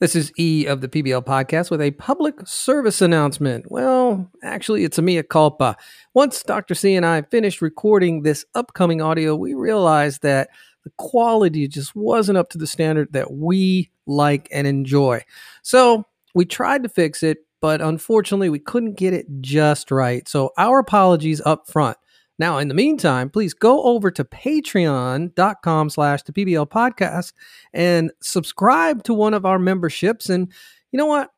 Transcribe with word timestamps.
This 0.00 0.14
is 0.14 0.30
E 0.38 0.64
of 0.66 0.80
the 0.80 0.88
PBL 0.88 1.24
podcast 1.24 1.72
with 1.72 1.80
a 1.80 1.90
public 1.90 2.46
service 2.46 3.02
announcement. 3.02 3.68
Well, 3.68 4.30
actually, 4.44 4.84
it's 4.84 4.96
a 4.96 5.02
mea 5.02 5.24
culpa. 5.24 5.76
Once 6.14 6.44
Dr. 6.44 6.76
C 6.76 6.94
and 6.94 7.04
I 7.04 7.22
finished 7.22 7.60
recording 7.60 8.22
this 8.22 8.44
upcoming 8.54 9.00
audio, 9.00 9.34
we 9.34 9.54
realized 9.54 10.22
that 10.22 10.50
the 10.84 10.90
quality 10.98 11.66
just 11.66 11.96
wasn't 11.96 12.38
up 12.38 12.48
to 12.50 12.58
the 12.58 12.66
standard 12.68 13.12
that 13.12 13.32
we 13.32 13.90
like 14.06 14.46
and 14.52 14.68
enjoy. 14.68 15.20
So 15.62 16.04
we 16.32 16.44
tried 16.44 16.84
to 16.84 16.88
fix 16.88 17.24
it, 17.24 17.38
but 17.60 17.80
unfortunately, 17.80 18.50
we 18.50 18.60
couldn't 18.60 18.94
get 18.94 19.14
it 19.14 19.26
just 19.40 19.90
right. 19.90 20.28
So 20.28 20.52
our 20.56 20.78
apologies 20.78 21.40
up 21.44 21.66
front. 21.66 21.98
Now, 22.38 22.58
in 22.58 22.68
the 22.68 22.74
meantime, 22.74 23.30
please 23.30 23.52
go 23.52 23.82
over 23.82 24.12
to 24.12 24.22
patreon.com 24.22 25.90
slash 25.90 26.22
the 26.22 26.32
PBL 26.32 26.70
podcast 26.70 27.32
and 27.72 28.12
subscribe 28.22 29.02
to 29.04 29.14
one 29.14 29.34
of 29.34 29.44
our 29.44 29.58
memberships. 29.58 30.28
And 30.28 30.52
you 30.92 30.98
know 30.98 31.06
what? 31.06 31.32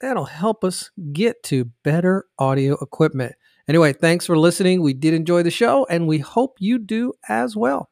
That'll 0.00 0.26
help 0.26 0.62
us 0.62 0.90
get 1.12 1.42
to 1.44 1.66
better 1.82 2.26
audio 2.38 2.74
equipment. 2.74 3.34
Anyway, 3.66 3.94
thanks 3.94 4.26
for 4.26 4.38
listening. 4.38 4.80
We 4.80 4.92
did 4.92 5.14
enjoy 5.14 5.42
the 5.42 5.50
show, 5.50 5.86
and 5.90 6.06
we 6.06 6.18
hope 6.18 6.56
you 6.60 6.78
do 6.78 7.14
as 7.28 7.56
well. 7.56 7.90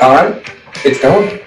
All 0.00 0.14
right, 0.14 0.42
it's 0.84 1.00
going. 1.02 1.40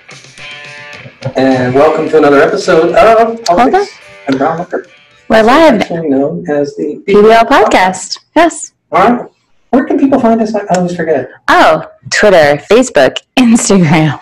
And 1.35 1.73
welcome 1.73 2.09
to 2.09 2.17
another 2.17 2.41
episode 2.41 2.93
of 2.93 3.43
Politics 3.45 3.91
and 4.27 4.37
Brown 4.37 4.59
Liquor, 4.59 4.85
We're 5.29 5.43
live. 5.43 5.81
actually 5.81 6.09
known 6.09 6.49
as 6.49 6.75
the 6.75 7.03
PBL 7.07 7.47
podcast. 7.47 8.17
Yes. 8.35 8.73
All 8.91 9.07
right, 9.11 9.29
where 9.69 9.85
can 9.85 9.99
people 9.99 10.19
find 10.19 10.41
us? 10.41 10.55
I 10.55 10.65
always 10.75 10.95
forget. 10.95 11.29
Oh, 11.47 11.85
Twitter, 12.11 12.59
Facebook, 12.71 13.17
Instagram, 13.37 14.19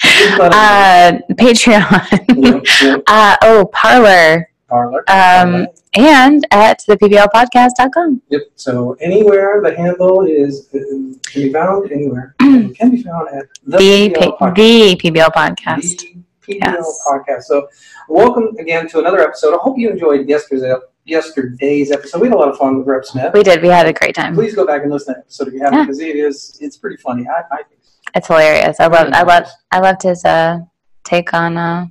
Please 0.00 0.38
let 0.38 0.52
us 0.52 0.54
uh, 0.54 1.18
Patreon. 1.34 2.44
Yep, 2.44 2.64
yep, 2.82 3.02
uh, 3.06 3.36
oh, 3.42 3.66
Parler, 3.72 4.50
Parler. 4.68 5.04
um, 5.08 5.68
and 5.94 6.44
at 6.50 6.82
the 6.88 6.96
PBLpodcast.com. 6.96 8.20
Yep. 8.30 8.40
So 8.56 8.96
anywhere 9.00 9.60
the 9.62 9.76
handle 9.76 10.26
is 10.26 10.68
uh, 10.74 10.78
can 11.30 11.42
be 11.42 11.52
found 11.52 11.92
anywhere. 11.92 12.34
It 12.40 12.76
can 12.76 12.90
be 12.90 13.00
found 13.02 13.28
at 13.28 13.44
the, 13.64 13.78
The, 13.78 14.10
PBL 14.10 14.38
podcast. 14.38 14.54
the 14.56 14.96
PBL 15.10 15.32
podcast. 15.32 15.98
The 16.00 16.13
PBL 16.46 16.58
Yes. 16.60 17.00
podcast. 17.06 17.42
So 17.44 17.68
welcome 18.08 18.48
again 18.58 18.88
to 18.88 18.98
another 18.98 19.20
episode. 19.20 19.54
I 19.54 19.58
hope 19.60 19.78
you 19.78 19.90
enjoyed 19.90 20.28
yesterday's 20.28 20.64
yesterday's 21.06 21.90
episode. 21.92 22.20
We 22.20 22.28
had 22.28 22.34
a 22.34 22.38
lot 22.38 22.48
of 22.48 22.56
fun 22.56 22.78
with 22.78 22.86
Rep 22.86 23.04
Smith. 23.04 23.32
We 23.34 23.42
did. 23.42 23.62
We 23.62 23.68
had 23.68 23.86
a 23.86 23.92
great 23.92 24.14
time. 24.14 24.34
Please 24.34 24.54
go 24.54 24.66
back 24.66 24.82
and 24.82 24.90
listen 24.92 25.14
to 25.14 25.18
that 25.20 25.24
episode 25.24 25.48
if 25.48 25.54
you 25.54 25.60
haven't, 25.62 25.82
because 25.82 26.00
it 26.00 26.16
is 26.16 26.58
it's 26.60 26.76
pretty 26.76 26.96
funny. 26.96 27.26
I, 27.28 27.42
I 27.54 27.62
think. 27.64 27.80
It's 28.14 28.26
hilarious. 28.26 28.78
I 28.80 28.86
love. 28.86 29.08
I 29.12 29.22
love. 29.22 29.46
I 29.72 29.78
loved 29.80 30.02
his 30.02 30.24
uh, 30.24 30.60
take 31.04 31.34
on, 31.34 31.56
uh, 31.56 31.86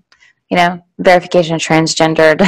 you 0.50 0.58
know, 0.58 0.84
verification 1.00 1.56
of 1.56 1.62
transgendered. 1.62 2.42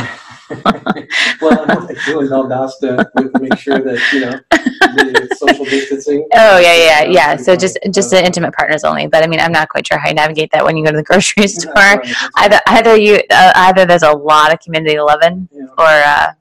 Well, 0.50 1.60
I 1.62 1.74
know 1.74 1.86
that 1.88 1.98
Julie 2.06 2.28
Valdosta 2.28 3.06
would 3.16 3.42
make 3.42 3.58
sure 3.58 3.80
that 3.80 4.00
you 4.14 4.20
know 4.22 4.40
the 4.50 5.36
social 5.38 5.66
distancing. 5.66 6.28
Oh 6.36 6.60
yeah, 6.60 6.76
yeah, 6.76 7.04
yeah. 7.06 7.36
So 7.38 7.56
just 7.56 7.78
just 7.92 8.10
the 8.12 8.24
intimate 8.24 8.54
partners 8.54 8.84
only. 8.84 9.08
But 9.08 9.24
I 9.24 9.28
mean, 9.28 9.40
I'm 9.40 9.52
not 9.52 9.70
quite 9.70 9.88
sure 9.88 9.98
how 9.98 10.10
you 10.10 10.14
navigate 10.16 10.52
that 10.52 10.64
when 10.64 10.78
you 10.78 10.84
go 10.86 10.92
to 10.92 10.98
the 10.98 11.04
grocery 11.12 11.48
store. 11.48 11.74
right. 11.74 12.00
Either 12.38 12.60
either 12.68 12.96
you 12.96 13.22
uh, 13.32 13.52
either 13.56 13.86
there's 13.86 14.04
a 14.04 14.12
lot 14.12 14.54
of 14.54 14.60
community 14.60 15.00
loving, 15.00 15.48
Yeah. 15.52 15.66
or 15.78 15.86
uh, 15.88 16.32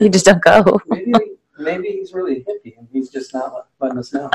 you 0.00 0.08
just 0.08 0.26
don't 0.26 0.42
go. 0.42 0.80
Maybe 0.88 1.12
maybe 1.58 1.88
he's 1.88 2.12
really 2.12 2.44
hippie 2.48 2.76
and 2.76 2.88
he's 2.92 3.10
just 3.10 3.32
not 3.32 3.54
let- 3.54 3.64
letting 3.80 3.98
us 3.98 4.12
know. 4.12 4.28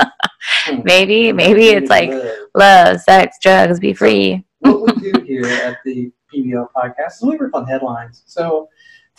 Hmm. 0.64 0.80
Maybe 0.84 1.32
maybe 1.32 1.68
it's 1.68 1.90
like 1.90 2.10
Uh, 2.10 2.30
love, 2.54 3.00
sex, 3.02 3.36
drugs, 3.42 3.78
be 3.78 3.92
free. 3.92 4.42
what 4.60 4.96
we 4.96 5.12
do 5.12 5.20
here 5.22 5.44
at 5.44 5.76
the 5.84 6.10
PBL 6.34 6.68
podcast 6.74 7.16
is 7.16 7.22
we 7.22 7.36
work 7.36 7.50
on 7.54 7.66
headlines. 7.66 8.22
So 8.26 8.68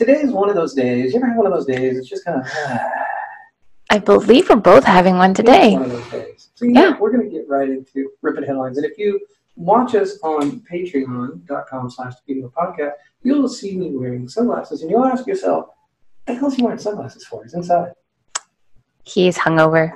today 0.02 0.19
is 0.21 0.31
one 0.31 0.49
of 0.49 0.56
those 0.56 0.73
days. 0.73 1.13
You 1.13 1.19
ever 1.19 1.28
have 1.28 1.38
one 1.38 1.45
of 1.45 1.53
those 1.53 1.67
days? 1.67 1.95
It's 1.95 2.09
just 2.09 2.25
kind 2.25 2.41
of 2.41 2.47
I 3.91 4.00
believe 4.00 4.50
we're 4.50 4.56
both 4.56 4.84
having 4.84 5.17
one 5.17 5.34
today. 5.35 5.73
one 5.73 5.84
of 5.84 5.91
those 5.91 6.09
days. 6.09 6.50
So 6.56 6.66
yeah, 6.66 6.72
Yeah. 6.89 6.97
we're 7.00 7.12
going 7.12 7.29
to 7.29 7.29
get 7.29 7.47
right 7.47 7.69
into 7.69 8.09
ripping 8.23 8.45
headlines. 8.45 8.78
And 8.78 8.85
if 8.85 8.97
you 8.97 9.19
watch 9.57 9.94
us 9.94 10.17
on 10.23 10.62
patreon.com 10.62 11.89
slash 11.91 12.13
the 12.25 12.50
podcast, 12.57 12.94
you'll 13.22 13.47
see 13.47 13.78
me 13.78 13.91
wearing 13.91 14.28
sunglasses. 14.28 14.81
And 14.81 14.89
you'll 14.89 15.06
ask 15.06 15.28
yourself, 15.28 15.67
what 15.67 15.75
the 16.25 16.33
hell's 16.35 16.56
he 16.56 16.63
wearing 16.63 16.79
sunglasses 16.79 17.25
for? 17.25 17.44
He's 17.44 17.53
inside. 17.53 17.91
He's 19.03 19.38
hungover. 19.38 19.94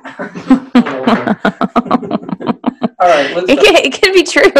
All 2.98 3.08
right, 3.08 3.34
let's 3.36 3.50
It 3.50 3.58
can, 3.58 3.76
it 3.76 3.92
can 3.92 4.12
be 4.14 4.22
true. 4.22 4.50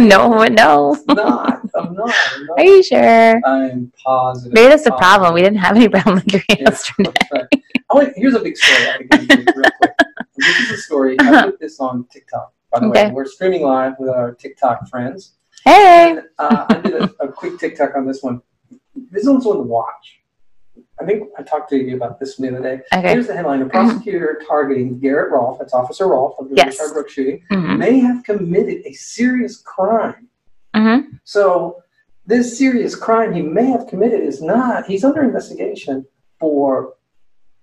no 0.08 0.28
one 0.28 0.38
would 0.38 0.52
know. 0.54 0.96
I'm 1.08 1.16
not. 1.16 1.60
I'm 1.74 1.94
not. 1.94 2.14
I'm 2.34 2.50
Are 2.58 2.62
you 2.64 2.82
sure? 2.82 3.40
I'm 3.44 3.92
positive. 4.04 4.52
Maybe 4.52 4.68
that's 4.68 4.84
the 4.84 4.90
Positive. 4.90 4.98
problem. 5.18 5.34
We 5.34 5.42
didn't 5.42 5.58
have 5.58 5.74
any 5.76 5.88
brown 5.88 6.14
liquor 6.16 6.44
Yeah, 6.48 6.56
yesterday. 6.60 7.10
right. 7.32 7.46
Oh, 7.90 7.98
wait, 7.98 8.12
here's 8.16 8.34
a 8.34 8.40
big 8.40 8.56
story. 8.56 8.88
I 8.88 8.98
can 9.16 9.26
give 9.26 9.38
you 9.40 9.44
real 9.56 9.70
quick. 9.78 9.92
This 10.36 10.60
is 10.60 10.70
a 10.70 10.76
story. 10.78 11.16
I 11.20 11.42
put 11.44 11.60
this 11.60 11.78
on 11.78 12.06
TikTok. 12.10 12.52
By 12.72 12.80
the 12.80 12.88
way, 12.88 13.10
we're 13.10 13.26
streaming 13.26 13.62
live 13.62 13.94
with 13.98 14.08
our 14.08 14.32
TikTok 14.34 14.88
friends. 14.88 15.34
Hey. 15.64 16.10
And, 16.12 16.22
uh, 16.38 16.66
I 16.70 16.74
did 16.80 16.94
a, 16.94 17.10
a 17.20 17.30
quick 17.30 17.58
TikTok 17.58 17.94
on 17.96 18.06
this 18.06 18.22
one. 18.22 18.40
This 19.10 19.26
one's 19.26 19.44
one 19.44 19.58
to 19.58 19.62
watch. 19.62 20.21
I 21.02 21.06
think 21.06 21.28
I 21.36 21.42
talked 21.42 21.70
to 21.70 21.76
you 21.76 21.96
about 21.96 22.20
this 22.20 22.36
the 22.36 22.48
other 22.48 22.62
day. 22.62 22.80
Okay. 22.94 23.12
Here's 23.12 23.26
the 23.26 23.34
headline: 23.34 23.60
A 23.62 23.66
prosecutor 23.68 24.40
targeting 24.46 24.98
Garrett 24.98 25.32
Rolfe, 25.32 25.58
that's 25.58 25.74
Officer 25.74 26.06
Rolfe 26.08 26.38
of 26.38 26.48
the 26.48 26.56
Yes. 26.56 26.78
Rayshard 26.80 26.92
Brooks 26.94 27.12
shooting, 27.12 27.42
hmm 27.50 27.78
may 27.78 27.98
have 27.98 28.22
committed 28.24 28.82
a 28.86 28.92
serious 28.92 29.56
crime. 29.60 30.28
hmm 30.74 31.00
So, 31.24 31.82
this 32.26 32.56
serious 32.56 32.94
crime 32.94 33.32
he 33.32 33.42
may 33.42 33.66
have 33.66 33.88
committed 33.88 34.20
is 34.20 34.40
not. 34.40 34.86
He's 34.86 35.04
under 35.04 35.22
investigation 35.22 36.06
for 36.38 36.94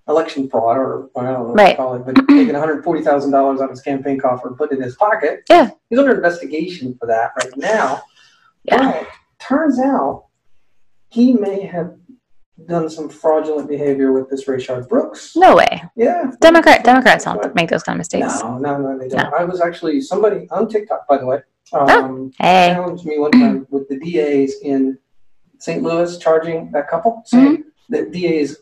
election 0.09 0.49
fraud, 0.49 0.77
or 0.77 1.09
I 1.15 1.23
don't 1.23 1.33
know 1.33 1.43
what 1.43 1.55
Right. 1.55 1.71
to 1.71 1.75
call 1.77 1.95
it, 1.95 2.05
but 2.05 2.15
taking 2.27 2.47
one 2.47 2.55
hundred 2.55 2.83
forty 2.83 3.01
thousand 3.03 3.31
dollars 3.31 3.61
out 3.61 3.65
of 3.65 3.69
his 3.71 3.81
campaign 3.81 4.19
coffer 4.19 4.49
and 4.49 4.57
putting 4.57 4.77
it 4.77 4.81
in 4.81 4.85
his 4.85 4.95
pocket. 4.95 5.43
Yeah. 5.49 5.69
He's 5.89 5.97
under 5.99 6.15
investigation 6.15 6.95
for 6.99 7.05
that 7.05 7.31
right 7.37 7.55
now. 7.55 8.01
Yeah. 8.63 8.77
But 9.01 9.07
turns 9.39 9.79
out 9.79 10.25
he 11.07 11.33
may 11.33 11.61
have 11.61 11.95
done 12.67 12.89
some 12.89 13.09
fraudulent 13.09 13.67
behavior 13.69 14.11
with 14.11 14.29
this 14.29 14.45
Rayshard 14.45 14.87
Brooks. 14.89 15.35
No 15.35 15.55
way. 15.55 15.81
Yeah. 15.95 16.31
Democrat 16.41 16.83
Democrats 16.83 17.25
don't 17.25 17.53
make 17.55 17.69
those 17.69 17.83
kind 17.83 17.95
of 17.95 17.99
mistakes. 17.99 18.41
No, 18.41 18.57
no, 18.57 18.77
no, 18.77 18.97
they 18.97 19.07
don't. 19.07 19.33
I 19.33 19.43
was 19.43 19.61
actually 19.61 20.01
somebody 20.01 20.47
on 20.51 20.67
TikTok, 20.67 21.07
by 21.07 21.17
the 21.17 21.25
way, 21.25 21.39
um, 21.73 22.31
Hey. 22.39 22.71
challenged 22.73 23.05
me 23.05 23.17
one 23.19 23.31
time 23.31 23.65
with 23.69 23.87
the 23.89 23.97
DAs 23.99 24.55
in 24.63 24.97
St. 25.59 25.81
Louis 25.83 26.17
charging 26.17 26.71
that 26.71 26.89
couple, 26.89 27.21
saying 27.25 27.57
Mm-hmm. 27.57 27.93
that 27.95 28.11
DAs 28.11 28.57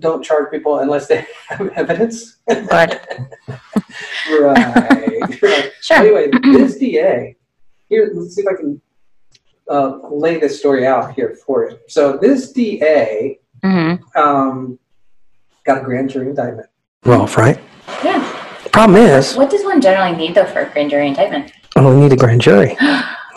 don't 0.00 0.24
charge 0.24 0.50
people 0.50 0.80
unless 0.80 1.06
they 1.06 1.24
have 1.48 1.68
evidence. 1.70 2.36
Right. 2.48 2.98
right. 4.40 5.72
Sure. 5.80 5.96
Anyway, 5.98 6.30
this 6.52 6.76
DA, 6.78 7.36
here, 7.88 8.10
let's 8.14 8.34
see 8.34 8.42
if 8.42 8.48
I 8.48 8.54
can 8.54 8.80
uh, 9.70 9.98
lay 10.10 10.38
this 10.38 10.58
story 10.58 10.86
out 10.86 11.14
here 11.14 11.36
for 11.46 11.70
you. 11.70 11.78
So 11.88 12.16
this 12.16 12.52
DA 12.52 13.38
hmm 13.62 13.94
um, 14.16 14.78
got 15.64 15.78
a 15.82 15.84
grand 15.84 16.10
jury 16.10 16.28
indictment. 16.30 16.68
Rolfe, 17.04 17.36
right? 17.36 17.58
Yeah. 18.04 18.22
Problem 18.72 19.00
is, 19.02 19.34
What 19.34 19.50
does 19.50 19.64
one 19.64 19.80
generally 19.80 20.16
need 20.16 20.34
though 20.34 20.46
for 20.46 20.60
a 20.60 20.70
grand 20.70 20.90
jury 20.90 21.08
indictment? 21.08 21.52
well, 21.74 21.94
we 21.94 22.00
need 22.00 22.12
a 22.12 22.16
grand 22.16 22.40
jury. 22.40 22.76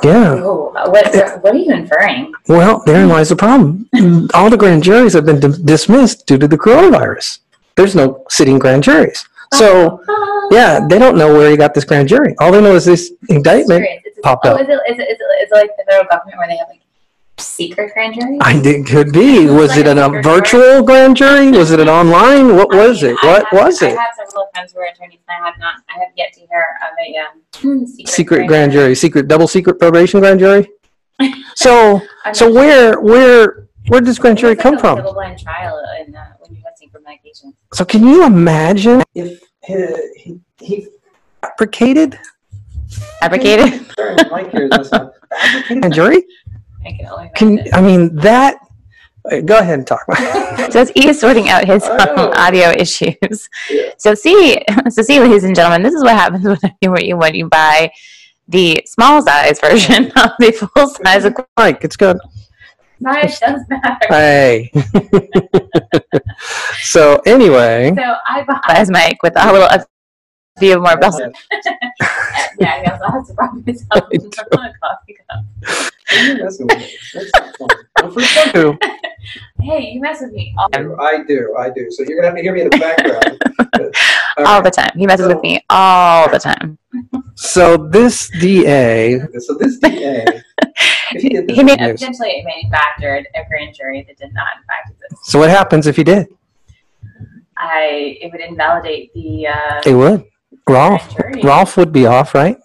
Yeah. 0.04 0.34
Oh, 0.42 0.72
what 0.90 1.14
what 1.44 1.54
are 1.54 1.58
you 1.60 1.72
inferring? 1.72 2.34
Well, 2.48 2.82
therein 2.88 3.08
lies 3.08 3.30
the 3.30 3.36
problem. 3.36 3.88
All 4.34 4.50
the 4.50 4.58
grand 4.58 4.82
juries 4.82 5.14
have 5.14 5.28
been 5.28 5.40
di- 5.40 5.62
dismissed 5.64 6.26
due 6.26 6.40
to 6.40 6.48
the 6.48 6.58
coronavirus. 6.58 7.38
There's 7.76 7.94
no 7.94 8.24
sitting 8.28 8.58
grand 8.58 8.82
juries. 8.82 9.24
So, 9.54 10.02
yeah, 10.50 10.88
they 10.90 10.98
don't 10.98 11.20
know 11.20 11.32
where 11.32 11.52
he 11.52 11.56
got 11.56 11.76
this 11.76 11.86
grand 11.86 12.08
jury. 12.10 12.34
All 12.40 12.52
they 12.52 12.62
know 12.62 12.74
is 12.74 12.86
this 12.86 13.12
indictment 13.30 13.86
popped 14.22 14.46
oh, 14.46 14.56
up. 14.56 14.62
Is 14.62 14.68
it, 14.68 14.72
is, 14.72 15.00
it, 15.00 15.02
is, 15.02 15.18
it, 15.20 15.44
is 15.44 15.50
it 15.52 15.56
like 15.56 15.72
the 15.78 15.84
federal 15.88 16.08
government 16.10 16.38
where 16.38 16.48
they 16.48 16.58
have 16.58 16.68
like 16.70 16.82
secret 17.38 17.94
grand 17.94 18.16
jury? 18.16 18.38
I 18.42 18.60
think 18.60 18.88
could 18.88 19.12
be. 19.12 19.46
Was 19.48 19.76
it 19.78 19.88
a 19.88 20.22
virtual 20.22 20.84
grand 20.84 21.18
jury? 21.18 21.52
Was 21.52 21.72
it 21.72 21.80
an 21.80 21.90
online? 22.00 22.56
What 22.56 22.70
was 22.70 23.04
it? 23.04 23.16
What 23.24 23.46
was 23.52 23.82
it? 23.82 23.90
I 23.90 23.92
it? 23.92 23.98
have 23.98 24.16
several 24.16 24.48
friends 24.54 24.74
who 24.74 24.80
are 24.80 24.86
attorneys, 24.86 25.20
and 25.28 25.42
I 25.42 25.46
have 25.48 25.60
not. 25.60 25.76
I 25.90 26.00
have 26.00 26.10
yet 26.16 26.34
to 26.34 26.40
hear 26.42 26.66
of 26.84 27.64
a 27.64 27.70
um, 27.70 27.86
secret, 27.88 28.10
Secret 28.10 28.48
grand 28.48 28.72
jury, 28.72 28.96
secret 28.96 29.28
double 29.28 29.48
secret 29.48 29.80
probation 29.80 30.20
grand 30.20 30.40
jury. 30.40 30.70
So, 31.54 32.02
I'm 32.26 32.34
so 32.34 32.48
not- 32.48 32.56
where 32.56 33.00
where 33.02 33.68
where 33.88 34.02
does 34.02 34.18
grand 34.18 34.38
jury 34.38 34.56
come 34.56 34.76
like 34.76 34.82
from? 34.82 34.98
Double-blind 34.98 35.38
trial 35.40 35.80
in, 36.00 36.16
uh, 36.16 36.34
when 36.40 36.56
you're 36.56 36.64
testing 36.64 36.90
for 36.90 37.00
medication. 37.02 37.54
So, 37.74 37.86
can 37.86 38.06
you 38.06 38.26
imagine 38.26 39.04
If 39.14 39.42
he, 39.64 39.86
he, 40.16 40.40
he 40.60 40.88
fabricated 41.42 42.18
Fabricated. 43.20 43.92
sorry, 43.96 44.16
Mike 44.30 44.52
here 44.52 44.64
is 44.66 44.70
messing 44.72 45.00
up. 45.00 45.14
Fabricated 45.32 45.82
grand 45.82 45.94
jury? 45.94 46.24
I 46.86 46.92
can 46.92 47.06
only 47.08 47.30
Can. 47.36 47.60
I 47.74 47.82
mean 47.82 48.16
that 48.18 48.58
Go 49.46 49.60
ahead 49.60 49.80
and 49.80 49.88
talk. 49.88 50.04
So 50.72 50.84
he 50.96 51.10
is 51.10 51.20
sorting 51.20 51.48
out 51.50 51.66
his 51.66 51.84
um, 51.84 52.32
audio 52.36 52.70
issues. 52.72 53.50
Yeah. 53.70 53.92
So 53.98 54.16
see, 54.16 54.60
so 54.90 55.04
see, 55.04 55.20
ladies 55.20 55.44
and 55.44 55.56
gentlemen, 55.56 55.84
this 55.84 55.94
is 55.94 56.04
what 56.04 56.14
happens 56.14 56.44
when 56.82 57.06
you 57.06 57.18
when 57.18 57.36
you, 57.36 57.48
buy 57.48 57.92
the 58.48 58.82
small 58.88 59.22
size 59.22 59.60
version 59.60 60.06
of 60.16 60.32
the 60.40 60.52
full 60.52 60.88
size. 60.88 61.26
equipment. 61.26 61.50
Mike, 61.58 61.84
it's 61.84 61.96
good. 61.96 62.18
Size 63.04 63.40
does 63.40 63.62
matter. 63.70 64.08
Hey. 64.10 64.72
so 66.82 67.22
anyway, 67.26 67.94
So 67.96 68.16
I 68.28 68.44
bought 68.44 68.66
size 68.68 68.90
mic 68.90 69.22
with 69.22 69.34
a 69.36 69.52
little 69.52 69.68
a 69.68 69.86
few 70.58 70.80
more 70.80 70.98
bells. 70.98 71.22
Yeah, 72.62 72.74
I 72.76 72.84
guess 72.84 73.02
I'll 73.04 73.12
have 73.12 73.28
to 73.28 73.34
buy 73.34 73.48
myself 73.66 74.10
a 74.12 74.74
coffee 74.82 75.18
cup. 75.30 75.94
You're 76.14 76.44
messing 76.44 76.68
with 76.68 76.78
me. 76.78 76.98
That's 77.14 77.32
not 77.34 77.58
fun. 77.58 77.70
Well, 78.02 78.12
for 78.12 78.22
some- 78.22 78.50
who? 78.50 78.78
Hey, 79.62 79.92
you 79.92 80.02
mess 80.02 80.20
with 80.22 80.32
me 80.32 80.52
all, 80.58 80.68
I 81.00 81.22
do, 81.28 81.56
I 81.56 81.70
do. 81.70 81.86
So 81.92 82.02
you're 82.04 82.18
gonna 82.18 82.30
have 82.30 82.36
to 82.36 82.42
hear 82.42 82.54
me 82.54 82.62
in 82.62 82.70
the 82.72 82.78
background. 82.80 83.38
All 84.38 84.46
all 84.48 84.54
right. 84.56 84.64
the 84.64 84.72
time. 84.72 84.90
He 84.96 85.06
messes 85.06 85.28
with 85.28 85.42
me 85.44 85.64
all 85.70 86.28
the 86.30 86.40
time. 86.40 86.80
So 87.36 87.78
this 87.78 88.30
DA, 88.40 89.20
So 89.38 89.54
this 89.54 89.78
DA, 89.78 90.26
if 91.12 91.22
he 91.22 91.30
did 91.30 91.48
this, 91.48 91.56
He 91.56 91.64
made 91.64 91.80
Yes. 91.80 92.02
essentially 92.02 92.44
manufactured 92.44 93.28
a 93.36 93.48
grand 93.48 93.76
jury 93.76 94.04
that 94.08 94.18
did 94.18 94.34
not 94.34 94.48
in 94.58 94.64
fact 94.66 94.90
exist. 94.90 95.26
so 95.32 95.38
what 95.38 95.52
happens 95.52 95.86
if 95.86 95.96
he 95.96 96.04
did? 96.04 96.28
I 97.58 98.18
it 98.22 98.32
would 98.32 98.42
invalidate 98.42 99.14
the 99.14 99.48
uh, 99.48 99.82
It 99.86 99.94
would. 99.94 100.26
Rolfe. 100.72 101.16
Rolfe 101.44 101.78
would 101.78 101.92
be 101.92 102.06
off, 102.06 102.34
right? 102.36 102.58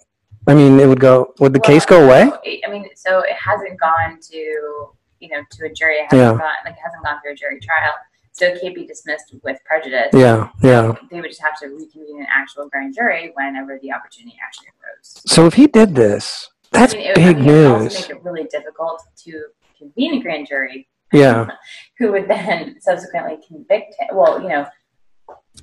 I 0.47 0.53
mean, 0.53 0.79
it 0.79 0.87
would 0.87 0.99
go. 0.99 1.33
Would 1.39 1.53
the 1.53 1.59
case 1.59 1.85
go 1.85 2.05
away? 2.05 2.25
Well, 2.25 2.41
I 2.45 2.71
mean, 2.71 2.87
so 2.95 3.19
it 3.19 3.35
hasn't 3.35 3.79
gone 3.79 4.19
to 4.31 4.37
you 4.37 5.29
know 5.29 5.41
to 5.51 5.65
a 5.65 5.69
jury. 5.69 5.95
It 5.97 6.03
hasn't 6.11 6.21
Yeah. 6.21 6.29
gone 6.31 6.53
like 6.65 6.73
it 6.73 6.79
hasn't 6.83 7.03
gone 7.03 7.19
through 7.21 7.33
a 7.33 7.35
jury 7.35 7.59
trial, 7.59 7.93
so 8.31 8.45
it 8.45 8.61
can't 8.61 8.73
be 8.75 8.85
dismissed 8.85 9.35
with 9.43 9.57
prejudice. 9.65 10.09
Yeah, 10.13 10.49
yeah. 10.61 10.93
They 11.11 11.19
would 11.21 11.29
just 11.29 11.41
have 11.41 11.59
to 11.59 11.67
reconvene 11.67 12.21
an 12.21 12.27
actual 12.33 12.69
grand 12.69 12.95
jury 12.95 13.31
whenever 13.35 13.77
the 13.81 13.91
opportunity 13.91 14.37
actually 14.45 14.67
arose. 14.81 15.21
So 15.25 15.45
if 15.47 15.55
he 15.55 15.67
did 15.67 15.95
this, 15.95 16.49
that's 16.71 16.93
I 16.93 16.97
mean, 16.97 17.07
it, 17.07 17.15
big 17.15 17.37
I 17.37 17.39
mean, 17.39 17.49
It 17.49 17.51
would 17.53 17.65
also 17.71 17.83
news. 17.83 18.01
make 18.01 18.09
it 18.11 18.23
really 18.23 18.43
difficult 18.45 19.03
to 19.25 19.43
convene 19.77 20.13
a 20.15 20.21
grand 20.21 20.47
jury. 20.47 20.87
Yeah. 21.11 21.47
Who 21.99 22.11
would 22.13 22.27
then 22.27 22.77
subsequently 22.79 23.37
convict 23.47 23.95
him? 23.99 24.09
Well, 24.13 24.41
you 24.41 24.49
know, 24.49 24.65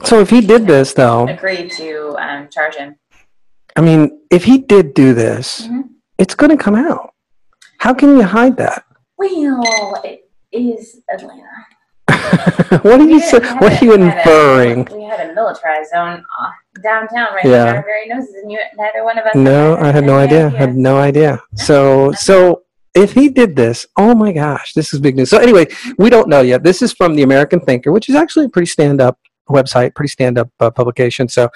So 0.03 0.21
if 0.21 0.31
he 0.31 0.41
did 0.41 0.67
this, 0.67 0.93
though, 0.93 1.27
agree 1.29 1.69
to 1.71 2.17
um, 2.19 2.49
charge 2.51 2.75
him. 2.75 2.97
I 3.77 3.81
mean, 3.81 4.21
if 4.31 4.45
he 4.45 4.59
did 4.59 4.95
do 4.95 5.15
this, 5.15 5.67
Mhm. 5.69 5.85
it's 6.19 6.35
going 6.35 6.51
to 6.51 6.63
come 6.63 6.75
out. 6.75 7.13
How 7.79 7.95
can 7.95 8.17
you 8.17 8.23
hide 8.25 8.57
that? 8.59 8.85
Well, 9.17 10.01
it 10.05 10.29
is 10.53 11.01
Atlanta. 11.13 11.43
what 12.83 13.01
are 13.01 13.05
We 13.07 13.15
you 13.15 13.21
say, 13.21 13.39
What 13.39 13.73
a- 13.73 13.79
are 13.79 13.85
you 13.85 13.91
had 13.93 14.01
a- 14.01 14.17
inferring? 14.19 14.89
We 14.93 15.05
had 15.05 15.31
a 15.31 15.35
militarized 15.35 15.91
zone 15.91 16.25
downtown 16.83 17.35
right 17.35 17.45
Yeah. 17.45 17.75
our 17.77 17.83
very 17.83 18.07
noses, 18.09 18.35
and 18.43 18.51
you, 18.53 18.59
neither 18.77 19.05
one 19.05 19.19
of 19.19 19.25
us. 19.27 19.35
No, 19.35 19.77
I 19.77 19.91
had 19.93 20.05
no 20.05 20.17
idea. 20.17 20.51
Had 20.51 20.77
no 20.77 20.99
idea. 20.99 21.41
So, 21.55 22.13
so 22.13 22.63
if 22.95 23.13
he 23.13 23.29
did 23.29 23.57
this, 23.57 23.87
oh 23.97 24.15
my 24.15 24.33
gosh, 24.33 24.73
this 24.75 24.93
is 24.93 25.01
big 25.01 25.17
news. 25.17 25.31
So 25.31 25.39
anyway, 25.39 25.67
we 25.99 26.11
don't 26.11 26.29
know 26.29 26.43
yet. 26.43 26.63
This 26.63 26.83
is 26.83 26.93
from 26.93 27.17
the 27.17 27.23
American 27.23 27.61
Thinker, 27.61 27.91
which 27.93 28.09
is 28.09 28.15
actually 28.15 28.47
a 28.47 28.49
pretty 28.49 28.67
stand-up 28.67 29.19
website, 29.49 29.95
pretty 29.95 30.09
stand-up 30.09 30.51
uh, 30.61 30.71
publication. 30.71 31.29
So 31.29 31.49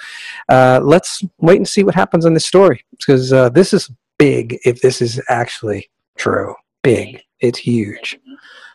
uh, 0.49 0.79
let's 0.83 1.23
wait 1.39 1.57
and 1.57 1.67
see 1.67 1.83
what 1.83 1.95
happens 1.95 2.25
in 2.25 2.33
this 2.33 2.45
story 2.45 2.83
because 2.91 3.31
uh, 3.33 3.49
this 3.49 3.73
is 3.73 3.89
big. 4.17 4.57
If 4.65 4.81
this 4.81 5.01
is 5.01 5.21
actually 5.29 5.89
true, 6.17 6.53
big. 6.83 7.21
It's 7.39 7.59
huge. 7.59 8.19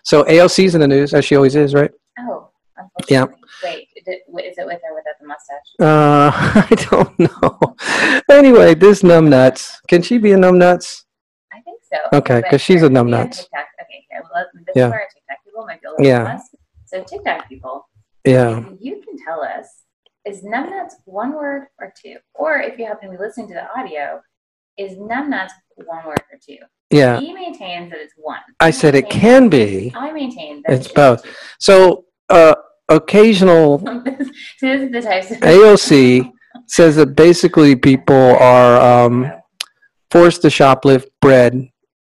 So 0.02 0.24
AOC's 0.24 0.74
in 0.74 0.80
the 0.80 0.88
news 0.88 1.14
as 1.14 1.24
she 1.24 1.36
always 1.36 1.54
is, 1.56 1.74
right? 1.74 1.90
Oh, 2.20 2.48
Yeah. 3.08 3.26
Wait, 3.62 3.88
is 3.96 4.04
it 4.06 4.22
with 4.28 4.54
or 4.58 4.66
without 4.66 5.14
the 5.20 5.26
mustache? 5.26 5.68
Uh, 5.80 6.30
I 6.70 6.86
don't 6.90 7.18
know. 7.18 7.76
anyway, 8.30 8.74
this 8.74 9.02
numbnuts. 9.02 9.76
Can 9.88 10.02
she 10.02 10.18
be 10.18 10.32
a 10.32 10.36
numbnuts? 10.36 11.04
I 11.52 11.60
think 11.60 11.80
so. 11.90 12.18
Okay, 12.18 12.40
because 12.42 12.60
she's 12.60 12.82
a 12.82 12.88
numbnuts. 12.88 13.40
Okay, 13.40 14.04
here, 14.10 14.22
well, 14.34 14.44
this 14.54 14.64
Yeah. 14.74 14.86
is 14.86 14.90
where 14.90 15.00
our 15.00 15.08
TikTok 15.14 15.44
people 15.44 15.64
might 15.66 15.80
be 15.80 15.86
a 15.86 15.90
little 15.92 16.06
Yeah. 16.06 16.24
less. 16.24 16.48
So 16.86 17.02
TikTok 17.04 17.48
people, 17.48 17.88
Yeah. 18.24 18.64
you 18.80 19.02
can 19.02 19.22
tell 19.24 19.42
us, 19.42 19.66
is 20.24 20.42
numbnuts 20.42 20.94
one 21.04 21.34
word 21.34 21.66
or 21.78 21.92
two? 22.02 22.16
Or 22.34 22.58
if 22.58 22.78
you 22.78 22.86
happen 22.86 23.10
to 23.10 23.16
be 23.16 23.22
listening 23.22 23.48
to 23.48 23.54
the 23.54 23.78
audio, 23.78 24.20
is 24.78 24.96
numbnuts 24.96 25.50
one 25.76 26.06
word 26.06 26.22
or 26.32 26.38
two? 26.46 26.56
Yeah. 26.90 27.20
He 27.20 27.32
maintains 27.32 27.90
that 27.90 28.00
it's 28.00 28.14
one. 28.16 28.38
I 28.60 28.70
said 28.70 28.94
it 28.94 29.10
can 29.10 29.48
be. 29.48 29.92
I 29.94 30.12
maintain 30.12 30.62
that 30.66 30.74
It's 30.74 30.86
it 30.86 30.90
is 30.90 30.94
both. 30.94 31.22
two. 31.22 31.30
So, 31.58 32.04
uh, 32.30 32.54
occasional 32.88 33.78
so 33.78 34.00
this 34.04 34.28
is 34.62 34.90
the 34.92 35.00
types 35.00 35.30
of 35.30 35.38
AOC 35.38 36.30
says 36.68 36.96
that 36.96 37.16
basically 37.16 37.74
people 37.76 38.36
are 38.36 39.04
um, 39.06 39.30
forced 40.10 40.42
to 40.42 40.48
shoplift 40.48 41.06
bread 41.20 41.68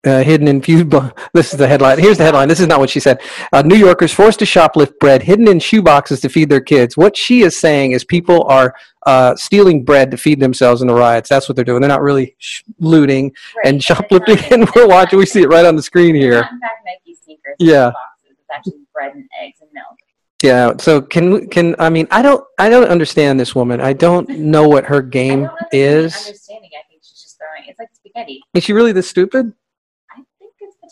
uh, 0.05 0.23
hidden 0.23 0.47
in 0.47 0.61
few. 0.61 0.85
bo- 0.85 1.11
This 1.33 1.51
is 1.53 1.59
the 1.59 1.67
headline. 1.67 1.99
Here's 1.99 2.17
the 2.17 2.23
headline. 2.23 2.47
This 2.47 2.59
is 2.59 2.67
not 2.67 2.79
what 2.79 2.89
she 2.89 2.99
said. 2.99 3.19
Uh, 3.51 3.61
New 3.63 3.75
Yorkers 3.75 4.13
forced 4.13 4.39
to 4.39 4.45
shoplift 4.45 4.99
bread 4.99 5.23
hidden 5.23 5.47
in 5.47 5.59
shoe 5.59 5.81
boxes 5.81 6.19
to 6.21 6.29
feed 6.29 6.49
their 6.49 6.61
kids. 6.61 6.95
What 6.97 7.17
she 7.17 7.41
is 7.41 7.57
saying 7.59 7.91
is 7.91 8.03
people 8.03 8.43
are 8.45 8.75
uh, 9.05 9.35
stealing 9.35 9.83
bread 9.83 10.11
to 10.11 10.17
feed 10.17 10.39
themselves 10.39 10.81
in 10.81 10.87
the 10.87 10.93
riots. 10.93 11.29
That's 11.29 11.47
what 11.49 11.55
they're 11.55 11.65
doing. 11.65 11.81
They're 11.81 11.89
not 11.89 12.01
really 12.01 12.35
sh- 12.39 12.61
looting 12.79 13.33
Right, 13.57 13.65
and 13.73 13.83
shoplifting. 13.83 14.37
And 14.51 14.69
we're 14.75 14.87
watching. 14.87 15.19
We 15.19 15.25
see 15.25 15.41
it 15.41 15.49
right 15.49 15.65
on 15.65 15.75
the 15.75 15.81
screen 15.83 16.15
here. 16.15 16.41
Not 16.41 16.51
in 16.51 16.59
fact 16.59 16.85
Nike 16.85 17.15
sneakers. 17.23 17.55
Yeah. 17.59 17.91
Boxes. 17.91 18.37
It's 18.39 18.49
actually 18.53 18.81
bread 18.93 19.13
and 19.15 19.27
eggs 19.41 19.57
and 19.61 19.69
milk. 19.73 19.97
Yeah. 20.43 20.73
So 20.79 21.01
can 21.01 21.33
we- 21.33 21.47
can 21.47 21.75
I 21.79 21.89
mean 21.89 22.07
I 22.11 22.21
don't 22.21 22.43
I 22.59 22.69
don't 22.69 22.87
understand 22.89 23.39
this 23.39 23.55
woman. 23.55 23.79
I 23.81 23.93
don't 23.93 24.27
know 24.29 24.67
what 24.67 24.85
her 24.85 24.97
I 25.05 25.09
game 25.09 25.43
don't 25.43 25.51
know 25.51 25.57
if 25.61 25.71
there's 25.71 26.15
is. 26.15 26.25
understanding. 26.27 26.69
I 26.73 26.83
think 26.89 27.01
she's 27.03 27.21
just 27.21 27.37
throwing. 27.37 27.69
It's 27.69 27.79
like 27.79 27.89
spaghetti. 27.93 28.41
Is 28.53 28.63
she 28.63 28.73
really 28.73 28.91
this 28.91 29.09
stupid? 29.09 29.53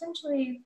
I 0.03 0.05
think 0.05 0.15
it's 0.15 0.21
potentially 0.21 0.61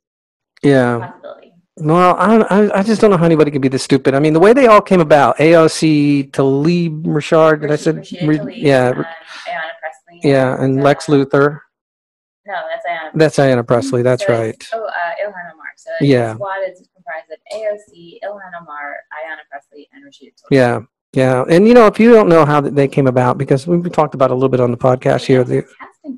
Yeah. 0.64 1.00
possibility. 1.12 1.54
Well, 1.80 2.16
I. 2.18 2.80
I, 2.80 2.82
just 2.82 3.02
don't 3.02 3.12
know 3.12 3.18
how 3.18 3.26
anybody 3.26 3.52
could 3.52 3.62
be 3.62 3.68
this 3.68 3.84
stupid. 3.84 4.16
I 4.16 4.20
mean, 4.20 4.34
the 4.34 4.40
way 4.40 4.52
they 4.52 4.66
all 4.66 4.82
came 4.82 5.00
about, 5.00 5.38
AOC, 5.38 6.34
Talib 6.34 7.04
Rashard, 7.06 7.62
did 7.62 7.72
I 7.72 7.76
said? 7.76 7.98
Re- 7.98 8.40
Tlaib, 8.40 8.58
yeah, 8.58 8.88
um, 8.90 8.96
Ayanna 8.96 9.06
Pressley. 9.80 10.20
yeah, 10.32 10.60
and 10.64 10.82
Lex 10.84 11.06
Luthor. 11.06 11.60
No, 12.48 12.54
that's 12.68 12.86
Ayanna. 12.88 13.12
That's 13.14 13.38
Ayanna 13.38 13.68
Pressley. 13.68 14.02
That's 14.02 14.26
So 14.26 14.34
right. 14.34 14.68
Oh, 14.74 14.86
uh, 14.86 14.90
Ilhan 15.24 15.54
Omar. 15.54 15.66
So 15.76 15.92
Yeah. 16.02 16.34
squad 16.34 16.56
is 16.68 16.90
comprised 16.96 17.30
of 17.32 17.38
AOC, 17.54 18.20
Ilhan 18.24 18.60
Omar, 18.60 18.96
Ayanna 19.14 19.46
Pressley, 19.52 19.88
and 19.94 20.04
Rashida 20.04 20.32
Tlaib. 20.34 20.48
Yeah, 20.50 20.80
yeah. 21.14 21.44
And 21.48 21.68
you 21.68 21.76
know, 21.76 21.86
if 21.86 22.00
you 22.00 22.12
don't 22.12 22.28
know 22.28 22.44
how 22.44 22.60
they 22.60 22.88
came 22.88 23.06
about, 23.06 23.38
because 23.38 23.68
we 23.68 23.78
we 23.78 23.92
talked 23.92 24.16
about 24.16 24.32
a 24.32 24.34
little 24.34 24.50
bit 24.50 24.62
on 24.62 24.72
the 24.72 24.78
podcast 24.78 25.26
here. 25.26 25.44
They, 25.44 25.62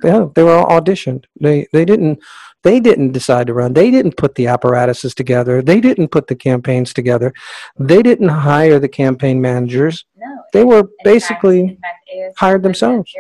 yeah, 0.06 0.28
they 0.36 0.44
were 0.44 0.54
all 0.54 0.80
auditioned. 0.80 1.26
They 1.42 1.68
they 1.74 1.84
didn't 1.84 2.20
they 2.64 2.80
didn't 2.80 3.14
decide 3.14 3.48
to 3.48 3.54
run. 3.54 3.74
They 3.74 3.90
didn't 3.92 4.18
put 4.18 4.36
the 4.36 4.48
apparatuses 4.48 5.16
together. 5.16 5.62
They 5.62 5.80
didn't 5.80 6.10
put 6.10 6.28
the 6.28 6.36
campaigns 6.36 6.94
together. 6.94 7.34
They 7.80 8.02
didn't 8.02 8.30
hire 8.30 8.80
the 8.80 8.90
campaign 8.90 9.42
managers. 9.42 10.06
No. 10.18 10.28
They 10.54 10.64
were 10.64 10.80
in 10.80 10.84
fact- 10.86 11.04
basically 11.04 11.80
fact, 11.82 12.38
hired 12.38 12.64
themselves. 12.64 13.12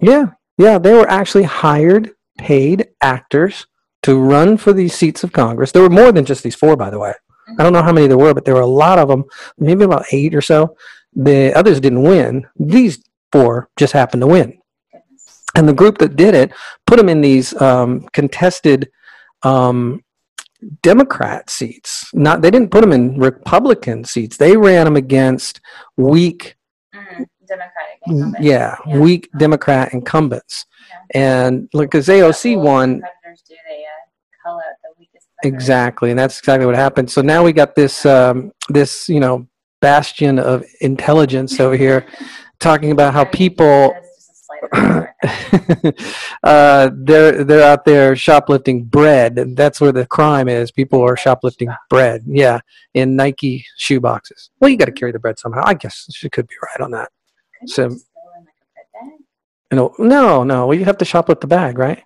Yeah, 0.00 0.26
yeah, 0.58 0.78
they 0.78 0.92
were 0.92 1.08
actually 1.08 1.44
hired, 1.44 2.10
paid 2.38 2.88
actors 3.00 3.66
to 4.02 4.20
run 4.20 4.56
for 4.58 4.72
these 4.74 4.94
seats 4.94 5.24
of 5.24 5.32
Congress. 5.32 5.72
There 5.72 5.82
were 5.82 5.88
more 5.88 6.12
than 6.12 6.26
just 6.26 6.42
these 6.42 6.54
four, 6.54 6.76
by 6.76 6.90
the 6.90 6.98
way. 6.98 7.14
I 7.58 7.62
don't 7.62 7.72
know 7.72 7.82
how 7.82 7.92
many 7.92 8.06
there 8.08 8.18
were, 8.18 8.34
but 8.34 8.44
there 8.44 8.54
were 8.54 8.60
a 8.60 8.66
lot 8.66 8.98
of 8.98 9.08
them, 9.08 9.24
maybe 9.58 9.84
about 9.84 10.04
eight 10.12 10.34
or 10.34 10.42
so. 10.42 10.76
The 11.14 11.54
others 11.54 11.80
didn't 11.80 12.02
win. 12.02 12.46
These 12.56 13.02
four 13.32 13.70
just 13.76 13.92
happened 13.94 14.20
to 14.22 14.26
win. 14.26 14.58
And 15.54 15.68
the 15.68 15.72
group 15.72 15.98
that 15.98 16.16
did 16.16 16.34
it 16.34 16.52
put 16.86 16.96
them 16.96 17.08
in 17.08 17.20
these 17.20 17.58
um, 17.60 18.06
contested 18.12 18.90
um, 19.42 20.02
Democrat 20.82 21.48
seats. 21.50 22.10
Not 22.14 22.42
they 22.42 22.50
didn't 22.50 22.70
put 22.70 22.80
them 22.80 22.92
in 22.92 23.18
Republican 23.18 24.04
seats. 24.04 24.36
They 24.36 24.56
ran 24.56 24.84
them 24.84 24.96
against 24.96 25.60
weak 25.96 26.56
Mm, 26.94 27.26
Democratic. 27.46 28.00
Mm, 28.08 28.14
incumbent. 28.16 28.44
yeah, 28.44 28.76
weak 28.98 29.28
Democrat 29.38 29.92
incumbents. 29.92 30.64
And 31.14 31.68
look, 31.74 31.90
because 31.90 32.08
AOC 32.08 32.56
What 32.56 32.64
won 32.64 33.00
they 33.00 33.06
uh, 33.06 33.88
cull 34.42 34.56
out 34.56 34.62
the 34.82 34.90
weakest 34.98 35.28
predator? 35.36 35.54
exactly, 35.56 36.10
and 36.10 36.18
that's 36.18 36.38
exactly 36.38 36.64
what 36.66 36.74
happened. 36.74 37.10
So 37.10 37.20
now 37.22 37.44
we 37.44 37.52
got 37.52 37.74
this 37.74 38.06
um, 38.06 38.52
this 38.70 39.08
you 39.08 39.20
know 39.20 39.46
bastion 39.82 40.38
of 40.38 40.64
intelligence 40.80 41.60
over 41.60 41.76
here 41.76 42.06
talking 42.60 42.90
about 42.92 43.12
how 43.12 43.24
people 43.24 43.94
that's 44.62 44.72
just 44.72 44.82
a 44.82 45.28
slight 45.28 45.62
of 45.62 45.76
humor. 45.82 45.94
uh, 46.42 46.90
they're 46.94 47.44
they're 47.44 47.68
out 47.68 47.84
there 47.84 48.14
shoplifting 48.16 48.84
bread. 48.84 49.36
That's 49.56 49.80
where 49.80 49.92
the 49.92 50.06
crime 50.06 50.48
is. 50.48 50.70
People 50.70 51.00
are 51.02 51.16
shoplifting 51.16 51.68
bread. 51.90 52.24
Yeah, 52.26 52.60
in 52.94 53.16
Nike 53.16 53.64
shoe 53.76 54.00
boxes. 54.00 54.50
Well, 54.60 54.70
you 54.70 54.76
got 54.76 54.86
to 54.86 54.92
carry 54.92 55.12
the 55.12 55.18
bread 55.18 55.38
somehow. 55.38 55.62
I 55.64 55.74
guess 55.74 56.06
she 56.14 56.28
could 56.28 56.46
be 56.48 56.54
right 56.62 56.84
on 56.84 56.90
that. 56.92 57.10
Couldn't 57.60 57.68
So- 57.68 57.82
you 57.82 57.88
in 57.88 57.92
like 57.92 58.54
a 58.60 58.66
bread 58.74 59.10
bag? 59.10 59.20
You 59.72 59.76
know, 59.76 59.94
no, 59.98 60.44
no. 60.44 60.66
Well, 60.66 60.78
you 60.78 60.84
have 60.84 60.98
to 60.98 61.04
shoplift 61.04 61.40
the 61.40 61.46
bag, 61.46 61.78
right? 61.78 62.02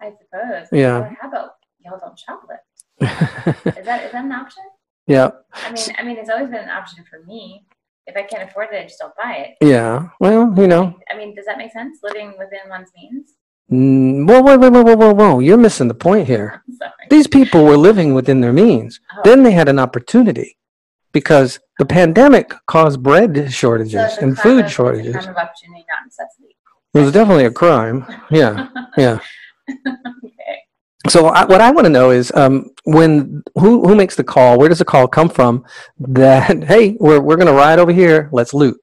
I 0.00 0.10
suppose. 0.20 0.68
Yeah. 0.72 0.98
Or 0.98 1.16
how 1.20 1.28
about 1.28 1.50
y'all 1.84 1.98
don't 1.98 2.18
shoplift? 2.18 2.58
Is 3.78 3.84
that 3.86 4.04
is 4.04 4.12
that 4.12 4.24
an 4.24 4.32
option? 4.32 4.62
yeah, 5.06 5.30
I 5.52 5.72
mean, 5.72 5.84
I 5.98 6.02
mean, 6.04 6.16
it's 6.16 6.30
always 6.30 6.46
been 6.48 6.62
an 6.62 6.70
option 6.70 7.04
for 7.10 7.22
me. 7.26 7.64
If 8.06 8.16
I 8.16 8.22
can't 8.22 8.48
afford 8.48 8.68
it, 8.72 8.80
I 8.80 8.82
just 8.84 8.98
don't 8.98 9.14
buy 9.16 9.32
it. 9.60 9.66
yeah. 9.66 10.08
Well, 10.20 10.52
you 10.56 10.66
know, 10.66 10.98
I 11.10 11.16
mean, 11.16 11.34
does 11.34 11.46
that 11.46 11.56
make 11.58 11.72
sense? 11.72 12.00
Living 12.02 12.34
within 12.38 12.68
one's 12.68 12.90
means. 12.96 13.32
mm, 13.72 14.28
whoa, 14.28 14.42
whoa, 14.42 14.58
whoa, 14.58 14.82
whoa, 14.82 14.94
whoa, 14.96 15.12
whoa! 15.14 15.38
You're 15.40 15.56
missing 15.56 15.88
the 15.88 15.94
point 15.94 16.26
here. 16.26 16.62
These 17.10 17.26
people 17.28 17.64
were 17.64 17.76
living 17.78 18.12
within 18.14 18.40
their 18.42 18.52
means. 18.52 19.00
Oh. 19.16 19.20
Then 19.24 19.42
they 19.42 19.52
had 19.52 19.68
an 19.68 19.78
opportunity 19.78 20.58
because 21.12 21.60
the 21.78 21.86
pandemic 21.86 22.52
caused 22.66 23.02
bread 23.02 23.50
shortages 23.52 24.14
So 24.16 24.20
and 24.22 24.38
food 24.38 24.66
of- 24.66 24.72
shortages. 24.72 25.12
crime 25.16 25.28
of 25.30 25.36
opportunity, 25.36 25.84
not 25.88 26.04
necessity. 26.04 26.56
It 26.92 26.98
was 27.00 27.12
definitely 27.12 27.46
a 27.46 27.50
crime. 27.50 28.04
Yeah, 28.30 28.68
yeah. 28.98 29.18
So 31.08 31.26
I, 31.26 31.44
what 31.44 31.60
I 31.60 31.70
want 31.70 31.84
to 31.84 31.90
know 31.90 32.10
is 32.10 32.32
um, 32.34 32.70
when 32.84 33.42
who 33.56 33.86
who 33.86 33.94
makes 33.94 34.16
the 34.16 34.24
call? 34.24 34.58
Where 34.58 34.68
does 34.68 34.78
the 34.78 34.84
call 34.84 35.06
come 35.06 35.28
from? 35.28 35.64
That 35.98 36.64
hey, 36.64 36.96
we're 36.98 37.20
we're 37.20 37.36
gonna 37.36 37.52
ride 37.52 37.78
over 37.78 37.92
here. 37.92 38.28
Let's 38.32 38.54
loot. 38.54 38.80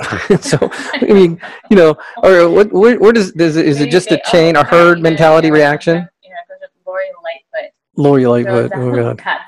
so 0.40 0.58
I 0.92 1.06
mean, 1.08 1.40
you 1.70 1.76
know, 1.76 1.96
or 2.22 2.48
what? 2.48 2.72
Where, 2.72 2.98
where 2.98 3.12
does 3.12 3.32
does 3.32 3.56
is 3.56 3.80
it 3.80 3.90
just 3.90 4.10
a 4.12 4.20
chain, 4.30 4.56
oh, 4.56 4.60
a 4.60 4.64
herd 4.64 5.00
mentality 5.00 5.50
reaction? 5.50 6.06
You 6.22 6.30
know, 6.30 6.36
goes 6.48 6.58
with 6.60 6.70
Lori 6.86 7.06
Lightfoot. 7.22 7.70
Lori 7.96 8.26
Lightfoot. 8.26 8.72
Oh 8.76 9.14
god, 9.14 9.40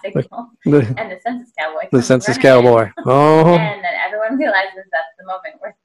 the, 0.64 0.94
and 0.98 1.10
the 1.10 1.20
census 1.22 1.52
cowboy. 1.58 1.88
the 1.92 2.02
census 2.02 2.38
cowboy. 2.38 2.90
Oh, 3.04 3.54
And 3.56 3.84
then 3.84 3.94
everyone 4.04 4.36
realizes 4.36 4.84
that's 4.90 5.14
the 5.18 5.26
moment 5.26 5.54
where 5.60 5.76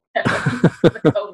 the 1.03 1.11
go 1.11 1.33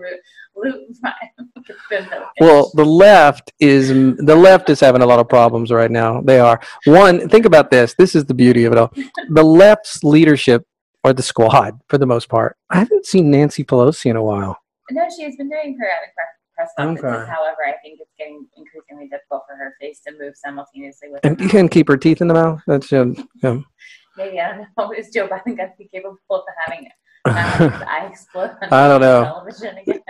root, 0.58 0.76
loot 0.76 0.98
my 1.02 1.14
bimbo 1.90 2.26
Well, 2.40 2.72
the 2.76 2.86
left 2.86 3.52
is 3.60 3.90
the 3.90 4.36
left 4.36 4.70
is 4.70 4.80
having 4.80 5.02
a 5.02 5.06
lot 5.06 5.20
of 5.20 5.30
problems 5.30 5.72
right 5.72 5.92
now. 5.92 6.22
They 6.22 6.40
are 6.40 6.60
one. 6.86 7.28
Think 7.30 7.46
about 7.46 7.72
this. 7.72 7.96
This 7.98 8.16
is 8.16 8.26
the 8.26 8.34
beauty 8.34 8.66
of 8.66 8.74
it 8.74 8.78
all. 8.78 8.94
The 9.30 9.44
left's 9.44 10.04
leadership 10.04 10.66
or 11.04 11.14
the 11.14 11.24
squad, 11.24 11.80
for 11.88 11.98
the 11.98 12.06
most 12.06 12.30
part. 12.30 12.58
I 12.70 12.80
haven't 12.80 13.06
seen 13.06 13.32
Nancy 13.32 13.64
Pelosi 13.64 14.08
in 14.10 14.16
a 14.16 14.24
while. 14.24 14.58
No, 14.92 15.04
she 15.16 15.24
has 15.24 15.36
been 15.36 15.50
doing 15.50 15.78
periodic 15.78 16.14
press 16.16 16.28
press 16.58 16.72
conferences. 16.78 17.22
Okay. 17.22 17.32
However, 17.32 17.58
I 17.68 17.74
think 17.84 18.00
it's 18.02 18.12
getting 18.18 18.46
increasingly 18.58 19.08
difficult 19.08 19.44
for 19.48 19.56
her 19.56 19.76
face 19.80 20.02
to 20.08 20.14
move 20.20 20.36
simultaneously 20.36 21.10
with. 21.12 21.24
And 21.24 21.38
her 21.38 21.44
you 21.44 21.50
can 21.50 21.70
keep 21.70 21.88
her 21.88 21.98
teeth 21.98 22.22
in 22.22 22.28
the 22.28 22.34
mouth. 22.34 22.62
That's 22.68 22.92
um, 22.94 23.16
um, 23.44 23.66
Maybe 24.18 24.40
I 24.40 24.50
don't 24.50 24.68
know. 24.78 24.92
Is 24.92 25.10
Joe 25.14 25.28
Biden 25.28 25.56
going 25.56 25.58
to 25.58 25.74
be 25.78 25.88
capable 25.94 26.18
of 26.30 26.44
having 26.66 26.86
it? 26.86 26.92
Eye 27.30 28.08
explode 28.12 28.52
I 28.72 28.88
don't 28.88 29.02
know. 29.02 29.44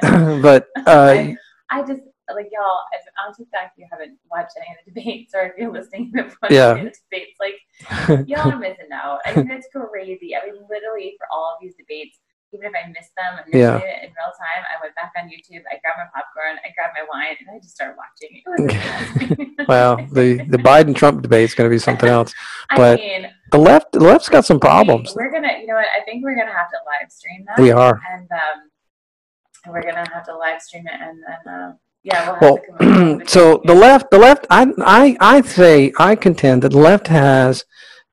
but 0.42 0.68
uh, 0.86 1.14
I, 1.14 1.38
I 1.70 1.82
just 1.82 2.02
like 2.34 2.50
y'all. 2.52 2.82
If 2.94 3.04
on 3.26 3.34
TikTok 3.34 3.72
if 3.72 3.78
you 3.78 3.88
haven't 3.92 4.18
watched 4.30 4.52
any 4.58 4.68
of 4.72 4.78
the 4.86 4.92
debates, 4.92 5.34
or 5.34 5.42
if 5.48 5.54
you're 5.58 5.72
listening 5.72 6.12
to 6.14 6.30
Yeah. 6.50 6.74
the 6.74 6.94
debates, 7.10 7.38
like 7.40 8.28
y'all 8.28 8.52
are 8.52 8.60
missing 8.60 8.90
out. 8.94 9.20
I 9.26 9.36
mean, 9.36 9.50
it's 9.52 9.68
crazy. 9.74 10.36
I 10.36 10.46
mean, 10.46 10.56
literally 10.70 11.16
for 11.18 11.28
all 11.32 11.56
of 11.56 11.58
these 11.62 11.76
debates, 11.76 12.20
even 12.54 12.68
if 12.68 12.74
I 12.76 12.88
missed 12.90 13.12
them 13.18 13.40
Yeah. 13.52 13.78
in 13.78 14.10
real 14.12 14.34
time, 14.38 14.64
I 14.72 14.82
went 14.82 14.96
back 14.96 15.12
on 15.18 15.28
YouTube, 15.28 15.64
I 15.72 15.80
grabbed 15.82 15.98
my 16.00 16.08
popcorn, 16.14 16.58
I 16.64 16.72
grabbed 16.76 16.96
my 16.96 17.06
wine, 17.12 17.36
and 17.40 17.50
I 17.54 17.60
just 17.60 17.76
started 17.76 17.96
watching. 17.98 19.68
Well, 19.68 19.98
the 20.12 20.38
the 20.48 20.58
Biden 20.58 20.96
Trump 20.96 21.22
debate 21.22 21.44
is 21.46 21.56
going 21.56 21.70
to 21.70 21.74
be 21.74 21.80
something 21.80 22.08
else. 22.10 22.34
I 22.70 22.78
but 22.78 23.00
mean, 23.00 23.28
The 23.52 23.58
left, 23.58 23.92
the 23.94 24.00
left's 24.00 24.30
got 24.30 24.46
some 24.46 24.60
problems. 24.60 25.14
We're 25.16 25.32
gonna, 25.32 25.58
you 25.60 25.68
know 25.68 25.76
what? 25.76 25.86
I 26.00 26.04
think 26.04 26.24
we're 26.24 26.36
gonna 26.36 26.52
have 26.54 26.70
to 26.70 26.78
live 26.86 27.12
stream 27.12 27.46
that. 27.48 27.60
We 27.62 27.72
are. 27.72 28.00
and 28.14 28.28
um, 28.32 29.72
we're 29.74 29.82
gonna 29.84 30.08
have 30.14 30.26
to 30.26 30.38
live 30.38 30.62
stream 30.62 30.86
it, 30.88 31.00
and 31.02 31.20
then 31.24 31.54
uh, 31.54 31.74
yeah, 32.04 32.26
we'll 32.26 32.34
have 32.36 32.42
Well, 32.42 32.58
to 32.58 32.78
come 32.78 33.22
up 33.22 33.28
so 33.30 33.62
the 33.66 33.74
left, 33.76 34.12
the 34.12 34.18
left, 34.18 34.48
I, 34.50 34.68
I, 34.80 35.18
I 35.20 35.42
say, 35.42 35.92
I 35.98 36.16
contend 36.16 36.64
that 36.64 36.70
the 36.72 36.78
left 36.78 37.08
has, 37.08 37.66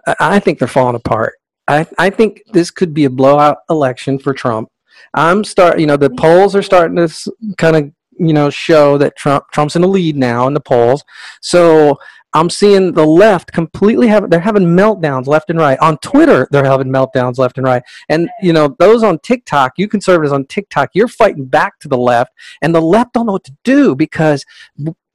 I- 0.06 0.16
I 0.20 0.38
think 0.40 0.58
they're 0.58 0.68
falling 0.68 0.96
apart. 0.96 1.34
I, 1.66 1.86
I 1.98 2.10
think 2.10 2.42
this 2.52 2.70
could 2.70 2.92
be 2.94 3.04
a 3.04 3.10
blowout 3.10 3.58
election 3.70 4.18
for 4.18 4.34
Trump. 4.34 4.68
I'm 5.14 5.44
start, 5.44 5.78
you 5.80 5.86
know, 5.86 5.96
the 5.96 6.10
polls 6.10 6.54
are 6.56 6.62
starting 6.62 6.96
to 6.96 7.32
kind 7.56 7.76
of, 7.76 7.90
you 8.18 8.32
know, 8.32 8.50
show 8.50 8.98
that 8.98 9.16
Trump, 9.16 9.44
Trump's 9.52 9.76
in 9.76 9.82
the 9.82 9.88
lead 9.88 10.16
now 10.16 10.46
in 10.46 10.54
the 10.54 10.60
polls. 10.60 11.02
So 11.40 11.98
I'm 12.34 12.50
seeing 12.50 12.92
the 12.92 13.06
left 13.06 13.52
completely 13.52 14.08
have, 14.08 14.28
they're 14.28 14.40
having 14.40 14.64
meltdowns 14.64 15.26
left 15.26 15.50
and 15.50 15.58
right. 15.58 15.78
On 15.78 15.96
Twitter, 15.98 16.48
they're 16.50 16.64
having 16.64 16.88
meltdowns 16.88 17.38
left 17.38 17.58
and 17.58 17.66
right. 17.66 17.82
And, 18.08 18.28
you 18.42 18.52
know, 18.52 18.74
those 18.78 19.02
on 19.04 19.20
TikTok, 19.20 19.74
you 19.76 19.88
conservatives 19.88 20.32
on 20.32 20.46
TikTok, 20.46 20.90
you're 20.94 21.08
fighting 21.08 21.46
back 21.46 21.78
to 21.80 21.88
the 21.88 21.96
left 21.96 22.32
and 22.60 22.74
the 22.74 22.82
left 22.82 23.14
don't 23.14 23.26
know 23.26 23.32
what 23.32 23.44
to 23.44 23.56
do 23.62 23.94
because 23.94 24.44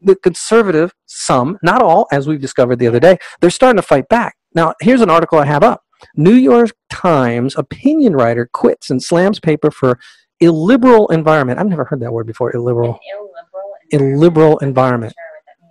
the 0.01 0.15
conservative, 0.15 0.93
some, 1.07 1.57
not 1.61 1.81
all, 1.81 2.07
as 2.11 2.27
we've 2.27 2.41
discovered 2.41 2.77
the 2.77 2.87
other 2.87 3.01
day, 3.01 3.17
they're 3.41 3.49
starting 3.49 3.75
to 3.75 3.87
fight 3.87 4.07
back. 4.07 4.37
Now, 4.55 4.73
here's 4.81 5.01
an 5.01 5.09
article 5.09 5.39
I 5.39 5.45
have 5.45 5.63
up. 5.63 5.83
New 6.15 6.33
York 6.33 6.71
Times 6.89 7.55
opinion 7.57 8.13
writer 8.13 8.49
quits 8.53 8.89
and 8.89 9.03
slams 9.03 9.39
paper 9.41 9.69
for 9.69 9.99
illiberal 10.39 11.09
environment. 11.09 11.59
I've 11.59 11.67
never 11.67 11.83
heard 11.83 11.99
that 11.99 12.13
word 12.13 12.27
before, 12.27 12.55
illiberal. 12.55 12.93
An 12.93 12.99
illiberal 13.19 13.69
Illiberal 13.91 14.57
environment. 14.59 15.13
sure 15.13 15.17
what 15.17 15.19
that 15.19 15.25
means. 15.25 15.28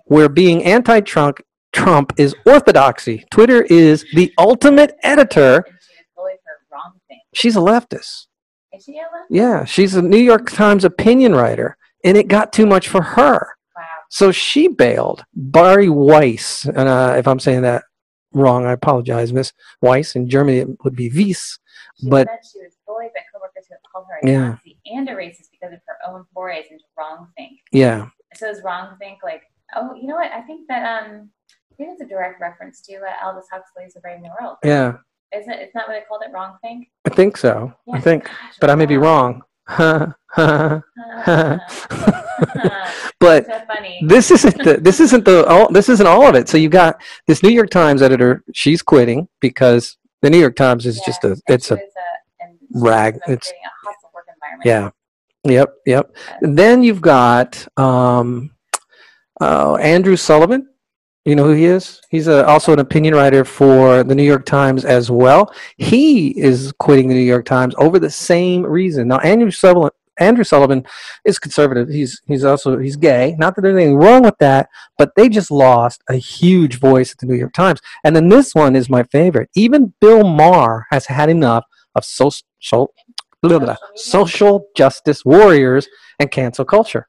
Where 0.09 0.29
being 0.29 0.63
anti-Trump 0.63 1.39
Trump 1.71 2.13
is 2.17 2.35
orthodoxy. 2.45 3.25
Twitter 3.31 3.61
is 3.63 4.03
the 4.15 4.33
ultimate 4.39 4.95
editor. 5.03 5.57
And 5.57 5.65
she 5.67 5.71
was 5.71 6.05
bullied 6.15 6.37
for 6.43 6.75
wrong 6.75 6.93
thing. 7.07 7.19
She's 7.33 7.55
a 7.55 7.59
leftist. 7.59 8.25
Is 8.73 8.83
she 8.85 8.97
Ella? 8.97 9.25
Yeah, 9.29 9.65
she's 9.65 9.93
a 9.95 10.01
New 10.01 10.17
York 10.17 10.49
Times 10.49 10.83
opinion 10.83 11.33
writer, 11.35 11.77
and 12.03 12.17
it 12.17 12.27
got 12.27 12.51
too 12.51 12.65
much 12.65 12.87
for 12.87 13.01
her. 13.03 13.49
Wow. 13.75 13.83
So 14.09 14.31
she 14.31 14.67
bailed. 14.67 15.23
Bari 15.35 15.89
Weiss, 15.89 16.65
and 16.65 16.89
uh, 16.89 17.13
if 17.17 17.27
I'm 17.27 17.39
saying 17.39 17.61
that 17.61 17.83
wrong, 18.33 18.65
I 18.65 18.71
apologize, 18.71 19.31
Miss 19.31 19.53
Weiss. 19.81 20.15
In 20.15 20.27
Germany, 20.27 20.57
it 20.59 20.67
would 20.83 20.95
be 20.95 21.09
Wies. 21.11 21.59
She 21.99 22.09
But- 22.09 22.27
said 22.27 22.39
she 22.51 22.59
was 22.65 22.75
bullied 22.87 23.11
by 23.13 23.21
coworkers 23.31 23.65
who 23.69 23.75
called 23.91 24.05
her 24.09 24.27
a 24.27 24.31
Yeah. 24.31 24.49
Nazi 24.49 24.79
and 24.87 25.07
a 25.07 25.13
racist 25.13 25.49
because 25.51 25.73
of 25.73 25.79
her 25.87 25.97
own 26.11 26.25
forays 26.33 26.65
into 26.71 26.83
wrong 26.97 27.27
think. 27.37 27.59
Yeah, 27.71 28.07
So 28.35 28.49
is 28.49 28.61
wrong 28.63 28.95
think 28.99 29.19
like, 29.23 29.43
oh, 29.75 29.93
you 29.95 30.07
know 30.07 30.15
what? 30.15 30.31
I 30.31 30.41
think 30.41 30.67
that 30.67 31.03
um, 31.03 31.29
I 31.71 31.75
think 31.75 31.89
it's 31.93 32.01
a 32.01 32.05
direct 32.07 32.39
reference 32.41 32.81
to 32.81 32.95
uh, 32.97 33.25
Aldous 33.27 33.45
Huxley's 33.51 33.95
A 33.95 33.99
Brave 33.99 34.19
New 34.21 34.31
World. 34.39 34.57
yeah, 34.63 34.93
Isn't 35.35 35.51
it? 35.51 35.59
It's 35.61 35.75
not 35.75 35.87
what 35.87 35.93
they 35.95 36.03
called 36.07 36.23
it. 36.25 36.31
Wrong 36.33 36.57
think. 36.61 36.89
I 37.05 37.09
think 37.09 37.37
so. 37.37 37.73
I 37.93 37.99
think, 38.01 38.25
Gosh, 38.25 38.33
but 38.59 38.69
I 38.69 38.75
may 38.75 38.85
be 38.85 38.97
wrong. 38.97 39.43
But 43.19 43.45
so 43.47 43.61
this 44.07 44.31
isn't 44.31 44.63
the 44.63 44.77
this 44.81 44.99
isn't 45.01 45.25
the 45.25 45.45
all 45.45 45.69
this 45.71 45.89
isn't 45.89 46.07
all 46.07 46.25
of 46.27 46.35
it. 46.35 46.47
So 46.47 46.57
you 46.57 46.69
got 46.69 47.01
this 47.27 47.43
New 47.43 47.49
York 47.49 47.69
Times 47.69 48.01
editor. 48.01 48.43
She's 48.53 48.81
quitting 48.81 49.27
because 49.41 49.97
the 50.21 50.29
New 50.29 50.37
York 50.39 50.55
Times 50.55 50.85
is 50.85 50.97
Yeah, 50.97 51.03
just 51.05 51.23
a 51.25 51.41
it's 51.47 51.67
she 51.67 51.73
a 51.73 51.77
uh, 51.77 51.79
rag. 52.71 53.15
It's- 53.27 53.51
a 53.51 53.87
hostile 53.87 54.11
work 54.13 54.25
environment. 54.33 54.65
yeah. 54.65 54.89
Yep, 55.43 55.73
yep. 55.85 56.15
Then 56.41 56.81
you've 56.83 57.01
got 57.01 57.65
um, 57.77 58.51
uh, 59.39 59.75
Andrew 59.75 60.15
Sullivan. 60.15 60.67
You 61.25 61.35
know 61.35 61.43
who 61.43 61.53
he 61.53 61.65
is? 61.65 62.01
He's 62.09 62.27
a, 62.27 62.45
also 62.47 62.73
an 62.73 62.79
opinion 62.79 63.13
writer 63.13 63.43
for 63.43 64.03
the 64.03 64.15
New 64.15 64.23
York 64.23 64.45
Times 64.45 64.85
as 64.85 65.11
well. 65.11 65.53
He 65.77 66.29
is 66.39 66.73
quitting 66.79 67.07
the 67.07 67.13
New 67.13 67.19
York 67.19 67.45
Times 67.45 67.75
over 67.77 67.99
the 67.99 68.09
same 68.09 68.65
reason. 68.65 69.09
Now, 69.09 69.19
Andrew 69.19 69.51
Sullivan, 69.51 69.91
Andrew 70.19 70.43
Sullivan 70.43 70.85
is 71.25 71.37
conservative. 71.37 71.89
He's 71.89 72.21
he's 72.25 72.43
also 72.43 72.77
he's 72.77 72.95
gay. 72.95 73.35
Not 73.37 73.55
that 73.55 73.61
there's 73.61 73.75
anything 73.75 73.97
wrong 73.97 74.23
with 74.23 74.37
that, 74.39 74.69
but 74.97 75.11
they 75.15 75.29
just 75.29 75.51
lost 75.51 76.03
a 76.09 76.15
huge 76.15 76.79
voice 76.79 77.11
at 77.11 77.17
the 77.19 77.25
New 77.25 77.35
York 77.35 77.53
Times. 77.53 77.79
And 78.03 78.15
then 78.15 78.29
this 78.29 78.55
one 78.55 78.75
is 78.75 78.89
my 78.89 79.03
favorite. 79.03 79.49
Even 79.55 79.93
Bill 80.01 80.23
Maher 80.23 80.87
has 80.91 81.05
had 81.05 81.29
enough 81.29 81.65
of 81.95 82.05
social 82.05 82.93
blah, 83.41 83.59
blah, 83.59 83.77
social 83.95 84.65
justice 84.75 85.23
warriors 85.23 85.87
and 86.19 86.31
cancel 86.31 86.65
culture. 86.65 87.07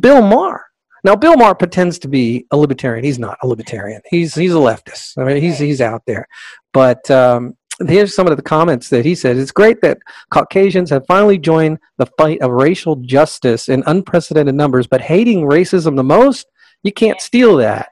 Bill 0.00 0.22
Maher. 0.22 0.64
Now, 1.04 1.14
Bill 1.14 1.36
Maher 1.36 1.54
pretends 1.54 1.98
to 2.00 2.08
be 2.08 2.46
a 2.50 2.56
libertarian. 2.56 3.04
He's 3.04 3.18
not 3.18 3.38
a 3.42 3.46
libertarian. 3.46 4.00
He's 4.10 4.34
he's 4.34 4.52
a 4.52 4.58
leftist. 4.58 5.18
I 5.18 5.24
mean, 5.24 5.40
he's 5.42 5.58
he's 5.58 5.80
out 5.80 6.02
there. 6.06 6.26
But 6.72 7.10
um, 7.10 7.56
here's 7.86 8.14
some 8.14 8.26
of 8.26 8.36
the 8.36 8.42
comments 8.42 8.88
that 8.90 9.04
he 9.04 9.14
said. 9.14 9.36
It's 9.36 9.52
great 9.52 9.80
that 9.82 9.98
Caucasians 10.30 10.90
have 10.90 11.06
finally 11.06 11.38
joined 11.38 11.78
the 11.98 12.06
fight 12.18 12.40
of 12.40 12.50
racial 12.50 12.96
justice 12.96 13.68
in 13.68 13.82
unprecedented 13.86 14.54
numbers, 14.54 14.86
but 14.86 15.00
hating 15.00 15.42
racism 15.42 15.96
the 15.96 16.04
most, 16.04 16.46
you 16.82 16.92
can't 16.92 17.20
steal 17.20 17.56
that. 17.56 17.90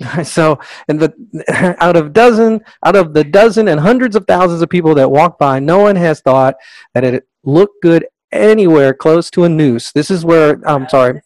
So, 0.24 0.60
and 0.88 1.00
the 1.00 1.76
out 1.80 1.96
of 1.96 2.12
dozen, 2.12 2.60
out 2.84 2.94
of 2.94 3.14
the 3.14 3.24
dozen 3.24 3.66
and 3.68 3.80
hundreds 3.80 4.14
of 4.14 4.24
thousands 4.26 4.62
of 4.62 4.68
people 4.68 4.94
that 4.94 5.10
walk 5.10 5.38
by, 5.38 5.58
no 5.58 5.78
one 5.78 5.96
has 5.96 6.20
thought 6.20 6.54
that 6.94 7.04
it 7.04 7.26
looked 7.44 7.82
good 7.82 8.06
anywhere 8.30 8.94
close 8.94 9.30
to 9.30 9.44
a 9.44 9.48
noose. 9.48 9.92
This 9.92 10.10
is 10.10 10.24
where 10.24 10.60
I'm 10.68 10.88
sorry, 10.88 11.20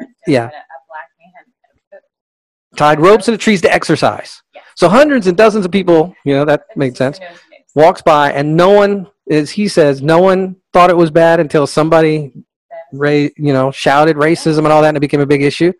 This, 0.00 0.08
this 0.08 0.08
is 0.08 0.10
a 0.10 0.10
reference 0.10 0.24
to 0.26 0.30
Yeah. 0.32 0.46
a, 0.46 0.50
black 0.50 1.08
man. 1.92 2.00
tied 2.76 3.00
ropes 3.00 3.24
to 3.26 3.30
the 3.32 3.38
trees 3.38 3.60
to 3.62 3.72
exercise. 3.72 4.42
Yeah. 4.54 4.62
So 4.76 4.88
hundreds 4.88 5.26
and 5.26 5.36
dozens 5.36 5.64
of 5.64 5.72
people, 5.72 6.14
you 6.24 6.34
know, 6.34 6.44
that 6.44 6.64
made 6.76 6.96
sense. 6.96 7.18
a 7.18 7.20
news 7.22 7.30
news. 7.30 7.38
Walks 7.74 8.02
by, 8.02 8.32
and 8.32 8.56
no 8.56 8.70
one, 8.70 9.06
as 9.30 9.50
he 9.50 9.68
says, 9.68 10.00
no 10.02 10.18
one 10.20 10.56
thought 10.72 10.90
it 10.90 10.96
was 10.96 11.10
bad 11.10 11.40
until 11.40 11.66
somebody, 11.66 12.32
ra- 12.92 13.10
you 13.36 13.52
know, 13.52 13.70
shouted 13.70 14.16
racism 14.16 14.58
and 14.58 14.68
all 14.68 14.82
that, 14.82 14.88
and 14.88 14.96
it 14.96 15.00
became 15.00 15.20
a 15.20 15.26
big 15.26 15.42
issue. 15.42 15.72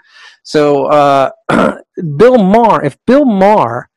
So 0.42 0.86
uh, 0.86 1.30
Bill 2.16 2.38
Maher, 2.38 2.84
if 2.84 2.96
Bill 3.06 3.24
Maher 3.24 3.88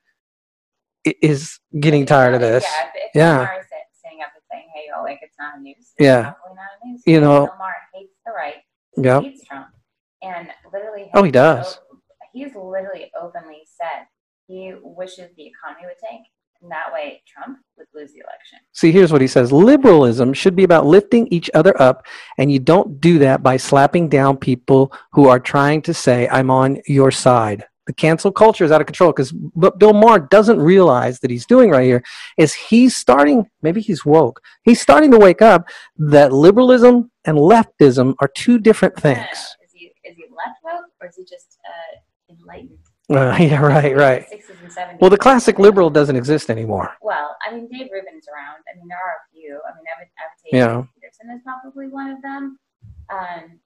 is 1.03 1.59
getting 1.79 2.05
tired 2.05 2.33
of 2.35 2.41
this, 2.41 2.63
Yeah. 2.63 2.83
Yeah. 3.15 3.37
Bill 3.37 3.43
Maher 3.45 3.59
is 3.61 3.65
sit- 3.67 3.77
sitting 4.03 4.19
up 4.21 4.29
and 4.35 4.43
saying, 4.51 4.67
"Hey, 4.73 4.83
yo, 4.95 5.03
like 5.03 5.19
it's 5.21 5.35
not 5.39 5.57
a 5.57 5.61
news." 5.61 5.75
It's 5.79 5.93
Yeah. 5.99 6.21
Not 6.21 6.35
a 6.83 6.87
news. 6.87 7.01
You 7.05 7.21
know- 7.21 7.45
Bill 7.47 7.55
Maher 7.57 7.73
hates 7.93 8.13
the 8.25 8.31
right. 8.31 8.55
yeah, 8.97 9.21
Hates 9.21 9.45
Trump, 9.45 9.67
and 10.21 10.49
literally. 10.71 11.09
Oh, 11.13 11.23
he 11.23 11.31
does. 11.31 11.79
He's 12.33 12.55
literally 12.55 13.11
openly 13.19 13.63
said 13.65 14.05
he 14.47 14.73
wishes 14.81 15.29
the 15.35 15.47
economy 15.47 15.85
would 15.85 15.97
tank, 16.03 16.25
and 16.61 16.71
that 16.71 16.91
way 16.93 17.23
Trump 17.27 17.57
would 17.77 17.87
lose 17.93 18.11
the 18.11 18.19
election. 18.19 18.59
See, 18.71 18.91
here's 18.91 19.11
what 19.11 19.21
he 19.21 19.27
says 19.27 19.51
liberalism 19.51 20.33
should 20.33 20.55
be 20.55 20.63
about 20.63 20.85
lifting 20.85 21.27
each 21.27 21.49
other 21.53 21.79
up, 21.81 22.05
and 22.37 22.51
you 22.51 22.59
don't 22.59 23.01
do 23.01 23.19
that 23.19 23.43
by 23.43 23.57
slapping 23.57 24.09
down 24.09 24.37
people 24.37 24.93
who 25.13 25.27
are 25.27 25.39
trying 25.39 25.81
to 25.83 25.93
say, 25.93 26.27
I'm 26.29 26.49
on 26.49 26.81
your 26.85 27.11
side. 27.11 27.65
The 27.87 27.93
cancel 27.93 28.31
culture 28.31 28.63
is 28.63 28.71
out 28.71 28.79
of 28.79 28.87
control 28.87 29.11
because 29.11 29.33
what 29.53 29.79
Bill 29.79 29.93
Maher 29.93 30.19
doesn't 30.19 30.61
realize 30.61 31.19
that 31.19 31.31
he's 31.31 31.47
doing 31.47 31.71
right 31.71 31.83
here 31.83 32.03
is 32.37 32.53
he's 32.53 32.95
starting, 32.95 33.49
maybe 33.63 33.81
he's 33.81 34.05
woke, 34.05 34.39
he's 34.63 34.79
starting 34.79 35.11
to 35.11 35.17
wake 35.17 35.41
up 35.41 35.67
that 35.97 36.31
liberalism 36.31 37.09
and 37.25 37.37
leftism 37.37 38.13
are 38.21 38.29
two 38.35 38.59
different 38.59 38.95
things. 38.97 39.27
Is 39.63 39.71
he 39.73 39.85
is 40.03 40.15
he 40.15 40.23
left 40.23 40.59
woke 40.63 40.90
or 41.01 41.08
is 41.08 41.15
he 41.15 41.24
just 41.24 41.58
uh, 41.67 41.98
enlightened? 42.34 42.77
Uh, 43.10 43.36
yeah, 43.41 43.60
right, 43.60 43.96
right. 43.96 44.25
60s 44.31 44.62
and 44.63 44.72
70s. 44.72 45.01
Well, 45.01 45.10
the 45.10 45.17
classic 45.17 45.60
liberal 45.60 45.89
doesn't 45.89 46.15
exist 46.15 46.50
anymore. 46.50 46.96
Well, 47.01 47.36
I 47.46 47.53
mean, 47.53 47.67
Dave 47.67 47.89
Rubin's 47.91 48.27
around. 48.31 48.63
I 48.72 48.77
mean, 48.77 48.88
there 48.88 48.98
are 48.98 49.15
a 49.20 49.24
few. 49.34 49.60
I 49.67 49.75
mean, 49.75 49.86
I 49.89 50.00
would, 50.00 50.08
I 50.17 50.24
would 50.29 50.39
say 50.39 50.58
Yeah. 50.58 50.84
Peterson 50.96 51.31
is 51.36 51.41
probably 51.43 51.88
one 51.88 52.10
of 52.12 52.22
them. 52.22 52.58
Um, 53.10 53.60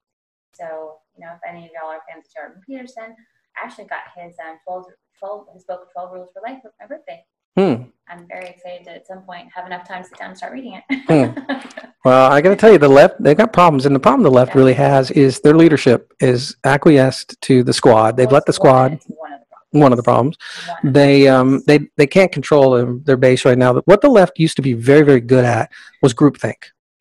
so, 0.52 0.98
you 1.16 1.24
know, 1.24 1.32
if 1.34 1.40
any 1.46 1.66
of 1.66 1.70
y'all 1.70 1.90
are 1.92 2.00
fans 2.10 2.26
of 2.26 2.34
Jordan 2.34 2.62
Peterson, 2.66 3.14
I 3.56 3.64
actually 3.66 3.84
got 3.84 4.08
his 4.16 4.34
um, 4.42 4.58
12, 4.64 4.86
12, 5.18 5.46
his 5.54 5.64
book, 5.64 5.88
12 5.92 6.12
Rules 6.12 6.30
for 6.32 6.42
Life, 6.42 6.62
for 6.62 6.72
my 6.80 6.86
birthday. 6.86 7.22
Hmm. 7.56 7.82
I'm 8.08 8.26
very 8.28 8.46
excited 8.48 8.84
to 8.84 8.90
at 8.94 9.06
some 9.06 9.22
point 9.22 9.48
have 9.54 9.66
enough 9.66 9.86
time 9.88 10.02
to 10.02 10.08
sit 10.08 10.18
down 10.18 10.28
and 10.30 10.36
start 10.38 10.52
reading 10.52 10.80
Hmm. 10.90 11.12
it. 11.12 11.38
Well, 12.04 12.30
I 12.30 12.40
got 12.40 12.50
to 12.50 12.56
tell 12.56 12.70
you, 12.70 12.78
the 12.78 12.88
left, 12.88 13.20
they've 13.20 13.36
got 13.36 13.52
problems. 13.52 13.84
And 13.84 13.92
the 13.92 13.98
problem 13.98 14.22
the 14.22 14.30
left 14.30 14.54
really 14.54 14.74
has 14.74 15.10
is 15.10 15.40
their 15.40 15.56
leadership 15.56 16.12
is 16.20 16.54
acquiesced 16.62 17.40
to 17.42 17.64
the 17.64 17.72
squad. 17.72 18.16
They've 18.16 18.28
Well, 18.28 18.34
let 18.34 18.46
the 18.46 18.52
squad, 18.52 19.00
one 19.08 19.32
of 19.32 19.40
the 19.40 19.46
problems. 19.48 19.82
one 19.82 19.92
of 19.92 19.96
the 19.96 20.02
problems. 20.04 20.36
One. 20.84 20.92
They, 20.92 21.26
um, 21.26 21.62
they, 21.66 21.80
they 21.96 22.06
can't 22.06 22.30
control 22.30 22.70
their, 22.70 22.94
their 23.02 23.16
base 23.16 23.44
right 23.44 23.58
now. 23.58 23.74
What 23.86 24.02
the 24.02 24.08
left 24.08 24.38
used 24.38 24.54
to 24.54 24.62
be 24.62 24.72
very, 24.72 25.02
very 25.02 25.20
good 25.20 25.44
at 25.44 25.72
was 26.00 26.14
groupthink. 26.14 26.54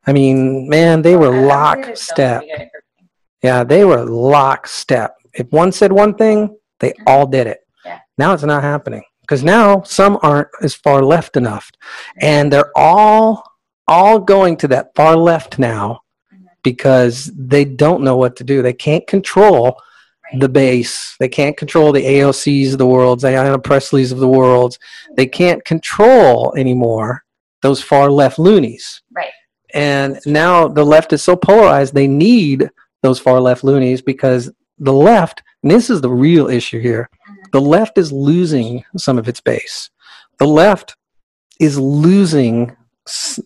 I 0.08 0.14
mean, 0.14 0.68
man, 0.70 1.04
they 1.04 1.16
were 1.16 1.30
Well, 1.30 1.52
I- 1.52 1.74
I 1.74 1.76
would 1.76 1.86
say 1.86 1.86
they're 1.86 1.96
still 1.98 2.16
lockstep. 2.26 2.40
pretty 2.40 2.48
good 2.52 2.62
at 2.62 2.72
grouping. 2.72 3.10
Yeah, 3.44 3.64
they 3.64 3.86
were 3.86 4.06
lockstep. 4.06 5.16
If 5.36 5.52
one 5.52 5.72
said 5.72 5.92
one 5.92 6.16
thing, 6.16 6.58
they 6.80 6.94
Mhm. 6.94 7.04
all 7.06 7.28
did 7.28 7.46
it. 7.46 7.60
Yeah. 7.86 8.00
Now 8.18 8.34
it's 8.34 8.42
not 8.42 8.64
happening 8.64 9.04
because 9.26 9.44
now 9.44 9.82
some 9.84 10.18
aren't 10.22 10.50
as 10.62 10.74
far 10.74 11.04
left 11.04 11.36
enough, 11.38 11.72
and 12.18 12.52
they're 12.52 12.72
all 12.76 13.44
all 13.88 14.20
going 14.20 14.58
to 14.58 14.68
that 14.70 14.96
far 14.96 15.16
left 15.16 15.60
now 15.60 16.02
because 16.64 17.32
they 17.36 17.64
don't 17.64 18.04
know 18.04 18.18
what 18.18 18.36
to 18.38 18.44
do. 18.44 18.62
They 18.62 18.74
can't 18.74 19.06
control 19.06 19.80
the 20.40 20.50
base. 20.50 21.16
They 21.20 21.30
can't 21.30 21.56
control 21.56 21.92
the 21.92 22.04
AOCs 22.04 22.74
of 22.74 22.80
the 22.80 22.88
world, 22.88 23.22
the 23.22 23.28
Ayanna 23.28 23.62
Pressleys 23.62 24.12
of 24.12 24.18
the 24.18 24.28
world. 24.28 24.78
They 25.16 25.28
can't 25.28 25.64
control 25.64 26.54
anymore 26.58 27.24
those 27.62 27.82
far 27.82 28.10
left 28.12 28.40
loonies. 28.40 29.02
Right. 29.12 29.32
And 29.74 30.20
now 30.26 30.68
the 30.68 30.84
left 30.84 31.14
is 31.14 31.24
so 31.24 31.36
polarized, 31.36 31.94
they 31.94 32.08
need 32.08 32.70
those 33.02 33.20
far 33.20 33.40
left 33.40 33.64
loonies 33.64 34.02
because 34.02 34.52
the 34.80 34.94
left, 34.94 35.44
and 35.64 35.72
this 35.72 35.90
is 35.90 36.02
the 36.02 36.10
real 36.10 36.48
issue 36.48 36.80
here. 36.80 37.10
The 37.56 37.62
left 37.62 37.98
is 37.98 38.12
losing 38.12 38.84
some 38.98 39.18
of 39.18 39.30
its 39.30 39.40
base. 39.40 39.90
The 40.40 40.46
left 40.46 40.98
is 41.58 41.80
losing 41.80 42.76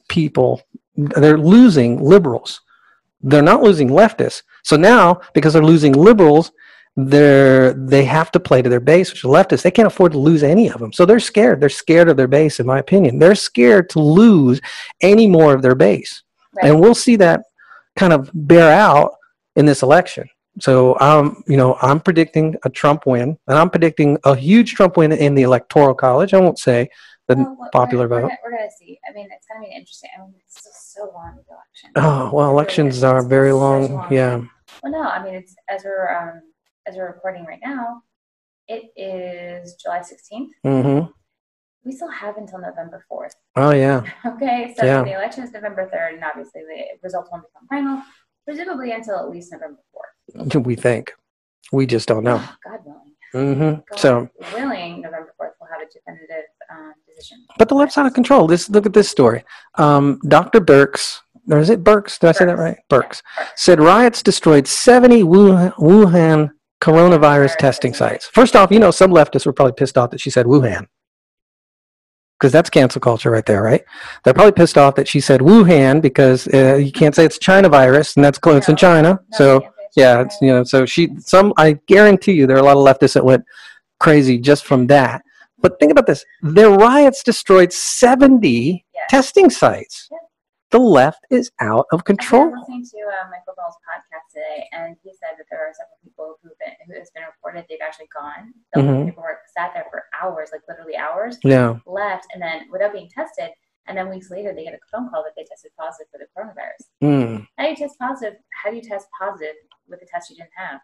people, 0.08 0.64
they're 0.96 1.38
losing 1.38 2.04
liberals. 2.04 2.62
They're 3.22 3.44
not 3.44 3.62
losing 3.62 3.90
leftists. 3.90 4.42
So 4.64 4.78
now, 4.78 5.22
because 5.36 5.54
they're 5.54 5.64
losing 5.64 5.94
liberals, 5.94 6.52
they're 6.96 7.74
they 7.74 8.04
have 8.06 8.32
to 8.32 8.40
play 8.40 8.64
to 8.64 8.70
their 8.70 8.80
base, 8.80 9.12
which 9.12 9.24
is 9.24 9.30
leftists. 9.30 9.62
They 9.62 9.70
can't 9.70 9.86
afford 9.86 10.14
to 10.14 10.18
lose 10.18 10.42
any 10.42 10.72
of 10.72 10.80
them. 10.80 10.92
So 10.92 11.06
they're 11.06 11.20
scared. 11.20 11.60
They're 11.62 11.70
scared 11.70 12.10
of 12.10 12.18
their 12.18 12.28
base, 12.28 12.60
in 12.60 12.66
my 12.66 12.80
opinion. 12.80 13.20
They're 13.20 13.36
scared 13.36 13.92
to 13.92 14.00
lose 14.00 14.60
any 15.02 15.28
more 15.28 15.54
of 15.54 15.62
their 15.62 15.76
base. 15.76 16.24
Right. 16.56 16.66
And 16.66 16.80
we'll 16.82 16.96
see 16.96 17.16
that 17.18 17.42
kind 17.96 18.12
of 18.12 18.32
bear 18.34 18.72
out 18.72 19.12
in 19.56 19.68
this 19.68 19.84
election. 19.84 20.28
So 20.60 20.98
I'm, 21.00 21.44
you 21.48 21.56
know, 21.58 21.76
I'm 21.82 22.00
predicting 22.00 22.56
a 22.66 22.70
Trump 22.70 23.06
win, 23.06 23.38
and 23.48 23.58
I'm 23.58 23.70
predicting 23.70 24.18
a 24.24 24.36
huge 24.36 24.74
Trump 24.74 24.98
win 24.98 25.12
in 25.12 25.36
the 25.36 25.44
electoral 25.44 25.94
college. 25.94 26.34
I 26.34 26.40
won't 26.40 26.60
say 26.60 26.90
the 27.28 27.36
Well, 27.36 27.56
we're- 27.60 27.70
popular 27.72 28.08
we're, 28.08 28.22
vote. 28.22 28.24
We're, 28.24 28.30
gonna- 28.30 28.38
we're 28.44 28.58
going 28.58 28.70
to 28.70 28.76
see. 28.76 29.00
I 29.08 29.14
mean, 29.14 29.30
it's 29.32 29.46
going 29.48 29.64
to 29.64 29.70
be 29.70 29.76
interesting. 29.76 30.10
I 30.18 30.22
mean, 30.24 30.34
it's 30.46 30.94
so 30.96 31.12
long 31.14 31.38
the 31.38 31.54
election. 31.54 31.92
Oh 31.96 32.32
well, 32.34 32.50
elections 32.50 33.04
are 33.04 33.24
very 33.26 33.54
long. 33.54 34.06
Yeah. 34.12 34.42
Well, 34.84 34.92
no, 34.92 35.02
I 35.04 35.24
mean, 35.24 35.36
it's 35.36 35.56
as 35.70 35.84
we're 35.84 36.10
um, 36.16 36.42
as 36.88 36.96
we're 36.96 37.08
recording 37.08 37.46
right 37.46 37.60
now. 37.64 38.02
It 38.72 38.92
is 38.96 39.74
July 39.82 40.00
16th. 40.02 40.50
Mm-hmm. 40.64 41.08
We 41.84 41.92
still 41.92 42.12
have 42.12 42.38
until 42.38 42.60
November 42.60 43.04
4th. 43.12 43.32
Oh 43.56 43.72
yeah. 43.72 44.04
Okay, 44.26 44.76
so 44.78 44.86
Yeah. 44.86 45.04
the 45.04 45.14
election 45.14 45.44
is 45.44 45.52
November 45.52 45.90
3rd, 45.92 46.16
and 46.16 46.24
obviously 46.24 46.62
the 46.62 46.84
results 47.02 47.30
won't 47.32 47.46
become 47.52 47.68
final, 47.68 48.04
presumably 48.46 48.92
until 48.92 49.18
at 49.18 49.28
least 49.32 49.52
November 49.52 49.80
4th. 49.96 50.19
We 50.60 50.76
think. 50.76 51.14
We 51.72 51.86
just 51.86 52.08
don't 52.08 52.24
know. 52.24 52.38
God 52.66 52.80
willing. 52.86 53.56
Mm-hmm. 53.56 53.70
God 53.92 54.00
So, 54.00 54.30
willing, 54.54 55.02
November 55.02 55.34
4th, 55.40 55.52
we'll 55.62 55.70
have 55.70 55.82
a 55.82 55.92
definitive 55.94 56.46
um, 56.72 56.94
decision. 57.08 57.46
but 57.58 57.70
the 57.70 57.76
left's 57.76 57.98
out 57.98 58.06
of 58.08 58.14
control. 58.14 58.48
This 58.48 58.70
look 58.70 58.86
at 58.86 58.94
this 58.94 59.10
story. 59.10 59.44
Um, 59.76 60.20
Dr. 60.28 60.60
Birx, 60.62 61.20
or 61.50 61.60
is 61.60 61.70
it 61.70 61.84
Birx? 61.84 62.18
Did 62.20 62.28
I 62.28 62.32
say 62.34 62.46
that 62.46 62.58
right? 62.58 62.78
Birx 62.90 63.22
Yeah, 63.38 63.44
Birx. 63.46 63.52
said 63.56 63.80
riots 63.80 64.24
destroyed 64.24 64.68
70 64.68 65.24
Wuhan, 65.24 65.74
Wuhan 65.76 66.52
coronavirus 66.82 67.58
testing 67.58 67.94
sites. 67.94 68.26
First 68.34 68.56
off, 68.56 68.72
you 68.72 68.80
know, 68.80 68.92
some 68.92 69.12
leftists 69.12 69.46
were 69.46 69.54
probably 69.54 69.74
pissed 69.74 69.98
off 69.98 70.10
that 70.12 70.22
she 70.22 70.30
said 70.30 70.46
Wuhan. 70.46 70.88
Because 72.40 72.54
that's 72.54 72.70
cancel 72.70 73.02
culture 73.02 73.30
right 73.32 73.46
there, 73.46 73.62
right? 73.62 73.84
They're 74.24 74.34
probably 74.34 74.54
pissed 74.54 74.78
off 74.78 74.96
that 74.96 75.10
she 75.10 75.20
said 75.20 75.42
Wuhan 75.42 76.02
because 76.02 76.48
uh, 76.54 76.76
you 76.76 76.92
can't 76.92 77.14
say 77.14 77.26
it's 77.26 77.38
China 77.38 77.68
virus, 77.68 78.16
and 78.16 78.24
that's 78.24 78.40
close 78.40 78.70
in 78.70 78.78
China. 78.78 79.20
No, 79.32 79.38
so, 79.38 79.62
I 79.98 80.02
can't 80.02 80.32
say 80.32 80.38
it's 80.40 80.42
yeah, 80.42 80.42
it's, 80.42 80.42
you 80.42 80.48
know, 80.50 80.64
so 80.64 80.86
she, 80.86 81.10
some, 81.20 81.54
I 81.58 81.74
guarantee 81.88 82.34
you 82.34 82.48
there 82.48 82.58
are 82.58 82.60
a 82.60 82.64
lot 82.74 82.78
of 82.78 82.84
leftists 83.00 83.14
that 83.14 83.26
went 83.26 83.46
crazy 84.00 84.38
just 84.38 84.66
from 84.66 84.88
that. 84.88 85.24
But 85.62 85.80
think 85.80 85.92
about 85.92 86.08
this 86.08 86.24
their 86.42 86.70
riots 86.72 87.22
destroyed 87.24 87.74
70 87.74 88.86
Yeah. 88.96 89.02
testing 89.10 89.50
sites. 89.50 90.08
Yeah. 90.12 90.18
The 90.72 90.80
left 90.80 91.26
is 91.32 91.50
out 91.60 91.88
of 91.92 92.04
control. 92.06 92.44
I 92.44 92.46
was 92.46 92.60
listening 92.70 92.86
to 92.86 92.98
uh, 93.08 93.30
Michael 93.32 93.56
Bell's 93.58 93.74
podcast 93.90 94.32
today, 94.32 94.68
and 94.72 94.96
he 95.04 95.10
said 95.20 95.34
that 95.40 95.46
there 95.50 95.60
are 95.60 95.74
several 95.74 95.98
people 96.04 96.36
who've 96.44 96.54
been, 96.60 96.74
who 96.88 96.94
has 97.00 97.10
been 97.10 97.24
reported 97.26 97.66
they've 97.68 97.80
actually 97.84 98.08
gone, 98.16 98.54
out 98.78 98.84
Mhm. 98.84 99.06
paperwork, 99.10 99.40
sat 99.58 99.72
there 99.74 99.86
for 99.90 100.06
hours, 100.22 100.50
like 100.54 100.62
literally 100.70 100.96
hours, 100.96 101.40
Yeah. 101.44 101.78
left, 101.88 102.28
and 102.34 102.42
then 102.42 102.68
without 102.72 102.94
being 102.94 103.10
tested, 103.10 103.50
and 103.88 103.98
then 103.98 104.10
weeks 104.10 104.30
later 104.30 104.54
they 104.56 104.64
get 104.64 104.74
a 104.74 104.80
phone 104.92 105.10
call 105.10 105.24
that 105.24 105.34
they 105.36 105.44
tested 105.44 105.72
positive 105.80 106.08
for 106.12 106.20
the 106.20 106.28
coronavirus. 106.36 106.86
Mm. 107.04 107.48
How 107.58 107.64
do 107.66 107.70
you 107.72 107.76
test 107.76 107.98
positive? 108.00 108.40
How 108.64 108.70
do 108.70 108.76
you 108.76 108.82
test 108.82 109.08
positive 109.20 109.56
with 109.88 110.02
a 110.02 110.06
test 110.06 110.30
you 110.30 110.36
didn't 110.38 110.52
have? 110.56 110.80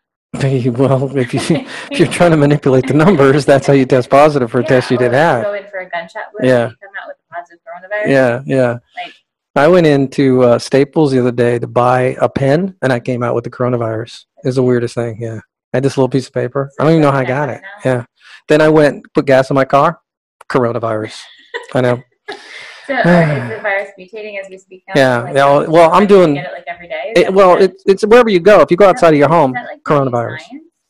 Well, 0.77 1.15
if 1.17 1.33
you 1.33 1.39
if 1.91 1.99
you're 1.99 2.07
trying 2.07 2.31
to 2.31 2.37
manipulate 2.37 2.87
the 2.87 2.93
numbers, 2.93 3.45
that's 3.45 3.67
how 3.67 3.73
you 3.73 3.85
test 3.85 4.09
positive 4.09 4.51
for 4.51 4.59
a 4.59 4.63
test 4.63 4.91
you 4.91 4.97
didn't 4.97 5.13
have. 5.13 5.43
Go 5.43 5.53
in 5.53 5.67
for 5.67 5.79
a 5.79 5.89
gunshot 5.89 6.23
wound, 6.33 6.47
Yeah. 6.49 6.65
come 6.65 6.89
out 7.01 7.07
with 7.07 7.17
a 7.29 7.33
positive 7.33 7.59
coronavirus. 7.65 8.11
Yeah, 8.11 8.41
yeah. 8.45 8.71
Like, 9.03 9.13
I 9.57 9.69
went 9.69 9.87
into 9.87 10.43
uh, 10.43 10.59
Staples 10.59 11.11
the 11.13 11.19
other 11.19 11.31
day 11.31 11.59
to 11.59 11.67
buy 11.67 12.17
a 12.19 12.27
pen, 12.27 12.75
and 12.81 12.91
I 12.91 12.99
came 12.99 13.23
out 13.23 13.35
with 13.35 13.45
the 13.45 13.49
coronavirus. 13.49 14.25
It's 14.43 14.57
the 14.57 14.63
weirdest 14.63 14.95
thing. 14.95 15.21
Yeah, 15.21 15.39
I 15.73 15.77
had 15.77 15.83
this 15.83 15.95
little 15.97 16.09
piece 16.09 16.27
of 16.27 16.33
paper. 16.33 16.69
I 16.77 16.83
don't 16.83 16.91
even 16.93 17.01
know 17.03 17.11
how 17.11 17.19
I 17.19 17.25
got 17.25 17.49
it. 17.49 17.61
Yeah. 17.85 18.03
Then 18.49 18.59
I 18.61 18.67
went 18.67 19.05
put 19.13 19.25
gas 19.25 19.49
in 19.49 19.55
my 19.55 19.65
car. 19.65 20.01
Coronavirus. 20.49 21.17
I 21.73 21.81
know. 21.81 22.03
so 22.87 22.93
uh, 22.93 22.97
is 22.99 23.49
the 23.49 23.59
virus 23.61 23.89
mutating 23.99 24.39
as 24.39 24.49
we 24.49 24.57
speak 24.57 24.83
now? 24.87 24.93
Yeah, 24.95 25.17
Like, 25.23 25.35
yeah, 25.35 25.45
like, 25.45 25.67
well, 25.69 25.91
I'm 25.91 26.05
doing- 26.07 26.33
Get 26.35 26.45
it 26.45 26.51
like 26.53 26.63
every 26.67 26.87
day. 26.87 27.13
It, 27.15 27.33
well, 27.33 27.57
it's 27.61 27.83
it's 27.85 28.05
wherever 28.05 28.29
you 28.29 28.39
go. 28.39 28.61
If 28.61 28.71
you 28.71 28.77
go 28.77 28.87
outside 28.89 29.13
of 29.13 29.19
your 29.19 29.29
home, 29.29 29.51
like, 29.53 29.81
coronavirus. 29.83 30.41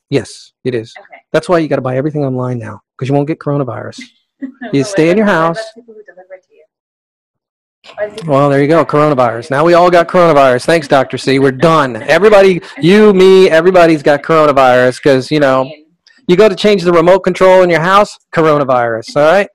yes, 0.10 0.54
it 0.64 0.76
is. 0.76 0.94
Okay. 0.98 1.22
That's 1.32 1.48
why 1.50 1.60
you 1.60 1.68
got 1.68 1.76
to 1.78 1.82
buy 1.82 1.98
everything 1.98 2.24
online 2.24 2.60
now 2.60 2.82
because 2.98 3.10
you 3.10 3.16
won't 3.16 3.28
get 3.28 3.40
coronavirus. 3.40 4.02
You 4.74 4.84
stay 4.84 5.10
in 5.10 5.18
your 5.18 5.26
house. 5.26 5.58
people 5.74 5.94
who 5.94 6.04
deliver 6.04 6.36
to 6.36 6.54
you? 6.54 6.66
Or 7.98 8.04
is 8.06 8.14
it- 8.16 8.28
Well, 8.28 8.50
there 8.50 8.62
you 8.62 8.68
go, 8.68 8.84
coronavirus. 8.86 9.50
Now 9.50 9.64
we 9.64 9.74
all 9.74 9.90
got 9.90 10.08
coronavirus. 10.10 10.66
Thanks, 10.66 10.88
Doctor 10.90 11.18
C. 11.18 11.40
We're 11.40 11.52
done. 11.54 11.96
Everybody, 12.18 12.62
you, 12.80 13.14
me, 13.14 13.50
everybody's 13.50 14.04
got 14.04 14.24
coronavirus 14.24 14.98
because 14.98 15.32
you 15.32 15.40
know 15.40 15.72
you 16.28 16.36
go 16.36 16.50
to 16.50 16.56
change 16.56 16.84
the 16.84 16.92
remote 16.92 17.20
control 17.22 17.62
in 17.64 17.70
your 17.70 17.80
house, 17.80 18.18
coronavirus. 18.34 19.16
All 19.16 19.24
right, 19.32 19.48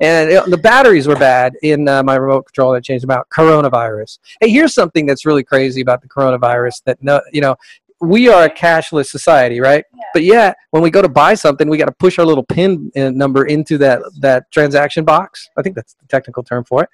and 0.00 0.30
it- 0.30 0.50
the 0.50 0.56
batteries 0.56 1.06
were 1.06 1.16
bad 1.16 1.54
in 1.62 1.88
uh, 1.88 2.02
my 2.02 2.16
remote 2.16 2.42
control. 2.46 2.74
I 2.74 2.80
changed 2.80 3.02
them 3.02 3.10
out. 3.10 3.28
Coronavirus. 3.30 4.18
Hey, 4.40 4.50
here's 4.50 4.74
something 4.74 5.06
that's 5.06 5.24
really 5.26 5.44
crazy 5.44 5.80
about 5.80 6.02
the 6.02 6.08
coronavirus. 6.08 6.82
That 6.84 7.02
no, 7.02 7.20
you 7.32 7.40
know, 7.40 7.56
we 8.00 8.28
are 8.28 8.44
a 8.44 8.50
cashless 8.50 9.06
society, 9.06 9.58
right? 9.58 9.84
Yeah. 9.94 10.02
But 10.12 10.22
yet, 10.24 10.56
when 10.70 10.82
we 10.82 10.90
go 10.90 11.00
to 11.00 11.08
buy 11.08 11.34
something, 11.34 11.68
we 11.68 11.78
got 11.78 11.86
to 11.86 11.92
push 11.92 12.18
our 12.18 12.26
little 12.26 12.44
pin 12.44 12.90
uh, 12.96 13.10
number 13.10 13.46
into 13.46 13.78
that 13.78 14.02
that 14.20 14.50
transaction 14.50 15.04
box. 15.04 15.48
I 15.56 15.62
think 15.62 15.74
that's 15.76 15.94
the 15.94 16.06
technical 16.08 16.42
term 16.42 16.64
for 16.64 16.82
it. 16.82 16.90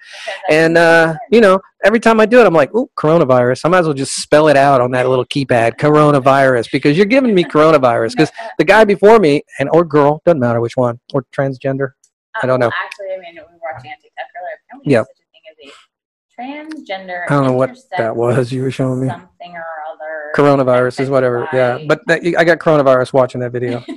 And 0.49 0.79
uh, 0.79 1.15
you 1.31 1.41
know, 1.41 1.61
every 1.85 1.99
time 1.99 2.21
I 2.21 2.27
do 2.27 2.41
it, 2.41 2.47
I'm 2.47 2.55
like, 2.55 2.73
"Ooh, 2.75 2.89
coronavirus." 2.97 3.63
I 3.65 3.69
might 3.69 3.79
as 3.79 3.87
well 3.87 3.95
just 3.95 4.15
spell 4.15 4.49
it 4.49 4.57
out 4.57 4.81
on 4.81 4.93
that 4.93 5.09
little 5.09 5.27
keypad, 5.27 5.77
coronavirus, 5.77 6.71
because 6.71 6.97
you're 6.97 7.07
giving 7.07 7.35
me 7.35 7.45
coronavirus. 7.45 8.13
Because 8.13 8.31
the 8.59 8.65
guy 8.65 8.85
before 8.85 9.19
me, 9.19 9.43
and 9.59 9.69
or 9.73 9.85
girl, 9.85 10.23
doesn't 10.25 10.41
matter 10.41 10.61
which 10.61 10.77
one, 10.77 11.01
or 11.13 11.25
transgender. 11.37 11.93
I 12.43 12.47
don't 12.47 12.61
know. 12.61 12.67
Um, 12.67 12.73
Actually, 12.85 13.07
I 13.15 13.19
mean, 13.19 13.35
we 13.35 13.41
were 13.41 13.59
watching 13.73 13.91
on 13.91 13.97
TikTok 14.01 14.27
earlier. 14.41 14.57
Apparently, 14.69 14.93
Yep. 14.93 15.07
such 15.07 15.17
a 15.21 15.29
thing 15.33 15.45
as 15.51 15.57
a 15.65 17.03
transgender. 17.03 17.25
I 17.29 17.35
don't 17.35 17.45
know 17.47 17.53
what 17.53 17.77
that 17.99 18.17
was 18.17 18.53
you 18.53 18.63
were 18.63 18.71
showing 18.71 19.01
me. 19.01 19.09
Something 19.09 19.55
or 19.55 19.65
other. 19.93 20.33
Coronavirus 20.35 21.01
is 21.01 21.11
whatever. 21.11 21.49
Yeah, 21.53 21.79
but 21.87 22.01
that, 22.07 22.23
I 22.39 22.45
got 22.45 22.59
coronavirus 22.59 23.13
watching 23.13 23.41
that 23.41 23.53
video. 23.53 23.85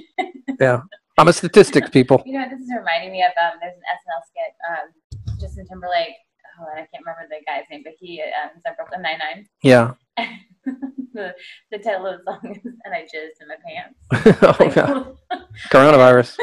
Yeah, 0.58 0.82
I'm 1.18 1.28
a 1.28 1.34
statistics 1.34 1.90
people. 1.90 2.24
You 2.26 2.40
know, 2.40 2.48
this 2.50 2.62
is 2.62 2.70
reminding 2.74 3.12
me 3.12 3.22
of 3.24 3.32
um, 3.44 3.60
there's 3.60 3.74
an 3.76 3.82
SNL 3.82 4.22
skit, 4.26 4.56
um, 4.70 5.38
Justin 5.38 5.68
Timberlake. 5.68 6.14
Oh, 6.62 6.66
I 6.74 6.78
can't 6.78 7.04
remember 7.06 7.28
the 7.30 7.44
guy's 7.46 7.66
name, 7.70 7.82
but 7.84 7.92
he 8.00 8.22
um, 8.22 8.52
is 8.56 8.64
on 8.66 8.74
Brooklyn 8.78 9.02
Nine 9.02 9.18
Nine. 9.20 9.46
Yeah. 9.64 9.96
the, 11.14 11.36
the 11.72 11.78
title 11.80 12.08
of 12.08 12.20
the 12.20 12.32
song 12.32 12.56
is 12.56 12.64
"And 12.86 12.94
I 12.94 13.02
Jizzed 13.02 13.42
in 13.42 13.50
My 13.50 13.56
Pants." 13.68 14.40
oh, 14.44 14.56
Like, 14.64 14.76
God. 14.76 15.18
Coronavirus. 15.72 16.38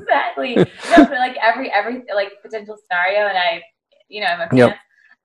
Exactly. 0.00 0.56
No, 0.56 0.64
but 0.96 1.10
like 1.12 1.36
every 1.42 1.70
every 1.72 2.02
like 2.14 2.30
potential 2.42 2.76
scenario, 2.88 3.28
and 3.28 3.38
I, 3.38 3.62
you 4.08 4.20
know, 4.20 4.32
in 4.32 4.38
my 4.38 4.46
pants. 4.46 4.56
Yep. 4.56 4.76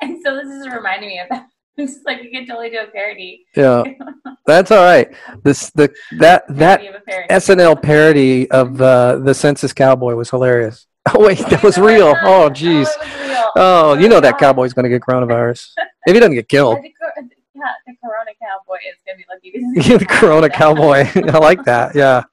And 0.01 0.21
so 0.23 0.35
this 0.35 0.47
is 0.47 0.67
reminding 0.67 1.09
me 1.09 1.19
of 1.19 1.29
that. 1.29 1.47
It's 1.77 1.99
like 2.05 2.21
we 2.21 2.31
could 2.31 2.47
totally 2.47 2.69
do 2.69 2.77
a 2.79 2.87
parody. 2.87 3.45
Yeah, 3.53 3.83
that's 4.45 4.71
all 4.71 4.81
right. 4.81 5.13
This 5.43 5.71
the 5.71 5.93
that 6.19 6.45
that 6.47 6.79
parody 6.79 6.99
parody. 7.05 7.27
SNL 7.27 7.81
parody 7.81 8.51
of 8.51 8.81
uh, 8.81 9.17
the 9.17 9.33
Census 9.33 9.73
Cowboy 9.73 10.15
was 10.15 10.29
hilarious. 10.29 10.87
Oh 11.13 11.23
wait, 11.27 11.37
that 11.49 11.61
was 11.61 11.77
real. 11.77 12.15
Oh 12.23 12.47
No, 12.47 12.49
jeez. 12.49 12.87
real. 13.27 13.51
Oh, 13.57 13.93
you 13.93 14.07
know 14.09 14.19
that 14.21 14.37
cowboy's 14.39 14.73
gonna 14.73 14.89
get 14.89 15.01
coronavirus 15.01 15.71
if 16.07 16.13
he 16.13 16.19
doesn't 16.19 16.33
get 16.33 16.47
killed. 16.47 16.79
The, 17.65 17.91
the 17.91 17.97
Corona 17.97 18.31
Cowboy 18.39 18.77
is 18.87 18.95
gonna 19.07 19.39
be 19.41 19.81
see 19.81 19.97
the 19.97 20.05
Corona 20.05 20.49
Cowboy. 20.49 21.07
I 21.15 21.37
like 21.39 21.63
that. 21.63 21.95
Yeah. 21.95 22.23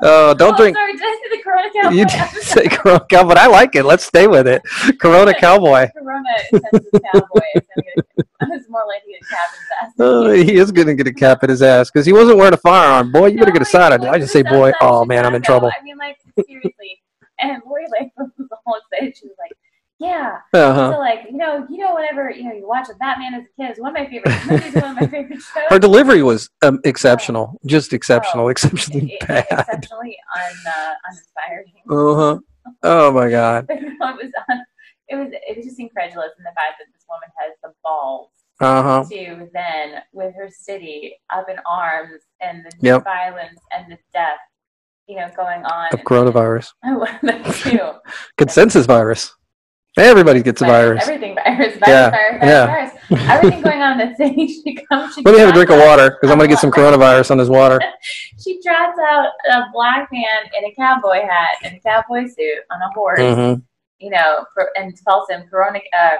Oh, 0.00 0.32
don't 0.34 0.54
oh, 0.54 0.56
drink. 0.56 0.76
Sorry, 0.76 0.92
did 0.92 1.02
I 1.02 1.20
say 1.22 1.36
the 1.36 1.42
Corona 1.42 1.70
Cowboy? 1.72 1.96
You 1.96 2.06
did 2.06 2.42
say 2.42 2.68
Corona 2.68 3.06
Cowboy, 3.10 3.28
but 3.28 3.38
I 3.38 3.46
like 3.48 3.74
it. 3.74 3.84
Let's 3.84 4.04
stay 4.04 4.26
with 4.28 4.46
it. 4.46 4.62
Corona 5.00 5.34
Cowboy. 5.34 5.88
Corona 5.92 6.22
cowboy 6.52 7.40
is 7.56 7.62
gonna 7.74 7.82
get. 7.96 8.26
It's 8.42 8.68
more 8.68 8.84
likely 8.86 9.14
to 9.20 9.26
cap 9.28 9.50
his 9.50 9.68
ass. 9.82 9.92
Oh, 9.98 10.30
he 10.30 10.56
is 10.56 10.70
gonna 10.70 10.94
get 10.94 11.08
a 11.08 11.14
cap 11.14 11.42
in 11.42 11.50
his 11.50 11.62
ass 11.62 11.90
because 11.90 12.06
he 12.06 12.12
wasn't 12.12 12.38
wearing 12.38 12.54
a 12.54 12.58
firearm. 12.58 13.10
Boy, 13.10 13.26
you 13.26 13.38
better 13.38 13.50
get 13.50 13.62
a 13.62 13.64
No, 13.64 13.70
side. 13.70 14.04
I 14.04 14.18
just 14.18 14.32
say 14.32 14.42
boy. 14.42 14.72
Oh 14.80 15.04
man, 15.04 15.26
I'm 15.26 15.34
in 15.34 15.42
trouble. 15.42 15.68
I 15.68 15.82
mean, 15.82 15.96
like 15.98 16.18
seriously. 16.46 17.02
And 17.38 17.60
Lori 17.66 17.86
Lightfoot 17.90 18.32
was 18.38 18.48
all 18.64 18.78
excited. 18.90 19.16
She 19.16 19.26
was 19.26 19.36
like, 19.38 19.52
"Yeah." 19.98 20.38
Uh 20.52 20.74
huh. 20.74 20.92
So 20.92 20.98
like, 20.98 21.20
you 21.30 21.36
know, 21.36 21.66
you 21.70 21.78
know, 21.78 21.94
whenever 21.94 22.30
you 22.30 22.44
know 22.44 22.52
you 22.52 22.66
watch 22.68 22.88
a 22.90 22.94
Batman 22.94 23.34
as 23.34 23.42
a 23.44 23.62
kid, 23.62 23.70
it's 23.70 23.80
one 23.80 23.90
of 23.90 24.02
my 24.02 24.06
favorite 24.08 24.34
movies, 24.46 24.74
one 24.74 24.90
of 24.90 24.96
my 25.00 25.06
favorite 25.14 25.40
shows. 25.40 25.64
Her 25.68 25.78
delivery 25.78 26.22
was 26.22 26.50
um, 26.62 26.80
exceptional, 26.84 27.58
just 27.66 27.92
exceptional, 27.92 28.46
Oh, 28.46 28.48
exceptionally 28.48 29.14
It- 29.20 29.26
bad. 29.26 29.46
exceptionally 29.50 30.16
un, 30.36 30.56
uh, 30.66 30.94
uninspiring. 31.08 31.72
Uh 31.90 32.14
huh. 32.14 32.38
Oh 32.82 33.12
my 33.12 33.30
god. 33.30 33.66
But 33.68 33.76
it 33.82 33.92
was 34.00 34.32
un, 34.50 34.64
it 35.08 35.16
was 35.16 35.28
it 35.32 35.56
was 35.56 35.64
just 35.66 35.78
incredulous 35.80 36.30
in 36.38 36.44
the 36.44 36.50
fact 36.50 36.74
that 36.80 36.86
this 36.92 37.04
woman 37.08 37.28
has 37.38 37.52
the 37.62 37.72
balls 37.84 38.30
Uh 38.60 38.82
huh. 38.82 39.04
to 39.10 39.48
then 39.54 40.02
with 40.12 40.34
her 40.34 40.48
city 40.50 41.16
up 41.30 41.48
in 41.48 41.56
arms 41.70 42.22
and 42.40 42.64
the 42.64 42.72
Yep. 42.80 43.04
violence 43.04 43.60
and 43.76 43.92
the 43.92 43.98
death, 44.12 44.38
you 45.06 45.16
know, 45.16 45.28
going 45.36 45.64
on. 45.64 45.88
Of 45.92 46.00
coronavirus, 46.00 46.72
Oh, 46.84 47.06
that 47.22 47.44
too. 47.54 47.92
consensus 48.36 48.84
virus. 48.86 49.32
Everybody 49.98 50.42
gets 50.42 50.60
a 50.60 50.66
virus. 50.66 51.02
Everything 51.08 51.34
virus, 51.34 51.76
virus, 51.78 51.80
Yeah, 51.88 52.10
virus, 52.10 52.38
yeah. 52.42 52.66
virus, 52.66 52.92
virus. 53.08 53.28
Everything 53.30 53.62
going 53.62 53.80
on 53.82 53.98
in 54.00 54.10
the 54.10 54.14
city. 54.16 54.46
She 54.48 54.74
comes. 54.90 55.14
She 55.14 55.22
Let 55.22 55.32
me 55.34 55.40
have 55.40 55.48
a 55.48 55.52
drink 55.52 55.70
of 55.70 55.78
water 55.78 56.10
because 56.10 56.30
I'm 56.30 56.36
gonna 56.38 56.48
get 56.48 56.58
some 56.58 56.70
coronavirus 56.78 57.30
on 57.30 57.38
this 57.38 57.48
water. 57.48 57.80
She 58.38 58.60
trots 58.62 58.96
out 59.10 59.30
a 59.50 59.64
black 59.72 60.08
man 60.12 60.22
in 60.56 60.66
a 60.70 60.74
cowboy 60.76 61.22
hat 61.22 61.56
and 61.64 61.74
a 61.76 61.80
cowboy 61.80 62.26
suit 62.28 62.58
on 62.70 62.80
a 62.80 62.92
horse. 62.94 63.18
Mhm. 63.18 63.62
You 63.98 64.10
know, 64.10 64.44
and 64.76 64.94
calls 65.04 65.28
him 65.28 65.48
Corona. 65.50 65.80
Uh, 65.98 66.10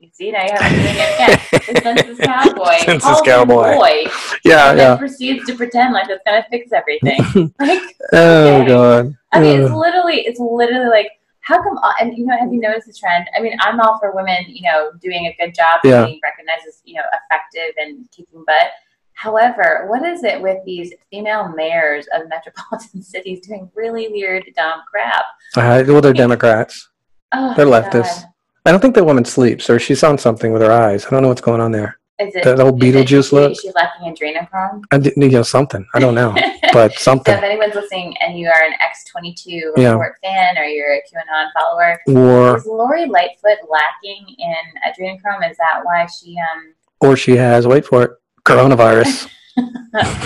you 0.00 0.08
see 0.12 0.32
now 0.32 0.42
you 0.42 0.50
have 0.50 0.62
to 0.62 0.68
doing 0.68 0.96
it 0.98 1.14
again. 1.14 1.74
The 1.74 1.80
census 1.82 2.18
cowboy. 2.26 2.78
Census 2.84 3.20
cowboy. 3.20 3.76
Boy, 3.76 4.06
Yeah, 4.44 4.70
and 4.70 4.78
then 4.80 4.90
yeah. 4.92 4.96
proceeds 4.96 5.44
to 5.46 5.54
pretend 5.54 5.92
like 5.94 6.08
it's 6.08 6.22
gonna 6.26 6.44
fix 6.50 6.72
everything. 6.72 7.52
like 7.60 7.82
Oh 8.12 8.56
Okay. 8.56 8.66
god. 8.68 9.14
I 9.32 9.40
mean, 9.40 9.60
it's 9.62 9.72
literally, 9.72 10.22
it's 10.22 10.40
literally 10.40 10.88
like, 10.88 11.10
how 11.46 11.62
come? 11.62 11.78
uh, 11.78 11.92
And 12.00 12.16
you 12.18 12.26
know, 12.26 12.36
have 12.36 12.52
you 12.52 12.60
noticed 12.60 12.88
the 12.88 12.92
trend? 12.92 13.24
I 13.36 13.40
mean, 13.40 13.56
I'm 13.60 13.78
all 13.80 13.98
for 14.00 14.10
women, 14.14 14.38
you 14.48 14.62
know, 14.68 14.90
doing 15.00 15.26
a 15.26 15.36
good 15.40 15.54
job, 15.54 15.80
Yeah. 15.84 16.04
being 16.06 16.20
recognized 16.24 16.66
as, 16.66 16.80
you 16.84 16.94
know, 16.96 17.02
effective 17.18 17.72
and 17.78 18.04
kicking 18.10 18.42
butt. 18.46 18.68
However, 19.14 19.86
what 19.88 20.02
is 20.04 20.24
it 20.24 20.42
with 20.42 20.58
these 20.66 20.92
female 21.10 21.48
mayors 21.56 22.06
of 22.14 22.28
metropolitan 22.28 23.02
cities 23.14 23.46
doing 23.46 23.70
really 23.74 24.08
weird, 24.08 24.44
dumb 24.56 24.80
crap? 24.90 25.24
Uh, 25.56 25.84
well, 25.86 26.00
they're 26.00 26.12
Democrats. 26.12 26.88
Oh, 27.32 27.54
They're 27.56 27.66
God. 27.66 27.84
leftists. 27.84 28.24
I 28.66 28.72
don't 28.72 28.80
think 28.80 28.94
that 28.96 29.04
woman 29.04 29.24
sleeps, 29.24 29.70
or 29.70 29.78
she's 29.78 30.02
on 30.02 30.18
something 30.18 30.52
with 30.52 30.62
her 30.62 30.72
eyes. 30.72 31.06
I 31.06 31.10
don't 31.10 31.22
know 31.22 31.28
what's 31.28 31.40
going 31.40 31.60
on 31.60 31.70
there. 31.72 31.98
Is 32.18 32.34
it 32.34 32.44
That 32.44 32.60
old 32.60 32.80
Beetlejuice 32.80 33.30
look? 33.32 33.52
Is 33.52 33.60
she 33.60 33.70
lacking 33.74 34.14
adrenochrome? 34.14 34.84
I 34.90 34.98
did, 34.98 35.12
you 35.16 35.28
know 35.28 35.42
something. 35.42 35.86
I 35.94 35.98
don't 35.98 36.14
know, 36.14 36.34
but 36.72 36.94
something. 36.94 37.32
So 37.34 37.38
if 37.38 37.44
anyone's 37.44 37.74
listening 37.74 38.16
and 38.26 38.38
you 38.38 38.48
are 38.48 38.62
an 38.62 38.72
X22 38.80 39.72
Yeah. 39.76 39.98
fan 40.22 40.56
or 40.56 40.64
you're 40.64 40.94
a 40.94 41.00
QAnon 41.02 41.50
follower, 41.52 42.00
Or 42.08 42.56
is 42.56 42.64
Lori 42.64 43.04
Lightfoot 43.04 43.58
lacking 43.68 44.34
in 44.38 44.54
adrenochrome? 44.86 45.50
Is 45.50 45.58
that 45.58 45.80
why 45.82 46.06
she 46.06 46.36
um 46.38 46.72
or 47.00 47.16
she 47.18 47.36
has. 47.36 47.66
Wait 47.66 47.84
for 47.84 48.02
it. 48.04 48.10
Coronavirus. 48.44 49.28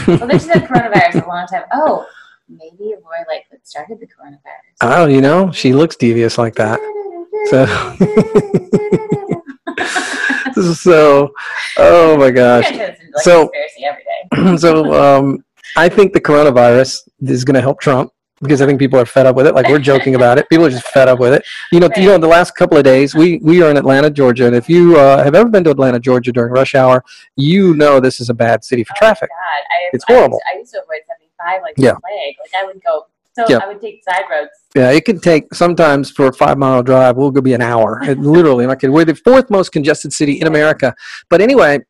well, 0.06 0.28
they 0.28 0.38
said 0.38 0.62
coronavirus 0.68 1.24
a 1.24 1.28
long 1.28 1.46
time. 1.48 1.64
Oh, 1.72 2.06
maybe 2.48 2.94
Lori 3.02 3.24
Lightfoot 3.28 3.66
started 3.66 3.98
the 3.98 4.06
coronavirus. 4.06 4.76
Oh, 4.80 5.06
you 5.06 5.20
know, 5.20 5.50
she 5.50 5.72
looks 5.72 5.96
devious 5.96 6.38
like 6.38 6.54
that. 6.54 6.78
So, 7.48 7.64
oh 11.78 12.16
my 12.18 12.30
gosh. 12.30 12.70
Like 13.12 13.24
So- 13.24 13.48
conspiracy 13.48 13.84
every 13.84 14.04
day. 14.04 14.56
so 14.64 14.94
um, 14.94 15.44
I 15.76 15.88
think 15.88 16.12
the 16.12 16.20
coronavirus 16.20 17.08
is 17.22 17.44
going 17.44 17.54
to 17.56 17.60
help 17.60 17.80
Trump 17.80 18.12
because 18.40 18.62
I 18.62 18.66
think 18.66 18.78
people 18.78 18.98
are 19.00 19.04
fed 19.04 19.26
up 19.26 19.34
with 19.36 19.46
it. 19.48 19.54
Like 19.54 19.66
we're 19.68 19.80
joking 19.80 20.14
about 20.14 20.38
it. 20.38 20.48
People 20.48 20.66
are 20.66 20.70
just 20.70 20.86
fed 20.86 21.08
up 21.08 21.18
with 21.18 21.32
it. 21.34 21.42
You 21.72 21.80
know, 21.80 21.88
you 21.96 22.06
know, 22.06 22.18
the 22.18 22.28
last 22.28 22.52
couple 22.54 22.78
of 22.78 22.84
days 22.84 23.14
we 23.16 23.38
we 23.42 23.62
are 23.62 23.70
in 23.70 23.76
Atlanta, 23.76 24.10
Georgia, 24.10 24.46
and 24.46 24.54
if 24.54 24.68
you 24.68 24.96
uh, 24.96 25.22
have 25.24 25.34
ever 25.34 25.48
been 25.50 25.64
to 25.64 25.70
Atlanta, 25.70 25.98
Georgia 25.98 26.30
during 26.32 26.52
rush 26.52 26.74
hour, 26.76 27.04
you 27.36 27.74
know 27.74 27.98
this 28.00 28.20
is 28.20 28.30
a 28.30 28.34
bad 28.34 28.64
city 28.64 28.84
for 28.84 28.92
Oh 28.96 28.98
traffic. 29.00 29.28
God, 29.28 29.36
I, 29.70 29.90
It's 29.92 30.04
I 30.08 30.12
horrible. 30.14 30.40
I 30.54 30.58
used, 30.58 30.70
to 30.72 30.78
avoid 30.82 31.00
75 31.08 31.62
like 31.62 31.74
Yeah. 31.76 31.94
plague. 32.00 32.36
Like 32.40 32.62
I 32.62 32.64
would 32.64 32.80
go. 32.84 33.06
So 33.46 33.54
Yeah. 33.54 33.60
I 33.62 33.68
would 33.68 33.80
take 33.80 34.02
side 34.08 34.24
roads. 34.30 34.50
Yeah, 34.74 34.90
it 34.90 35.04
can 35.04 35.18
take 35.20 35.52
sometimes 35.54 36.10
for 36.10 36.26
a 36.26 36.32
five 36.32 36.58
mile 36.58 36.82
drive. 36.82 37.16
We'll 37.16 37.30
go 37.30 37.40
be 37.40 37.54
an 37.54 37.62
hour. 37.62 38.00
It, 38.02 38.18
literally, 38.36 38.66
like 38.66 38.82
we're 38.82 39.04
the 39.04 39.14
fourth 39.14 39.50
most 39.50 39.70
congested 39.72 40.12
city 40.12 40.40
in 40.40 40.46
America. 40.46 40.94
But 41.28 41.40
anyway, 41.40 41.80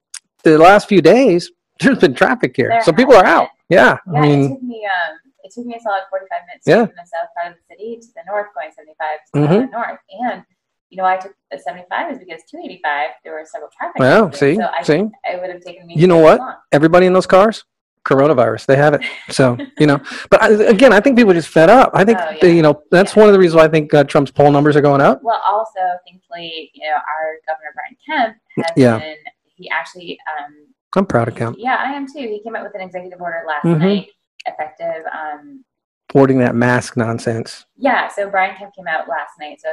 the 0.45 0.59
last 0.59 0.89
few 0.89 1.03
days 1.03 1.51
there's 1.81 1.99
been 1.99 2.15
traffic 2.15 2.53
here, 2.57 2.69
There 2.69 2.83
so 2.83 2.93
people 2.93 3.15
are 3.15 3.25
out. 3.25 3.49
Yeah, 3.69 3.99
Yeah, 4.13 4.21
I 4.23 4.27
it 4.27 4.49
took 4.49 4.63
me 4.63 4.87
um 4.87 5.17
it 5.45 5.53
took 5.55 5.65
me 5.67 5.75
a 5.77 5.81
solid 5.81 6.03
45 6.11 6.39
minutes 6.47 6.65
Yeah. 6.67 6.87
from 6.87 6.95
the 6.97 7.07
south 7.07 7.29
part 7.37 7.53
of 7.53 7.59
the 7.59 7.75
city 7.75 7.99
to 8.01 8.07
the 8.15 8.23
north 8.27 8.47
going 8.55 8.71
75 8.71 9.19
to 9.35 9.41
Mhm. 9.41 9.71
the 9.71 9.77
north. 9.79 9.99
And 10.27 10.45
you 10.91 10.97
know, 10.97 11.05
I 11.05 11.17
took 11.19 11.33
the 11.53 11.59
75 11.59 12.13
is 12.13 12.19
because 12.19 12.43
285 12.51 13.11
there 13.25 13.33
were 13.35 13.45
several 13.45 13.71
traffic. 13.77 14.01
well, 14.01 14.27
accidents. 14.27 14.39
see, 14.41 14.57
so 14.57 14.69
I, 14.77 14.83
see, 14.83 15.09
it 15.33 15.41
would 15.41 15.51
have 15.51 15.61
taken 15.63 15.87
me. 15.87 15.95
You 15.97 16.07
know 16.09 16.19
what? 16.19 16.39
long. 16.41 16.55
everybody 16.73 17.07
in 17.07 17.13
those 17.13 17.27
cars, 17.29 17.65
coronavirus, 18.05 18.67
they 18.67 18.77
have 18.77 18.95
it. 18.95 19.03
So 19.31 19.57
you 19.79 19.87
know, 19.87 20.01
but 20.31 20.43
I, 20.43 20.49
again, 20.65 20.93
I 20.93 21.01
think 21.01 21.17
people 21.17 21.31
are 21.33 21.35
just 21.35 21.49
fed 21.49 21.71
up. 21.71 21.91
I 21.95 22.05
think 22.05 22.19
Oh, 22.21 22.31
yeah. 22.31 22.39
they, 22.43 22.55
you 22.57 22.63
know 22.63 22.83
that's 22.91 23.15
one 23.17 23.29
of 23.29 23.33
the 23.33 23.39
reasons 23.39 23.57
why 23.57 23.65
I 23.65 23.69
think 23.69 23.93
uh, 23.95 24.05
Trump's 24.05 24.31
poll 24.31 24.51
numbers 24.51 24.77
are 24.77 24.81
going 24.81 25.01
up. 25.01 25.23
Well, 25.23 25.41
also, 25.47 25.81
thankfully, 26.07 26.71
you 26.75 26.89
know, 26.89 26.95
our 26.97 27.37
governor 27.47 27.73
Brian 27.75 27.97
Kemp 28.07 28.37
has 28.59 28.73
Yeah. 28.77 28.99
been. 28.99 29.17
He 29.57 29.69
actually, 29.71 30.19
um, 30.39 30.55
I'm 30.97 31.05
proud 31.07 31.29
of 31.29 31.35
Kemp 31.35 31.57
yeah, 31.59 31.77
I 31.79 31.93
am 31.93 32.07
too. 32.07 32.21
He 32.21 32.41
came 32.43 32.57
out 32.57 32.63
with 32.63 32.75
an 32.75 32.81
executive 32.81 33.21
order 33.21 33.43
last 33.47 33.65
Mhm. 33.67 33.79
night, 33.79 34.07
effective. 34.47 35.05
Um, 35.13 35.65
supporting 36.11 36.39
that 36.41 36.57
mask 36.57 36.97
nonsense. 36.97 37.67
yeah, 37.77 38.09
so 38.09 38.29
Brian 38.29 38.57
Kemp 38.57 38.75
came 38.75 38.89
out 38.89 39.07
last 39.09 39.33
night, 39.39 39.61
so 39.61 39.69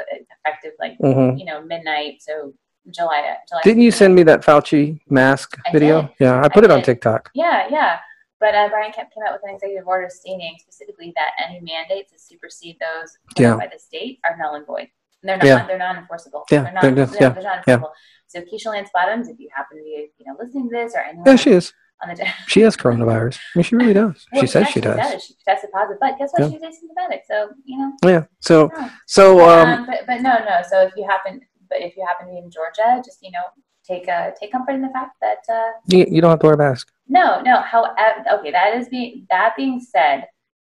effective 0.46 0.74
like 0.80 0.96
hmm 1.00 1.36
you 1.38 1.46
know 1.46 1.62
midnight. 1.64 2.18
So 2.20 2.54
July. 2.92 3.36
July. 3.50 3.62
Didn't 3.64 3.82
you 3.82 3.92
send 3.92 4.14
me 4.16 4.24
that 4.24 4.42
Fauci 4.46 5.00
mask 5.10 5.58
I 5.66 5.72
video? 5.72 6.02
did. 6.04 6.12
Yeah, 6.20 6.42
I 6.44 6.48
put 6.50 6.64
it 6.64 6.70
on. 6.72 6.82
TikTok. 6.84 7.32
Yeah, 7.34 7.68
yeah. 7.70 7.98
But 8.40 8.54
uh, 8.54 8.70
Brian 8.70 8.92
Kemp 8.92 9.10
came 9.12 9.24
out 9.28 9.34
with 9.34 9.42
an 9.44 9.56
executive 9.56 9.88
order 9.88 10.10
stating 10.12 10.56
specifically 10.60 11.12
that 11.16 11.32
any 11.44 11.60
mandates 11.60 12.12
that 12.12 12.22
supersede 12.22 12.78
those 12.80 13.18
Yeah. 13.38 13.56
by 13.58 13.68
the 13.72 13.80
state 13.80 14.20
are 14.24 14.38
null 14.38 14.56
and 14.56 14.66
void. 14.66 14.90
And 15.24 15.30
they're 15.30 15.38
not. 15.38 15.46
Yeah. 15.46 15.66
They're 15.68 15.78
non-enforceable. 15.80 16.44
Yeah, 16.52 16.64
They're 16.64 16.74
not. 16.74 16.82
they're 16.84 16.92
They're, 16.92 17.08
yeah, 17.22 17.30
they're 17.30 17.44
not 17.44 17.58
enforceable. 17.58 17.92
So 18.28 18.42
Keisha 18.42 18.68
Lance 18.68 18.90
Bottoms, 18.94 19.28
if 19.30 19.40
you 19.40 19.50
happen 19.56 19.78
to 19.78 19.84
be, 19.84 20.10
you 20.20 20.26
know, 20.28 20.36
listening 20.40 20.70
to 20.70 20.76
this 20.76 20.94
or 20.94 21.00
anyone, 21.00 21.26
Yeah, 21.26 21.36
she 21.38 21.52
is. 21.52 21.74
on 22.04 22.14
the. 22.14 22.28
She 22.48 22.62
has 22.62 22.78
coronavirus. 22.78 23.38
I 23.38 23.58
mean, 23.58 23.64
she 23.64 23.76
really 23.76 23.94
does. 23.94 24.28
Well, 24.32 24.42
she 24.42 24.48
says 24.48 24.68
she 24.68 24.82
actually 24.82 24.82
does. 24.84 25.24
She 25.24 25.34
tested 25.48 25.72
positive, 25.74 25.98
but 26.00 26.20
guess 26.20 26.30
what? 26.34 26.44
Yeah. 26.44 26.50
She's 26.50 26.62
asymptomatic, 26.62 27.22
so 27.28 27.50
you 27.66 27.78
know. 27.80 27.92
Yeah. 28.04 28.26
So, 28.42 28.70
no. 28.78 28.90
so 29.08 29.50
um, 29.50 29.68
um, 29.70 29.86
but 29.88 30.02
but 30.06 30.22
no, 30.22 30.38
no. 30.46 30.62
So 30.70 30.82
if 30.84 30.94
you 30.96 31.08
happen, 31.08 31.42
but 31.70 31.82
if 31.82 31.98
you 31.98 32.06
happen 32.06 32.28
to 32.28 32.34
be 32.34 32.38
in 32.38 32.52
Georgia, 32.52 33.02
just 33.04 33.24
you 33.24 33.32
know, 33.32 33.42
take 33.84 34.08
uh 34.08 34.32
take 34.40 34.52
comfort 34.52 34.74
in 34.74 34.82
the 34.84 34.90
fact 34.90 35.16
that 35.22 35.40
uh, 35.52 35.72
you, 35.88 36.06
you 36.08 36.22
don't 36.22 36.30
have 36.30 36.40
to 36.42 36.46
wear 36.46 36.54
a 36.54 36.58
mask. 36.58 36.92
No, 37.08 37.42
no. 37.42 37.62
However, 37.62 37.96
okay, 38.34 38.52
that 38.52 38.76
is 38.76 38.90
being 38.90 39.26
that 39.30 39.54
being 39.58 39.80
said, 39.80 40.26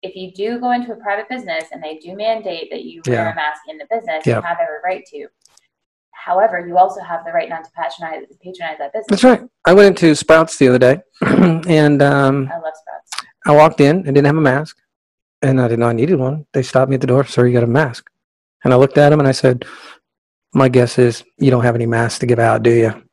if 0.02 0.16
you 0.16 0.32
do 0.32 0.60
go 0.60 0.72
into 0.72 0.92
a 0.94 0.96
private 0.96 1.28
business 1.30 1.66
and 1.72 1.82
they 1.84 1.98
do 1.98 2.16
mandate 2.16 2.70
that 2.72 2.84
you 2.84 3.02
wear 3.08 3.16
Yeah. 3.26 3.32
a 3.32 3.36
mask 3.36 3.62
in 3.68 3.78
the 3.78 3.86
business, 3.90 4.26
Yeah. 4.26 4.38
you 4.38 4.42
have 4.42 4.58
every 4.62 4.78
right 4.84 5.04
to. 5.08 5.28
However, 6.12 6.66
you 6.68 6.78
also 6.78 7.02
have 7.02 7.24
the 7.26 7.32
right 7.32 7.48
not 7.50 7.64
to 7.64 7.72
patronize 7.72 8.26
patronize 8.44 8.78
that 8.80 8.92
business. 8.94 9.08
That's 9.10 9.24
right. 9.24 9.42
I 9.66 9.74
went 9.74 9.88
into 9.88 10.14
Sprouts 10.16 10.58
the 10.58 10.68
other 10.68 10.80
day, 10.80 11.00
and 11.22 12.02
um, 12.02 12.50
I 12.52 12.58
love 12.60 12.74
Sprouts. 12.76 13.28
I 13.46 13.56
walked 13.56 13.80
in 13.82 13.98
and 13.98 14.08
didn't 14.14 14.26
have 14.26 14.36
a 14.38 14.42
mask, 14.42 14.78
and 15.42 15.62
I 15.62 15.68
didn't 15.68 15.80
know 15.80 15.88
I 15.88 15.94
needed 15.94 16.20
one. 16.20 16.46
They 16.54 16.64
stopped 16.64 16.90
me 16.90 16.96
at 16.96 17.02
the 17.02 17.08
door, 17.08 17.24
sir, 17.26 17.48
you 17.48 17.54
got 17.54 17.64
a 17.64 17.68
mask. 17.68 18.10
And 18.64 18.74
I 18.74 18.78
looked 18.78 18.98
at 18.98 19.14
him 19.14 19.20
and 19.20 19.28
I 19.28 19.32
said, 19.32 19.66
my 20.54 20.68
guess 20.68 20.98
is 21.00 21.24
you 21.38 21.52
don't 21.52 21.64
have 21.64 21.76
any 21.76 21.86
masks 21.86 22.20
to 22.20 22.26
give 22.26 22.40
out, 22.40 22.64
do 22.64 22.72
you? 22.72 23.04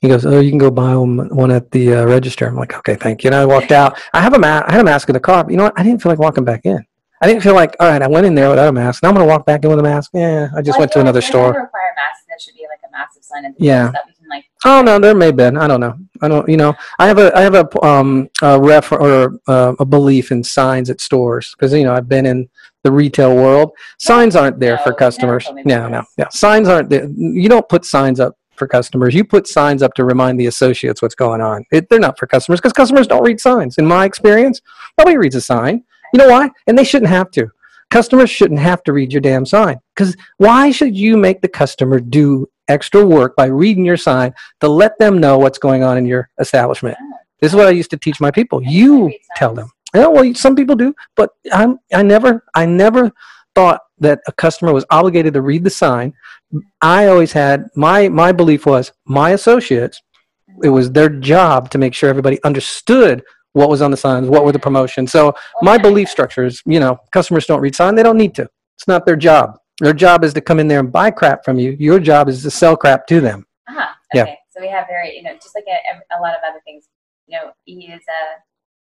He 0.00 0.08
goes, 0.08 0.24
oh, 0.24 0.40
you 0.40 0.50
can 0.50 0.58
go 0.58 0.70
buy 0.70 0.96
one, 0.96 1.50
at 1.50 1.70
the 1.72 1.94
uh, 1.96 2.04
register. 2.06 2.46
I'm 2.48 2.56
like, 2.56 2.74
okay, 2.78 2.94
thank 2.94 3.22
you. 3.22 3.28
And 3.28 3.34
I 3.34 3.44
walked 3.44 3.70
out. 3.70 4.00
I 4.14 4.20
have 4.22 4.32
a 4.32 4.38
mask. 4.38 4.64
I 4.68 4.72
had 4.72 4.80
a 4.80 4.84
mask 4.84 5.08
in 5.10 5.12
the 5.12 5.20
car. 5.20 5.44
But 5.44 5.50
you 5.50 5.58
know 5.58 5.64
what? 5.64 5.78
I 5.78 5.82
didn't 5.82 6.00
feel 6.02 6.10
like 6.10 6.18
walking 6.18 6.44
back 6.44 6.62
in. 6.64 6.82
I 7.20 7.26
didn't 7.26 7.42
feel 7.42 7.54
like, 7.54 7.76
all 7.80 7.88
right, 7.90 8.00
I 8.00 8.06
went 8.08 8.24
in 8.24 8.34
there 8.34 8.48
without 8.48 8.68
a 8.68 8.72
mask. 8.72 9.02
Now 9.02 9.10
I'm 9.10 9.14
going 9.14 9.26
to 9.26 9.30
walk 9.30 9.44
back 9.44 9.62
in 9.62 9.68
with 9.68 9.78
a 9.78 9.82
mask. 9.82 10.10
Yeah, 10.14 10.48
I 10.56 10.62
just 10.62 10.68
Well, 10.68 10.76
I 10.76 10.80
went 10.80 10.92
to 10.92 10.98
like 11.00 11.04
another 11.04 11.20
store. 11.20 11.48
Require 11.48 11.92
masks. 11.96 12.24
There 12.26 12.38
should 12.38 12.54
be 12.54 12.62
like 12.70 12.80
a 12.88 12.90
massive 12.90 13.22
sign 13.22 13.44
at 13.44 13.58
the 13.58 13.62
Yeah. 13.62 13.90
that 13.90 14.04
we 14.06 14.14
can 14.14 14.26
like. 14.30 14.46
Oh 14.64 14.80
no, 14.80 14.98
there 14.98 15.14
may 15.14 15.26
have 15.26 15.36
been. 15.36 15.58
I 15.58 15.66
don't 15.66 15.80
know. 15.80 15.98
I 16.22 16.28
don't. 16.28 16.48
You 16.48 16.56
know, 16.56 16.74
I 16.98 17.06
have 17.06 17.18
a 17.18 17.36
I 17.36 17.42
have 17.42 17.54
a 17.54 17.84
um 17.84 18.30
a 18.40 18.58
ref 18.58 18.90
or 18.92 19.38
uh, 19.48 19.74
a 19.78 19.84
belief 19.84 20.32
in 20.32 20.42
signs 20.42 20.88
at 20.88 21.02
stores 21.02 21.54
because 21.54 21.74
you 21.74 21.84
know 21.84 21.92
I've 21.92 22.08
been 22.08 22.24
in 22.24 22.48
the 22.84 22.92
retail 22.92 23.36
world. 23.36 23.72
Signs 23.98 24.34
aren't 24.34 24.58
there 24.58 24.76
No, 24.76 24.82
for 24.84 24.94
customers. 24.94 25.50
me 25.52 25.62
No, 25.66 25.88
no, 25.88 26.02
yeah. 26.16 26.28
Signs 26.30 26.68
aren't 26.68 26.88
there. 26.88 27.06
You 27.06 27.50
don't 27.50 27.68
put 27.68 27.84
signs 27.84 28.18
up 28.18 28.34
for 28.60 28.68
customers. 28.68 29.14
You 29.14 29.24
put 29.24 29.48
signs 29.48 29.82
up 29.82 29.94
to 29.94 30.04
remind 30.04 30.38
the 30.38 30.46
associates 30.46 31.02
what's 31.02 31.16
going 31.16 31.40
on. 31.40 31.64
It, 31.72 31.88
they're 31.88 31.98
not 31.98 32.18
for 32.18 32.28
customers 32.28 32.60
because 32.60 32.72
customers 32.72 33.08
don't 33.08 33.24
read 33.24 33.40
signs. 33.40 33.78
In 33.78 33.86
my 33.86 34.04
experience, 34.04 34.60
nobody 34.96 35.16
reads 35.16 35.34
a 35.34 35.40
sign. 35.40 35.82
You 36.12 36.18
know 36.18 36.28
why? 36.28 36.50
And 36.68 36.78
they 36.78 36.84
shouldn't 36.84 37.10
have 37.10 37.32
to. 37.32 37.48
Customers 37.90 38.30
shouldn't 38.30 38.60
have 38.60 38.84
to 38.84 38.92
read 38.92 39.12
your 39.12 39.20
damn 39.20 39.44
sign 39.44 39.80
because 39.96 40.16
why 40.36 40.70
should 40.70 40.96
you 40.96 41.16
make 41.16 41.40
the 41.40 41.48
customer 41.48 41.98
do 41.98 42.46
extra 42.68 43.04
work 43.04 43.34
by 43.34 43.46
reading 43.46 43.84
your 43.84 43.96
sign 43.96 44.32
to 44.60 44.68
let 44.68 44.96
them 44.98 45.18
know 45.18 45.38
what's 45.38 45.58
going 45.58 45.82
on 45.82 45.98
in 45.98 46.06
your 46.06 46.30
establishment? 46.38 46.96
This 47.40 47.50
is 47.52 47.56
what 47.56 47.66
I 47.66 47.70
used 47.70 47.90
to 47.90 47.96
teach 47.96 48.20
my 48.20 48.30
people. 48.30 48.62
You 48.62 49.12
tell 49.34 49.54
them. 49.54 49.70
Yeah, 49.94 50.06
well, 50.06 50.32
some 50.34 50.54
people 50.54 50.76
do, 50.76 50.94
but 51.16 51.30
I'm. 51.52 51.78
I 51.92 52.02
never. 52.02 52.44
I 52.54 52.64
never 52.64 53.10
thought 53.56 53.80
that 54.00 54.20
a 54.26 54.32
customer 54.32 54.72
was 54.72 54.84
obligated 54.90 55.34
to 55.34 55.42
read 55.42 55.64
the 55.64 55.70
sign. 55.70 56.12
I 56.82 57.06
always 57.06 57.32
had 57.32 57.68
my 57.76 58.08
my 58.08 58.32
belief 58.32 58.66
was 58.66 58.92
my 59.04 59.30
associates. 59.30 60.00
It 60.62 60.68
was 60.70 60.90
their 60.90 61.08
job 61.08 61.70
to 61.70 61.78
make 61.78 61.94
sure 61.94 62.08
everybody 62.10 62.42
understood 62.42 63.22
what 63.52 63.68
was 63.68 63.82
on 63.82 63.90
the 63.90 63.96
signs, 63.96 64.28
what 64.28 64.44
were 64.44 64.52
the 64.52 64.58
promotions. 64.58 65.10
So 65.10 65.34
my 65.62 65.78
belief 65.78 66.08
structure 66.08 66.44
is, 66.44 66.62
you 66.66 66.80
know, 66.80 66.98
customers 67.12 67.46
don't 67.46 67.60
read 67.60 67.74
sign. 67.74 67.94
They 67.94 68.02
don't 68.02 68.16
need 68.18 68.34
to. 68.36 68.48
It's 68.76 68.86
not 68.88 69.06
their 69.06 69.16
job. 69.16 69.58
Their 69.80 69.94
job 69.94 70.24
is 70.24 70.34
to 70.34 70.40
come 70.40 70.60
in 70.60 70.68
there 70.68 70.80
and 70.80 70.92
buy 70.92 71.10
crap 71.10 71.44
from 71.44 71.58
you. 71.58 71.76
Your 71.78 71.98
job 71.98 72.28
is 72.28 72.42
to 72.42 72.50
sell 72.50 72.76
crap 72.76 73.06
to 73.08 73.20
them. 73.20 73.46
Uh-huh. 73.68 73.86
Yeah. 74.12 74.22
Okay. 74.22 74.38
So 74.50 74.60
we 74.60 74.68
have 74.68 74.86
very, 74.88 75.16
you 75.16 75.22
know, 75.22 75.34
just 75.34 75.54
like 75.54 75.64
a, 75.66 76.18
a 76.18 76.20
lot 76.20 76.32
of 76.32 76.40
other 76.48 76.60
things, 76.64 76.88
you 77.26 77.38
know, 77.38 77.52
he 77.64 77.86
is 77.86 78.02
uh, 78.02 78.40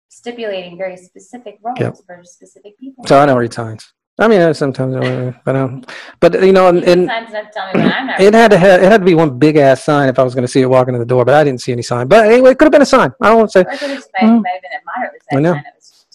stipulating 0.08 0.78
very 0.78 0.96
specific 0.96 1.58
roles 1.62 1.78
Yep. 1.78 1.96
for 2.06 2.20
specific 2.24 2.78
people. 2.78 3.04
So 3.06 3.20
I 3.20 3.26
don't 3.26 3.38
read 3.38 3.52
signs. 3.52 3.92
I 4.18 4.28
mean, 4.28 4.40
uh, 4.40 4.54
sometimes, 4.54 4.96
I, 4.96 5.38
but 5.44 5.56
um, 5.56 5.84
but 6.20 6.42
you 6.42 6.52
know, 6.52 6.68
and, 6.68 6.78
and 6.84 7.02
Sometimes 7.06 7.30
enough 7.30 7.46
to 7.48 7.52
tell 7.52 7.66
me 7.74 7.80
when 7.82 7.92
I'm 7.92 8.06
not. 8.06 8.20
it 8.20 8.32
had 8.32 8.50
to 8.50 8.56
have, 8.58 8.82
it 8.82 8.90
had 8.90 9.00
to 9.00 9.04
be 9.04 9.14
one 9.14 9.38
big 9.38 9.56
ass 9.56 9.84
sign 9.84 10.08
if 10.08 10.18
I 10.18 10.22
was 10.22 10.34
going 10.34 10.42
to 10.46 10.48
see 10.48 10.62
it 10.62 10.66
walking 10.66 10.94
in 10.94 11.00
the 11.00 11.06
door. 11.06 11.24
But 11.26 11.34
I 11.34 11.44
didn't 11.44 11.60
see 11.60 11.72
any 11.72 11.82
sign. 11.82 12.08
But 12.08 12.26
anyway, 12.26 12.52
it 12.52 12.58
could 12.58 12.64
have 12.64 12.72
been 12.72 12.80
a 12.82 12.86
sign. 12.86 13.12
I 13.20 13.28
don't 13.28 13.38
want 13.38 13.50
to 13.50 13.58
say. 13.58 13.64
Or 13.68 13.72
it 13.72 13.78
could 13.78 13.90
have 13.90 14.04
Mm. 14.22 14.42
been 14.42 14.46
a 14.46 14.80
moderately 14.86 15.18
I 15.32 15.40
know. 15.40 15.52
was 15.52 16.06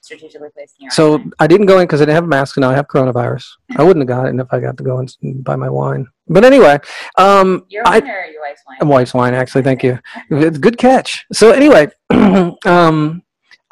strategically, 0.00 0.48
placed. 0.54 0.76
So 0.90 1.22
I 1.38 1.46
didn't 1.46 1.66
go 1.66 1.78
in 1.80 1.86
because 1.86 2.00
I 2.00 2.04
didn't 2.04 2.14
have 2.14 2.24
a 2.24 2.28
mask, 2.28 2.56
and 2.56 2.62
now 2.62 2.70
I 2.70 2.74
have 2.74 2.86
coronavirus. 2.86 3.44
I 3.76 3.82
wouldn't 3.82 4.08
have 4.08 4.16
got 4.16 4.28
it 4.28 4.34
if 4.40 4.46
I 4.52 4.60
got 4.60 4.76
to 4.78 4.84
go 4.84 4.98
and 4.98 5.44
buy 5.44 5.56
my 5.56 5.68
wine. 5.68 6.06
But 6.28 6.44
anyway, 6.44 6.78
um, 7.18 7.66
your 7.68 7.82
I, 7.86 7.98
wine 7.98 8.08
or 8.10 8.24
your 8.26 8.40
wife's 8.40 8.62
wine? 8.80 8.88
wife's 8.88 9.14
wine 9.14 9.34
actually. 9.34 9.62
Thank 9.62 9.82
you. 9.82 9.98
Good 10.30 10.78
catch. 10.78 11.26
So 11.32 11.50
anyway, 11.50 11.88
um, 12.64 13.22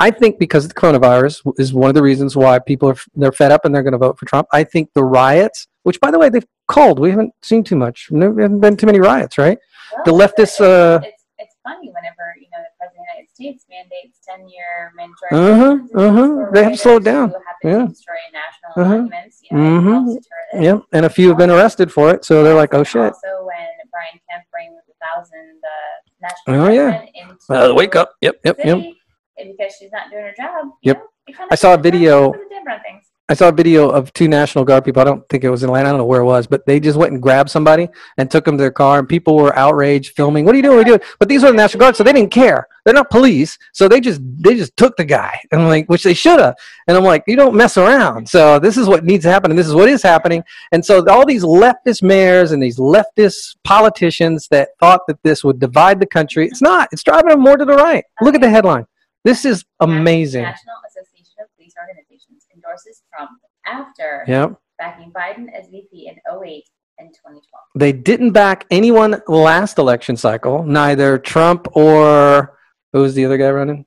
I 0.00 0.10
think 0.10 0.38
because 0.38 0.64
of 0.64 0.74
the 0.74 0.80
coronavirus 0.80 1.40
is 1.58 1.72
one 1.72 1.88
of 1.88 1.94
the 1.94 2.02
reasons 2.02 2.36
why 2.36 2.58
people 2.58 2.88
are 2.90 2.96
they're 3.14 3.32
fed 3.32 3.52
up 3.52 3.64
and 3.64 3.74
they're 3.74 3.82
going 3.84 3.92
to 3.92 3.98
vote 3.98 4.18
for 4.18 4.26
Trump. 4.26 4.48
I 4.52 4.64
think 4.64 4.90
the 4.94 5.04
riots, 5.04 5.68
which 5.84 6.00
by 6.00 6.10
the 6.10 6.18
way 6.18 6.28
they've 6.28 6.46
called, 6.68 6.98
we 6.98 7.10
haven't 7.10 7.32
seen 7.42 7.62
too 7.62 7.76
much. 7.76 8.08
There 8.10 8.28
haven't 8.40 8.60
been 8.60 8.76
too 8.76 8.86
many 8.86 8.98
riots, 9.00 9.38
right? 9.38 9.58
the 10.04 10.12
Well, 10.12 10.26
leftists, 10.28 10.40
It's, 10.42 10.60
uh, 10.60 11.00
it's, 11.04 11.24
it's 11.38 11.56
funny 11.62 11.88
whenever 11.94 12.34
you 12.40 12.48
know 12.52 12.58
the 12.64 12.74
president 12.78 13.06
of 13.06 13.06
the 13.06 13.12
United 13.14 13.30
States 13.30 13.66
mandates 13.70 14.18
ten-year 14.26 14.92
mandatory. 14.96 15.78
Uh-huh, 15.94 16.08
uh-huh. 16.08 16.50
They 16.52 16.62
have 16.64 16.72
to 16.72 16.78
slow 16.78 16.96
it 16.96 16.96
writers 16.96 17.04
down. 17.04 17.32
Yeah. 17.62 17.86
destroy 17.86 18.14
national 18.32 18.84
Uh-huh. 18.84 18.96
monuments. 18.96 19.40
You 19.50 19.56
know, 19.56 19.78
it 19.78 19.82
helps 19.92 20.14
deter 20.14 20.36
this. 20.54 20.62
Yep, 20.64 20.82
and 20.92 21.06
a 21.06 21.10
few 21.10 21.28
have 21.28 21.38
been 21.38 21.50
arrested 21.50 21.92
for 21.92 22.10
it, 22.10 22.24
so 22.24 22.42
they're 22.42 22.54
like, 22.56 22.74
oh 22.74 22.82
shit. 22.82 23.00
Also, 23.00 23.28
when 23.46 23.68
Brian 23.92 24.18
Kemp 24.28 24.44
brings 24.50 24.74
a 24.90 24.96
thousand 25.06 25.60
uh, 25.62 26.26
national 26.50 26.66
Oh, 26.66 26.72
yeah. 26.72 27.02
into 27.14 27.70
Uh, 27.70 27.72
wake 27.74 27.94
up. 27.94 28.14
Yep, 28.22 28.40
yep, 28.44 28.56
the 28.56 28.66
yep. 28.66 28.94
And 29.38 29.54
because 29.56 29.74
she's 29.78 29.92
not 29.92 30.10
doing 30.10 30.24
her 30.24 30.34
job. 30.36 30.72
Yep. 30.82 31.02
You 31.28 31.34
know, 31.34 31.46
I 31.50 31.54
saw 31.54 31.74
a 31.74 31.76
puts 31.76 31.88
a 31.88 31.90
damper- 31.90 31.98
video- 31.98 32.32
puts 32.32 32.44
a 32.44 32.54
damper 32.54 32.70
on 32.70 32.80
things. 32.80 33.04
I 33.26 33.32
saw 33.32 33.48
a 33.48 33.52
video 33.52 33.88
of 33.88 34.12
two 34.12 34.28
National 34.28 34.66
Guard 34.66 34.84
people. 34.84 35.00
I 35.00 35.06
don't 35.06 35.26
think 35.30 35.44
it 35.44 35.48
was 35.48 35.62
in 35.62 35.70
Atlanta. 35.70 35.88
I 35.88 35.92
don't 35.92 35.98
know 35.98 36.04
where 36.04 36.20
it 36.20 36.26
was, 36.26 36.46
but 36.46 36.66
they 36.66 36.78
just 36.78 36.98
went 36.98 37.12
and 37.12 37.22
grabbed 37.22 37.48
somebody 37.48 37.88
and 38.18 38.30
took 38.30 38.44
them 38.44 38.58
to 38.58 38.62
their 38.62 38.70
car, 38.70 38.98
and 38.98 39.08
people 39.08 39.34
were 39.36 39.56
outraged, 39.58 40.14
filming. 40.14 40.44
What 40.44 40.54
are 40.54 40.56
you 40.56 40.62
doing? 40.62 40.76
What 40.76 40.86
are 40.86 40.90
you 40.90 40.98
doing? 40.98 41.08
But 41.18 41.30
these 41.30 41.42
were 41.42 41.50
the 41.50 41.56
National 41.56 41.80
Guard, 41.80 41.96
so 41.96 42.04
they 42.04 42.12
didn't 42.12 42.32
care. 42.32 42.68
They're 42.84 42.92
not 42.92 43.08
police, 43.08 43.56
so 43.72 43.88
they 43.88 43.98
just 43.98 44.20
they 44.22 44.54
just 44.54 44.76
took 44.76 44.94
the 44.98 45.06
guy, 45.06 45.40
and 45.52 45.62
I'm 45.62 45.68
like, 45.68 45.88
which 45.88 46.02
they 46.02 46.12
should 46.12 46.38
have. 46.38 46.54
And 46.86 46.98
I'm 46.98 47.04
like, 47.04 47.24
you 47.26 47.34
don't 47.34 47.54
mess 47.54 47.78
around. 47.78 48.28
So 48.28 48.58
this 48.58 48.76
is 48.76 48.88
what 48.88 49.04
needs 49.04 49.24
to 49.24 49.30
happen, 49.30 49.50
and 49.50 49.58
this 49.58 49.68
is 49.68 49.74
what 49.74 49.88
is 49.88 50.02
happening. 50.02 50.44
And 50.72 50.84
so 50.84 51.02
all 51.08 51.24
these 51.24 51.44
leftist 51.44 52.02
mayors 52.02 52.52
and 52.52 52.62
these 52.62 52.76
leftist 52.76 53.56
politicians 53.64 54.48
that 54.48 54.68
thought 54.78 55.00
that 55.08 55.22
this 55.22 55.42
would 55.42 55.58
divide 55.58 55.98
the 55.98 56.06
country, 56.06 56.46
it's 56.46 56.60
not. 56.60 56.90
It's 56.92 57.02
driving 57.02 57.30
them 57.30 57.40
more 57.40 57.56
to 57.56 57.64
the 57.64 57.72
right. 57.72 58.04
Look 58.20 58.34
at 58.34 58.42
the 58.42 58.50
headline. 58.50 58.86
This 59.24 59.44
is 59.44 59.64
amazing. 59.80 60.42
National 60.42 60.76
Association 60.88 61.34
of 61.40 61.46
Police 61.56 61.74
Organizations 61.80 62.46
endorses 62.54 63.02
Trump 63.14 63.30
after 63.66 64.24
Yep. 64.28 64.54
backing 64.78 65.12
Biden 65.12 65.46
as 65.58 65.68
VP 65.70 66.08
in 66.08 66.16
08 66.42 66.64
and 66.98 67.08
2012. 67.08 67.40
they 67.74 67.92
didn't 67.92 68.32
back 68.32 68.66
anyone 68.70 69.20
last 69.26 69.78
election 69.78 70.16
cycle, 70.16 70.62
neither 70.62 71.18
Trump 71.18 71.66
or 71.76 72.58
who 72.92 73.00
was 73.00 73.14
the 73.14 73.24
other 73.24 73.38
guy 73.38 73.50
running? 73.50 73.86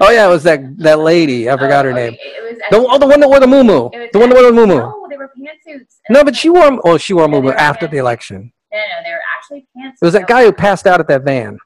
oh 0.00 0.10
yeah, 0.10 0.26
it 0.26 0.30
was 0.30 0.42
that 0.44 0.60
that 0.78 0.98
lady. 1.00 1.48
I 1.50 1.56
forgot 1.56 1.84
her 1.84 1.92
Oh, 1.92 1.94
name. 1.94 2.12
okay, 2.14 2.22
It 2.22 2.42
was 2.42 2.58
The, 2.70 2.76
oh, 2.76 2.98
the 2.98 3.06
one 3.06 3.20
that 3.20 3.28
wore 3.28 3.38
the 3.40 3.46
moo 3.46 3.62
The 3.62 4.18
one 4.18 4.28
that 4.30 4.34
wore 4.34 4.42
the 4.42 4.52
moo 4.52 4.66
No, 4.66 5.06
they 5.10 5.16
were 5.16 5.30
pantsuits. 5.38 5.98
No, 6.10 6.24
but 6.24 6.34
she 6.34 6.50
wore. 6.50 6.80
Oh, 6.84 6.98
she 6.98 7.14
wore 7.14 7.24
a 7.24 7.28
Yeah, 7.28 7.34
they 7.34 7.40
moo 7.40 7.46
were 7.48 7.54
after 7.54 7.86
the 7.86 7.98
election. 7.98 8.52
No, 8.72 8.78
no, 8.78 8.84
they 9.04 9.10
were 9.12 9.20
actually 9.36 9.66
pantsuits. 9.76 9.98
It 10.02 10.04
was 10.04 10.14
that 10.14 10.26
guy 10.26 10.44
who 10.44 10.52
passed 10.52 10.86
out 10.88 10.98
at 10.98 11.06
that 11.08 11.22
van. 11.24 11.58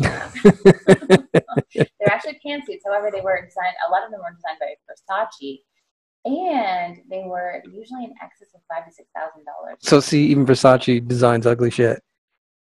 They're 0.00 1.88
actually 2.10 2.40
pantsuits. 2.46 2.80
However, 2.84 3.10
they 3.12 3.20
were 3.20 3.44
designed. 3.44 3.74
A 3.88 3.90
lot 3.90 4.04
of 4.04 4.10
them 4.10 4.20
were 4.20 4.34
designed 4.34 4.58
by 4.60 4.74
Versace, 4.88 5.60
and 6.24 6.98
they 7.10 7.24
were 7.26 7.62
usually 7.72 8.04
in 8.04 8.14
excess 8.22 8.48
of 8.54 8.60
five 8.68 8.86
to 8.86 8.92
six 8.92 9.08
thousand 9.14 9.44
dollars. 9.44 9.76
So 9.80 10.00
see, 10.00 10.26
even 10.26 10.46
Versace 10.46 11.06
designs 11.06 11.46
ugly 11.46 11.70
shit. 11.70 12.02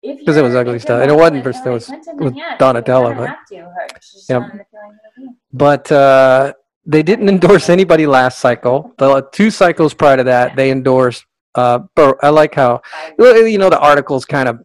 Because 0.03 0.37
it 0.37 0.43
was 0.43 0.55
ugly 0.55 0.79
stuff. 0.79 1.01
And 1.01 1.11
it 1.11 1.15
wasn't 1.15 1.43
with 1.43 1.55
Vers- 1.55 1.65
it 1.65 1.69
was 1.69 1.85
Clinton, 1.87 2.35
yeah, 2.35 2.57
Donatella, 2.57 3.07
You're 3.09 3.15
but- 3.15 3.29
have 3.29 3.45
to. 3.49 3.57
Her, 3.57 3.87
she's 4.01 4.27
Yep. 4.29 4.41
on 4.41 4.47
the 4.49 4.65
feeling 4.71 4.97
it'll 5.17 5.29
be. 5.31 5.35
But 5.51 5.91
uh, 5.91 6.53
they 6.85 7.03
didn't 7.03 7.27
endorse 7.27 7.69
anybody 7.69 8.05
last 8.05 8.39
cycle. 8.39 8.93
The 8.99 9.27
two 9.31 9.49
cycles 9.51 9.93
prior 9.93 10.17
to 10.17 10.23
that, 10.25 10.55
they 10.55 10.71
endorsed. 10.71 11.25
Uh, 11.55 11.79
Bur- 11.95 12.17
I 12.21 12.29
like 12.29 12.53
how 12.53 12.81
you 13.17 13.57
know, 13.57 13.71
the 13.71 13.79
article's 13.79 14.23
kind 14.25 14.47
of 14.47 14.59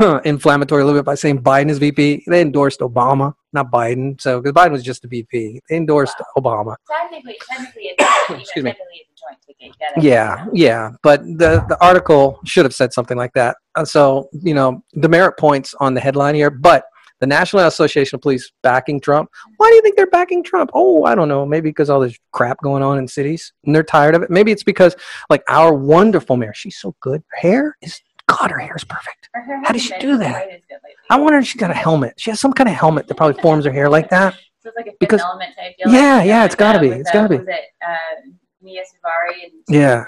inflammatory 0.24 0.82
a 0.82 0.84
little 0.84 0.98
bit 0.98 1.04
by 1.04 1.14
saying 1.14 1.42
Biden 1.42 1.70
is 1.70 1.78
VP. 1.78 2.24
They 2.26 2.40
endorsed 2.40 2.80
Obama, 2.80 3.34
not 3.52 3.70
Biden. 3.70 4.20
So, 4.20 4.40
because 4.40 4.54
Biden 4.54 4.72
was 4.72 4.82
just 4.82 5.04
a 5.04 5.08
VP, 5.08 5.60
they 5.68 5.76
endorsed 5.76 6.16
Obama. 6.36 6.76
Technically, 6.88 7.38
technically, 7.48 7.94
Excuse 8.40 8.64
me. 8.64 8.70
technically 8.70 9.06
it's 9.10 9.10
a 9.10 9.26
joint 9.26 9.76
ticket. 9.76 10.02
Yeah, 10.02 10.46
yeah. 10.52 10.90
But 11.02 11.22
the, 11.22 11.64
the 11.68 11.76
article 11.80 12.40
should 12.44 12.64
have 12.64 12.74
said 12.74 12.92
something 12.92 13.16
like 13.16 13.32
that. 13.34 13.56
Uh, 13.74 13.84
so, 13.84 14.28
you 14.32 14.54
know, 14.54 14.82
demerit 14.98 15.38
points 15.38 15.74
on 15.80 15.94
the 15.94 16.00
headline 16.00 16.34
here. 16.34 16.50
But 16.50 16.84
the 17.20 17.26
National 17.26 17.66
Association 17.66 18.16
of 18.16 18.22
Police 18.22 18.50
backing 18.62 18.98
Trump. 18.98 19.30
Why 19.58 19.68
do 19.68 19.74
you 19.74 19.82
think 19.82 19.96
they're 19.96 20.06
backing 20.06 20.42
Trump? 20.42 20.70
Oh, 20.72 21.04
I 21.04 21.14
don't 21.14 21.28
know. 21.28 21.44
Maybe 21.44 21.68
because 21.68 21.90
all 21.90 22.00
this 22.00 22.18
crap 22.32 22.58
going 22.62 22.82
on 22.82 22.98
in 22.98 23.06
cities 23.06 23.52
and 23.64 23.74
they're 23.74 23.82
tired 23.82 24.14
of 24.14 24.22
it. 24.22 24.30
Maybe 24.30 24.50
it's 24.50 24.62
because, 24.62 24.96
like, 25.28 25.42
our 25.48 25.74
wonderful 25.74 26.36
mayor, 26.36 26.54
she's 26.54 26.78
so 26.78 26.96
good. 27.00 27.22
Her 27.32 27.40
hair 27.40 27.76
is 27.82 28.00
God, 28.30 28.50
her 28.50 28.58
hair's 28.58 28.84
perfect. 28.84 29.28
Her 29.34 29.42
hair 29.42 29.60
How 29.64 29.72
does 29.72 29.82
she 29.82 29.96
do 29.98 30.16
that? 30.18 30.32
quite 30.44 30.54
as 30.54 30.62
good 30.68 30.74
lately. 30.84 30.94
I 31.10 31.16
wonder 31.18 31.38
if 31.38 31.46
she's 31.46 31.60
got 31.60 31.70
a 31.70 31.74
helmet. 31.74 32.14
She 32.18 32.30
has 32.30 32.40
some 32.40 32.52
kind 32.52 32.68
of 32.68 32.74
helmet 32.74 33.06
that 33.08 33.16
probably 33.16 33.40
forms 33.42 33.64
her 33.64 33.72
hair 33.72 33.88
like 33.88 34.08
that. 34.10 34.34
So 34.62 34.68
it's 34.68 34.76
like 34.76 34.86
a 34.86 34.92
Because- 35.00 35.20
element 35.20 35.54
type 35.56 35.76
deal. 35.78 35.92
Yeah, 35.92 36.16
like, 36.18 36.26
yeah, 36.26 36.44
it's 36.44 36.54
gotta 36.54 36.78
uh, 36.78 36.82
be, 36.82 36.88
It's 36.88 37.10
gotta 37.10 37.28
be. 37.28 37.38
Was 37.38 37.48
it 37.48 37.60
uh, 37.86 38.30
Mia 38.62 38.82
Suvari 38.82 39.44
and 39.44 39.52
Yeah. 39.68 40.04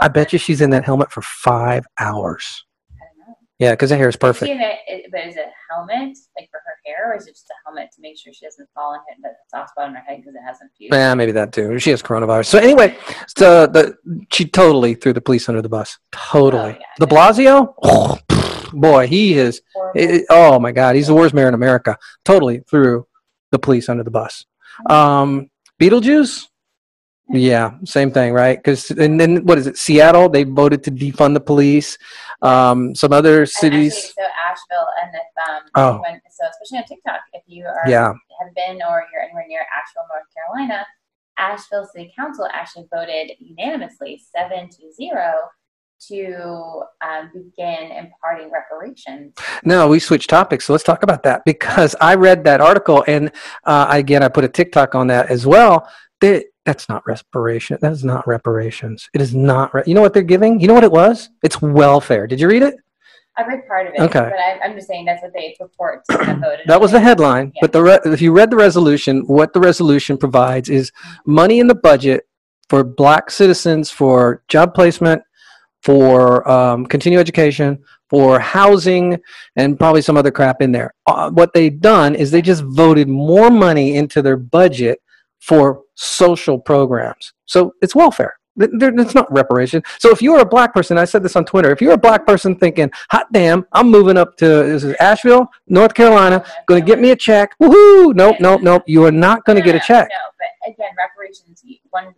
I 0.00 0.08
bet 0.08 0.32
you 0.32 0.38
she's 0.38 0.60
in 0.60 0.70
that 0.70 0.84
helmet 0.84 1.10
for 1.10 1.22
five 1.22 1.84
hours. 1.98 2.64
I 3.60 3.64
don't 3.64 3.66
know. 3.66 3.66
Yeah, 3.66 3.72
because 3.74 3.90
the 3.90 3.96
hair 3.96 4.08
is 4.08 4.16
perfect. 4.16 4.50
in 4.50 4.60
it, 4.60 4.78
it- 4.88 5.10
but 5.12 5.26
is 5.26 5.36
it 5.36 5.40
a 5.46 5.74
helmet 5.74 6.16
like 6.38 6.48
for 6.50 6.60
her 6.64 6.72
hair, 6.86 7.12
or 7.12 7.16
is 7.16 7.26
it 7.26 7.32
just 7.32 7.46
a 7.50 7.54
helmet 7.66 7.90
to 7.94 8.00
make 8.00 8.16
sure 8.18 8.32
she 8.32 8.46
doesn't 8.46 8.68
fall 8.74 8.92
and 8.94 9.02
hit 9.08 9.18
the 9.22 9.30
soft 9.48 9.70
spot 9.70 9.88
on 9.88 9.94
her 9.94 10.00
head 10.06 10.18
because 10.18 10.34
it 10.34 10.42
hasn't 10.46 10.70
fused? 10.78 10.94
Yeah, 10.94 11.14
maybe 11.14 11.32
that 11.32 11.52
too. 11.52 11.78
She 11.78 11.90
has 11.90 12.02
coronavirus. 12.02 12.46
So 12.46 12.58
anyway, 12.58 12.96
so 13.36 13.66
the 13.66 13.96
she 14.32 14.44
totally 14.46 14.94
threw 14.94 15.12
the 15.12 15.20
police 15.20 15.48
under 15.48 15.62
the 15.62 15.68
bus. 15.68 15.98
Totally. 16.12 16.72
Oh, 16.72 16.78
yeah. 16.78 16.84
De 16.98 17.06
Blasio, 17.06 17.74
oh, 17.82 18.18
boy, 18.72 19.06
he 19.06 19.34
is. 19.34 19.62
It- 19.94 20.26
oh 20.30 20.58
my 20.60 20.72
God, 20.72 20.96
he's 20.96 21.08
the 21.08 21.14
worst 21.14 21.34
mayor 21.34 21.48
in 21.48 21.54
America. 21.54 21.98
Totally 22.24 22.60
threw 22.70 23.06
the 23.50 23.58
police 23.58 23.88
under 23.88 24.04
the 24.04 24.10
bus. 24.10 24.44
Um, 24.88 25.50
Beetlejuice. 25.80 26.46
Yeah, 27.32 27.72
same 27.84 28.10
thing, 28.10 28.32
right? 28.32 28.58
Because 28.58 28.90
and 28.90 29.20
then 29.20 29.44
what 29.44 29.58
is 29.58 29.66
it? 29.66 29.76
Seattle, 29.76 30.28
they 30.28 30.44
voted 30.44 30.82
to 30.84 30.90
defund 30.90 31.34
the 31.34 31.40
police. 31.40 31.96
Um, 32.42 32.94
some 32.94 33.12
other 33.12 33.46
cities. 33.46 33.94
Actually, 33.94 34.24
so 34.24 34.28
Asheville, 34.50 34.88
and 35.02 35.14
if 35.14 35.50
um, 35.50 35.62
Oh. 35.76 36.00
when, 36.02 36.20
so 36.30 36.44
especially 36.50 36.78
on 36.78 36.84
TikTok, 36.84 37.20
if 37.34 37.42
you 37.46 37.66
are 37.66 37.88
Yeah, 37.88 38.12
have 38.40 38.54
been 38.54 38.82
or 38.82 39.04
you're 39.12 39.22
anywhere 39.22 39.44
near 39.46 39.60
Asheville, 39.60 40.06
North 40.10 40.26
Carolina, 40.34 40.86
Asheville 41.38 41.88
City 41.94 42.12
Council 42.18 42.48
actually 42.52 42.86
voted 42.92 43.32
unanimously, 43.38 44.20
seven 44.34 44.68
to 44.70 44.92
zero, 44.92 45.34
to 46.08 46.82
um, 47.02 47.30
begin 47.32 47.92
imparting 47.92 48.50
reparations. 48.50 49.34
No, 49.64 49.88
we 49.88 49.98
switched 49.98 50.30
topics. 50.30 50.64
So 50.64 50.72
let's 50.72 50.84
talk 50.84 51.02
about 51.02 51.22
that 51.24 51.44
because 51.44 51.94
I 52.00 52.14
read 52.14 52.44
that 52.44 52.60
article 52.60 53.04
and 53.06 53.30
uh, 53.64 53.86
again, 53.90 54.22
I 54.22 54.28
put 54.28 54.44
a 54.44 54.48
TikTok 54.48 54.94
on 54.94 55.08
that 55.08 55.30
as 55.30 55.46
well. 55.46 55.88
That 56.22 56.46
that's 56.70 56.88
not 56.88 57.04
reparation. 57.04 57.78
That 57.80 57.90
is 57.90 58.04
not 58.04 58.28
reparations. 58.28 59.10
It 59.12 59.20
is 59.20 59.34
not. 59.34 59.74
Re- 59.74 59.82
you 59.86 59.94
know 59.94 60.02
what 60.02 60.14
they're 60.14 60.22
giving? 60.22 60.60
You 60.60 60.68
know 60.68 60.74
what 60.74 60.84
it 60.84 60.92
was? 60.92 61.28
It's 61.42 61.60
welfare. 61.60 62.28
Did 62.28 62.40
you 62.40 62.48
read 62.48 62.62
it? 62.62 62.76
I 63.36 63.44
read 63.44 63.66
part 63.66 63.88
of 63.88 63.94
it, 63.94 64.00
Okay. 64.02 64.20
but 64.20 64.38
I, 64.38 64.60
I'm 64.62 64.76
just 64.76 64.86
saying 64.86 65.04
that's 65.04 65.20
what 65.20 65.32
they 65.32 65.56
purport 65.58 66.04
to 66.10 66.24
have 66.24 66.38
voted. 66.38 66.66
That 66.66 66.80
was 66.80 66.92
the 66.92 67.00
headline. 67.00 67.50
Yeah. 67.56 67.60
But 67.62 67.72
the 67.72 67.82
re- 67.82 67.98
if 68.04 68.22
you 68.22 68.32
read 68.32 68.50
the 68.50 68.56
resolution, 68.56 69.22
what 69.26 69.52
the 69.52 69.58
resolution 69.60 70.16
provides 70.16 70.68
is 70.68 70.92
money 71.26 71.58
in 71.58 71.66
the 71.66 71.74
budget 71.74 72.28
for 72.68 72.84
Black 72.84 73.32
citizens 73.32 73.90
for 73.90 74.44
job 74.46 74.72
placement, 74.72 75.22
for 75.82 76.48
um, 76.48 76.86
continuing 76.86 77.20
education, 77.20 77.82
for 78.08 78.38
housing, 78.38 79.18
and 79.56 79.76
probably 79.76 80.02
some 80.02 80.16
other 80.16 80.30
crap 80.30 80.62
in 80.62 80.70
there. 80.70 80.94
Uh, 81.06 81.30
what 81.30 81.52
they've 81.52 81.80
done 81.80 82.14
is 82.14 82.30
they 82.30 82.42
just 82.42 82.62
voted 82.62 83.08
more 83.08 83.50
money 83.50 83.96
into 83.96 84.22
their 84.22 84.36
budget 84.36 85.00
for 85.40 85.82
social 85.94 86.58
programs. 86.58 87.32
So 87.46 87.74
it's 87.82 87.94
welfare. 87.94 88.34
It's 88.56 89.14
not 89.14 89.32
reparation. 89.32 89.82
So 89.98 90.10
if 90.10 90.20
you're 90.20 90.40
a 90.40 90.44
black 90.44 90.74
person, 90.74 90.98
I 90.98 91.04
said 91.04 91.22
this 91.22 91.36
on 91.36 91.44
Twitter. 91.44 91.70
If 91.70 91.80
you're 91.80 91.92
a 91.94 91.98
black 91.98 92.26
person 92.26 92.56
thinking, 92.56 92.90
"Hot 93.10 93.26
damn, 93.32 93.64
I'm 93.72 93.88
moving 93.90 94.18
up 94.18 94.36
to 94.38 94.44
this 94.46 94.84
is 94.84 94.94
Asheville, 95.00 95.46
North 95.68 95.94
Carolina, 95.94 96.44
going 96.66 96.82
to 96.82 96.86
get 96.86 96.98
me 96.98 97.10
a 97.10 97.16
check," 97.16 97.54
woohoo! 97.62 98.14
Nope, 98.14 98.36
nope, 98.40 98.60
nope. 98.60 98.82
You 98.86 99.04
are 99.06 99.12
not 99.12 99.44
going 99.44 99.56
to 99.56 99.62
get 99.62 99.76
a 99.76 99.80
check. 99.80 100.08
No, 100.10 100.18
but 100.38 100.72
again, 100.72 100.90
reparations. 100.98 101.62
you- 101.64 101.78
One, 101.90 102.12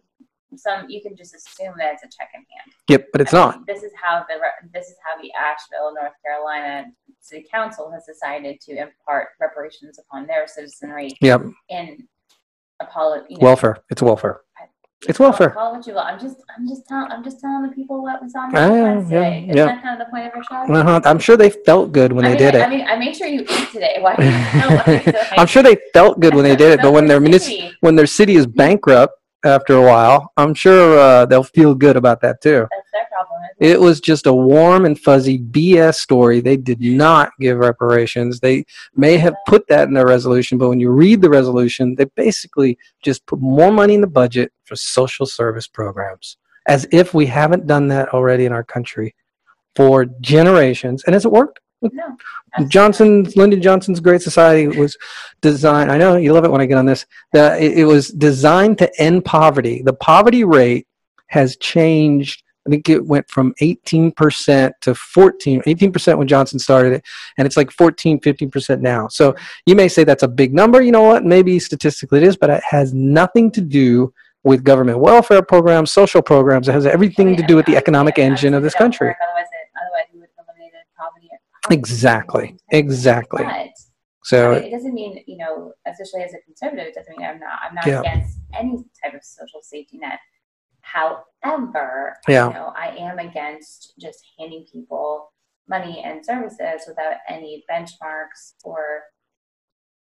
some 0.57 0.89
you 0.89 1.01
can 1.01 1.15
just 1.17 1.35
assume 1.35 1.75
that 1.79 1.93
it's 1.95 2.03
a 2.03 2.09
check 2.09 2.31
in 2.35 2.41
hand. 2.41 2.73
Yep, 2.89 3.07
but 3.13 3.21
it's 3.21 3.33
I 3.35 3.39
mean, 3.39 3.47
not. 3.59 3.67
This 3.67 3.83
is 3.83 3.93
how 4.03 4.25
the 4.29 4.41
this 4.73 4.89
is 4.89 4.97
how 5.05 5.21
the 5.23 5.31
Asheville, 5.35 5.95
North 5.95 6.13
Carolina 6.25 6.87
City 7.21 7.47
Council 7.53 7.91
has 7.93 8.05
decided 8.07 8.61
to 8.63 8.73
impart 8.73 9.29
reparations 9.41 9.99
upon 9.99 10.27
their 10.27 10.47
citizenry 10.49 11.11
Yep, 11.21 11.43
in 11.69 12.09
Apollo. 12.83 13.25
You 13.29 13.39
know, 13.39 13.45
welfare. 13.47 13.77
It's 13.91 14.03
welfare. 14.03 14.41
It's 15.09 15.19
call- 15.19 15.29
welfare. 15.31 15.51
Call 15.51 15.73
what 15.75 15.85
you 15.87 15.95
will. 15.95 16.01
I'm 16.01 16.19
just, 16.21 16.37
I'm 16.57 16.69
just 16.69 16.87
telling, 16.87 17.11
I'm 17.11 17.25
just 17.25 17.41
telling 17.41 17.63
the 17.69 17.75
people 17.75 18.03
what 18.03 18.23
was 18.23 18.33
on 18.37 18.55
Ah, 18.55 18.69
the 18.69 19.11
yeah. 19.11 19.35
Isn't 19.35 19.57
yeah. 19.57 19.65
that 19.67 19.83
kind 19.83 20.01
of 20.01 20.07
the 20.07 20.11
point 20.13 20.27
of 20.27 20.33
our 20.37 20.45
show? 20.67 20.73
Uh-huh. 20.75 21.01
I'm 21.05 21.19
sure 21.19 21.37
they 21.37 21.51
felt 21.51 21.91
good 21.91 22.13
when 22.13 22.25
I 22.25 22.29
they 22.29 22.35
mean, 22.45 22.53
did 22.53 22.55
I, 22.55 22.59
it. 22.59 22.63
I 22.63 22.71
mean, 22.71 22.87
I 22.87 22.97
made 22.97 23.17
sure 23.17 23.27
you 23.27 23.41
eat 23.41 23.69
today. 23.73 23.97
Why? 23.99 24.15
do 24.19 24.25
you 24.25 24.31
know 24.31 24.77
why 24.87 25.03
you're 25.05 25.13
so 25.13 25.21
I'm 25.37 25.47
sure 25.49 25.63
they 25.65 25.77
felt 25.93 26.21
good 26.21 26.35
when 26.35 26.45
they 26.45 26.55
did 26.55 26.73
it, 26.79 26.83
but 26.83 26.93
when 26.93 27.07
their 27.09 27.19
munis- 27.19 27.47
City, 27.47 27.73
when 27.81 27.97
their 27.97 28.07
city 28.07 28.37
is 28.37 28.47
bankrupt 28.47 29.15
after 29.45 29.75
a 29.77 29.83
while, 29.83 30.31
I'm 30.37 30.55
sure 30.55 30.97
uh, 30.97 31.27
they'll 31.27 31.43
feel 31.43 31.75
good 31.75 31.97
about 31.97 32.21
that 32.21 32.41
too. 32.41 32.69
That's 33.29 33.31
their 33.31 33.39
problem. 33.39 33.41
isn't 33.61 33.73
It 33.73 33.81
was 33.81 34.01
just 34.01 34.27
a 34.27 34.33
warm 34.33 34.85
and 34.85 34.99
fuzzy 34.99 35.39
BS 35.39 35.95
story. 35.97 36.41
They 36.41 36.57
did 36.57 36.81
not 36.81 37.33
give 37.41 37.59
reparations. 37.59 38.41
They 38.41 38.65
may 38.95 39.17
have 39.19 39.35
put 39.47 39.67
that 39.69 39.89
in 39.89 39.95
their 39.95 40.07
resolution, 40.07 40.59
but 40.59 40.69
when 40.69 40.81
you 40.81 40.91
read 40.91 41.23
the 41.23 41.31
resolution, 41.31 41.95
they 41.95 42.05
basically 42.05 42.79
just 43.03 43.25
put 43.27 43.41
more 43.41 43.73
money 43.73 43.95
in 43.95 44.01
the 44.01 44.07
budget 44.07 44.53
for 44.65 44.77
social 44.77 45.27
service 45.27 45.67
programs, 45.67 46.37
as 46.67 46.87
if 46.93 47.15
we 47.15 47.27
haven't 47.27 47.67
done 47.67 47.89
that 47.89 48.11
already 48.11 48.47
in 48.47 48.53
our 48.53 48.65
country 48.65 49.15
for 49.75 50.05
generations. 50.21 51.03
And 51.05 51.15
has 51.15 51.25
it 51.25 51.33
worked? 51.33 51.61
No. 51.83 52.17
Johnson's 52.69 53.37
Lyndon 53.37 53.61
Johnson's 53.61 54.01
Great 54.01 54.23
Society 54.23 54.69
was 54.69 54.97
designed. 55.41 55.91
I 55.91 55.99
know 55.99 56.17
you 56.17 56.33
love 56.33 56.45
it 56.45 56.51
when 56.51 56.61
I 56.61 56.67
get 56.67 56.79
on 56.79 56.87
this. 56.87 57.07
The, 57.33 57.61
it, 57.61 57.79
it 57.79 57.85
was 57.85 58.11
designed 58.11 58.79
to 58.79 59.01
end 59.01 59.25
poverty. 59.25 59.83
The 59.83 59.95
poverty 59.95 60.45
rate 60.45 60.87
has 61.29 61.57
changed. 61.57 62.43
I 62.67 62.71
think 62.71 62.89
it 62.89 63.05
went 63.05 63.29
from 63.29 63.53
18% 63.61 64.73
to 64.83 64.95
14, 64.95 65.63
18% 65.63 66.19
when 66.19 66.29
Johnson 66.29 66.59
started 66.59 66.93
it, 66.93 67.05
and 67.37 67.47
it's 67.47 67.57
like 67.57 67.71
14, 67.71 68.21
15% 68.21 68.81
now. 68.81 69.09
So 69.09 69.35
you 69.67 69.75
may 69.75 69.89
say 69.89 70.05
that's 70.05 70.23
a 70.23 70.29
big 70.29 70.55
number. 70.55 70.81
You 70.81 70.93
know 70.93 71.03
what? 71.03 71.25
Maybe 71.25 71.59
statistically 71.59 72.19
it 72.21 72.25
is, 72.25 72.37
but 72.37 72.51
it 72.51 72.63
has 72.69 72.95
nothing 72.95 73.51
to 73.53 73.61
do 73.61 74.13
with 74.45 74.65
government 74.65 74.99
welfare 74.99 75.43
programs, 75.43 75.93
social 75.93 76.23
programs. 76.23 76.69
It 76.69 76.73
has 76.73 76.87
everything 76.87 77.33
not. 77.33 77.39
to 77.41 77.47
do 77.47 77.57
with 77.57 77.67
the 77.67 77.77
economic 77.77 78.19
engine 78.19 78.55
of 78.55 78.63
this 78.63 78.75
country. 78.75 79.09
work, 79.09 79.17
Otherwise, 79.23 79.47
it, 79.53 79.69
otherwise 79.81 80.05
we 80.13 80.21
would 80.21 80.29
eliminated 80.39 80.81
poverty. 80.99 81.29
Exactly. 81.71 82.57
Exactly. 82.71 83.45
But 83.45 83.69
So 84.25 84.53
it 84.53 84.71
doesn't 84.71 84.95
mean 84.95 85.23
you 85.27 85.37
know, 85.37 85.73
especially 85.87 86.23
as 86.23 86.33
a 86.35 86.39
conservative, 86.45 86.87
it 86.87 86.95
doesn't 86.95 87.17
mean 87.19 87.27
I'm 87.27 87.39
not. 87.41 87.59
I'm 87.69 87.75
not 87.75 87.87
Yeah. 87.87 88.01
against 88.01 88.39
any 88.53 88.85
type 89.03 89.15
of 89.15 89.23
social 89.25 89.61
safety 89.63 89.99
net. 89.99 90.19
However, 90.93 92.17
Yeah. 92.29 92.49
you 92.49 92.55
know, 92.55 92.73
I 92.77 92.89
am 92.99 93.19
against 93.19 93.95
just 93.99 94.21
handing 94.39 94.67
people 94.73 95.33
money 95.69 96.03
and 96.05 96.25
services 96.25 96.83
without 96.89 97.15
any 97.29 97.65
benchmarks 97.71 98.55
or 98.65 99.05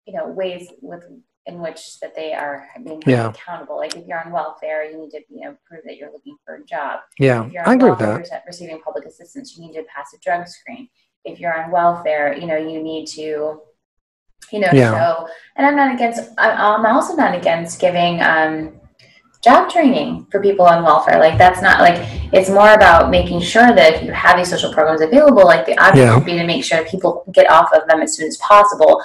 you 0.05 0.13
know 0.13 0.27
ways 0.27 0.67
with 0.81 1.03
in 1.45 1.59
which 1.59 1.99
that 1.99 2.15
they 2.15 2.33
are 2.33 2.67
being 2.83 3.01
Yeah. 3.05 3.29
accountable. 3.29 3.77
Like 3.77 3.95
if 3.95 4.05
you're 4.07 4.19
on 4.23 4.31
welfare, 4.31 4.83
you 4.89 4.97
need 4.97 5.11
to 5.11 5.21
you 5.29 5.41
know 5.45 5.57
prove 5.67 5.83
that 5.85 5.97
you're 5.97 6.11
looking 6.11 6.37
for 6.45 6.55
a 6.55 6.63
job. 6.65 7.01
yeah, 7.19 7.45
If 7.45 7.51
you're 7.53 7.67
I 7.67 7.73
agree 7.73 7.89
with 7.89 7.99
that. 7.99 8.43
receiving 8.45 8.81
public 8.81 9.05
assistance, 9.05 9.55
you 9.57 9.65
need 9.65 9.73
to 9.73 9.83
pass 9.83 10.13
a 10.13 10.17
drug 10.19 10.47
screen. 10.47 10.89
If 11.25 11.39
you're 11.39 11.57
on 11.57 11.71
welfare, 11.71 12.33
you 12.33 12.47
know, 12.47 12.57
you 12.57 12.81
need 12.83 13.07
to, 13.07 13.61
you 14.51 14.59
know, 14.59 14.69
Yeah. 14.73 14.91
show. 14.91 15.27
And 15.55 15.65
I'm 15.67 15.75
not 15.75 15.93
against. 15.95 16.31
I'm 16.37 16.85
also 16.85 17.15
not 17.15 17.33
against 17.35 17.79
giving 17.79 18.21
um, 18.21 18.79
job 19.43 19.69
training 19.69 20.25
for 20.31 20.41
people 20.41 20.65
on 20.65 20.83
welfare. 20.83 21.19
Like 21.19 21.37
that's 21.37 21.61
not 21.61 21.81
like 21.81 21.97
it's 22.31 22.49
more 22.49 22.73
about 22.73 23.09
making 23.09 23.41
sure 23.41 23.73
that 23.75 23.95
if 23.95 24.03
you 24.03 24.11
have 24.13 24.37
these 24.37 24.49
social 24.49 24.73
programs 24.73 25.01
available, 25.01 25.43
like 25.45 25.65
the 25.65 25.77
object 25.77 25.97
Yeah. 25.97 26.15
would 26.15 26.25
be 26.25 26.33
to 26.37 26.45
make 26.45 26.63
sure 26.63 26.83
people 26.85 27.23
get 27.33 27.49
off 27.51 27.71
of 27.73 27.87
them 27.87 28.01
as 28.01 28.15
soon 28.15 28.27
as 28.27 28.37
possible. 28.37 29.01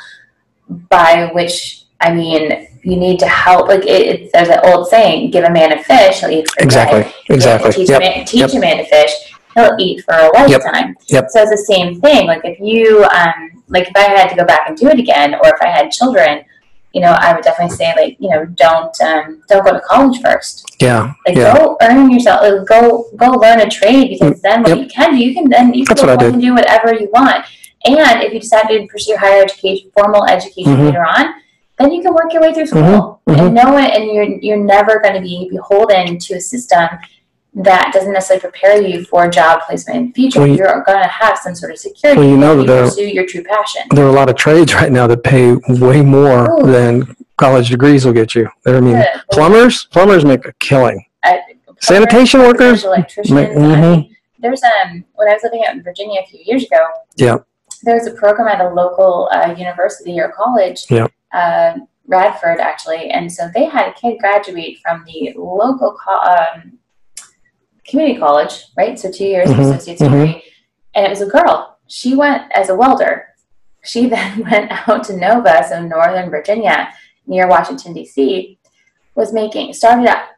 By 0.90 1.30
which 1.32 1.84
I 2.00 2.12
mean 2.12 2.68
you 2.84 2.96
need 2.96 3.18
to 3.20 3.26
help. 3.26 3.68
Like 3.68 3.84
it, 3.84 4.06
it, 4.06 4.30
there's 4.32 4.48
an 4.48 4.60
old 4.64 4.88
saying: 4.88 5.30
"Give 5.30 5.44
a 5.44 5.50
man 5.50 5.72
a 5.72 5.82
fish, 5.82 6.20
he'll 6.20 6.30
eat 6.30 6.48
for 6.50 6.58
a 6.58 6.60
day." 6.60 6.64
Exactly. 6.66 7.12
Exactly. 7.34 7.72
Teach, 7.72 7.88
Yep. 7.88 7.96
a 8.00 8.00
man, 8.04 8.24
teach 8.26 8.40
Yep. 8.40 8.52
a 8.52 8.58
man 8.60 8.76
to 8.78 8.84
fish, 8.86 9.12
he'll 9.54 9.74
eat 9.78 10.04
for 10.04 10.14
a 10.14 10.30
lifetime. 10.34 10.94
Yep. 11.08 11.30
So 11.30 11.42
it's 11.42 11.50
the 11.50 11.64
same 11.74 12.00
thing. 12.00 12.26
Like 12.26 12.42
if 12.44 12.60
you, 12.60 13.04
um, 13.04 13.62
like 13.68 13.88
if 13.88 13.96
I 13.96 14.00
had 14.00 14.28
to 14.28 14.36
go 14.36 14.44
back 14.44 14.68
and 14.68 14.76
do 14.76 14.88
it 14.88 14.98
again, 14.98 15.34
or 15.34 15.48
if 15.48 15.60
I 15.62 15.66
had 15.68 15.90
children, 15.90 16.44
you 16.92 17.00
know, 17.02 17.12
I 17.18 17.34
would 17.34 17.44
definitely 17.44 17.76
say 17.76 17.92
like, 17.96 18.16
you 18.18 18.30
know, 18.30 18.46
don't, 18.46 18.98
um, 19.02 19.42
don't 19.48 19.64
go 19.64 19.72
to 19.72 19.80
college 19.80 20.20
first. 20.22 20.64
Yeah. 20.80 21.12
Like 21.26 21.36
Yeah. 21.36 21.54
go 21.56 21.76
earn 21.82 22.10
yourself, 22.10 22.42
like, 22.42 22.66
go, 22.66 23.06
go 23.16 23.26
learn 23.30 23.60
a 23.60 23.68
trade 23.68 24.08
because 24.10 24.40
then 24.40 24.62
what 24.62 24.70
Yep. 24.70 24.78
you 24.78 24.86
can 24.86 25.10
do, 25.12 25.18
you 25.18 25.34
can 25.34 25.48
then 25.50 25.74
you 25.74 25.84
can 25.84 25.96
That's 25.96 26.06
go 26.06 26.12
I 26.12 26.16
on 26.16 26.32
and 26.34 26.40
do 26.40 26.54
whatever 26.54 26.94
you 26.94 27.08
want. 27.12 27.44
And 27.84 28.22
if 28.22 28.32
you 28.32 28.40
decide 28.40 28.68
to 28.68 28.86
pursue 28.86 29.16
higher 29.16 29.42
education, 29.42 29.90
formal 29.94 30.24
education 30.26 30.76
Mhm. 30.76 30.86
later 30.86 31.04
on, 31.04 31.34
then 31.78 31.92
you 31.92 32.02
can 32.02 32.12
work 32.12 32.32
your 32.32 32.42
way 32.42 32.52
through 32.52 32.66
school 32.66 33.20
Mhm. 33.28 33.38
and 33.38 33.54
know 33.54 33.76
it. 33.78 33.90
And 33.94 34.04
you're 34.10 34.24
you're 34.24 34.56
never 34.56 34.98
going 35.00 35.14
to 35.14 35.20
be 35.20 35.48
beholden 35.50 36.18
to 36.18 36.34
a 36.34 36.40
system 36.40 36.88
that 37.58 37.90
doesn't 37.92 38.12
necessarily 38.12 38.40
prepare 38.40 38.80
you 38.80 39.04
for 39.04 39.28
job 39.28 39.60
placement 39.66 39.96
in 39.98 40.06
the 40.08 40.12
future. 40.12 40.38
Well, 40.40 40.48
you- 40.48 40.56
you're 40.56 40.82
going 40.84 41.02
to 41.02 41.08
have 41.08 41.38
some 41.38 41.54
sort 41.54 41.72
of 41.72 41.78
security 41.78 42.20
Well, 42.20 42.28
you 42.28 42.36
know 42.36 42.56
that 42.62 42.72
you 42.74 42.82
pursue 42.84 43.06
your 43.06 43.26
true 43.26 43.42
passion. 43.42 43.82
There 43.90 44.04
are 44.06 44.08
a 44.08 44.12
lot 44.12 44.28
of 44.28 44.36
trades 44.36 44.74
right 44.74 44.92
now 44.92 45.06
that 45.06 45.22
pay 45.24 45.54
way 45.68 46.00
more 46.02 46.60
Ooh. 46.60 46.70
than 46.70 47.16
college 47.36 47.68
degrees 47.70 48.04
will 48.04 48.12
get 48.12 48.34
you. 48.34 48.48
I 48.66 48.80
mean, 48.80 48.96
Good. 48.96 49.06
plumbers, 49.32 49.84
plumbers 49.86 50.24
make 50.24 50.44
a 50.46 50.52
killing. 50.54 51.04
I- 51.24 51.40
Sanitation 51.80 52.40
workers, 52.40 52.84
electricians, 52.84 53.30
make- 53.32 53.50
I 53.50 53.54
mhm. 53.54 53.80
mean, 53.80 54.16
there's 54.40 54.62
um 54.64 55.04
when 55.14 55.28
I 55.28 55.34
was 55.34 55.42
living 55.44 55.64
out 55.64 55.74
in 55.74 55.82
Virginia 55.82 56.20
a 56.20 56.26
few 56.26 56.40
years 56.44 56.64
ago. 56.64 56.78
Yeah. 57.16 57.36
There 57.84 57.94
was 57.94 58.06
a 58.08 58.12
program 58.12 58.48
at 58.48 58.60
a 58.60 58.68
local 58.74 59.28
uh, 59.32 59.54
university 59.56 60.18
or 60.18 60.28
college. 60.32 60.86
Yeah. 60.90 61.06
Uh, 61.32 61.74
Radford 62.08 62.58
actually, 62.58 63.10
and 63.10 63.30
so 63.30 63.48
they 63.54 63.66
had 63.66 63.88
a 63.88 63.92
kid 63.92 64.18
graduate 64.18 64.78
from 64.82 65.04
the 65.06 65.32
local 65.36 65.96
co- 66.04 66.18
um, 66.20 66.77
community 67.88 68.18
college, 68.18 68.64
right? 68.76 68.98
So 68.98 69.10
two 69.10 69.24
years 69.24 69.50
of 69.50 69.56
Mhm, 69.56 69.70
associate's 69.70 70.02
degree, 70.02 70.42
and 70.94 71.06
it 71.06 71.10
was 71.10 71.20
a 71.22 71.26
girl. 71.26 71.78
She 71.86 72.14
went 72.14 72.42
as 72.52 72.68
a 72.68 72.74
welder. 72.76 73.24
She 73.84 74.06
then 74.14 74.44
went 74.50 74.70
out 74.88 75.04
to 75.04 75.16
Nova, 75.16 75.64
so 75.68 75.80
Northern 75.82 76.30
Virginia, 76.30 76.88
near 77.26 77.46
Washington 77.48 77.92
D.C. 77.94 78.58
Was 79.14 79.32
making 79.32 79.72
started 79.72 80.06
at 80.06 80.28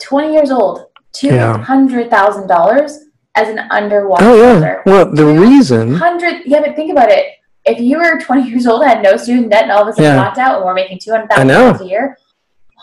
20 0.00 0.32
years 0.32 0.50
old, 0.50 0.86
two 1.12 1.36
hundred 1.38 2.10
thousand 2.10 2.42
yeah. 2.48 2.56
dollars 2.56 2.98
as 3.34 3.48
an 3.48 3.58
underwater 3.70 4.24
Oh 4.24 4.34
yeah. 4.36 4.42
welder. 4.52 4.82
Well, 4.86 5.10
the 5.14 5.24
reason. 5.26 5.94
Hundred, 5.94 6.42
yeah, 6.46 6.60
but 6.60 6.76
think 6.76 6.90
about 6.90 7.10
it. 7.10 7.26
If 7.64 7.80
you 7.80 7.98
were 7.98 8.20
20 8.20 8.48
years 8.48 8.66
old, 8.66 8.84
had 8.84 9.02
no 9.02 9.16
student 9.16 9.50
debt, 9.50 9.64
and 9.64 9.72
all 9.72 9.82
of 9.82 9.88
a 9.88 9.92
sudden 9.92 10.04
Yeah. 10.16 10.22
locked 10.22 10.38
out, 10.38 10.56
and 10.56 10.64
we're 10.66 10.74
making 10.74 10.98
200,000 11.00 11.48
dollars 11.48 11.80
a 11.80 11.84
year, 11.86 12.16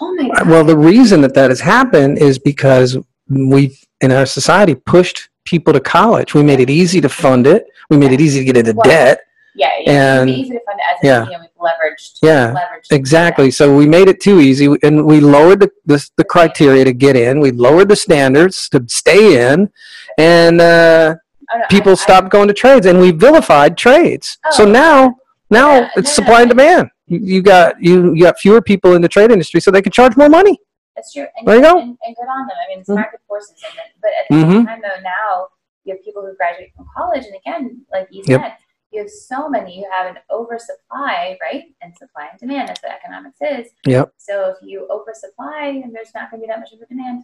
oh 0.01 0.13
my 0.15 0.27
god! 0.29 0.47
Well, 0.47 0.63
the 0.63 0.77
reason 0.77 1.21
that 1.21 1.33
that 1.35 1.49
has 1.51 1.61
happened 1.61 2.17
is 2.17 2.37
because 2.39 2.97
we 3.29 3.77
in 4.03 4.11
our 4.11 4.25
society 4.25 4.75
pushed 4.75 5.29
people 5.45 5.73
to 5.73 5.79
college. 5.79 6.33
We 6.33 6.43
made 6.43 6.59
it 6.59 6.69
easy 6.69 7.01
to 7.01 7.09
fund 7.09 7.47
it. 7.47 7.65
We 7.89 7.97
made 7.97 8.11
it 8.11 8.21
easy 8.21 8.39
to 8.39 8.45
get 8.45 8.57
into 8.57 8.73
Well, 8.73 8.83
debt. 8.83 9.21
yeah, 9.55 9.69
yeah, 9.79 10.19
and- 10.21 10.29
easy 10.29 10.51
to 10.51 10.59
fund 10.67 10.79
it 10.79 10.85
as 10.93 10.99
yeah. 11.03 11.25
you 11.25 11.31
know, 11.31 11.43
leveraged, 11.59 12.19
Yeah, 12.21 12.53
leveraged 12.53 12.91
Exactly. 12.91 13.49
So 13.51 13.75
we 13.75 13.85
made 13.87 14.07
it 14.09 14.19
too 14.21 14.39
easy, 14.39 14.67
and 14.83 15.05
we 15.05 15.19
lowered 15.21 15.59
the, 15.61 15.69
the 15.85 15.99
the 16.17 16.23
criteria 16.25 16.83
to 16.85 16.93
get 16.93 17.15
in. 17.15 17.39
We 17.39 17.51
lowered 17.51 17.89
the 17.89 17.95
standards 17.95 18.69
to 18.69 18.83
stay 18.87 19.51
in, 19.51 19.69
and 20.17 20.61
uh, 20.61 21.15
Oh, 21.53 21.57
no, 21.59 21.65
people 21.69 21.91
I- 21.91 21.99
I- 22.01 22.05
stopped 22.05 22.29
going 22.29 22.47
to 22.49 22.53
trades, 22.53 22.85
and 22.85 22.99
we 22.99 23.11
vilified 23.11 23.77
trades. 23.77 24.37
so 24.51 24.63
Oh. 24.65 24.71
now, 24.83 25.15
now 25.49 25.69
Yeah, 25.73 25.89
it's 25.97 26.09
no, 26.09 26.13
supply 26.19 26.37
no, 26.37 26.41
and 26.43 26.49
demand. 26.49 26.89
You, 27.07 27.19
you 27.33 27.41
got 27.41 27.81
you, 27.81 28.13
you 28.15 28.23
got 28.23 28.39
fewer 28.39 28.61
people 28.61 28.95
in 28.95 29.01
the 29.01 29.09
trade 29.15 29.31
industry, 29.31 29.59
so 29.61 29.71
they 29.71 29.81
can 29.81 29.91
charge 29.91 30.15
more 30.17 30.29
money. 30.29 30.57
That's 31.03 31.11
true. 31.13 31.27
And, 31.37 31.45
There 31.47 31.55
you 31.57 31.61
go. 31.61 31.79
And, 31.79 31.97
and 32.05 32.15
good 32.15 32.27
on 32.29 32.47
them. 32.47 32.55
I 32.63 32.69
mean, 32.69 32.79
it's 32.79 32.89
Mhm. 32.89 32.95
market 32.95 33.19
forces. 33.27 33.61
And 33.67 33.77
then, 33.77 33.85
but 34.01 34.11
at 34.17 34.25
the 34.29 34.35
Mhm. 34.35 34.51
same 34.57 34.65
time, 34.65 34.81
though, 34.81 35.01
now 35.01 35.49
you 35.83 35.93
have 35.93 36.03
people 36.03 36.21
who 36.25 36.33
graduate 36.37 36.71
from 36.75 36.87
college, 36.95 37.25
and 37.25 37.35
again, 37.35 37.85
like 37.91 38.07
you 38.09 38.23
Yep. 38.25 38.39
said, 38.41 38.53
you 38.91 39.01
have 39.01 39.09
so 39.09 39.49
many. 39.49 39.79
You 39.79 39.89
have 39.91 40.05
an 40.15 40.19
oversupply, 40.31 41.37
right? 41.41 41.65
And 41.81 41.97
supply 41.97 42.27
and 42.31 42.39
demand. 42.39 42.69
That's 42.69 42.81
what 42.81 42.91
economics 42.93 43.39
is. 43.41 43.71
Yep. 43.85 44.13
So 44.17 44.51
if 44.51 44.57
you 44.61 44.87
oversupply, 44.89 45.81
and 45.83 45.93
there's 45.93 46.13
not 46.13 46.29
going 46.31 46.41
to 46.41 46.47
be 46.47 46.51
that 46.51 46.59
much 46.59 46.71
of 46.71 46.79
a 46.81 46.85
demand. 46.85 47.23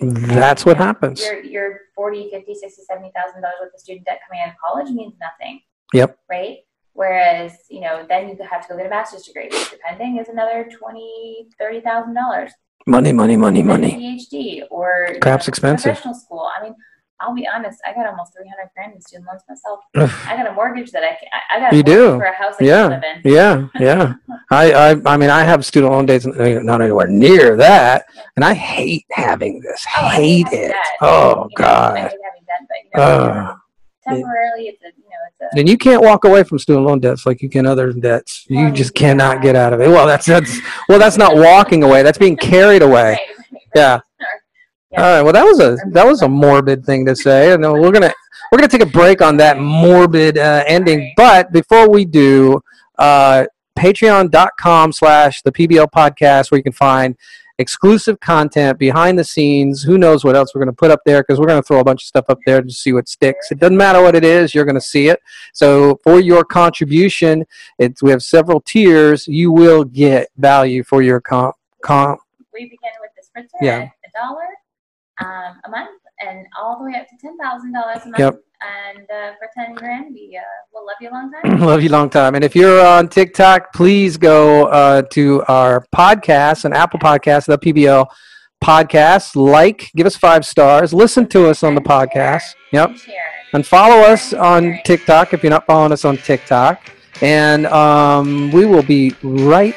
That's 0.00 0.64
what 0.64 0.76
happens. 0.76 1.20
Your 1.24 1.40
your 1.40 1.80
40, 1.94 2.30
50, 2.30 2.54
60, 2.54 2.82
70,000 2.82 3.42
dollars 3.42 3.56
worth 3.60 3.74
of 3.74 3.80
student 3.80 4.06
debt 4.06 4.20
coming 4.26 4.42
out 4.42 4.50
of 4.50 4.56
college 4.58 4.90
means 4.90 5.14
nothing. 5.20 5.62
Yep. 5.92 6.18
Right? 6.28 6.58
Whereas, 6.94 7.58
you 7.68 7.80
know, 7.80 8.06
then 8.08 8.28
you 8.28 8.36
have 8.44 8.62
to 8.62 8.68
go 8.68 8.76
get 8.76 8.86
a 8.86 8.88
master's 8.88 9.24
degree, 9.24 9.48
which 9.48 9.70
depending 9.70 10.16
is 10.18 10.28
another 10.28 10.68
twenty, 10.70 11.48
thirty 11.58 11.80
thousand 11.80 12.14
dollars. 12.14 12.52
Money, 12.86 13.12
money, 13.12 13.36
money, 13.36 13.62
money. 13.62 13.92
PhD 13.92 14.62
or 14.70 15.08
know, 15.24 15.34
expensive. 15.34 15.84
Professional 15.94 16.14
school. 16.14 16.48
I 16.58 16.62
mean, 16.62 16.74
I'll 17.20 17.34
be 17.34 17.46
honest. 17.48 17.80
I 17.86 17.94
got 17.94 18.06
almost 18.06 18.34
three 18.36 18.46
hundred 18.48 18.70
grand 18.74 18.94
in 18.94 19.00
student 19.00 19.26
loans 19.26 19.42
myself. 19.48 19.80
I 20.28 20.36
got 20.36 20.46
a 20.46 20.52
mortgage 20.52 20.90
that 20.92 21.02
I 21.02 21.16
can. 21.16 21.28
I, 21.50 21.60
got 21.60 21.72
a 21.72 21.76
You 21.76 21.82
do. 21.82 22.18
for 22.18 22.24
a 22.24 22.34
house 22.34 22.56
I 22.60 22.64
Yeah. 22.64 22.86
live 22.88 23.02
in. 23.02 23.32
Yeah, 23.32 23.68
yeah. 23.80 24.14
I, 24.50 24.72
I, 24.72 24.96
I 25.06 25.16
mean, 25.16 25.30
I 25.30 25.44
have 25.44 25.64
student 25.64 25.92
loan 25.92 26.04
days, 26.04 26.26
uh, 26.26 26.60
not 26.62 26.82
anywhere 26.82 27.06
near 27.06 27.56
that, 27.56 28.04
and 28.36 28.44
I 28.44 28.52
hate 28.52 29.06
having 29.12 29.60
this. 29.60 29.86
Oh, 29.96 30.04
I 30.06 30.10
hate 30.16 30.48
it. 30.52 30.74
Oh 31.00 31.48
You 31.56 31.64
know, 31.64 31.66
I 31.66 31.72
God. 31.72 31.96
hate 31.96 32.02
having 32.22 32.44
debt, 32.46 32.68
but 32.68 32.76
you 32.84 32.90
know, 33.00 33.02
Ugh. 33.02 33.58
Temporarily, 34.04 34.68
it's 34.68 34.82
a 34.82 34.86
you 34.86 35.04
know, 35.04 35.16
it's 35.28 35.54
a. 35.54 35.58
And 35.58 35.68
you 35.68 35.76
can't 35.76 36.02
walk 36.02 36.24
away 36.24 36.42
from 36.44 36.58
student 36.58 36.86
loan 36.86 37.00
debts 37.00 37.26
like 37.26 37.42
you 37.42 37.48
can 37.48 37.66
other 37.66 37.92
debts. 37.92 38.44
You 38.48 38.70
just 38.70 38.92
yeah. 38.94 39.00
cannot 39.00 39.42
get 39.42 39.56
out 39.56 39.72
of 39.72 39.80
it. 39.80 39.88
Well, 39.88 40.06
that's 40.06 40.26
that's 40.26 40.58
well, 40.88 40.98
that's 40.98 41.16
not 41.16 41.36
walking 41.36 41.82
away. 41.82 42.02
That's 42.02 42.18
being 42.18 42.36
carried 42.36 42.82
away. 42.82 43.12
Right, 43.12 43.18
right, 43.18 43.46
right. 43.52 43.60
Yeah. 43.74 44.00
Yeah. 44.92 45.02
All 45.02 45.16
right. 45.16 45.22
Well, 45.22 45.32
that 45.32 45.44
was 45.44 45.60
a 45.60 45.76
that 45.90 46.06
was 46.06 46.22
a 46.22 46.28
morbid 46.28 46.84
thing 46.84 47.04
to 47.06 47.16
say, 47.16 47.52
and 47.52 47.62
we're 47.62 47.92
gonna 47.92 48.12
we're 48.50 48.58
gonna 48.58 48.68
take 48.68 48.82
a 48.82 48.86
break 48.86 49.20
on 49.20 49.36
that 49.38 49.58
morbid 49.58 50.38
uh, 50.38 50.64
ending. 50.66 51.12
But 51.16 51.52
before 51.52 51.90
we 51.90 52.04
do, 52.04 52.60
uh, 52.98 53.46
Patreon.com 53.78 54.92
slash 54.92 55.42
the 55.42 55.50
PBL 55.52 55.88
podcast, 55.90 56.50
where 56.50 56.58
you 56.58 56.62
can 56.62 56.72
find 56.72 57.16
exclusive 57.58 58.18
content 58.20 58.78
behind 58.78 59.18
the 59.18 59.24
scenes. 59.24 59.82
Who 59.82 59.96
knows 59.98 60.24
what 60.24 60.34
else 60.36 60.54
we're 60.54 60.60
gonna 60.60 60.72
put 60.72 60.90
up 60.90 61.00
there? 61.06 61.22
Because 61.22 61.38
we're 61.38 61.46
gonna 61.46 61.62
throw 61.62 61.80
a 61.80 61.84
bunch 61.84 62.02
of 62.02 62.06
stuff 62.06 62.24
up 62.28 62.38
there 62.46 62.60
to 62.62 62.70
see 62.70 62.92
what 62.92 63.08
sticks. 63.08 63.50
It 63.52 63.58
doesn't 63.58 63.76
matter 63.76 64.02
what 64.02 64.16
it 64.16 64.24
is, 64.24 64.54
you're 64.54 64.64
gonna 64.64 64.80
see 64.80 65.08
it. 65.08 65.20
So 65.52 66.00
for 66.02 66.20
your 66.20 66.44
contribution, 66.44 67.44
it's 67.78 68.02
we 68.02 68.10
have 68.10 68.22
several 68.22 68.60
tiers. 68.60 69.28
You 69.28 69.52
will 69.52 69.84
get 69.84 70.28
value 70.36 70.82
for 70.82 71.02
your 71.02 71.20
comp. 71.20 71.54
Com- 71.82 72.18
We 72.52 72.64
begin 72.64 72.78
with 73.00 73.10
the 73.16 73.22
spritzer 73.40 73.60
Yeah. 73.60 73.78
at 73.78 73.90
a 74.06 74.10
dollar 74.28 74.46
um, 75.20 75.60
a 75.64 75.70
month, 75.70 76.00
and 76.20 76.46
all 76.58 76.78
the 76.78 76.84
way 76.84 76.98
up 76.98 77.06
to 77.08 77.16
ten 77.20 77.36
thousand 77.38 77.72
dollars 77.72 78.02
a 78.04 78.06
month. 78.06 78.18
Yep. 78.18 78.40
And 78.62 79.04
uh, 79.10 79.32
for 79.38 79.48
ten 79.56 79.74
grand, 79.74 80.14
we 80.14 80.38
uh, 80.40 80.42
will 80.72 80.86
love 80.86 80.96
you 81.00 81.10
a 81.10 81.12
long 81.12 81.30
time. 81.30 81.60
Love 81.66 81.82
you 81.82 81.88
a 81.88 81.90
long 81.90 82.10
time. 82.10 82.34
And 82.34 82.44
if 82.44 82.56
you're 82.56 82.84
on 82.84 83.08
TikTok, 83.08 83.72
please 83.74 84.16
go 84.16 84.66
uh, 84.66 85.02
to 85.10 85.42
our 85.48 85.84
podcast, 85.94 86.64
an 86.64 86.72
Apple 86.72 86.98
podcast, 86.98 87.46
the 87.46 87.58
PBL 87.58 88.06
podcast. 88.62 89.36
Like, 89.36 89.90
give 89.94 90.06
us 90.06 90.16
five 90.16 90.46
stars. 90.46 90.94
Listen 90.94 91.26
to 91.28 91.48
us 91.48 91.62
on 91.62 91.74
the 91.74 91.82
podcast. 91.82 92.54
Yep. 92.72 92.90
And. 92.90 93.00
And 93.54 93.64
follow 93.64 94.00
us 94.00 94.32
on 94.32 94.80
TikTok 94.84 95.32
if 95.32 95.44
you're 95.44 95.50
not 95.50 95.64
following 95.64 95.92
us 95.92 96.04
on 96.04 96.16
TikTok. 96.16 96.90
And 97.22 97.66
um, 97.66 98.50
we 98.50 98.66
will 98.66 98.82
be 98.82 99.14
right. 99.22 99.76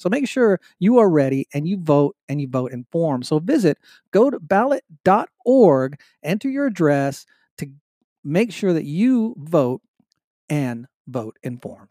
So 0.00 0.08
make 0.08 0.26
sure 0.26 0.60
you 0.78 0.98
are 0.98 1.10
ready 1.10 1.46
and 1.52 1.68
you 1.68 1.76
vote 1.76 2.16
and 2.26 2.40
you 2.40 2.48
vote 2.48 2.72
informed. 2.72 3.26
So 3.26 3.38
visit 3.38 3.76
go 4.12 4.30
to 4.30 4.40
ballot.org, 4.40 6.00
enter 6.22 6.48
your 6.48 6.66
address 6.66 7.26
to 7.58 7.68
make 8.24 8.50
sure 8.50 8.72
that 8.72 8.86
you 8.86 9.34
vote 9.38 9.82
and 10.48 10.86
vote 11.06 11.38
informed. 11.42 11.90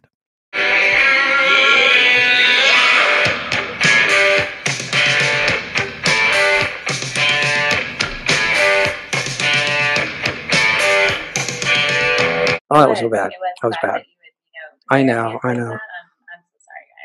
Oh, 12.71 12.79
that 12.79 12.89
was 12.89 12.99
so 12.99 13.09
bad. 13.09 13.31
That 13.61 13.67
was 13.67 13.77
bad. 13.81 13.93
that 13.93 14.05
you 14.05 14.13
would, 14.19 14.33
you 14.53 14.59
know, 14.61 14.97
I 14.97 15.03
know, 15.03 15.39
I 15.43 15.53
know. 15.53 15.77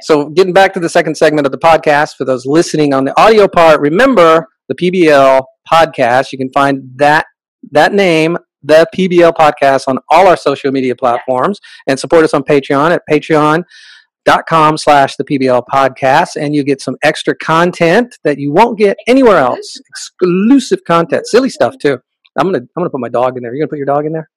That. 0.01 0.07
I'm, 0.07 0.07
I'm 0.07 0.07
so 0.07 0.17
sorry, 0.17 0.25
guys. 0.25 0.29
So, 0.29 0.31
getting 0.31 0.53
back 0.53 0.73
to 0.75 0.81
the 0.81 0.89
second 0.89 1.17
segment 1.17 1.47
of 1.47 1.53
the 1.53 1.59
podcast, 1.59 2.17
for 2.17 2.25
those 2.25 2.47
listening 2.47 2.95
on 2.95 3.05
the 3.05 3.19
audio 3.21 3.49
part, 3.49 3.81
remember 3.81 4.49
the 4.69 4.75
PBL 4.75 5.43
podcast. 5.71 6.33
You 6.33 6.39
can 6.39 6.51
find 6.53 6.83
that 6.97 7.27
that 7.73 7.93
name, 7.95 8.37
the 8.63 8.87
PBL 8.95 9.33
podcast, 9.35 9.89
on 9.89 9.99
all 10.11 10.27
our 10.29 10.37
social 10.37 10.71
media 10.73 10.95
platforms, 10.95 11.61
and 11.87 11.99
support 11.99 12.25
us 12.25 12.35
on 12.35 12.43
Patreon 12.43 12.91
at 12.93 13.03
patreon.com 13.11 14.77
slash 14.79 15.17
the 15.17 15.25
PBL 15.25 15.63
podcast, 15.73 16.37
and 16.37 16.55
you 16.55 16.63
get 16.65 16.81
some 16.81 16.97
extra 17.03 17.35
content 17.37 18.19
that 18.25 18.39
you 18.39 18.53
won't 18.53 18.79
get 18.79 18.97
anywhere 19.07 19.39
else. 19.39 19.77
Exclusive 19.89 20.81
content, 20.87 21.27
silly 21.27 21.49
stuff 21.51 21.77
too. 21.79 21.99
I'm 22.37 22.47
gonna 22.47 22.59
I'm 22.59 22.69
gonna 22.77 22.91
put 22.91 23.01
my 23.01 23.09
dog 23.09 23.37
in 23.37 23.43
there. 23.43 23.55
You're 23.55 23.65
gonna 23.65 23.71
put 23.71 23.79
your 23.79 23.87
dog 23.87 24.07
in 24.07 24.13
there? 24.13 24.29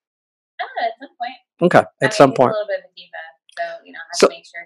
I 0.59 0.63
at 0.85 0.91
some 0.99 1.09
point. 1.19 1.33
Okay, 1.73 1.79
I 1.79 1.81
at 1.81 1.87
mean, 2.01 2.11
some 2.11 2.33
point. 2.33 2.51
a 2.51 2.53
little 2.53 2.67
bit 2.67 2.79
of 2.79 2.85
a 2.85 2.93
diva, 2.95 3.23
so 3.57 3.85
you 3.85 3.91
know, 3.91 3.97
I 3.99 4.07
have 4.11 4.15
So- 4.19 4.27
to 4.27 4.33
make 4.33 4.45
sure 4.45 4.61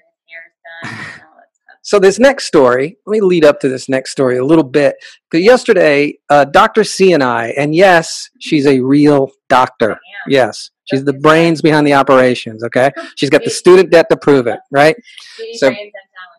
So 1.84 1.98
this 1.98 2.20
next 2.20 2.46
story, 2.46 2.98
let 3.08 3.12
me 3.12 3.22
lead 3.22 3.44
up 3.44 3.60
to 3.62 3.68
this 3.70 3.90
next 3.90 4.12
story 4.12 4.38
a 4.38 4.46
little 4.46 4.64
bit. 4.64 4.96
'Cause 5.32 5.42
yesterday, 5.42 6.20
uh, 6.30 6.46
Dr. 6.46 6.84
C 6.84 7.12
and 7.14 7.24
I, 7.24 7.50
and 7.58 7.74
yes, 7.74 8.30
she's 8.40 8.68
a 8.68 8.80
real 8.80 9.32
doctor. 9.50 10.00
Yes, 10.28 10.70
she's 10.86 11.04
the 11.04 11.14
brains 11.14 11.60
behind 11.62 11.88
the 11.88 11.94
operations. 11.96 12.64
Okay, 12.64 12.92
she's 13.16 13.32
got 13.32 13.44
the 13.44 13.50
student 13.50 13.90
debt 13.90 14.06
to 14.12 14.18
prove 14.18 14.46
it. 14.46 14.60
Right 14.72 14.96
So, 15.56 15.70
brains, 15.70 15.82
and 15.82 15.92
talent. 15.92 15.92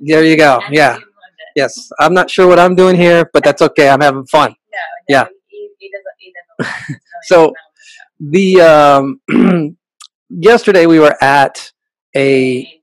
there, 0.02 0.24
you 0.24 0.36
go. 0.36 0.60
Yeah, 0.70 0.92
student 0.94 1.10
loan 1.16 1.30
debt. 1.38 1.52
yes. 1.56 1.90
I'm 1.98 2.14
not 2.14 2.30
sure 2.30 2.46
what 2.46 2.60
I'm 2.60 2.76
doing 2.76 2.94
here, 2.94 3.28
but 3.32 3.42
that's 3.42 3.62
okay. 3.62 3.88
I'm 3.88 4.00
having 4.00 4.26
fun. 4.26 4.54
Yeah. 5.08 5.26
He, 5.48 5.68
he 5.78 5.90
does, 5.90 6.02
he 6.18 6.32
does 6.32 6.46
a 6.48 6.62
lot. 6.62 6.72
It's 6.88 7.30
really 7.30 7.50
So, 7.50 7.52
the 8.20 8.60
um, 8.60 9.76
yesterday 10.30 10.86
we 10.86 11.00
were 11.00 11.16
at 11.22 11.72
a 12.14 12.80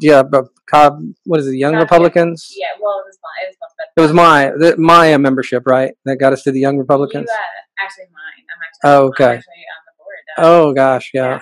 yeah, 0.00 0.22
but 0.24 0.46
Cobb, 0.68 1.00
what 1.24 1.40
is 1.40 1.46
it, 1.46 1.56
Young. 1.56 1.74
Republicans? 1.74 2.52
Yeah, 2.54 2.66
well, 2.80 2.98
it 2.98 3.06
was 3.06 3.18
my, 3.22 3.48
It 3.48 3.56
was 3.60 3.72
It 3.96 4.00
was 4.00 4.12
my 4.12 4.50
the 4.58 4.76
Maya 4.76 5.18
membership, 5.18 5.64
right? 5.66 5.94
That 6.04 6.16
got 6.16 6.32
us 6.32 6.42
to 6.42 6.52
the 6.52 6.60
Young 6.60 6.76
Republicans. 6.76 7.28
You, 7.28 7.34
uh, 7.34 7.84
actually, 7.84 8.04
mine. 8.12 8.44
I'm 8.54 8.62
actually. 8.62 8.90
Oh, 8.90 9.02
I'm 9.02 9.08
okay. 9.08 9.36
actually 9.36 9.52
on 9.52 9.82
the 9.86 9.92
board. 9.98 10.16
Uh, 10.36 10.68
Oh 10.68 10.72
gosh, 10.74 11.10
yeah. 11.14 11.40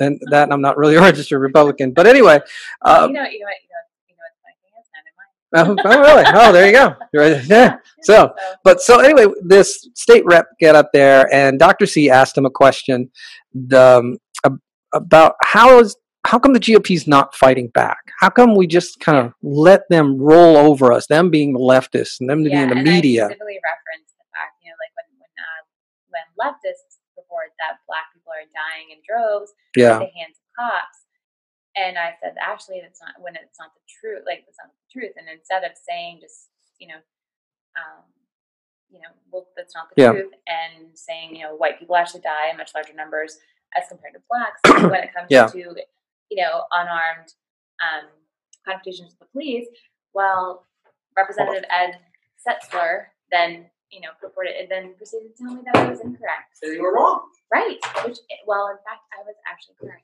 And 0.00 0.20
that 0.30 0.52
I'm 0.52 0.60
not 0.60 0.76
really 0.76 0.96
a 0.96 1.00
registered 1.00 1.40
Republican, 1.40 1.92
but 1.92 2.06
anyway. 2.06 2.40
Uh, 2.82 3.06
you 3.08 3.14
know, 3.14 3.22
you 3.24 3.40
know 3.40 3.46
what, 3.46 3.54
you 3.62 3.68
know, 3.70 3.84
you 4.08 4.14
know 4.14 4.22
what 4.22 4.32
the 4.32 4.42
funny 4.42 4.56
thing 4.62 4.74
is? 4.80 4.86
None 5.52 5.68
of 5.68 5.76
mine. 5.76 5.94
oh, 5.94 5.98
oh, 5.98 6.14
really? 6.14 6.24
Oh, 6.34 6.52
there 6.52 6.66
you 6.66 6.72
go. 6.72 6.96
Right. 7.14 7.44
Yeah. 7.48 7.76
So, 8.02 8.34
but 8.64 8.80
so 8.80 8.98
anyway, 8.98 9.32
this 9.42 9.88
state 9.94 10.24
rep 10.26 10.46
get 10.58 10.74
up 10.74 10.90
there, 10.92 11.32
and 11.32 11.58
Dr. 11.60 11.86
C 11.86 12.10
asked 12.10 12.36
him 12.36 12.44
a 12.44 12.50
question 12.50 13.10
the, 13.54 13.98
um, 13.98 14.18
about 14.92 15.36
how 15.44 15.78
is 15.78 15.96
how 16.24 16.38
come 16.38 16.52
the 16.54 16.60
GOP's 16.60 17.06
not 17.06 17.34
fighting 17.34 17.68
back? 17.68 17.98
How 18.20 18.30
come 18.30 18.54
we 18.56 18.66
just 18.66 19.00
kind 19.00 19.18
of 19.18 19.32
let 19.42 19.82
them 19.90 20.16
roll 20.18 20.56
over 20.56 20.92
us? 20.92 21.06
Them 21.06 21.30
being 21.30 21.52
the 21.52 21.60
leftists 21.60 22.20
and 22.20 22.28
them 22.30 22.42
being 22.44 22.68
the 22.68 22.74
media. 22.74 23.24
I 23.24 23.28
specifically 23.28 23.60
referenced 23.60 24.14
the 24.18 24.24
fact, 24.32 24.56
you 24.64 24.70
know, 24.70 24.78
like 24.80 24.92
when 24.96 25.08
when 25.20 25.32
uh, 25.36 25.62
when 26.08 26.24
leftists 26.40 26.98
report 27.16 27.52
that 27.60 27.78
black 27.86 28.08
people 28.14 28.32
are 28.32 28.48
dying 28.56 28.90
in 28.90 28.98
droves 29.04 29.52
Yeah. 29.76 30.00
at 30.00 30.08
the 30.08 30.12
hands 30.16 30.40
of 30.40 30.46
cops, 30.56 30.98
and 31.76 31.98
I 31.98 32.14
said, 32.22 32.34
actually, 32.40 32.80
that's 32.80 33.02
not 33.02 33.20
when 33.20 33.36
it's 33.36 33.58
not 33.58 33.74
the 33.74 33.84
truth. 33.86 34.24
Like 34.26 34.44
it's 34.48 34.58
not 34.58 34.70
the 34.72 34.88
truth. 35.00 35.12
And 35.16 35.28
instead 35.28 35.64
of 35.64 35.72
saying 35.76 36.20
just, 36.22 36.48
you 36.78 36.88
know, 36.88 37.00
um, 37.76 38.06
you 38.88 39.00
know, 39.02 39.10
well, 39.30 39.46
that's 39.56 39.74
not 39.74 39.90
the 39.92 40.00
Yeah. 40.00 40.12
truth, 40.12 40.32
and 40.46 40.96
saying, 40.96 41.34
you 41.36 41.42
know, 41.44 41.54
white 41.56 41.78
people 41.78 41.96
actually 41.96 42.20
die 42.22 42.48
in 42.50 42.56
much 42.56 42.70
larger 42.74 42.94
numbers 42.94 43.36
as 43.76 43.84
compared 43.88 44.14
to 44.14 44.22
blacks 44.30 44.60
when 44.88 45.02
it 45.02 45.12
comes 45.12 45.26
Yeah. 45.30 45.46
to, 45.48 45.74
you 46.30 46.42
know, 46.42 46.64
unarmed 46.72 47.28
um, 47.82 48.08
confrontations 48.66 49.10
with 49.10 49.18
the 49.20 49.26
police. 49.32 49.66
Well, 50.14 50.66
Representative 51.16 51.64
Ed 51.70 51.98
Setzler 52.46 53.06
then, 53.30 53.66
you 53.90 54.00
know, 54.00 54.08
purported 54.20 54.54
and 54.58 54.68
then 54.70 54.94
proceeded 54.96 55.36
to 55.36 55.42
tell 55.44 55.54
me 55.54 55.62
that 55.66 55.76
I 55.76 55.90
was 55.90 56.00
incorrect. 56.00 56.56
So 56.62 56.70
you 56.70 56.82
were 56.82 56.94
wrong. 56.94 57.22
Right. 57.52 57.78
Which, 58.04 58.18
well, 58.46 58.68
in 58.68 58.76
fact, 58.86 59.02
I 59.12 59.22
was 59.24 59.34
actually 59.46 59.74
correct. 59.80 60.02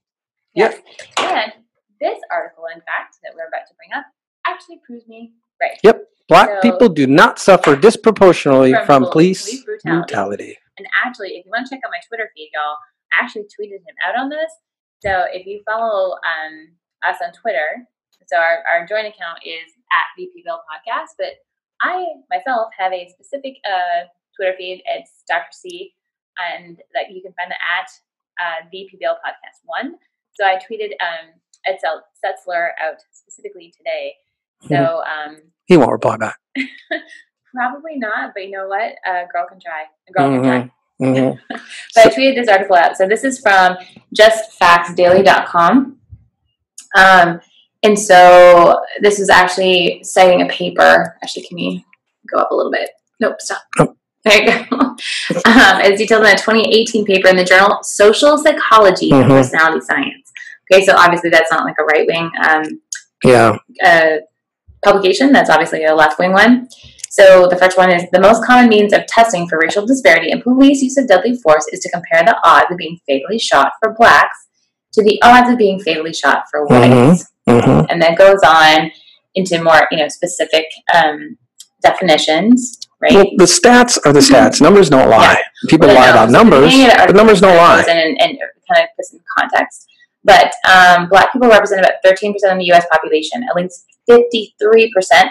Yes. 0.54 0.78
And 1.18 1.52
this 2.00 2.18
article, 2.30 2.64
in 2.74 2.80
fact, 2.82 3.18
that 3.22 3.32
we're 3.34 3.46
about 3.48 3.66
to 3.68 3.74
bring 3.76 3.90
up, 3.96 4.04
actually 4.46 4.80
proves 4.86 5.06
me 5.06 5.32
right. 5.60 5.78
Yep. 5.82 6.06
Black 6.28 6.48
So- 6.48 6.60
people 6.62 6.88
do 6.88 7.06
not 7.06 7.38
suffer 7.38 7.76
disproportionately 7.76 8.72
From 8.72 8.86
from 8.86 9.12
police, 9.12 9.44
police 9.44 9.64
brutality. 9.64 10.00
brutality. 10.06 10.58
And 10.78 10.86
actually, 11.04 11.30
if 11.36 11.44
you 11.44 11.50
want 11.50 11.66
to 11.66 11.74
check 11.74 11.80
out 11.84 11.90
my 11.90 12.00
Twitter 12.08 12.30
feed, 12.34 12.50
y'all, 12.54 12.76
I 13.12 13.22
actually 13.22 13.42
tweeted 13.44 13.82
him 13.84 13.94
out 14.06 14.16
on 14.16 14.28
this. 14.30 14.50
So 15.02 15.24
if 15.32 15.46
you 15.46 15.62
follow 15.64 16.12
um, 16.12 16.76
us 17.06 17.16
on 17.24 17.32
Twitter, 17.32 17.88
so 18.26 18.36
our, 18.36 18.62
our 18.70 18.86
joint 18.86 19.06
account 19.06 19.40
is 19.44 19.72
at 19.92 20.06
the 20.16 20.28
PBL 20.28 20.60
Podcast, 20.68 21.16
but 21.18 21.40
I 21.82 22.04
myself 22.30 22.68
have 22.78 22.92
a 22.92 23.08
specific 23.08 23.56
uh, 23.64 24.06
Twitter 24.36 24.54
feed. 24.56 24.82
It's 24.86 25.22
Dr. 25.26 25.48
C, 25.52 25.94
and 26.38 26.78
that 26.94 27.10
you 27.10 27.22
can 27.22 27.32
find 27.32 27.50
it 27.50 27.58
at 27.60 27.88
uh, 28.40 28.68
the 28.70 28.88
PBL 28.92 29.14
Podcast 29.24 29.64
One. 29.64 29.94
So 30.34 30.44
I 30.44 30.56
tweeted 30.56 30.92
um, 31.00 31.32
Ed 31.66 31.78
Setzler 31.84 32.70
out 32.82 32.96
specifically 33.10 33.72
today. 33.76 34.14
So 34.68 35.02
um, 35.02 35.38
He 35.64 35.76
won't 35.76 35.92
reply 35.92 36.18
back. 36.18 36.36
probably 37.54 37.96
not, 37.96 38.32
but 38.34 38.44
you 38.44 38.50
know 38.50 38.68
what? 38.68 38.92
A 39.06 39.24
girl 39.32 39.46
can 39.48 39.58
try. 39.58 39.84
A 40.08 40.12
girl 40.12 40.30
can 40.30 40.42
try. 40.42 40.70
Mhm. 41.00 41.38
But 41.94 42.06
I 42.06 42.10
tweeted 42.10 42.34
this 42.36 42.48
article 42.48 42.76
out. 42.76 42.96
So 42.96 43.06
this 43.08 43.24
is 43.24 43.40
from 43.40 43.76
justfactsdaily.com. 44.14 45.96
Um, 46.96 47.40
and 47.82 47.98
so 47.98 48.80
this 49.00 49.18
is 49.20 49.30
actually 49.30 50.02
citing 50.04 50.42
a 50.42 50.46
paper. 50.46 51.16
Actually, 51.22 51.44
can 51.44 51.56
we 51.56 51.84
go 52.32 52.38
up 52.38 52.50
a 52.50 52.54
little 52.54 52.72
bit? 52.72 52.90
Nope, 53.20 53.36
stop. 53.40 53.62
Oh. 53.78 53.96
There 54.24 54.42
you 54.42 54.46
go. 54.68 54.76
um, 54.80 54.96
it's 55.80 55.98
detailed 55.98 56.24
in 56.24 56.28
a 56.34 56.36
2018 56.36 57.06
paper 57.06 57.28
in 57.28 57.36
the 57.36 57.44
journal 57.44 57.78
Social 57.82 58.36
Psychology 58.36 59.10
and 59.10 59.24
Mhm. 59.24 59.28
Personality 59.30 59.80
Science. 59.80 60.30
Okay, 60.70 60.84
so 60.84 60.94
obviously 60.94 61.30
that's 61.30 61.50
not 61.50 61.64
like 61.64 61.76
a 61.80 61.84
right 61.84 62.06
wing 62.06 62.30
um, 62.48 62.62
Yeah. 63.24 63.56
uh, 63.82 64.16
publication. 64.84 65.32
That's 65.32 65.48
obviously 65.50 65.84
a 65.84 65.94
left 65.94 66.18
wing 66.18 66.32
one. 66.32 66.68
So 67.10 67.48
the 67.48 67.56
first 67.56 67.76
one 67.76 67.90
is 67.90 68.04
the 68.12 68.20
most 68.20 68.44
common 68.44 68.68
means 68.68 68.92
of 68.92 69.04
testing 69.08 69.48
for 69.48 69.58
racial 69.58 69.84
disparity 69.84 70.30
in 70.30 70.40
police 70.40 70.80
use 70.80 70.96
of 70.96 71.08
deadly 71.08 71.36
force 71.36 71.66
is 71.72 71.80
to 71.80 71.90
compare 71.90 72.22
the 72.24 72.36
odds 72.44 72.66
of 72.70 72.76
being 72.78 72.98
fatally 73.06 73.38
shot 73.38 73.72
for 73.80 73.94
blacks 73.98 74.46
to 74.92 75.02
the 75.02 75.20
odds 75.22 75.50
of 75.50 75.58
being 75.58 75.80
fatally 75.80 76.12
shot 76.12 76.44
for 76.50 76.66
whites. 76.66 77.26
hmm 77.48 77.82
And 77.90 78.00
that 78.00 78.16
goes 78.16 78.38
on 78.46 78.92
into 79.34 79.60
more, 79.62 79.88
you 79.90 79.98
know, 79.98 80.06
specific 80.08 80.66
um, 80.94 81.36
definitions, 81.82 82.78
right? 83.00 83.12
Well, 83.12 83.26
the 83.38 83.44
stats 83.44 83.98
are 84.04 84.12
the 84.12 84.20
stats. 84.20 84.60
Numbers 84.60 84.88
don't 84.88 85.10
lie. 85.10 85.36
People 85.68 85.88
Well, 85.88 85.96
lie 85.96 86.06
no, 86.06 86.12
about 86.12 86.30
numbers, 86.30 86.72
the 86.72 86.94
but 86.96 87.16
numbers 87.16 87.40
don't 87.40 87.56
lie. 87.56 87.84
And, 87.88 88.20
and 88.20 88.38
kind 88.72 88.84
of 88.84 88.88
puts 88.96 89.12
in 89.12 89.20
context. 89.36 89.88
But 90.22 90.52
um, 90.68 91.08
black 91.08 91.32
people 91.32 91.48
represent 91.48 91.80
about 91.80 91.94
13% 92.04 92.34
of 92.52 92.58
the 92.58 92.66
U.S. 92.66 92.86
population, 92.90 93.42
at 93.42 93.56
least 93.56 93.86
53% 94.08 94.50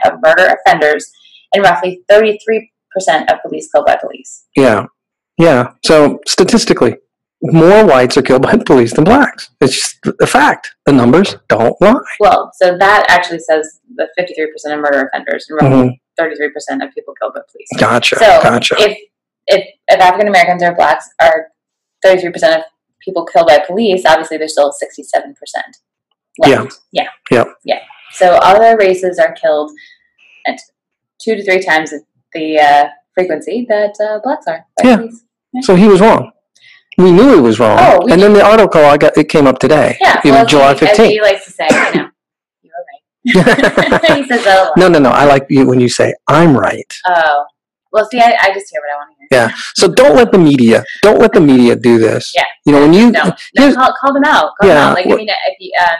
of 0.05 0.19
murder 0.21 0.55
offenders, 0.57 1.11
and 1.53 1.63
roughly 1.63 2.01
33% 2.11 2.69
of 3.31 3.41
police 3.41 3.71
killed 3.71 3.85
by 3.85 3.97
police. 3.97 4.45
Yeah. 4.55 4.85
Yeah. 5.37 5.73
So 5.85 6.19
statistically, 6.27 6.97
more 7.41 7.85
whites 7.85 8.17
are 8.17 8.21
killed 8.21 8.41
by 8.41 8.57
police 8.65 8.93
than 8.93 9.05
blacks. 9.05 9.49
It's 9.61 9.75
just 9.75 9.99
a 10.21 10.27
fact. 10.27 10.75
The 10.85 10.91
numbers 10.91 11.35
don't 11.47 11.79
lie. 11.81 11.95
Well, 12.19 12.51
so 12.61 12.77
that 12.77 13.05
actually 13.09 13.39
says 13.39 13.79
the 13.95 14.07
53% 14.19 14.73
of 14.73 14.79
murder 14.79 15.07
offenders 15.07 15.47
and 15.49 15.59
roughly 15.61 16.01
mm-hmm. 16.19 16.23
33% 16.23 16.85
of 16.85 16.93
people 16.93 17.13
killed 17.19 17.33
by 17.33 17.41
police. 17.51 17.67
Gotcha. 17.77 18.17
So 18.17 18.39
gotcha. 18.43 18.75
if 18.79 18.97
if 19.47 19.67
if 19.87 19.99
African 19.99 20.27
Americans 20.27 20.61
or 20.61 20.75
blacks 20.75 21.09
are 21.21 21.47
33% 22.05 22.57
of 22.57 22.63
people 23.01 23.25
killed 23.25 23.47
by 23.47 23.59
police, 23.65 24.05
obviously 24.05 24.37
there's 24.37 24.51
still 24.51 24.71
67% 24.71 25.33
left. 26.39 26.79
Yeah. 26.91 27.07
Yeah. 27.31 27.45
Yeah. 27.63 27.79
So 28.11 28.35
other 28.35 28.77
races 28.77 29.17
are 29.17 29.33
killed 29.33 29.71
two 31.21 31.35
to 31.35 31.43
three 31.43 31.61
times 31.63 31.93
the 32.33 32.59
uh, 32.59 32.87
frequency 33.13 33.65
that 33.69 33.93
uh, 34.03 34.19
blacks 34.23 34.45
are 34.47 34.65
by 34.81 34.89
Yeah. 34.89 35.61
so 35.61 35.75
he 35.75 35.87
was 35.87 36.01
wrong. 36.01 36.31
We 36.97 37.11
knew 37.11 37.35
he 37.35 37.39
was 37.41 37.59
wrong. 37.59 37.77
Oh, 37.79 38.05
we 38.05 38.11
and 38.11 38.21
then 38.21 38.33
the 38.33 38.43
article 38.45 38.83
I 38.85 38.97
got 38.97 39.17
it 39.17 39.29
came 39.29 39.47
up 39.47 39.59
today. 39.59 39.97
Yeah. 40.01 40.19
Well, 40.23 40.45
July 40.45 40.67
he, 40.67 40.71
as 40.73 40.79
fifteenth. 40.79 41.09
he 41.11 41.21
likes 41.21 41.45
to 41.45 41.51
say, 41.51 41.67
you 41.71 42.01
know, 42.01 42.09
you 42.61 42.71
were 43.35 43.41
right. 43.55 44.17
he 44.17 44.27
says 44.27 44.43
that 44.43 44.63
lot. 44.67 44.77
no, 44.77 44.87
no, 44.89 44.99
no. 44.99 45.09
I 45.09 45.23
like 45.25 45.45
you 45.49 45.65
when 45.67 45.79
you 45.79 45.87
say 45.89 46.13
I'm 46.27 46.57
right. 46.57 46.91
Oh. 47.07 47.45
Well, 47.91 48.07
see, 48.11 48.19
I, 48.19 48.35
I 48.39 48.53
just 48.53 48.69
hear 48.69 48.81
what 48.81 48.91
I 48.93 48.97
want 48.97 49.09
to 49.11 49.15
hear. 49.17 49.27
Yeah. 49.31 49.55
So 49.75 49.87
don't 49.91 50.15
let 50.15 50.31
the 50.31 50.37
media 50.37 50.83
don't 51.01 51.19
let 51.19 51.33
the 51.33 51.41
media 51.41 51.75
do 51.75 51.97
this. 51.97 52.33
Yeah. 52.35 52.43
You 52.65 52.73
know 52.73 52.81
when 52.81 52.93
you 52.93 53.09
No, 53.11 53.23
no 53.23 53.33
here's- 53.55 53.75
call, 53.75 53.93
call 53.99 54.13
them 54.13 54.25
out. 54.25 54.51
Call 54.59 54.69
Yeah, 54.69 54.75
them 54.75 54.83
out. 54.89 54.93
Like, 54.95 55.05
I 55.05 55.09
what- 55.09 55.17
mean, 55.17 55.29
if 55.29 55.55
you, 55.59 55.71
um, 55.81 55.97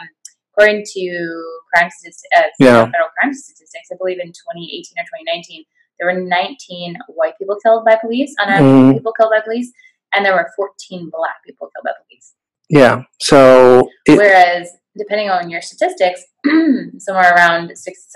according 0.60 0.84
to 0.84 1.44
crime 1.74 1.90
statistics, 1.90 2.22
uh, 2.36 2.42
Yeah. 2.58 2.84
federal 2.86 3.08
crime 3.18 3.32
statistics, 3.32 3.88
I 3.92 3.96
believe 3.96 4.20
in 4.20 4.28
2018 4.32 4.98
or 4.98 5.04
2019, 5.04 5.64
there 5.98 6.06
were 6.12 6.20
19 6.20 6.96
white 7.08 7.34
people 7.38 7.56
killed 7.62 7.84
by 7.84 7.96
police, 7.96 8.34
unarmed 8.38 8.64
Mhm. 8.64 8.94
people 8.94 9.12
killed 9.12 9.30
by 9.34 9.40
police, 9.40 9.72
and 10.14 10.24
there 10.24 10.34
were 10.34 10.50
14 10.56 11.10
black 11.10 11.42
people 11.44 11.68
killed 11.74 11.84
by 11.84 11.92
police. 12.06 12.34
yeah. 12.68 13.02
So 13.20 13.88
it, 14.06 14.16
Whereas, 14.16 14.70
depending 14.96 15.30
on 15.30 15.50
your 15.50 15.60
statistics, 15.62 16.24
somewhere 16.98 17.32
around 17.34 17.76
six, 17.76 18.06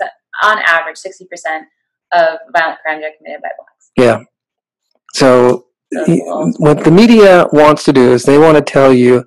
on 0.43 0.57
average, 0.65 0.97
60% 0.97 1.67
of 2.13 2.39
violent 2.55 2.79
crimes 2.81 3.03
are 3.03 3.11
committed 3.17 3.41
by 3.41 3.49
blacks. 3.57 3.91
yeah. 3.97 4.23
So 5.13 5.65
So, 5.93 6.51
what 6.57 6.83
the 6.83 6.91
media 6.91 7.47
wants 7.53 7.83
to 7.85 7.93
do 7.93 8.11
is 8.13 8.23
they 8.23 8.37
want 8.39 8.57
to 8.57 8.61
tell 8.63 8.91
you 8.91 9.23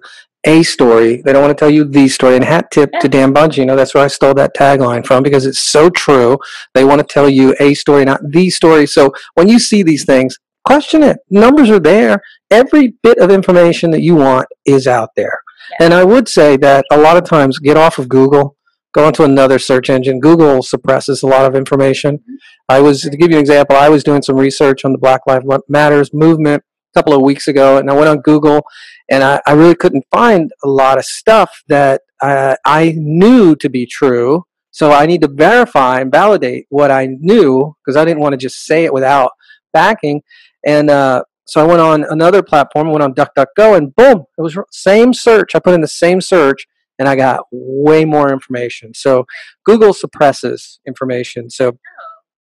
a 0.49 0.63
story. 0.63 1.21
They 1.23 1.33
don't 1.33 1.43
want 1.43 1.57
to 1.57 1.63
tell 1.63 1.71
you 1.71 1.85
the 1.85 2.09
story. 2.09 2.35
And 2.35 2.45
hat 2.45 2.71
tip 2.71 2.91
to 3.01 3.09
Dan 3.09 3.35
Bongino. 3.35 3.59
You 3.59 3.67
know, 3.67 3.77
that's 3.77 3.95
where 3.95 4.05
I 4.05 4.09
stole 4.09 4.35
that 4.35 4.57
tagline 4.57 5.07
from 5.07 5.23
because 5.23 5.45
it's 5.45 5.61
so 5.61 5.91
true. 5.91 6.39
They 6.75 6.85
want 6.85 7.01
to 7.01 7.07
tell 7.07 7.29
you 7.29 7.55
a 7.61 7.75
story, 7.75 8.05
not 8.05 8.21
the 8.27 8.49
story. 8.49 8.87
So 8.87 9.13
when 9.35 9.49
you 9.49 9.59
see 9.59 9.83
these 9.83 10.05
things, 10.05 10.39
question 10.65 11.03
it. 11.03 11.19
Numbers 11.31 11.71
are 11.71 11.79
there. 11.79 12.23
Every 12.51 12.95
bit 13.03 13.19
of 13.19 13.31
information 13.31 13.91
that 13.91 14.01
you 14.01 14.17
want 14.17 14.47
is 14.65 14.87
out 14.87 15.11
there. 15.17 15.39
Yeah. 15.71 15.85
And 15.85 15.95
I 15.95 16.03
would 16.03 16.29
say 16.29 16.57
that 16.57 16.85
a 16.91 16.97
lot 16.97 17.19
of 17.19 17.25
times 17.25 17.59
get 17.59 17.77
off 17.77 17.99
of 17.99 18.09
Google, 18.09 18.57
go 18.93 19.07
into 19.07 19.25
another 19.25 19.59
search 19.59 19.91
engine. 19.91 20.19
Google 20.19 20.63
suppresses 20.63 21.23
a 21.23 21.27
lot 21.27 21.45
of 21.45 21.55
information. 21.55 22.17
Mm-hmm. 22.17 22.35
I 22.71 22.81
was, 22.81 23.03
to 23.03 23.17
give 23.17 23.31
you 23.31 23.37
an 23.37 23.41
example, 23.41 23.77
I 23.77 23.91
was 23.91 24.03
doing 24.03 24.23
some 24.23 24.37
research 24.37 24.85
on 24.87 24.93
the 24.93 24.99
Black 24.99 25.21
Lives 25.27 25.45
Matters 25.69 26.15
movement 26.15 26.63
couple 26.99 27.15
of 27.15 27.23
weeks 27.23 27.47
ago, 27.49 27.79
and 27.79 27.89
I 27.91 27.95
went 27.95 28.09
on 28.09 28.19
Google, 28.31 28.61
and 29.09 29.23
I, 29.23 29.41
I 29.47 29.53
really 29.53 29.75
couldn't 29.77 30.05
find 30.11 30.51
a 30.65 30.69
lot 30.69 30.99
of 30.99 31.05
stuff 31.05 31.51
that 31.69 32.03
uh, 32.21 32.57
I 32.67 32.95
knew 32.97 33.55
to 33.57 33.69
be 33.69 33.87
true. 33.87 34.45
So 34.71 34.91
I 34.93 35.07
need 35.07 35.23
to 35.23 35.29
verify 35.29 36.01
and 36.01 36.11
validate 36.13 36.67
what 36.71 36.91
I 36.91 37.07
knew 37.31 37.75
because 37.79 37.97
I 37.97 38.05
didn't 38.05 38.21
want 38.21 38.33
to 38.33 38.37
just 38.47 38.65
say 38.67 38.85
it 38.85 38.93
without 38.93 39.31
backing. 39.73 40.23
And 40.67 40.91
uh, 40.91 41.23
So 41.47 41.61
I 41.63 41.67
went 41.67 41.81
on 41.81 42.05
another 42.11 42.43
platform, 42.43 42.91
went 42.91 43.03
on 43.03 43.15
DuckDuckGo, 43.15 43.77
and 43.79 43.95
boom, 43.97 44.19
it 44.37 44.43
was 44.43 44.57
same 44.71 45.15
search. 45.15 45.55
I 45.55 45.59
put 45.61 45.75
in 45.75 45.81
the 45.81 45.89
same 45.89 46.21
search, 46.21 46.67
and 46.99 47.09
I 47.09 47.15
got 47.17 47.45
way 47.53 48.05
more 48.05 48.33
information. 48.33 48.93
So 48.95 49.25
Google 49.65 49.93
suppresses 49.95 50.81
information. 50.87 51.49
So, 51.51 51.67
Oh, 51.69 51.75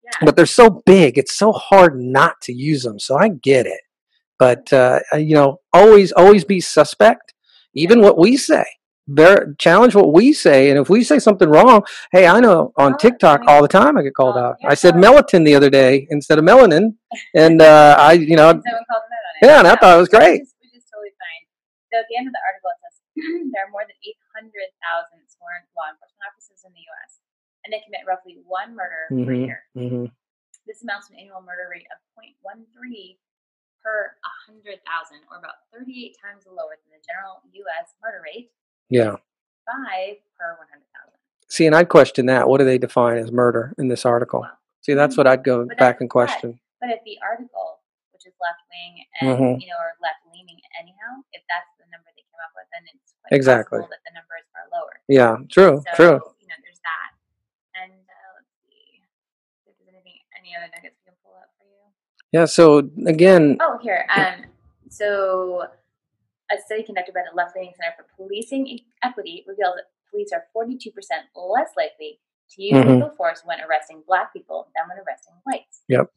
yeah. 0.05 0.25
but 0.27 0.37
they're 0.37 0.47
so 0.63 0.83
big, 0.87 1.19
it's 1.19 1.37
so 1.37 1.51
hard 1.53 1.93
not 1.99 2.35
to 2.47 2.53
use 2.53 2.83
them. 2.85 2.99
So 2.99 3.17
I 3.25 3.29
get 3.29 3.67
it. 3.67 3.81
But 4.39 4.73
uh, 4.73 5.01
you 5.15 5.35
know, 5.35 5.61
always, 5.73 6.13
always 6.13 6.45
be 6.45 6.61
suspect. 6.61 7.33
Even 7.75 8.01
what 8.01 8.19
we 8.19 8.37
say, 8.37 8.65
ver- 9.09 9.55
challenge 9.59 9.95
what 9.95 10.13
we 10.13 10.33
say, 10.33 10.71
and 10.71 10.79
if 10.79 10.89
we 10.89 11.03
say 11.03 11.19
something 11.19 11.49
wrong, 11.49 11.83
hey, 12.13 12.27
I 12.27 12.39
know 12.41 12.73
on 12.77 12.95
Oh, 12.95 12.97
TikTok 12.97 13.43
all 13.47 13.63
the 13.63 13.69
time 13.69 13.99
I 13.99 14.03
get 14.03 14.15
called 14.15 14.37
out. 14.37 14.57
I 14.65 14.75
said 14.75 14.95
melatonin 14.95 15.45
the 15.45 15.55
other 15.57 15.71
day 15.71 16.07
instead 16.11 16.39
of 16.39 16.45
melanin, 16.45 16.95
and 17.35 17.61
uh, 17.63 17.97
I, 17.99 18.13
you 18.15 18.37
know, 18.37 18.51
And 18.55 18.63
someone 18.63 18.87
called 18.91 19.03
them 19.07 19.15
out 19.15 19.25
on 19.27 19.35
it. 19.35 19.43
Yeah, 19.47 19.59
and 19.59 19.69
I 19.69 19.75
thought 19.75 19.97
it 19.99 20.01
was 20.01 20.09
great. 20.11 20.43
is- 20.43 20.55
Which 20.63 20.75
is 20.79 20.87
totally 20.87 21.15
fine. 21.19 21.43
So 21.91 21.99
at 22.03 22.07
the 22.11 22.17
end 22.19 22.27
of 22.31 22.35
the 22.35 22.43
article, 22.47 22.71
it 22.75 22.79
says 22.87 22.97
there 23.55 23.63
are 23.67 23.73
more 23.75 23.83
than 23.87 23.99
800,000 24.07 24.55
sworn 25.35 25.63
law 25.79 25.91
enforcement 25.91 26.27
officers 26.31 26.63
in 26.67 26.71
the 26.75 26.83
U.S., 26.95 27.23
and 27.67 27.75
they 27.75 27.83
commit 27.87 28.07
roughly 28.07 28.39
one 28.47 28.75
murder 28.79 29.11
per 29.11 29.35
Mhm. 29.35 29.47
year. 29.47 29.61
mhm. 29.79 30.07
This 30.67 30.81
amounts 30.87 31.11
to 31.11 31.19
an 31.19 31.27
annual 31.27 31.43
murder 31.43 31.67
rate 31.71 31.87
of 31.91 31.99
0.13 32.15 33.19
per 33.85 34.17
100,000, 34.49 34.81
or 35.31 35.37
about 35.39 35.69
38 35.73 36.17
times 36.17 36.49
lower 36.49 36.81
than 36.81 36.97
the 36.97 37.03
general 37.05 37.45
U.S. 37.53 37.93
murder 38.01 38.25
rate, 38.25 38.49
yeah. 38.89 39.13
5 39.69 40.17
per 40.41 40.57
100,000. 40.57 41.13
See, 41.49 41.67
and 41.69 41.77
I'd 41.77 41.89
question 41.93 42.27
that. 42.27 42.49
What 42.49 42.59
do 42.59 42.65
they 42.65 42.79
define 42.81 43.19
as 43.19 43.31
murder 43.31 43.75
in 43.79 43.89
this 43.89 44.05
article? 44.09 44.41
Well, 44.41 44.57
See, 44.81 44.93
that's 44.97 45.17
what 45.17 45.27
I'd 45.27 45.45
go 45.45 45.69
back 45.79 46.01
and 46.01 46.09
question. 46.11 46.59
But 46.81 46.91
if 46.91 47.01
the 47.05 47.17
article, 47.25 47.81
which 48.13 48.25
is 48.27 48.33
left 48.41 48.61
wing 48.73 49.05
and 49.21 49.29
Mhm. 49.33 49.61
you 49.61 49.69
know, 49.69 49.77
or 49.81 49.97
left 50.01 50.21
leaning 50.33 50.61
anyhow, 50.81 51.21
if 51.33 51.41
that's 51.49 51.69
the 51.81 51.85
number 51.93 52.09
they 52.17 52.21
came 52.25 52.41
up 52.45 52.53
with, 52.57 52.69
then 52.73 52.85
it's 52.93 53.15
quite 53.21 53.33
Exactly. 53.37 53.81
that 53.81 54.01
the 54.05 54.13
numbers 54.13 54.45
are 54.57 54.69
lower. 54.73 55.01
Yeah, 55.09 55.37
true, 55.49 55.81
So 55.89 55.93
true. 55.97 56.17
you 56.41 56.49
know, 56.49 56.57
there's 56.65 56.81
that. 56.85 57.11
And 57.81 57.93
uh, 58.05 58.31
let's 58.37 58.53
see 58.61 59.01
if 59.65 59.73
there's 59.81 59.89
anything, 59.89 60.21
any 60.37 60.53
other 60.57 60.69
nuggets 60.77 60.97
we 61.01 61.09
can 61.13 61.17
pull 61.25 61.33
up 61.41 61.49
for 61.57 61.65
you. 61.65 61.81
Yeah. 62.35 62.47
So 62.47 62.79
again, 63.07 63.59
Oh, 63.61 63.79
here. 63.81 64.05
Um, 64.17 64.47
so 64.91 65.69
a 66.51 66.57
study 66.67 66.83
conducted 66.83 67.15
by 67.15 67.21
the 67.31 67.37
Left 67.37 67.55
Leaning 67.55 67.73
Center 67.81 67.95
for 67.97 68.07
Policing 68.17 68.81
Equity 69.05 69.45
reveals 69.47 69.77
that 69.77 69.85
police 70.11 70.33
are 70.33 70.45
42% 70.53 70.91
less 71.37 71.71
likely 71.77 72.19
to 72.51 72.63
use 72.63 72.73
Mhm. 72.75 72.95
lethal 72.97 73.11
force 73.11 73.43
when 73.45 73.61
arresting 73.61 74.03
black 74.09 74.33
people 74.33 74.69
than 74.75 74.89
when 74.89 74.99
arresting 74.99 75.35
whites. 75.45 75.85
Yep. 75.87 76.11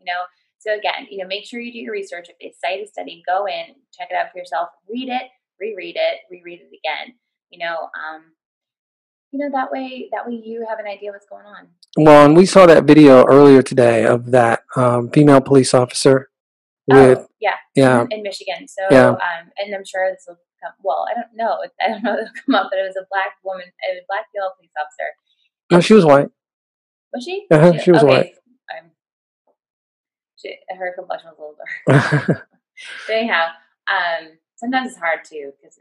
You 0.00 0.04
know, 0.12 0.24
so 0.58 0.74
again, 0.74 1.06
you 1.10 1.18
know, 1.18 1.26
make 1.26 1.46
sure 1.46 1.58
you 1.58 1.72
do 1.72 1.78
your 1.78 1.92
research. 1.92 2.28
If 2.28 2.38
they 2.38 2.52
cite 2.52 2.82
a 2.84 2.86
study, 2.86 3.22
go 3.26 3.46
in, 3.46 3.76
check 3.96 4.10
it 4.10 4.14
out 4.14 4.30
for 4.32 4.36
yourself, 4.38 4.68
read 4.86 5.08
it, 5.08 5.30
reread 5.58 5.96
it, 5.96 6.20
reread 6.30 6.60
it 6.60 6.70
again. 6.84 7.18
You 7.48 7.60
know, 7.60 7.88
um, 7.94 8.36
you 9.32 9.38
know 9.38 9.50
that 9.52 9.70
way, 9.70 10.08
that 10.12 10.26
way 10.26 10.40
you 10.44 10.64
have 10.68 10.78
an 10.78 10.86
idea 10.86 11.10
what's 11.12 11.26
going 11.26 11.44
on. 11.46 11.68
well, 11.96 12.24
and 12.24 12.36
we 12.36 12.46
saw 12.46 12.66
that 12.66 12.84
video 12.84 13.24
earlier 13.26 13.62
today 13.62 14.04
of 14.04 14.30
that 14.30 14.60
um, 14.76 15.10
female 15.10 15.40
police 15.40 15.74
officer 15.74 16.30
with 16.86 17.18
oh, 17.18 17.26
yeah, 17.40 17.56
yeah, 17.74 18.06
in 18.10 18.22
Michigan. 18.22 18.66
So, 18.68 18.82
Yeah. 18.90 19.08
um, 19.10 19.50
and 19.58 19.74
I'm 19.74 19.84
sure 19.84 20.08
this 20.10 20.24
will 20.28 20.38
come. 20.62 20.72
Well, 20.82 21.06
I 21.10 21.14
don't 21.14 21.34
know. 21.34 21.58
I 21.80 21.88
don't 21.88 22.02
know 22.04 22.14
if 22.14 22.20
it'll 22.20 22.32
come 22.46 22.54
up, 22.54 22.68
but 22.70 22.78
it 22.78 22.86
was 22.86 22.96
a 22.96 23.06
black 23.10 23.32
woman, 23.44 23.66
a 23.66 24.00
black 24.08 24.26
female 24.32 24.52
police 24.56 24.70
officer. 24.80 25.08
no, 25.72 25.80
she 25.80 25.94
was 25.94 26.04
white. 26.04 26.28
Was 27.12 27.24
she? 27.24 27.46
Uh-huh, 27.50 27.72
she 27.78 27.90
was 27.90 28.02
white. 28.04 28.34
I'm, 28.70 28.90
she, 30.36 30.56
her 30.78 30.92
complexion 30.94 31.30
was 31.30 31.38
a 31.38 31.42
little 31.42 32.26
dark. 32.26 32.48
But 33.06 33.16
anyhow, 33.16 33.46
um, 33.88 34.36
sometimes 34.56 34.90
it's 34.90 34.98
hard 34.98 35.20
too 35.24 35.52
because 35.56 35.78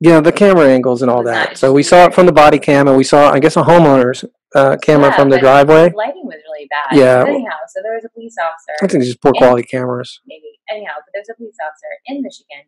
yeah, 0.00 0.20
the 0.20 0.32
camera 0.32 0.68
angles 0.68 1.02
and 1.02 1.10
all 1.10 1.22
that. 1.24 1.56
So 1.58 1.72
we 1.72 1.82
saw 1.82 2.06
it 2.06 2.14
from 2.14 2.26
the 2.26 2.32
body 2.32 2.58
cam, 2.58 2.88
and 2.88 2.96
we 2.96 3.04
saw, 3.04 3.30
I 3.30 3.38
guess, 3.38 3.56
a 3.56 3.62
homeowner's 3.62 4.24
uh, 4.54 4.76
camera 4.82 5.08
Yeah, 5.10 5.16
from 5.16 5.30
the 5.30 5.38
driveway. 5.38 5.90
lighting 5.94 6.24
was 6.26 6.40
really 6.48 6.68
bad. 6.70 6.96
Yeah. 6.98 7.22
But 7.24 7.30
anyhow, 7.30 7.56
so 7.68 7.80
there 7.82 7.94
was 7.94 8.04
a 8.04 8.08
police 8.10 8.36
officer. 8.40 8.74
I 8.82 8.86
think 8.86 9.02
it's 9.04 9.14
are 9.14 9.18
poor 9.18 9.32
quality 9.32 9.62
cameras. 9.66 10.20
maybe 10.26 10.58
anyhow, 10.70 10.92
but 10.98 11.10
there's 11.14 11.28
a 11.30 11.34
police 11.34 11.56
officer 11.64 11.90
in 12.06 12.22
Michigan, 12.22 12.62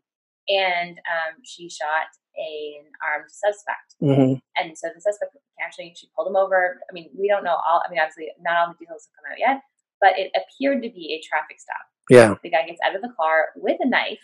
and 0.49 0.99
um, 0.99 1.35
she 1.45 1.69
shot 1.69 2.09
an 2.37 2.85
armed 3.03 3.31
suspect. 3.31 3.97
hmm 4.01 4.35
And 4.57 4.77
so 4.77 4.89
the 4.95 5.01
suspect 5.01 5.37
actually, 5.65 5.95
she 5.97 6.09
pulled 6.15 6.29
him 6.29 6.37
over. 6.37 6.81
I 6.89 6.93
mean, 6.93 7.11
we 7.19 7.29
don't 7.29 7.45
know 7.45 7.57
all. 7.57 7.83
I 7.87 7.91
mean, 7.91 7.99
obviously, 8.01 8.29
not 8.41 8.57
all 8.57 8.69
the 8.75 8.79
details 8.79 9.09
have 9.09 9.17
come 9.17 9.33
out 9.33 9.39
yet, 9.39 9.63
but 10.01 10.19
it 10.19 10.31
appeared 10.37 10.83
to 10.83 10.91
be 10.91 11.15
a 11.17 11.19
traffic 11.27 11.59
stop. 11.61 11.85
Yeah, 12.11 12.35
The 12.43 12.51
guy 12.51 12.67
gets 12.67 12.79
out 12.87 12.95
of 12.95 13.03
the 13.03 13.13
car 13.17 13.47
with 13.57 13.79
a 13.81 13.89
knife, 13.89 14.23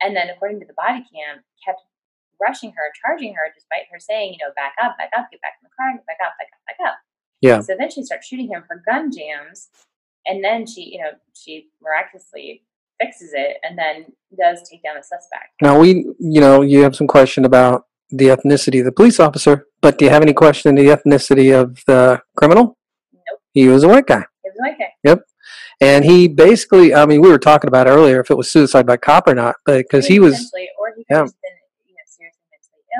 and 0.00 0.16
then, 0.16 0.30
according 0.30 0.58
to 0.60 0.66
the 0.66 0.74
body 0.74 1.04
cam, 1.14 1.44
kept 1.64 1.78
rushing 2.40 2.70
her, 2.72 2.92
charging 3.04 3.34
her, 3.34 3.52
despite 3.54 3.86
her 3.92 3.98
saying, 4.00 4.32
you 4.32 4.38
know, 4.44 4.52
back 4.56 4.74
up, 4.82 4.96
back 4.98 5.10
up, 5.16 5.28
get 5.30 5.40
back 5.40 5.54
in 5.60 5.68
the 5.68 5.74
car, 5.76 5.92
get 5.94 6.06
back 6.06 6.18
up, 6.24 6.32
back 6.38 6.48
up, 6.52 6.62
back 6.66 6.80
up. 6.88 6.98
yeah, 7.40 7.60
So 7.60 7.74
then 7.78 7.90
she 7.90 8.02
starts 8.02 8.26
shooting 8.26 8.48
him 8.48 8.64
for 8.66 8.82
gun 8.86 9.10
jams, 9.12 9.68
and 10.26 10.42
then 10.44 10.66
she, 10.66 10.82
you 10.92 10.98
know, 10.98 11.10
she 11.34 11.68
miraculously 11.82 12.64
fixes 13.00 13.30
it, 13.32 13.56
and 13.62 13.78
then 13.78 14.06
does 14.38 14.68
take 14.68 14.82
down 14.82 14.96
the 14.96 15.02
suspect. 15.02 15.52
Now 15.62 15.78
we, 15.78 16.06
you 16.18 16.40
know, 16.40 16.62
you 16.62 16.82
have 16.82 16.94
some 16.94 17.06
question 17.06 17.44
about 17.44 17.84
the 18.10 18.26
ethnicity 18.26 18.80
of 18.80 18.84
the 18.84 18.92
police 18.92 19.20
officer, 19.20 19.66
but 19.80 19.98
do 19.98 20.04
you 20.04 20.10
have 20.10 20.22
any 20.22 20.32
question 20.34 20.74
the 20.74 20.86
ethnicity 20.86 21.58
of 21.58 21.82
the 21.86 22.20
criminal? 22.36 22.76
Nope, 23.12 23.40
He 23.52 23.68
was 23.68 23.84
a 23.84 23.88
white 23.88 24.06
guy, 24.06 24.24
it 24.44 24.52
was 24.52 24.56
my 24.58 24.72
guy. 24.72 24.92
Yep. 25.04 25.22
And 25.80 26.04
he 26.04 26.28
basically, 26.28 26.94
I 26.94 27.06
mean, 27.06 27.22
we 27.22 27.30
were 27.30 27.38
talking 27.38 27.68
about 27.68 27.86
earlier 27.86 28.20
if 28.20 28.30
it 28.30 28.36
was 28.36 28.50
suicide 28.50 28.86
by 28.86 28.98
cop 28.98 29.26
or 29.26 29.34
not, 29.34 29.56
because 29.64 30.06
he 30.06 30.20
was, 30.20 30.34
or 30.78 30.92
he 30.94 31.06
yeah. 31.08 31.18
have 31.18 31.26
been, 31.26 31.56
you 31.86 31.94
know, 31.94 32.04
seriously 32.04 32.42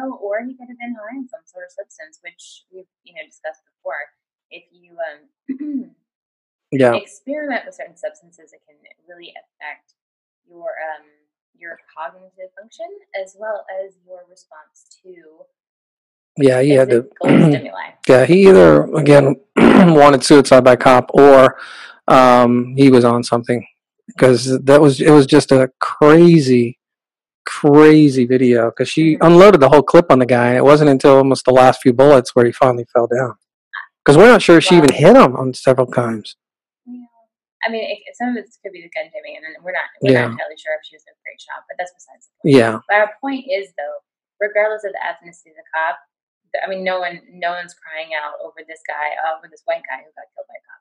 or 0.09 0.41
he 0.45 0.57
could 0.57 0.69
have 0.69 0.79
been 0.79 0.97
high 0.97 1.17
on 1.17 1.29
some 1.29 1.45
sort 1.45 1.69
of 1.69 1.73
substance, 1.73 2.21
which 2.23 2.65
we've, 2.73 2.89
you 3.05 3.13
know, 3.13 3.25
discussed 3.27 3.61
before. 3.69 4.15
If 4.51 4.65
you 4.73 4.97
um, 4.97 5.93
yeah, 6.73 6.95
experiment 6.97 7.67
with 7.67 7.75
certain 7.75 7.97
substances, 7.97 8.53
it 8.53 8.63
can 8.67 8.81
really 9.07 9.35
affect 9.37 9.95
your 10.49 10.75
um 10.81 11.07
your 11.55 11.79
cognitive 11.93 12.51
function 12.59 12.89
as 13.21 13.37
well 13.39 13.65
as 13.69 13.95
your 14.07 14.25
response 14.29 14.99
to 15.03 15.45
yeah, 16.37 16.63
he 16.63 16.71
had 16.71 16.91
to, 16.91 17.09
yeah, 18.09 18.25
he 18.25 18.49
either 18.49 18.85
again 18.95 19.37
wanted 19.57 20.25
suicide 20.25 20.65
by 20.65 20.77
cop 20.77 21.11
or 21.13 21.59
um, 22.09 22.75
he 22.77 22.91
was 22.91 23.05
on 23.05 23.23
something 23.23 23.67
because 24.07 24.59
that 24.65 24.81
was 24.81 25.01
it 25.01 25.11
was 25.11 25.27
just 25.27 25.53
a 25.53 25.71
crazy 25.81 26.79
crazy 27.51 28.25
video 28.35 28.71
because 28.71 28.89
she 28.89 29.19
unloaded 29.21 29.61
the 29.61 29.69
whole 29.69 29.83
clip 29.83 30.07
on 30.15 30.19
the 30.23 30.27
guy 30.37 30.49
and 30.49 30.57
it 30.57 30.65
wasn't 30.65 30.89
until 30.95 31.17
almost 31.17 31.45
the 31.45 31.51
last 31.63 31.83
few 31.83 31.93
bullets 31.93 32.31
where 32.35 32.47
he 32.47 32.53
finally 32.53 32.87
fell 32.95 33.09
down 33.11 33.35
because 34.05 34.17
we're 34.17 34.31
not 34.31 34.41
sure 34.41 34.59
if 34.59 34.65
she 34.65 34.77
even 34.77 34.93
hit 34.93 35.17
him 35.17 35.35
on 35.35 35.53
several 35.53 35.87
times 35.87 36.37
Yeah. 36.87 37.11
I 37.67 37.69
mean, 37.73 37.85
it, 37.91 37.99
some 38.15 38.29
of 38.31 38.37
it 38.41 38.47
could 38.63 38.73
be 38.73 38.81
the 38.87 38.93
gun 38.95 39.11
jamming, 39.13 39.35
and 39.37 39.45
we're 39.65 39.75
not 39.81 39.89
we're 40.01 40.13
Yeah. 40.15 40.31
not 40.31 40.39
entirely 40.39 40.57
sure 40.63 40.75
if 40.79 40.83
she 40.87 40.95
was 40.97 41.05
in 41.09 41.13
a 41.13 41.21
great 41.27 41.41
shot, 41.43 41.61
but 41.69 41.75
that's 41.77 41.93
besides 41.99 42.25
the 42.31 42.33
point. 42.39 42.55
yeah 42.57 42.73
But 42.89 42.97
our 43.03 43.11
point 43.21 43.45
is, 43.51 43.67
though, 43.77 43.97
regardless 44.41 44.85
of 44.89 44.93
the 44.97 45.03
ethnicity 45.03 45.51
of 45.53 45.59
the 45.61 45.67
cop, 45.75 45.97
I 46.63 46.67
mean, 46.71 46.83
no 46.87 46.97
one 47.05 47.21
no 47.35 47.51
one's 47.59 47.75
crying 47.75 48.11
out 48.17 48.39
over 48.47 48.63
this 48.71 48.81
guy, 48.89 49.07
uh, 49.27 49.37
over 49.37 49.47
this 49.51 49.63
white 49.69 49.85
guy 49.91 49.99
who 50.07 50.11
got 50.17 50.27
killed 50.33 50.49
by 50.49 50.57
a 50.57 50.65
cop. 50.71 50.81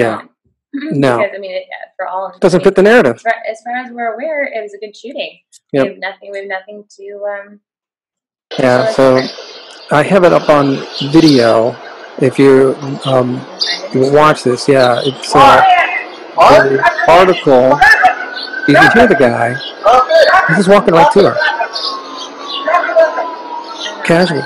yeah 0.00 0.14
Um, 0.24 0.26
No. 0.92 1.18
because 1.18 1.32
I 1.34 1.38
mean, 1.38 1.52
it, 1.52 1.64
for 1.96 2.06
all 2.06 2.36
doesn't 2.40 2.62
fit 2.62 2.74
the 2.74 2.82
narrative 2.82 3.16
As 3.16 3.22
far, 3.22 3.34
as 3.50 3.60
far 3.62 3.76
as 3.76 3.90
we're 3.90 4.14
aware, 4.14 4.44
it 4.44 4.62
was 4.62 4.74
a 4.74 4.78
good 4.78 4.96
shooting. 4.96 5.40
Yep. 5.72 5.84
We 5.84 5.90
have 5.90 5.98
nothing. 5.98 6.30
We 6.32 6.38
have 6.38 6.48
nothing 6.48 6.84
to. 6.96 7.26
Um, 7.28 7.60
yeah 8.58 8.86
show 8.92 9.20
so 9.20 9.94
i 9.94 10.02
have 10.02 10.24
it 10.24 10.32
up 10.32 10.48
on 10.48 10.76
video 11.12 11.76
if 12.18 12.38
you 12.38 12.74
um 13.04 13.34
you 13.92 14.10
watch 14.10 14.42
this 14.42 14.66
yeah 14.68 15.00
it's 15.04 15.34
uh, 15.34 15.60
the 16.36 16.90
article 17.08 17.78
you 18.66 18.74
can 18.74 18.90
hear 18.92 19.06
the 19.06 19.16
guy 19.18 19.54
he's 20.48 20.56
just 20.56 20.68
walking 20.68 20.94
right 20.94 21.12
to 21.12 21.30
her 21.30 21.58
casually. 24.04 24.42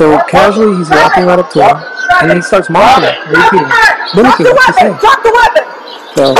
So 0.00 0.16
casually, 0.30 0.78
he's 0.78 0.88
walking 0.88 1.26
right 1.26 1.38
up 1.38 1.50
to 1.50 1.62
her, 1.62 1.76
and 2.22 2.30
then 2.30 2.38
he 2.38 2.42
starts 2.42 2.70
mocking 2.70 3.04
her, 3.04 3.12
repeating, 3.28 3.68
mimicking 4.16 4.46
what 4.46 4.64
she's 4.64 4.76
saying. 4.80 4.96
So, 6.16 6.32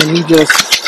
and 0.00 0.10
he 0.10 0.24
just 0.24 0.82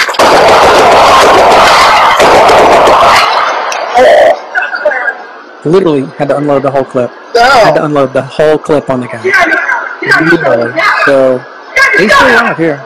literally 5.64 6.02
had 6.18 6.26
to 6.26 6.38
unload 6.38 6.62
the 6.64 6.70
whole 6.72 6.84
clip. 6.84 7.12
Had 7.36 7.74
to 7.74 7.84
unload 7.84 8.12
the 8.12 8.22
whole 8.22 8.58
clip 8.58 8.90
on 8.90 8.98
the 8.98 9.06
guy. 9.06 9.22
Literally. 10.24 10.72
So 11.06 11.38
he's 11.98 12.12
still 12.12 12.26
alive 12.26 12.56
here. 12.56 12.84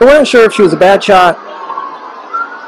But 0.00 0.08
we're 0.08 0.18
not 0.18 0.26
sure 0.26 0.46
if 0.46 0.52
she 0.52 0.62
was 0.62 0.72
a 0.72 0.76
bad 0.76 1.04
shot. 1.04 1.38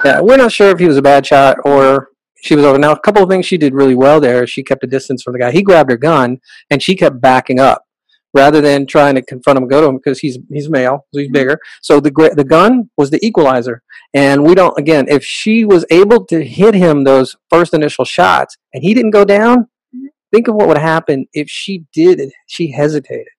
Yeah, 0.04 0.20
we're 0.20 0.36
not 0.36 0.52
sure 0.52 0.68
if 0.68 0.78
he 0.78 0.86
was 0.86 0.96
a 0.96 1.02
bad 1.02 1.26
shot 1.26 1.56
or 1.64 2.11
she 2.42 2.54
was 2.56 2.64
over. 2.64 2.78
Now, 2.78 2.92
a 2.92 2.98
couple 3.00 3.22
of 3.22 3.28
things 3.30 3.46
she 3.46 3.56
did 3.56 3.72
really 3.74 3.94
well 3.94 4.20
there. 4.20 4.46
She 4.46 4.62
kept 4.62 4.84
a 4.84 4.86
distance 4.86 5.22
from 5.22 5.32
the 5.32 5.38
guy. 5.38 5.50
He 5.52 5.62
grabbed 5.62 5.90
her 5.90 5.96
gun 5.96 6.38
and 6.70 6.82
she 6.82 6.94
kept 6.96 7.20
backing 7.20 7.58
up. 7.60 7.82
rather 8.34 8.62
than 8.62 8.86
trying 8.86 9.14
to 9.14 9.20
confront 9.20 9.58
him, 9.58 9.68
go 9.68 9.82
to 9.82 9.86
him 9.88 9.96
because 9.98 10.18
he's 10.20 10.38
he's 10.50 10.70
male, 10.70 11.04
so 11.12 11.20
he's 11.20 11.28
Mhm. 11.28 11.34
bigger. 11.34 11.58
So 11.82 12.00
the 12.00 12.10
the 12.34 12.44
gun 12.44 12.88
was 12.96 13.10
the 13.10 13.20
equalizer, 13.28 13.82
and 14.14 14.42
we 14.46 14.54
don't. 14.54 14.72
Again, 14.78 15.04
if 15.16 15.22
she 15.22 15.66
was 15.66 15.84
able 15.90 16.24
to 16.32 16.42
hit 16.42 16.72
him 16.74 17.04
those 17.04 17.36
first 17.50 17.74
initial 17.74 18.06
shots 18.06 18.56
and 18.72 18.82
he 18.82 18.94
didn't 18.94 19.10
go 19.10 19.26
down, 19.26 19.56
Mhm. 19.94 20.06
think 20.32 20.48
of 20.48 20.54
what 20.54 20.66
would 20.68 20.78
happen 20.78 21.26
if 21.34 21.48
she 21.50 21.84
did. 21.92 22.32
She 22.46 22.70
hesitated. 22.72 23.34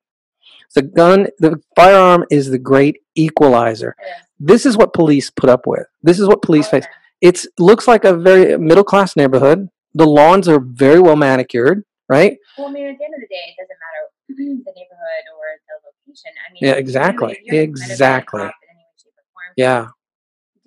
The 0.75 0.83
gun, 0.83 1.27
the 1.39 1.55
firearm, 1.75 2.25
is 2.29 2.51
the 2.51 2.59
great 2.59 2.97
equalizer. 3.15 3.95
This 4.39 4.63
is 4.63 4.77
what 4.77 4.93
police 4.93 5.31
put 5.31 5.49
up 5.49 5.65
with. 5.65 5.87
This 6.03 6.19
is 6.19 6.27
what 6.27 6.43
police 6.43 6.67
face. 6.67 6.85
It's 7.23 7.47
looks 7.57 7.87
like 7.87 8.03
a 8.03 8.11
very 8.13 8.57
middle 8.59 8.83
class 8.83 9.15
neighborhood. 9.15 9.69
The 9.95 10.05
lawns 10.05 10.49
are 10.51 10.59
very 10.59 10.99
well 10.99 11.15
manicured, 11.15 11.83
right? 12.11 12.35
Well, 12.57 12.67
I 12.67 12.71
mean, 12.75 12.87
at 12.91 12.97
the 12.99 13.05
end 13.07 13.15
of 13.15 13.21
the 13.23 13.31
day, 13.31 13.45
it 13.47 13.55
doesn't 13.55 13.79
matter 13.79 14.03
the 14.67 14.73
neighborhood 14.75 15.23
or 15.31 15.45
the 15.63 15.75
location. 15.87 16.35
I 16.35 16.51
mean, 16.51 16.61
Yeah, 16.67 16.75
exactly. 16.75 17.39
Exactly. 17.47 18.43
in 18.43 18.51
any 18.51 18.83
way, 18.83 18.91
shape, 18.99 19.15
or 19.15 19.23
form, 19.31 19.53
Yeah, 19.55 19.87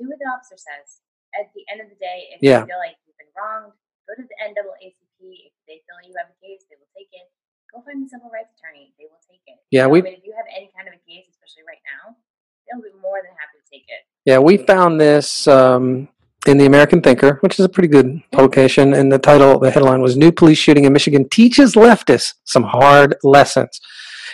do 0.01 0.09
what 0.09 0.17
the 0.17 0.29
officer 0.33 0.57
says. 0.57 1.05
At 1.37 1.53
the 1.53 1.69
end 1.69 1.85
of 1.85 1.93
the 1.93 1.99
day, 2.01 2.33
if 2.33 2.41
Yeah. 2.41 2.65
you 2.65 2.73
feel 2.73 2.81
like 2.81 2.97
you've 3.05 3.19
been 3.21 3.29
wronged, 3.37 3.77
go 4.09 4.17
to 4.17 4.25
the 4.25 4.37
NAACP. 4.41 5.21
If 5.21 5.53
they 5.69 5.85
feel 5.85 6.01
you 6.09 6.17
have 6.17 6.33
a 6.33 6.39
case, 6.41 6.65
they 6.73 6.81
will 6.81 6.89
take 6.97 7.13
it. 7.13 7.29
Go 7.69 7.85
find 7.85 8.01
a 8.01 8.09
civil 8.09 8.33
rights 8.33 8.57
attorney. 8.57 8.97
They 8.97 9.05
will 9.13 9.21
take 9.29 9.45
it. 9.45 9.61
Yeah, 9.69 9.93
we- 9.93 10.01
I 10.01 10.09
mean, 10.09 10.17
if 10.17 10.25
you 10.25 10.33
have 10.33 10.49
any 10.49 10.73
kind 10.73 10.89
of 10.89 10.97
a 10.97 11.03
case, 11.05 11.29
especially 11.29 11.69
right 11.69 11.83
now, 11.85 12.17
they'll 12.65 12.81
be 12.81 12.95
more 12.97 13.21
than 13.21 13.37
happy 13.37 13.61
to 13.61 13.67
take 13.69 13.85
it. 13.93 14.09
yeah. 14.25 14.39
We 14.41 14.57
found 14.57 14.97
this 15.01 15.45
um, 15.47 16.09
in 16.47 16.59
the 16.59 16.67
American 16.67 17.01
Thinker, 17.01 17.39
which 17.41 17.59
is 17.59 17.65
a 17.65 17.69
pretty 17.69 17.89
good 17.89 18.23
publication, 18.33 18.95
and 18.95 19.11
the 19.11 19.19
title, 19.19 19.59
the 19.59 19.71
headline 19.71 20.01
was 20.03 20.17
"New 20.17 20.33
Police 20.33 20.59
Shooting 20.59 20.85
in 20.85 20.93
Michigan 20.93 21.29
Teaches 21.29 21.75
Leftists 21.75 22.35
Some 22.45 22.63
Hard 22.65 23.17
Lessons." 23.23 23.81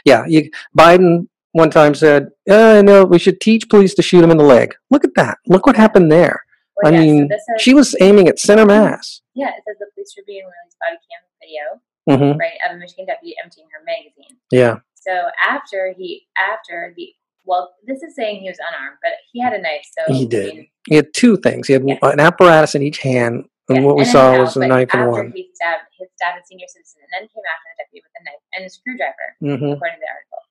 Yeah, 0.05 0.25
you, 0.27 0.51
Biden 0.77 1.29
one 1.53 1.71
time 1.71 1.95
said, 1.95 2.29
uh, 2.51 2.83
"No, 2.85 3.05
we 3.05 3.19
should 3.19 3.41
teach 3.41 3.69
police 3.69 3.95
to 3.95 4.03
shoot 4.03 4.23
him 4.25 4.31
in 4.31 4.37
the 4.39 4.45
leg." 4.45 4.75
Look 4.91 5.05
at 5.05 5.15
that! 5.17 5.39
Look 5.47 5.67
what 5.67 5.77
happened 5.77 6.11
there. 6.13 6.45
Well, 6.83 6.93
I 6.93 6.97
yeah, 6.97 7.03
mean, 7.05 7.29
this 7.29 7.43
says, 7.47 7.63
she 7.63 7.75
was 7.75 7.95
aiming 8.01 8.29
at 8.29 8.39
center 8.39 8.65
mass. 8.67 9.21
yeah, 9.35 9.49
it 9.49 9.63
says 9.67 9.77
the 9.79 9.87
police 9.95 10.13
Tribune 10.15 10.45
released 10.45 10.79
body 10.81 10.97
cam 11.09 11.23
video, 11.41 12.33
hmm 12.33 12.39
right, 12.39 12.59
of 12.69 12.77
a 12.77 12.79
Michigan 12.79 13.07
deputy 13.07 13.35
emptying 13.43 13.67
her 13.73 13.85
magazine. 13.85 14.37
Yeah, 14.51 14.77
So 14.95 15.29
after 15.47 15.93
he, 15.97 16.27
after 16.41 16.95
the, 16.97 17.13
well, 17.45 17.75
this 17.87 18.03
is 18.03 18.15
saying 18.15 18.41
he 18.41 18.49
was 18.49 18.59
unarmed, 18.59 18.99
but 19.03 19.13
he 19.33 19.41
had 19.41 19.53
a 19.53 19.61
knife. 19.61 19.85
So 19.99 20.13
He 20.13 20.25
I 20.25 20.29
did. 20.29 20.55
mean, 20.55 20.69
he 20.89 20.95
had 20.97 21.13
two 21.15 21.37
things. 21.37 21.67
He 21.67 21.73
had 21.75 21.87
Yeah. 21.87 21.99
an 22.03 22.21
apparatus 22.21 22.75
in 22.75 22.83
each 22.83 22.99
hand, 22.99 23.45
and 23.69 23.79
yeah, 23.79 23.85
what 23.85 23.97
we 23.97 24.05
then 24.05 24.13
saw 24.13 24.39
was 24.39 24.57
a 24.57 24.67
knife 24.67 24.93
in 24.95 25.07
one. 25.11 25.33
He 25.35 25.51
stabbed, 25.55 25.83
he 25.99 26.07
stabbed 26.17 26.39
a 26.43 26.47
senior 26.47 26.67
citizen, 26.69 27.03
and 27.03 27.11
then 27.13 27.29
came 27.29 27.47
after 27.51 27.67
the 27.71 27.83
deputy 27.85 28.03
with 28.05 28.15
a 28.21 28.25
knife 28.25 28.43
and 28.55 28.65
a 28.67 28.71
screwdriver, 28.71 29.29
hmm 29.41 29.73
according 29.75 29.99
to 29.99 30.05
the 30.05 30.11
article. 30.13 30.43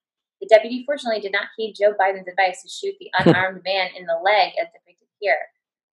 The 0.41 0.47
deputy 0.47 0.83
fortunately 0.85 1.21
did 1.21 1.31
not 1.33 1.47
heed 1.55 1.75
Joe 1.79 1.93
Biden's 1.93 2.27
advice 2.27 2.61
to 2.63 2.69
shoot 2.69 2.95
the 2.99 3.11
unarmed 3.19 3.63
man 3.63 3.89
in 3.95 4.05
the 4.05 4.17
leg 4.23 4.53
as 4.59 4.67
depicted 4.73 5.07
here. 5.19 5.37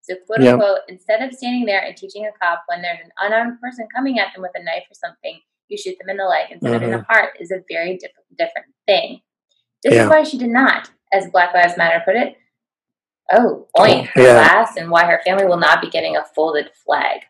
So, 0.01 0.15
quote 0.25 0.41
Yeah. 0.41 0.53
unquote, 0.53 0.79
instead 0.87 1.21
of 1.21 1.33
standing 1.33 1.65
there 1.65 1.81
and 1.81 1.95
teaching 1.95 2.25
a 2.25 2.31
cop 2.41 2.63
when 2.67 2.81
there's 2.81 2.99
an 3.03 3.11
unarmed 3.19 3.59
person 3.61 3.87
coming 3.95 4.17
at 4.17 4.33
them 4.33 4.41
with 4.41 4.51
a 4.55 4.63
knife 4.63 4.83
or 4.89 4.95
something, 4.95 5.39
you 5.67 5.77
shoot 5.77 5.97
them 5.99 6.09
in 6.09 6.17
the 6.17 6.25
leg 6.25 6.47
instead 6.49 6.73
of 6.73 6.81
in 6.81 6.89
the 6.91 7.05
heart 7.07 7.37
is 7.39 7.51
a 7.51 7.61
very 7.69 7.95
diff- 7.97 8.11
different 8.37 8.73
thing. 8.87 9.21
This 9.83 9.93
Yeah. 9.93 10.03
is 10.03 10.09
why 10.09 10.23
she 10.23 10.37
did 10.37 10.49
not, 10.49 10.89
as 11.13 11.29
Black 11.31 11.53
Lives 11.53 11.77
Matter 11.77 12.01
put 12.05 12.15
it. 12.15 12.35
Oh, 13.31 13.67
point 13.75 14.07
her 14.07 14.21
Yeah. 14.21 14.33
class 14.43 14.75
and 14.75 14.89
why 14.89 15.05
her 15.05 15.21
family 15.23 15.45
will 15.45 15.57
not 15.59 15.81
be 15.81 15.89
getting 15.89 16.17
a 16.17 16.23
folded 16.35 16.69
flag. 16.85 17.21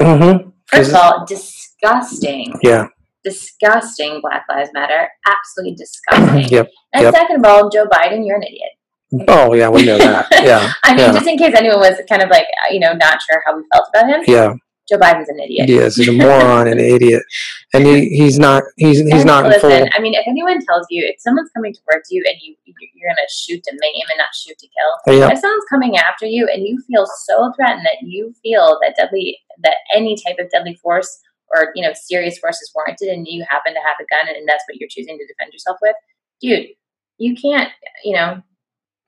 hmm 0.00 0.50
First 0.66 0.90
of 0.90 0.96
all, 0.96 1.26
disgusting, 1.26 2.54
Yeah. 2.62 2.86
disgusting. 3.24 4.20
Black 4.20 4.44
Lives 4.48 4.70
Matter, 4.72 5.08
absolutely 5.26 5.74
disgusting. 5.84 6.44
Yep. 6.56 6.68
And 6.94 7.02
Yep. 7.04 7.14
second 7.14 7.44
of 7.44 7.50
all, 7.50 7.68
Joe 7.70 7.86
Biden, 7.86 8.24
you're 8.26 8.36
an 8.36 8.44
idiot. 8.44 8.70
Oh 9.28 9.52
yeah, 9.54 9.68
we 9.68 9.84
know 9.84 9.98
that. 9.98 10.28
Yeah. 10.44 10.72
I 10.84 10.90
mean, 10.94 11.06
yeah. 11.06 11.12
just 11.12 11.26
in 11.26 11.36
case 11.36 11.54
anyone 11.56 11.80
was 11.80 12.00
kind 12.08 12.22
of 12.22 12.30
like, 12.30 12.46
you 12.70 12.78
know, 12.78 12.92
not 12.92 13.20
sure 13.20 13.42
how 13.44 13.56
we 13.56 13.64
felt 13.72 13.88
about 13.92 14.08
him, 14.08 14.22
Yeah. 14.26 14.52
Joe 14.90 14.98
Biden's 14.98 15.28
an 15.28 15.38
idiot. 15.38 15.68
Yes, 15.68 15.96
he's 15.96 16.08
a 16.08 16.12
moron 16.12 16.66
and 16.68 16.80
an 16.80 16.86
idiot, 16.96 17.22
and 17.72 17.86
he, 17.86 18.08
he's 18.08 18.38
not. 18.38 18.64
He's 18.76 18.98
he's 18.98 19.12
And 19.12 19.26
not 19.26 19.44
listen, 19.46 19.60
full. 19.70 19.88
I 19.94 20.00
mean, 20.00 20.14
if 20.14 20.26
anyone 20.26 20.58
tells 20.66 20.86
you, 20.90 21.06
if 21.06 21.20
someone's 21.20 21.50
coming 21.54 21.72
towards 21.72 22.10
you 22.10 22.24
and 22.26 22.36
you 22.42 22.56
you're 22.66 23.08
gonna 23.08 23.26
shoot 23.30 23.62
to 23.64 23.72
maim 23.80 24.02
and 24.10 24.18
not 24.18 24.34
shoot 24.34 24.58
to 24.58 24.66
kill, 24.66 24.92
oh, 25.06 25.18
Yeah. 25.18 25.32
if 25.32 25.38
someone's 25.38 25.64
coming 25.70 25.96
after 25.96 26.26
you 26.26 26.48
and 26.52 26.66
you 26.66 26.82
feel 26.86 27.06
so 27.26 27.52
threatened 27.56 27.86
that 27.86 28.02
you 28.02 28.34
feel 28.42 28.78
that 28.82 28.96
deadly 28.96 29.38
that 29.62 29.76
any 29.94 30.16
type 30.16 30.36
of 30.38 30.50
deadly 30.50 30.74
force 30.82 31.20
or 31.54 31.70
you 31.74 31.82
know 31.82 31.92
serious 31.94 32.38
force 32.38 32.56
is 32.60 32.70
warranted 32.74 33.08
and 33.08 33.26
you 33.28 33.44
happen 33.48 33.72
to 33.74 33.80
have 33.80 33.96
a 34.00 34.06
gun 34.12 34.34
and 34.34 34.48
that's 34.48 34.64
what 34.68 34.76
you're 34.78 34.88
choosing 34.90 35.16
to 35.18 35.26
defend 35.26 35.52
yourself 35.52 35.78
with, 35.82 35.94
dude, 36.40 36.68
you 37.18 37.34
can't 37.36 37.70
you 38.04 38.14
know 38.14 38.42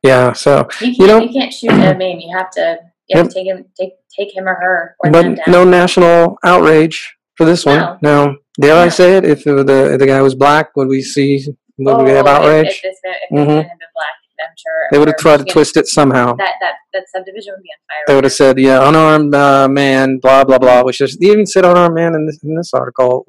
Yeah. 0.02 0.32
So, 0.32 0.68
you 0.80 0.94
can't 0.94 1.22
You 1.24 1.28
you, 1.28 1.32
can't 1.32 1.52
shoot 1.52 1.70
to 1.70 1.94
maim. 1.96 2.18
You 2.20 2.36
have 2.36 2.50
to 2.52 2.78
have 3.10 3.28
to 3.28 3.34
take 3.34 3.46
him 3.46 3.64
take 3.78 3.92
take 4.18 4.34
him 4.36 4.46
or 4.48 4.54
her 4.54 4.96
or 5.00 5.10
but 5.10 5.38
no 5.46 5.64
national 5.64 6.36
outrage 6.44 7.14
for 7.36 7.44
this 7.44 7.64
one. 7.66 7.78
No. 7.78 7.98
No. 8.02 8.36
Dare 8.60 8.76
I 8.84 8.88
say 8.88 9.16
it? 9.16 9.24
If 9.24 9.44
the 9.44 9.64
the 9.98 10.06
guy 10.06 10.20
was 10.22 10.34
black, 10.34 10.76
would 10.76 10.88
we 10.88 11.02
see? 11.02 11.44
Would 11.78 12.04
we 12.04 12.10
have 12.10 12.26
Oh, 12.26 12.30
if- 12.30 12.36
outrage? 12.38 12.66
If, 12.66 12.82
this, 12.82 12.98
if 13.02 13.30
Mhm. 13.32 13.36
this 13.38 13.46
man 13.48 13.56
had 13.56 13.78
been 13.78 13.92
black, 13.94 14.14
I'm 14.42 14.54
sure 14.56 14.88
they 14.90 14.98
would 14.98 15.08
have 15.08 15.16
tried 15.16 15.38
to 15.38 15.44
twist 15.44 15.76
it 15.76 15.86
somehow. 15.86 16.34
that 16.36 16.54
that 16.60 16.74
that 16.92 17.04
subdivision 17.14 17.54
would 17.54 17.62
be 17.62 17.68
on 17.70 17.80
fire. 17.88 18.04
They 18.06 18.14
would 18.14 18.24
have 18.24 18.32
said, 18.32 18.58
"Yeah, 18.58 18.88
unarmed 18.88 19.34
uh, 19.34 19.68
man, 19.68 20.18
blah 20.18 20.44
blah 20.44 20.58
blah," 20.58 20.82
which 20.82 21.00
is 21.00 21.16
they 21.18 21.28
even 21.28 21.46
said 21.46 21.64
unarmed 21.64 21.94
man 21.94 22.14
in 22.14 22.26
this, 22.26 22.38
in 22.42 22.54
this 22.56 22.72
article 22.74 23.24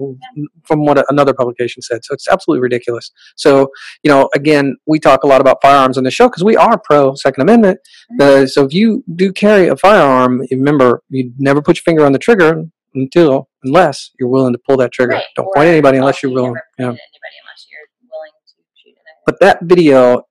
from 0.66 0.86
what 0.86 1.03
another 1.09 1.34
publication 1.34 1.82
said. 1.82 2.03
So 2.03 2.14
it's 2.14 2.28
absolutely 2.28 2.61
ridiculous. 2.61 3.11
So 3.36 3.70
you 4.03 4.09
know, 4.09 4.30
again, 4.36 4.76
we 4.88 4.99
talk 4.99 5.24
a 5.24 5.28
lot 5.28 5.41
about 5.41 5.57
firearms 5.61 5.97
on 5.97 6.03
the 6.03 6.11
show 6.11 6.28
because 6.28 6.43
we 6.43 6.57
are 6.57 6.78
pro 6.80 7.16
Second 7.16 7.41
Amendment. 7.43 7.80
Uh, 8.20 8.45
so 8.45 8.66
if 8.66 8.74
you 8.74 9.03
do 9.16 9.32
carry 9.32 9.68
a 9.68 9.76
firearm, 9.76 10.41
remember 10.51 11.03
you 11.09 11.32
never 11.38 11.61
put 11.61 11.78
your 11.78 11.84
finger 11.84 12.05
on 12.05 12.11
the 12.11 12.20
trigger 12.20 12.64
until 12.95 13.49
unless 13.64 14.11
you're 14.20 14.30
willing 14.30 14.53
to 14.53 14.59
pull 14.66 14.78
that 14.78 14.91
trigger. 14.91 15.14
Right, 15.14 15.24
Don't 15.36 15.45
or 15.45 15.53
point 15.55 15.68
anybody 15.70 15.97
unless 15.97 16.22
you're 16.22 16.32
willing. 16.32 16.53
Yeah. 16.78 16.88
point 16.88 16.99
at 16.99 17.09
anybody 17.11 17.36
unless 17.41 17.68
you're 17.72 18.09
willing 18.11 18.32
to 18.45 18.53
shoot 18.76 18.91
at 18.91 19.24
But 19.26 19.39
that 19.39 19.59
video 19.64 20.24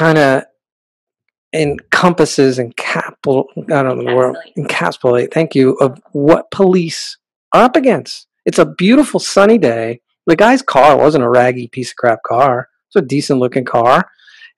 kind 0.00 0.18
of 0.18 0.42
encompasses 1.52 2.58
and 2.58 2.74
capital 2.76 3.46
I 3.56 3.82
don't 3.82 3.98
know 3.98 4.10
the 4.10 4.16
word 4.16 4.36
encapsulate. 4.56 5.32
Thank 5.32 5.54
you 5.54 5.74
of 5.80 6.00
what 6.12 6.50
police 6.50 7.18
are 7.52 7.64
up 7.64 7.76
against. 7.76 8.26
It's 8.46 8.58
a 8.58 8.64
beautiful 8.66 9.18
sunny 9.20 9.58
day. 9.58 10.00
The 10.26 10.36
guy's 10.36 10.62
car 10.62 10.96
wasn't 10.96 11.24
a 11.24 11.28
raggy 11.28 11.66
piece 11.68 11.90
of 11.90 11.96
crap 11.96 12.20
car. 12.26 12.68
It's 12.88 12.96
a 12.96 13.02
decent 13.02 13.40
looking 13.40 13.64
car, 13.64 14.08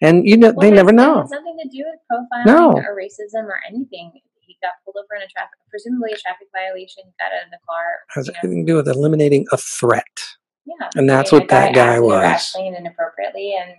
and 0.02 0.26
you 0.28 0.36
know 0.36 0.52
Well, 0.54 0.60
they 0.68 0.74
never 0.74 0.92
know. 0.92 1.20
has 1.22 1.30
nothing 1.30 1.56
to 1.62 1.68
do 1.68 1.84
with 1.90 2.00
profiling 2.10 2.46
No. 2.46 2.72
or 2.72 2.96
racism 2.96 3.44
or 3.44 3.58
anything. 3.66 4.12
He 4.40 4.56
got 4.62 4.72
pulled 4.84 4.96
over 4.98 5.16
in 5.16 5.22
a 5.22 5.28
traffic, 5.28 5.58
presumably 5.70 6.12
a 6.12 6.16
traffic 6.16 6.48
violation. 6.54 7.04
Got 7.18 7.32
out 7.32 7.44
of 7.46 7.50
the 7.50 7.58
car. 7.66 7.84
has 8.14 8.28
everything 8.36 8.66
to 8.66 8.72
do 8.72 8.76
with 8.76 8.88
eliminating 8.88 9.46
a 9.52 9.56
threat. 9.56 10.04
yeah, 10.66 10.88
and 10.94 11.10
I 11.10 11.16
that's 11.16 11.32
mean, 11.32 11.40
what 11.42 11.48
that 11.50 11.74
guy 11.74 12.00
was. 12.00 12.54
inappropriately, 12.56 13.54
and 13.60 13.72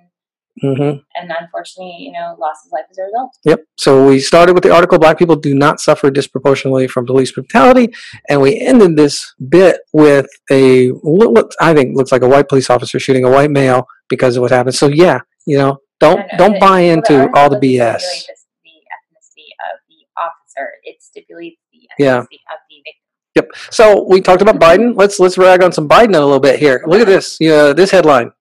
hmm 0.61 0.97
and 1.15 1.31
unfortunately, 1.39 1.95
you 1.99 2.11
know, 2.11 2.35
lost 2.39 2.65
his 2.65 2.71
life 2.71 2.85
as 2.89 2.97
a 2.97 3.03
result. 3.03 3.31
Yep. 3.45 3.59
So 3.77 4.07
we 4.07 4.19
started 4.19 4.53
with 4.53 4.63
the 4.63 4.73
article 4.73 4.99
Black 4.99 5.17
people 5.17 5.35
do 5.35 5.55
not 5.55 5.79
suffer 5.79 6.11
disproportionately 6.11 6.87
from 6.87 7.05
police 7.05 7.31
brutality. 7.31 7.93
And 8.29 8.41
we 8.41 8.59
ended 8.59 8.95
this 8.95 9.33
bit 9.49 9.81
with 9.93 10.27
a 10.51 10.89
what 10.89 11.51
I 11.59 11.73
think 11.73 11.95
looks 11.95 12.11
like 12.11 12.21
a 12.21 12.27
white 12.27 12.49
police 12.49 12.69
officer 12.69 12.99
shooting 12.99 13.25
a 13.25 13.31
white 13.31 13.51
male 13.51 13.87
because 14.09 14.35
of 14.35 14.41
what 14.41 14.51
happened. 14.51 14.75
So 14.75 14.87
yeah, 14.87 15.19
you 15.45 15.57
know, 15.57 15.77
don't 15.99 16.21
don't 16.37 16.59
buy 16.59 16.81
into 16.81 17.29
all 17.35 17.49
the 17.49 17.57
BS. 17.57 17.99
this- 17.99 18.27
the 18.63 18.69
ethnicity 18.69 19.49
of 19.71 19.79
the 19.89 20.05
officer. 20.21 20.69
It 20.83 21.01
stipulates 21.01 21.57
the 21.71 21.87
Yeah. 21.97 22.17
ethnicity 22.17 22.41
of 22.51 22.59
the 22.69 22.77
victim. 22.85 23.03
Yep. 23.35 23.49
So 23.71 24.05
we 24.07 24.21
talked 24.21 24.41
about 24.41 24.59
mm-hmm. 24.59 24.81
Biden. 24.81 24.95
Let's 24.95 25.19
let's 25.19 25.37
rag 25.37 25.63
on 25.63 25.71
some 25.71 25.89
Biden 25.89 26.15
a 26.15 26.19
little 26.19 26.39
bit 26.39 26.59
here. 26.59 26.83
Look 26.85 27.01
at 27.01 27.07
uh-huh. 27.07 27.15
this. 27.15 27.37
Yeah, 27.39 27.73
this 27.73 27.91
headline. 27.91 28.31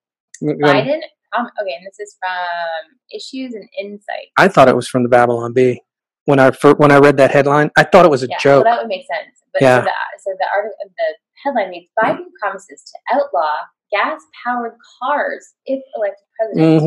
Um, 0.43 0.59
Biden. 0.59 1.01
Um, 1.37 1.47
okay, 1.61 1.75
and 1.75 1.87
this 1.87 1.99
is 1.99 2.17
from 2.21 2.97
Issues 3.15 3.55
and 3.55 3.69
Insight. 3.81 4.29
I 4.39 4.49
thought 4.49 4.69
it 4.69 4.77
was 4.77 4.89
from 4.89 5.03
the 5.03 5.09
Babylon 5.09 5.53
Bee. 5.53 5.81
When 6.27 6.39
I 6.39 6.51
fir- 6.53 6.75
when 6.75 6.93
I 6.93 6.99
read 6.99 7.17
that 7.17 7.31
headline, 7.33 7.71
I 7.77 7.83
thought 7.85 8.05
it 8.05 8.11
was 8.11 8.23
a 8.23 8.29
yeah, 8.29 8.39
joke. 8.39 8.65
well, 8.65 8.75
that 8.75 8.83
would 8.83 8.89
make 8.89 9.07
sense. 9.07 9.41
But 9.53 9.63
Yeah. 9.63 9.81
so 9.81 9.85
the 9.85 9.93
so 10.23 10.31
the 10.39 10.47
article, 10.55 10.77
the 10.97 11.15
headline 11.45 11.71
reads: 11.71 11.91
Biden 11.99 12.27
promises 12.41 12.85
to 12.93 13.17
outlaw 13.17 13.51
gas-powered 13.91 14.77
cars 15.01 15.55
if 15.67 15.83
elected 15.97 16.25
president. 16.39 16.83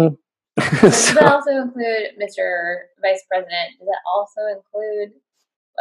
hmm 0.57 0.59
So 0.59 0.81
does 0.89 1.13
that 1.15 1.31
also 1.31 1.51
include 1.61 2.11
Mr. 2.21 2.77
Vice 3.01 3.23
President? 3.29 3.77
Does 3.79 3.87
that 3.87 4.01
also 4.13 4.41
include? 4.55 5.13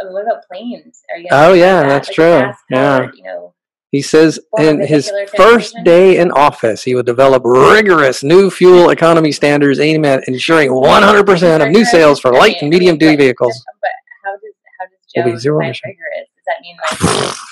I 0.00 0.04
mean, 0.04 0.12
what 0.14 0.24
about 0.26 0.42
planes? 0.50 1.00
Are 1.12 1.18
you? 1.18 1.28
Oh, 1.30 1.52
yeah, 1.52 1.82
that? 1.82 1.88
that's 1.88 2.08
Like 2.08 2.14
true. 2.16 2.40
gas-powered, 2.40 3.14
You 3.14 3.22
know, 3.24 3.54
He 3.95 4.03
says 4.03 4.40
in 4.59 4.80
his 4.84 5.12
first 5.36 5.72
day 5.84 6.18
in 6.18 6.32
office, 6.32 6.82
he 6.82 6.97
would 6.97 7.07
develop 7.07 7.42
rigorous 7.45 8.24
new 8.24 8.51
fuel 8.51 8.90
economy 8.90 9.30
standards 9.30 9.78
aimed 9.78 10.05
at 10.05 10.26
ensuring 10.26 10.70
100% 10.70 11.62
of 11.64 11.68
new 11.70 11.84
sales 11.84 12.18
for 12.18 12.32
light 12.32 12.57
and 12.61 12.70
medium 12.70 12.99
duty 12.99 13.14
vehicles. 13.16 13.55
But 13.80 13.90
how 14.24 14.32
does 14.32 14.55
how 14.78 14.86
does 14.86 14.99
Will 15.16 15.24
be 15.26 15.30
Joe 15.32 15.38
zero 15.38 15.59
rigorous? 15.59 15.84
Does 15.86 16.47
that 16.51 16.59
mean 16.61 16.76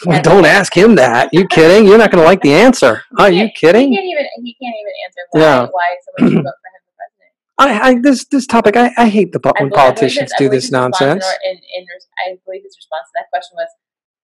like 0.09 0.23
Don't 0.31 0.45
ask 0.45 0.77
him 0.77 0.97
that. 0.97 1.33
You 1.33 1.47
kidding? 1.47 1.87
You're 1.87 1.97
not 1.99 2.11
going 2.11 2.23
to 2.23 2.27
like 2.27 2.41
the 2.43 2.55
answer. 2.55 3.03
Are 3.19 3.31
you 3.31 3.45
He 3.45 3.53
kidding? 3.53 3.95
can't 3.95 4.05
even 4.05 4.27
he 4.43 4.57
can't 4.61 4.75
even 4.83 4.93
answer 5.07 5.21
why 5.31 5.41
Yeah. 5.41 5.61
why 5.71 5.89
someone 6.05 6.33
should 6.35 6.45
vote 6.45 6.59
for 6.63 6.71
him 6.75 6.83
for 6.87 6.95
president. 6.99 7.31
I, 7.59 7.89
I 7.91 8.01
this 8.03 8.25
this 8.35 8.47
topic. 8.49 8.77
I, 8.77 8.91
I 8.99 9.09
hate 9.09 9.31
the 9.31 9.39
po- 9.39 9.53
when 9.61 9.71
politicians 9.71 10.33
do 10.39 10.49
this 10.49 10.73
nonsense. 10.73 11.25
In, 11.45 11.53
in, 11.77 11.83
res- 11.87 12.09
I 12.27 12.37
believe 12.45 12.63
his 12.65 12.75
response 12.77 13.07
to 13.11 13.15
that 13.23 13.31
question 13.31 13.55
was, 13.55 13.69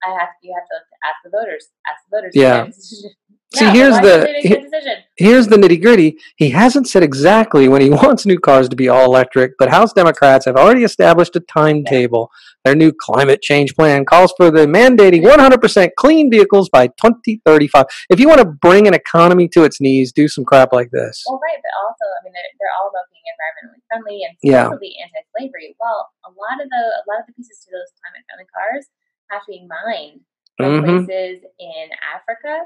"I 0.05 0.11
have 0.18 0.28
you 0.42 0.55
have 0.59 0.66
to 0.68 0.76
ask 1.09 1.16
the 1.24 1.30
voters. 1.30 1.68
Ask 1.88 2.01
the 2.11 2.16
voters." 2.16 2.32
Yeah. 2.34 2.64
decision." 2.66 3.11
See, 3.55 3.64
Yeah, 3.64 3.72
here's 3.72 3.94
the- 3.96 4.03
did 4.03 4.26
they 4.26 4.32
make 4.32 4.42
he- 4.42 4.49
that 4.55 4.62
decision? 4.70 4.96
Here's 5.16 5.46
the 5.49 5.57
nitty 5.57 5.80
gritty. 5.82 6.18
He 6.36 6.51
hasn't 6.51 6.86
said 6.86 7.03
exactly 7.03 7.66
when 7.66 7.80
he 7.80 7.88
wants 8.03 8.26
new 8.26 8.38
cars 8.38 8.68
to 8.68 8.76
be 8.76 8.88
all 8.88 9.07
electric, 9.07 9.53
but 9.59 9.70
House 9.70 9.92
Democrats 9.94 10.44
have 10.44 10.57
already 10.57 10.84
established 10.84 11.34
a 11.34 11.40
timetable. 11.40 12.30
Their 12.64 12.74
new 12.76 12.92
climate 12.92 13.40
change 13.40 13.74
plan 13.74 14.05
calls 14.05 14.34
for 14.36 14.51
the 14.51 14.66
mandating 14.66 15.24
100% 15.24 15.90
clean 15.96 16.30
vehicles 16.30 16.68
by 16.68 16.88
2035. 17.01 17.86
If 18.11 18.20
you 18.20 18.28
want 18.28 18.40
to 18.40 18.46
bring 18.46 18.86
an 18.86 18.92
economy 18.92 19.49
to 19.57 19.64
its 19.64 19.80
knees, 19.80 20.12
do 20.12 20.28
some 20.28 20.44
crap 20.44 20.72
like 20.74 20.90
this. 20.90 21.24
Well, 21.26 21.40
right, 21.42 21.57
but 21.57 21.72
also, 21.80 22.05
I 22.05 22.20
mean, 22.24 22.34
they're, 22.36 22.53
they're 22.61 22.74
all 22.76 22.90
about 22.92 23.09
being 23.09 23.24
environmentally 23.32 23.80
friendly 23.88 24.18
and 24.28 24.36
Yeah. 24.42 24.68
anti-slavery. 24.68 25.74
Well, 25.80 26.11
a 26.26 26.30
lot 26.36 26.61
of 26.62 26.68
the 26.68 26.84
a 27.01 27.05
lot 27.09 27.20
of 27.20 27.26
the 27.26 27.32
pieces 27.32 27.59
to 27.64 27.70
those 27.72 27.88
climate-friendly 28.05 28.46
cars 28.53 28.86
have 29.31 29.43
to 29.47 29.53
mined 29.68 30.20
from 30.57 30.83
Mhm. 30.83 31.07
places 31.07 31.45
in 31.59 31.89
Africa 32.14 32.64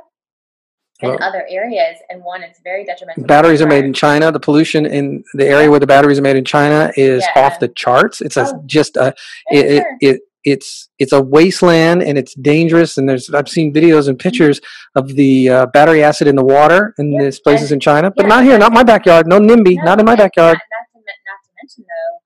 and 1.03 1.11
Well- 1.11 1.19
other 1.23 1.45
areas, 1.49 1.99
and 2.11 2.23
one, 2.23 2.43
it's 2.43 2.61
very 2.61 2.85
detrimental. 2.85 3.25
Batteries 3.25 3.61
are 3.61 3.67
made 3.67 3.85
in. 3.85 3.93
China. 3.93 4.31
The 4.31 4.41
pollution 4.41 4.87
in 4.87 5.25
the 5.35 5.47
area 5.49 5.71
where 5.71 5.81
the 5.81 5.87
batteries 5.87 6.19
are 6.19 6.23
made 6.23 6.37
in 6.37 6.45
China 6.45 6.93
is 6.97 7.25
Yeah. 7.35 7.43
off 7.45 7.59
the 7.59 7.69
charts. 7.69 8.21
It's 8.21 8.37
a, 8.37 8.47
Oh. 8.55 8.63
just 8.67 8.97
a 8.97 9.15
it, 9.51 9.67
it, 9.67 9.83
sure. 9.83 9.97
it 10.01 10.21
it's 10.45 10.89
it's 10.99 11.13
a 11.13 11.21
wasteland 11.23 12.03
and 12.03 12.19
it's 12.19 12.35
dangerous 12.35 12.97
and 12.99 13.09
there's 13.09 13.33
I've 13.33 13.49
seen 13.49 13.73
videos 13.73 14.09
and 14.09 14.19
pictures 14.19 14.61
of 14.97 15.15
the 15.15 15.49
uh, 15.49 15.67
battery 15.67 16.03
acid 16.03 16.27
in 16.27 16.35
the 16.37 16.45
water 16.45 16.95
in 16.99 17.13
Mm-hmm. 17.13 17.25
These 17.25 17.41
places 17.41 17.71
and- 17.71 17.77
in 17.77 17.81
China, 17.81 18.11
but 18.11 18.25
yeah, 18.25 18.29
not 18.29 18.45
here, 18.45 18.59
not 18.59 18.73
my 18.73 18.83
backyard. 18.83 19.27
No 19.29 19.39
NIMBY, 19.39 19.77
No, 19.77 19.85
not 19.85 20.01
in 20.01 20.05
my 20.07 20.17
backyard. 20.17 20.55
Not, 20.59 20.67
not, 20.71 20.87
to, 20.93 20.99
not 20.99 21.39
to 21.45 21.51
mention 21.63 21.85
though, 21.87 22.19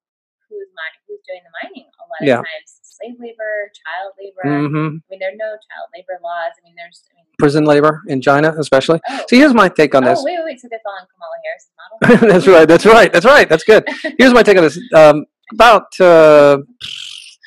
who's 0.49 0.69
who's 1.09 1.21
doing 1.29 1.41
the 1.45 1.51
mining? 1.63 1.85
A 1.87 2.03
lot 2.09 2.21
of 2.23 2.27
Yeah. 2.27 2.37
times, 2.37 2.81
slave 2.97 3.17
labor, 3.21 3.71
child 3.75 4.13
labor. 4.19 4.69
hmm 4.69 4.77
I 4.77 5.07
mean, 5.11 5.19
there 5.21 5.31
are 5.31 5.37
no 5.37 5.51
child 5.67 5.87
labor 5.95 6.19
laws. 6.23 6.53
I 6.59 6.65
mean, 6.65 6.75
there's. 6.77 7.03
I 7.13 7.17
mean, 7.17 7.25
Prison 7.39 7.65
labor 7.67 8.03
in 8.09 8.21
China, 8.23 8.55
especially. 8.59 8.99
oh, 9.11 9.25
So 9.29 9.37
here's 9.37 9.53
my 9.55 9.69
take 9.69 9.95
on 9.95 10.05
oh 10.05 10.09
this. 10.09 10.23
wait, 10.25 10.37
wait, 10.39 10.45
wait. 10.47 10.61
So 10.61 10.69
they're 10.71 10.81
following 10.85 11.07
Kamala 11.13 11.37
Harris's 11.45 11.71
model. 11.77 12.29
that's 12.35 12.47
right. 12.47 12.67
That's 12.69 12.87
right. 12.87 13.13
That's 13.13 13.27
right. 13.27 13.49
That's 13.49 13.65
good. 13.65 13.85
Here's 14.19 14.33
my 14.33 14.43
take 14.43 14.57
on 14.57 14.65
this. 14.65 14.79
Um, 14.95 15.27
about 15.53 15.99
uh, 16.01 16.59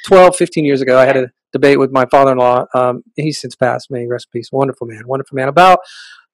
12, 0.06 0.36
15 0.36 0.64
years 0.66 0.82
ago, 0.82 0.98
I 1.00 1.06
had 1.06 1.18
a 1.18 1.28
debate 1.54 1.80
with 1.80 1.92
my 1.92 2.06
father-in-law. 2.06 2.66
Um, 2.76 3.04
he's 3.16 3.42
since 3.42 3.56
passed. 3.56 3.90
May 3.90 4.02
he 4.02 4.08
rest 4.08 4.28
in 4.34 4.40
peace. 4.40 4.50
Wonderful 4.52 4.86
man. 4.88 5.02
Wonderful 5.08 5.36
man. 5.36 5.48
About 5.48 5.80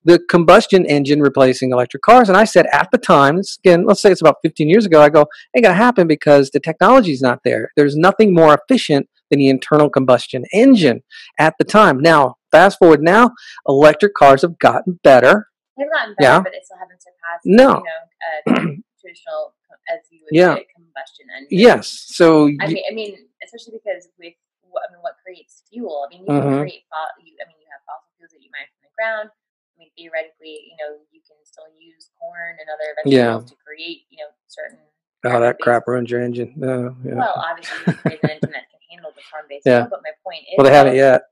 the 0.06 0.20
combustion 0.30 0.86
engine 0.86 1.20
replacing 1.22 1.72
electric 1.72 2.04
cars. 2.04 2.30
And 2.30 2.38
I 2.38 2.44
said 2.46 2.68
at 2.72 2.90
the 2.92 2.98
time, 2.98 3.42
again, 3.64 3.86
let's 3.86 4.02
say 4.02 4.12
it's 4.12 4.22
about 4.22 4.38
15 4.44 4.70
years 4.70 4.86
ago, 4.86 5.02
I 5.02 5.10
go, 5.10 5.26
ain't 5.56 5.64
going 5.64 5.74
to 5.76 5.84
happen 5.84 6.08
because 6.08 6.52
the 6.52 6.60
technology's 6.60 7.22
not 7.22 7.40
there. 7.44 7.72
There's 7.76 7.96
nothing 7.98 8.34
more 8.34 8.54
efficient 8.54 9.10
than 9.32 9.40
the 9.40 9.50
internal 9.50 9.90
combustion 9.90 10.46
engine 10.54 11.02
at 11.40 11.56
the 11.58 11.66
time. 11.66 12.00
Now, 12.00 12.36
fast 12.52 12.78
forward 12.78 13.02
now, 13.02 13.32
electric 13.68 14.14
cars 14.14 14.44
have 14.44 14.58
gotten 14.60 15.00
better. 15.04 15.48
They've 15.78 15.88
gotten 15.92 16.16
better, 16.20 16.32
Yeah. 16.32 16.40
but 16.42 16.52
they 16.54 16.62
still 16.64 16.78
haven't 16.78 17.02
surpassed. 17.02 17.44
No. 17.44 17.82
You 17.82 17.84
know, 17.84 18.70
uh, 18.70 18.72
traditional, 19.02 19.56
as 19.92 20.00
you 20.12 20.20
would 20.24 20.32
Yeah. 20.32 20.56
say, 20.56 20.68
combustion 20.76 21.26
engine. 21.36 21.50
Yes. 21.52 22.06
So, 22.14 22.46
I 22.62 22.68
mean, 22.68 22.84
I 22.90 22.94
mean, 22.94 23.18
especially 23.44 23.74
because 23.82 24.08
with 24.20 24.34
what, 24.70 24.84
I 24.88 24.94
mean, 24.94 25.02
what 25.02 25.16
creates 25.26 25.64
fuel? 25.72 26.06
I 26.06 26.14
mean, 26.14 26.22
you 26.28 26.32
Mhm. 26.32 26.42
can 26.44 26.60
create. 26.62 26.84
You, 27.26 27.34
I 27.42 27.48
mean, 27.50 27.58
you 27.60 27.68
have 27.74 27.82
fossil 27.90 28.12
fuels 28.18 28.32
that 28.32 28.44
you 28.44 28.52
mine 28.54 28.70
from 28.78 28.86
the 28.86 28.94
ground. 28.94 29.30
I 29.76 29.80
mean, 29.80 29.90
theoretically, 29.98 30.72
you 30.72 30.78
know, 30.80 30.96
you 31.12 31.20
can 31.28 31.36
still 31.44 31.66
use 31.80 32.10
corn 32.20 32.56
and 32.60 32.68
other 32.72 32.96
Yeah. 33.06 33.26
vegetables 33.44 33.52
to 33.52 33.58
create, 33.66 34.06
you 34.10 34.18
know, 34.24 34.32
certain. 34.48 34.80
oh, 35.26 35.40
that 35.40 35.60
crap 35.60 35.84
ruins 35.88 36.10
your 36.10 36.22
engine. 36.22 36.54
No, 36.56 36.96
yeah. 37.04 37.16
Well, 37.16 37.34
obviously, 37.36 37.78
you 37.80 37.84
can 37.86 37.96
create 37.98 38.20
an 38.24 38.30
engine 38.30 38.52
that 38.52 38.70
can 38.72 38.80
handle 38.90 39.12
the 39.16 39.22
corn-based 39.32 39.66
Yeah. 39.66 39.80
fuel. 39.82 39.88
But 39.90 40.02
my 40.04 40.12
point 40.24 40.44
is, 40.48 40.56
well, 40.58 40.66
they 40.66 40.74
haven't 40.74 40.96
yet. 40.96 41.24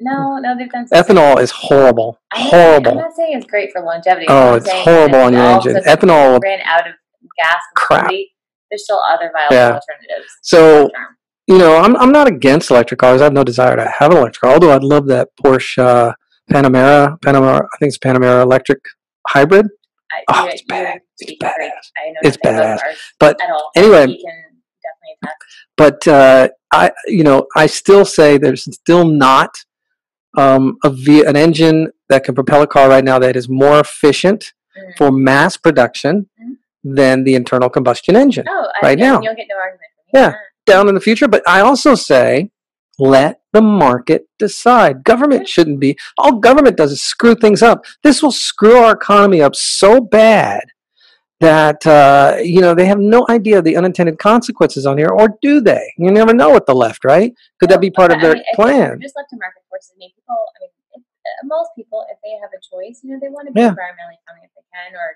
No, 0.00 0.38
no, 0.38 0.56
they've 0.56 0.70
done. 0.70 0.86
Ethanol 0.92 1.38
is 1.38 1.50
horrible. 1.50 2.18
I'm 2.32 2.42
not 2.44 2.50
Horrible. 2.50 2.90
I'm 2.92 2.96
not 2.96 3.12
saying 3.14 3.36
it's 3.36 3.46
great 3.46 3.70
for 3.72 3.82
longevity. 3.82 4.26
Oh, 4.28 4.52
I'm 4.52 4.56
it's 4.56 4.70
horrible 4.70 5.20
on 5.20 5.32
your 5.34 5.42
engine. 5.42 5.76
of 5.76 5.82
a 5.82 5.88
sudden 5.88 6.08
Ethanol- 6.08 6.42
ran 6.42 6.60
out 6.64 6.86
of 6.88 6.94
gas. 7.36 7.56
Crap. 7.76 8.00
completely. 8.00 8.32
There's 8.70 8.84
still 8.84 9.00
other 9.08 9.30
viable 9.32 9.54
Yeah. 9.54 9.66
alternatives. 9.78 10.32
So, 10.42 10.90
you 11.46 11.58
know, 11.58 11.76
I'm, 11.76 11.94
I'm 11.96 12.10
not 12.10 12.26
against 12.26 12.70
electric 12.70 12.98
cars. 12.98 13.20
I 13.20 13.24
have 13.24 13.32
no 13.34 13.44
desire 13.44 13.76
to 13.76 13.84
have 13.86 14.10
an 14.10 14.16
electric 14.16 14.40
car, 14.40 14.52
although 14.54 14.72
I'd 14.72 14.82
love 14.82 15.06
that 15.08 15.28
Porsche 15.44 15.78
uh, 15.78 16.14
Panamera, 16.50 17.18
Panamera, 17.20 17.60
I 17.62 17.76
think 17.78 17.88
it's 17.90 17.98
Panamera 17.98 18.42
electric 18.42 18.78
hybrid. 19.28 19.66
I, 20.12 20.22
Oh, 20.32 20.44
you- 20.44 20.50
it's 20.50 20.62
bad. 20.62 21.00
It's 21.18 21.32
badass. 21.42 21.90
I 21.98 22.10
know 22.10 22.20
It's 22.22 22.38
nothing 22.44 22.58
about 22.58 22.78
badass. 22.78 22.82
cars 22.82 22.98
But 23.18 23.40
at 23.42 23.50
all. 23.50 23.70
anyway- 23.76 24.06
he 24.06 24.22
can 24.24 24.42
definitely 24.82 25.36
but 25.76 26.08
uh, 26.08 26.48
I, 26.72 26.90
you 27.06 27.22
know, 27.24 27.46
I 27.54 27.66
still 27.66 28.04
say 28.04 28.38
there's 28.38 28.64
still 28.74 29.04
not 29.04 29.50
um, 30.38 30.76
a 30.84 30.90
an 31.26 31.34
engine 31.36 31.90
that 32.10 32.24
can 32.24 32.34
propel 32.34 32.60
a 32.62 32.66
car 32.66 32.88
right 32.90 33.02
now 33.04 33.18
that 33.18 33.36
is 33.36 33.48
more 33.48 33.80
efficient 33.80 34.52
Mhm. 34.78 34.96
for 34.98 35.10
mass 35.10 35.56
production 35.56 36.28
Mhm. 36.40 36.56
than 36.84 37.24
the 37.24 37.34
internal 37.34 37.70
combustion 37.70 38.14
engine. 38.16 38.44
Oh, 38.48 38.68
right 38.82 38.98
I 38.98 39.02
now. 39.02 39.20
you'll 39.22 39.34
get 39.34 39.46
no. 39.48 39.56
Yeah. 40.20 40.34
down 40.66 40.88
in 40.88 40.94
the 40.94 41.00
future. 41.00 41.26
But 41.28 41.42
I 41.48 41.60
also 41.60 41.94
say, 41.94 42.50
let 42.98 43.40
the 43.52 43.62
market 43.62 44.26
decide. 44.38 45.04
Government 45.04 45.48
shouldn't 45.48 45.80
be. 45.80 45.96
All 46.18 46.38
government 46.38 46.76
does 46.76 46.92
is 46.92 47.02
screw 47.02 47.34
things 47.34 47.62
up. 47.62 47.84
This 48.02 48.22
will 48.22 48.32
screw 48.32 48.76
our 48.76 48.92
economy 48.92 49.42
up 49.42 49.54
so 49.54 50.00
bad 50.00 50.64
that 51.40 51.86
uh, 51.86 52.36
you 52.42 52.60
know 52.60 52.74
they 52.74 52.86
have 52.86 52.98
no 52.98 53.26
idea 53.28 53.60
the 53.60 53.76
unintended 53.76 54.18
consequences 54.18 54.86
on 54.86 54.96
here, 54.96 55.08
or 55.10 55.36
do 55.42 55.60
they? 55.60 55.92
You 55.98 56.10
never 56.10 56.32
know 56.32 56.52
with 56.52 56.66
the 56.66 56.74
left, 56.74 57.04
right? 57.04 57.32
Could 57.60 57.68
that 57.70 57.80
be 57.80 57.90
part 57.90 58.12
of 58.12 58.18
I 58.18 58.22
their 58.22 58.34
mean, 58.34 58.44
plan? 58.54 59.00
Just 59.00 59.16
left 59.16 59.30
to 59.30 59.36
market 59.36 59.62
forces, 59.68 59.92
I 59.94 59.98
mean, 59.98 60.10
people. 60.14 60.34
I 60.34 60.56
mean, 60.64 60.70
if, 60.94 61.02
uh, 61.02 61.46
most 61.46 61.70
people, 61.76 62.06
if 62.10 62.18
they 62.24 62.32
have 62.40 62.50
a 62.56 62.60
choice, 62.64 63.00
you 63.04 63.12
know, 63.12 63.18
they 63.20 63.28
want 63.28 63.48
to 63.48 63.52
be 63.52 63.60
Yeah. 63.60 63.76
environmentally 63.76 64.20
friendly 64.24 64.48
if 64.48 64.52
they 64.56 64.64
can, 64.72 64.96
or 64.96 65.08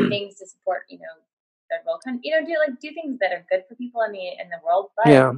do 0.00 0.08
things 0.14 0.36
to 0.40 0.46
support, 0.48 0.82
you 0.88 0.98
know, 0.98 1.20
third 1.70 1.84
world 1.84 2.00
country. 2.02 2.22
You 2.24 2.40
know, 2.40 2.46
do 2.46 2.56
like 2.56 2.80
do 2.80 2.88
things 2.94 3.18
that 3.20 3.32
are 3.32 3.44
good 3.50 3.64
for 3.68 3.74
people 3.76 4.00
in 4.02 4.12
the 4.12 4.24
in 4.40 4.48
the 4.48 4.60
world. 4.64 4.88
But 4.96 5.12
Yeah, 5.12 5.32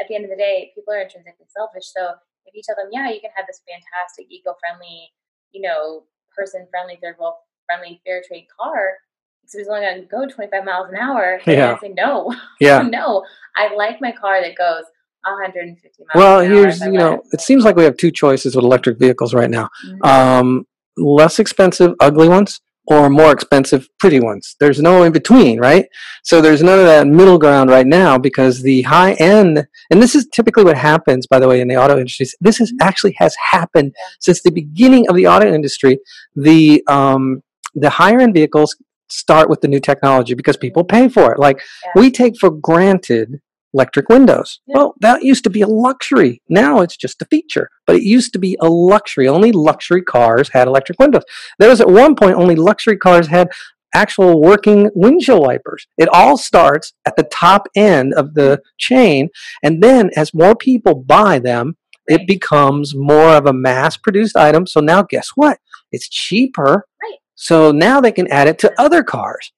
at 0.00 0.08
the 0.08 0.14
end 0.14 0.24
of 0.24 0.30
the 0.30 0.36
day, 0.36 0.72
people 0.74 0.92
are 0.92 1.00
intrinsically 1.02 1.46
selfish. 1.48 1.86
So 1.86 2.14
if 2.46 2.54
you 2.54 2.62
tell 2.64 2.76
them, 2.76 2.90
yeah, 2.92 3.10
you 3.10 3.20
can 3.20 3.30
have 3.34 3.46
this 3.46 3.60
fantastic 3.68 4.26
eco-friendly, 4.30 5.12
you 5.52 5.62
know, 5.62 6.04
person-friendly, 6.36 6.98
third 7.02 7.16
world 7.18 7.34
friendly, 7.66 8.00
fair 8.04 8.22
trade 8.26 8.46
car, 8.60 8.98
because 9.42 9.54
it's 9.60 9.68
only 9.68 9.82
going 9.82 10.02
to 10.02 10.06
go 10.06 10.26
25 10.26 10.64
miles 10.64 10.88
an 10.90 10.96
hour, 10.96 11.40
they're 11.44 11.56
Yeah. 11.56 11.78
say 11.78 11.88
no, 11.88 12.34
yeah. 12.60 12.82
no. 12.82 13.24
I 13.56 13.74
like 13.74 14.00
my 14.00 14.12
car 14.12 14.42
that 14.42 14.56
goes 14.56 14.84
150 15.24 16.02
miles. 16.02 16.08
Well, 16.14 16.40
here's 16.40 16.80
you 16.80 16.92
know, 16.92 17.22
it 17.32 17.40
seems 17.40 17.64
like 17.64 17.76
we 17.76 17.84
have 17.84 17.96
two 17.96 18.10
choices 18.10 18.54
with 18.56 18.64
electric 18.64 18.98
vehicles 18.98 19.32
right 19.34 19.50
now. 19.50 19.70
Mhm. 19.86 20.06
um, 20.06 20.66
less 20.96 21.38
expensive 21.40 21.94
ugly 22.00 22.28
ones 22.28 22.60
or 22.86 23.08
more 23.08 23.32
expensive 23.32 23.88
pretty 23.98 24.20
ones. 24.20 24.56
There's 24.60 24.80
no 24.80 25.02
in 25.04 25.12
between 25.12 25.58
right? 25.58 25.86
So 26.22 26.40
there's 26.40 26.62
none 26.62 26.78
of 26.78 26.84
that 26.84 27.06
middle 27.06 27.38
ground 27.38 27.70
right 27.70 27.86
now 27.86 28.18
because 28.18 28.62
the 28.62 28.82
high 28.82 29.12
end 29.14 29.66
and 29.90 30.02
this 30.02 30.14
is 30.14 30.26
typically 30.32 30.64
what 30.64 30.76
happens 30.76 31.26
by 31.26 31.38
the 31.38 31.48
way 31.48 31.60
in 31.60 31.68
the 31.68 31.76
auto 31.76 31.96
industry. 31.96 32.26
This 32.40 32.60
is 32.60 32.72
actually 32.80 33.14
has 33.18 33.34
happened 33.50 33.94
since 34.20 34.42
the 34.42 34.50
beginning 34.50 35.08
of 35.08 35.16
the 35.16 35.26
auto 35.26 35.52
industry. 35.52 35.98
The 36.36 36.82
um, 36.88 37.42
the 37.74 37.90
higher 37.90 38.20
end 38.20 38.34
vehicles 38.34 38.76
start 39.08 39.48
with 39.48 39.60
the 39.60 39.68
new 39.68 39.80
technology 39.80 40.34
because 40.34 40.56
people 40.56 40.84
pay 40.84 41.08
for 41.08 41.32
it. 41.32 41.38
Like 41.38 41.60
Yeah. 41.84 42.00
we 42.00 42.10
take 42.10 42.34
for 42.38 42.50
granted 42.50 43.40
electric 43.74 44.08
windows. 44.08 44.60
Yeah. 44.66 44.76
Well, 44.76 44.94
that 45.00 45.22
used 45.22 45.44
to 45.44 45.50
be 45.50 45.60
a 45.62 45.66
luxury. 45.66 46.40
Now 46.48 46.80
it's 46.80 46.96
just 46.96 47.20
a 47.20 47.26
feature, 47.26 47.68
but 47.86 47.96
it 47.96 48.02
used 48.02 48.32
to 48.32 48.38
be 48.38 48.56
a 48.60 48.68
luxury. 48.68 49.28
Only 49.28 49.52
luxury 49.52 50.02
cars 50.02 50.48
had 50.48 50.68
electric 50.68 50.98
windows. 50.98 51.24
There 51.58 51.68
was 51.68 51.80
at 51.80 51.90
one 51.90 52.14
point 52.14 52.36
only 52.36 52.54
luxury 52.54 52.96
cars 52.96 53.26
had 53.26 53.50
actual 53.94 54.40
working 54.40 54.90
windshield 54.94 55.40
wipers. 55.40 55.86
It 55.98 56.08
all 56.08 56.36
starts 56.36 56.94
at 57.06 57.16
the 57.16 57.24
top 57.24 57.68
end 57.76 58.14
of 58.14 58.34
the 58.34 58.60
chain, 58.78 59.28
and 59.62 59.82
then 59.82 60.10
as 60.16 60.34
more 60.34 60.56
people 60.56 60.94
buy 60.94 61.38
them, 61.38 61.76
it 62.06 62.26
becomes 62.26 62.94
more 62.94 63.34
of 63.34 63.46
a 63.46 63.52
mass 63.52 63.96
produced 63.96 64.36
item. 64.36 64.66
So 64.66 64.80
now 64.80 65.02
guess 65.02 65.30
what? 65.34 65.58
It's 65.92 66.08
cheaper. 66.08 66.86
Right. 67.02 67.18
So 67.34 67.72
now 67.72 68.00
they 68.00 68.12
can 68.12 68.30
add 68.30 68.48
it 68.48 68.58
to 68.60 68.72
other 68.80 69.02
cars. 69.02 69.52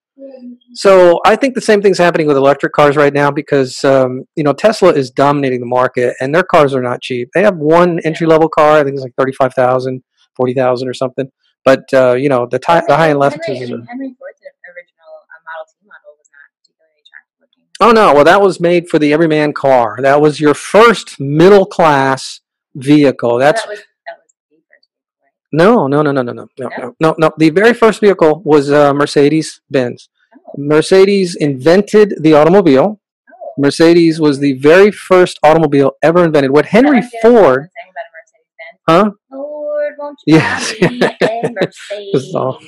So 0.74 1.20
I 1.24 1.36
think 1.36 1.54
the 1.54 1.60
same 1.60 1.82
thing's 1.82 1.98
happening 1.98 2.26
with 2.26 2.36
electric 2.36 2.72
cars 2.72 2.96
right 2.96 3.12
now 3.12 3.30
because 3.30 3.82
um, 3.84 4.24
you 4.34 4.44
know 4.44 4.52
Tesla 4.52 4.90
is 4.90 5.10
dominating 5.10 5.60
the 5.60 5.66
market 5.66 6.14
and 6.20 6.34
their 6.34 6.42
cars 6.42 6.74
are 6.74 6.82
not 6.82 7.02
cheap. 7.02 7.28
They 7.34 7.42
have 7.42 7.56
one 7.56 7.98
entry 8.04 8.26
level 8.26 8.48
car, 8.48 8.78
I 8.78 8.84
think 8.84 8.94
it's 8.94 9.02
like 9.02 9.14
35,000, 9.18 10.02
40,000 10.36 10.88
or 10.88 10.94
something. 10.94 11.30
But 11.64 11.84
uh, 11.92 12.14
you 12.14 12.28
know 12.28 12.46
the, 12.50 12.58
ti- 12.58 12.86
the 12.86 12.96
high 12.96 13.10
end 13.10 13.20
Henry. 13.22 13.34
I 13.46 13.60
mean, 13.60 13.86
Henry 13.88 14.14
Ford's 14.18 14.40
original 14.68 15.12
uh, 15.26 15.40
Model 15.44 15.66
T 15.66 15.76
model 15.84 16.14
was 16.16 16.28
not 16.32 16.46
particularly 16.60 17.00
attractive 17.02 17.36
looking. 17.40 17.64
Oh 17.80 17.92
no, 17.92 18.14
well 18.14 18.24
that 18.24 18.40
was 18.40 18.60
made 18.60 18.88
for 18.88 18.98
the 18.98 19.12
everyman 19.12 19.52
car. 19.52 19.98
That 20.00 20.20
was 20.20 20.40
your 20.40 20.54
first 20.54 21.18
middle 21.18 21.66
class 21.66 22.40
vehicle. 22.74 23.38
That's 23.38 23.62
that 23.62 23.68
that 23.68 24.16
was 24.22 24.34
the 24.50 24.56
first 24.68 24.88
vehicle, 24.88 25.16
right? 25.22 25.35
No, 25.52 25.86
no, 25.86 26.02
no, 26.02 26.12
no, 26.12 26.22
no, 26.22 26.32
no, 26.32 26.46
no, 26.58 26.68
No? 26.68 26.68
no, 26.78 26.94
no, 27.00 27.14
no. 27.18 27.30
The 27.38 27.50
very 27.50 27.72
first 27.74 28.00
vehicle 28.00 28.42
was 28.44 28.70
uh, 28.70 28.92
Mercedes 28.94 29.60
Benz. 29.70 30.08
Oh, 30.34 30.52
Mercedes 30.58 31.34
invented 31.36 32.14
the 32.20 32.34
automobile. 32.34 32.98
oh. 32.98 33.52
Mercedes 33.58 34.20
was 34.20 34.38
the 34.38 34.54
very 34.54 34.90
first 34.90 35.38
automobile 35.42 35.92
ever 36.02 36.24
invented. 36.24 36.50
What 36.50 36.66
Henry 36.66 37.00
get 37.00 37.10
Ford, 37.22 37.22
someone 37.22 37.68
saying 37.76 37.92
about 37.94 38.06
a 38.06 38.12
Mercedes-Benz. 38.16 38.80
huh? 38.88 39.10
Lord, 39.32 39.94
won't 39.98 40.18
you 40.26 40.36
Yes. 40.36 40.74
Mercedes? 41.60 42.34
all- 42.34 42.60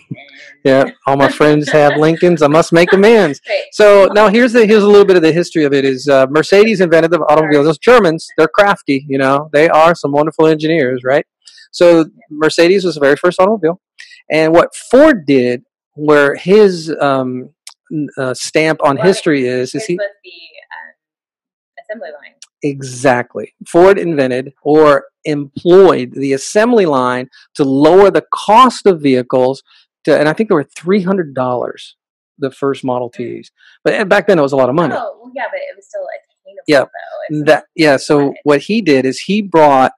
Yeah, 0.64 0.84
all 1.06 1.16
my 1.16 1.28
friends 1.28 1.68
have 1.70 1.96
Lincolns. 1.96 2.42
I 2.42 2.48
must 2.48 2.72
make 2.72 2.92
amends. 2.92 3.40
So 3.72 4.08
now 4.14 4.28
here's 4.28 4.52
the 4.52 4.66
here's 4.66 4.82
a 4.82 4.86
little 4.88 5.04
bit 5.04 5.16
of 5.16 5.22
the 5.22 5.32
history 5.32 5.64
of 5.64 5.72
it. 5.72 5.84
Is 5.84 6.08
uh, 6.08 6.26
Mercedes 6.30 6.80
invented 6.80 7.10
the 7.10 7.20
automobile? 7.20 7.62
Those 7.64 7.78
Germans, 7.78 8.26
they're 8.36 8.48
crafty. 8.48 9.04
You 9.08 9.18
know, 9.18 9.48
they 9.52 9.68
are 9.68 9.94
some 9.94 10.12
wonderful 10.12 10.46
engineers, 10.46 11.02
right? 11.04 11.24
So 11.72 12.06
Mercedes 12.30 12.84
was 12.84 12.94
the 12.94 13.00
very 13.00 13.16
first 13.16 13.40
automobile, 13.40 13.80
and 14.30 14.52
what 14.52 14.74
Ford 14.90 15.26
did, 15.26 15.62
where 15.94 16.34
his 16.34 16.94
um, 17.00 17.50
uh, 18.16 18.34
stamp 18.34 18.82
on 18.82 18.96
history 18.96 19.46
is, 19.46 19.74
is 19.74 19.86
Here's 19.86 19.86
he 19.86 19.96
the 19.96 20.02
um, 20.02 20.94
assembly 21.84 22.08
line. 22.10 22.34
exactly 22.62 23.54
Ford 23.66 23.98
invented 23.98 24.52
or 24.62 25.04
employed 25.24 26.12
the 26.12 26.32
assembly 26.34 26.86
line 26.86 27.28
to 27.54 27.64
lower 27.64 28.10
the 28.10 28.24
cost 28.32 28.86
of 28.86 29.00
vehicles 29.00 29.62
to, 30.04 30.18
and 30.18 30.28
I 30.28 30.32
think 30.32 30.48
there 30.48 30.56
were 30.56 30.68
three 30.76 31.02
hundred 31.02 31.34
dollars 31.34 31.96
the 32.40 32.50
first 32.52 32.84
Model 32.84 33.10
Ts, 33.10 33.50
but 33.82 33.94
uh, 33.94 34.04
back 34.04 34.26
then 34.28 34.38
it 34.38 34.42
was 34.42 34.52
a 34.52 34.56
lot 34.56 34.68
of 34.68 34.74
money. 34.76 34.94
Oh, 34.96 35.18
well, 35.20 35.32
yeah, 35.34 35.46
but 35.50 35.58
it 35.58 35.74
was 35.74 35.86
still 35.88 36.02
attainable. 36.02 36.62
Yeah, 36.68 36.84
though. 37.30 37.44
that 37.44 37.64
yeah 37.74 37.96
so 37.96 38.34
what 38.44 38.60
he 38.60 38.80
did 38.80 39.04
is 39.04 39.18
he 39.18 39.42
brought 39.42 39.92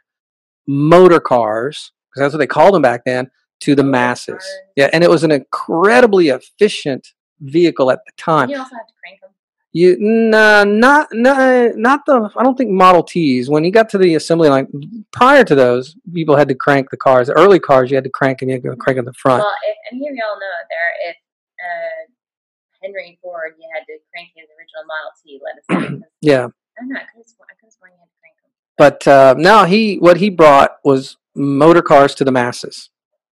motor 0.71 1.19
cars 1.21 1.91
because 2.11 2.21
that's 2.21 2.33
what 2.35 2.39
they 2.39 2.47
called 2.47 2.75
them 2.75 2.83
back 2.83 3.03
then 3.05 3.29
to 3.61 3.75
the 3.75 3.83
Motor 3.83 3.91
masses 3.91 4.27
cars. 4.35 4.47
yeah 4.77 4.89
and 4.93 5.03
it 5.03 5.11
was 5.11 5.25
an 5.25 5.33
incredibly 5.33 6.29
efficient 6.29 7.09
vehicle 7.41 7.91
at 7.91 7.99
the 8.07 8.13
time 8.17 8.49
You 8.49 8.59
also 8.59 8.77
have 8.77 8.87
to 8.87 8.93
crank 9.03 9.21
them. 9.21 9.31
you 9.73 9.97
nah, 9.99 10.63
not 10.65 11.09
nah, 11.13 11.69
not 11.75 12.07
the 12.07 12.31
i 12.37 12.43
don't 12.45 12.57
think 12.57 12.71
model 12.71 13.03
t's 13.03 13.51
when 13.51 13.65
you 13.65 13.73
got 13.73 13.89
to 13.91 13.99
the 13.99 14.15
assembly 14.15 14.49
line 14.49 14.69
prior 15.11 15.43
to 15.45 15.55
those 15.57 15.97
people 16.15 16.37
had 16.37 16.49
to 16.49 16.55
crank 16.55 16.91
the 16.91 16.97
cars 16.97 17.27
the 17.27 17.35
early 17.35 17.59
cars 17.59 17.91
you 17.91 17.97
had 17.97 18.05
to 18.05 18.11
crank 18.11 18.39
them 18.39 18.49
you 18.49 18.55
had 18.55 18.63
to 18.63 18.77
crank 18.77 18.99
in 18.99 19.05
the 19.05 19.13
front 19.15 19.41
Well, 19.43 19.55
if 19.71 19.77
any 19.93 20.07
of 20.09 20.15
y'all 20.15 20.39
know 20.39 20.57
there, 20.71 21.11
if 21.11 21.17
uh, 21.61 22.01
Henry 22.83 23.19
Ford, 23.21 23.53
you 23.59 23.69
had 23.75 23.85
to 23.91 23.99
crank 24.11 24.29
his 24.35 24.49
original 24.57 24.85
Model 24.89 25.13
T, 25.21 25.41
let 25.45 25.55
us 25.61 25.67
know. 25.69 26.07
yeah 26.23 26.45
I'm 26.81 26.89
not. 26.89 27.03
I 27.03 27.05
could 27.13 27.21
have 27.21 27.27
sworn, 27.27 27.49
I 27.51 27.55
could've 27.61 27.75
sworn 27.77 27.93
you 27.93 27.99
had 28.01 28.09
to 28.09 28.17
crank 28.17 28.20
them. 28.20 28.20
But 28.83 29.07
uh, 29.07 29.35
now 29.39 29.61
he 29.73 29.83
what 30.07 30.17
he 30.23 30.29
brought 30.43 30.73
was 30.85 31.17
motor 31.35 31.83
cars 31.93 32.13
to 32.17 32.25
the 32.25 32.33
masses 32.33 32.91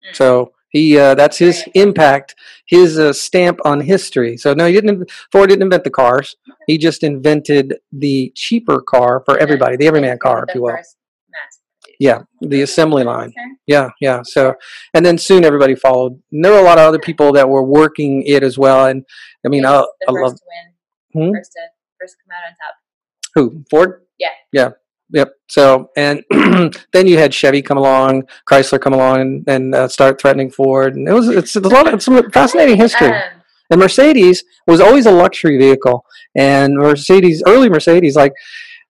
Mm. 0.07 0.17
So 0.17 0.53
he 0.71 0.99
uh, 0.99 1.15
that's 1.15 1.39
his 1.39 1.59
Very 1.61 1.73
impact, 1.89 2.35
his 2.67 2.99
uh, 2.99 3.13
stamp 3.13 3.61
on 3.65 3.81
history. 3.81 4.37
So 4.37 4.55
no, 4.55 4.67
he 4.67 4.73
didn't. 4.75 5.11
Ford 5.33 5.49
didn't 5.49 5.63
invent 5.63 5.85
the 5.85 5.91
cars. 5.91 6.37
He 6.67 6.79
just 6.79 7.03
invented 7.03 7.67
the 7.93 8.33
cheaper 8.35 8.81
car 8.81 9.23
for 9.25 9.39
everybody, 9.39 9.77
the 9.77 9.87
everyman 9.87 10.19
car, 10.19 10.45
if 10.49 10.55
you 10.55 10.63
will. 10.63 10.77
first 10.77 10.97
mass 11.31 11.61
produced. 11.83 11.97
Yeah, 12.01 12.19
the 12.49 12.63
assembly 12.63 13.05
line. 13.05 13.33
Yeah, 13.67 13.91
yeah. 14.01 14.23
So 14.25 14.55
and 14.95 15.07
then 15.07 15.17
soon 15.17 15.45
everybody 15.45 15.75
followed. 15.75 16.21
And 16.33 16.45
there 16.45 16.53
were 16.53 16.59
a 16.59 16.69
lot 16.71 16.79
of 16.79 16.85
other 16.85 16.99
people 16.99 17.33
that 17.33 17.49
were 17.49 17.65
working 17.65 18.23
it 18.27 18.43
as 18.43 18.59
well. 18.59 18.87
And 18.87 19.05
I 19.47 19.49
mean, 19.49 19.65
I, 19.65 19.79
I 19.79 19.85
first 20.09 20.23
love 20.23 20.35
to 20.35 20.45
win, 20.53 20.67
Hmm? 21.29 21.35
first 21.35 21.53
to 21.53 21.61
first 22.01 22.15
to 22.15 22.19
come 22.25 22.37
out 22.37 22.45
on 22.49 22.55
top. 22.61 22.75
who 23.35 23.65
Ford. 23.71 24.03
Yeah. 24.19 24.35
Yeah. 24.53 24.71
Yep. 25.15 25.33
So 25.49 25.89
and 25.97 26.23
then 26.93 27.07
you 27.07 27.17
had 27.19 27.33
Chevy 27.33 27.63
come 27.63 27.79
along, 27.79 28.25
Chrysler 28.51 28.81
come 28.81 28.93
along, 28.93 29.21
and, 29.21 29.45
and 29.49 29.75
uh, 29.75 29.89
start 29.89 30.21
threatening 30.21 30.51
Ford, 30.51 30.97
and 30.97 31.09
it 31.09 31.13
was 31.13 31.29
it's 31.29 31.57
a 31.57 31.61
lot 31.61 31.87
of 31.89 31.95
it's 31.95 32.05
some 32.05 32.31
fascinating 32.31 32.77
history. 32.77 33.09
Um, 33.09 33.23
And 33.71 33.81
Mercedes 33.81 34.45
was 34.67 34.81
always 34.81 35.07
a 35.07 35.11
luxury 35.11 35.57
vehicle. 35.57 36.05
And 36.37 36.75
Mercedes, 36.75 37.43
early 37.47 37.71
Mercedes, 37.71 38.15
like 38.15 38.33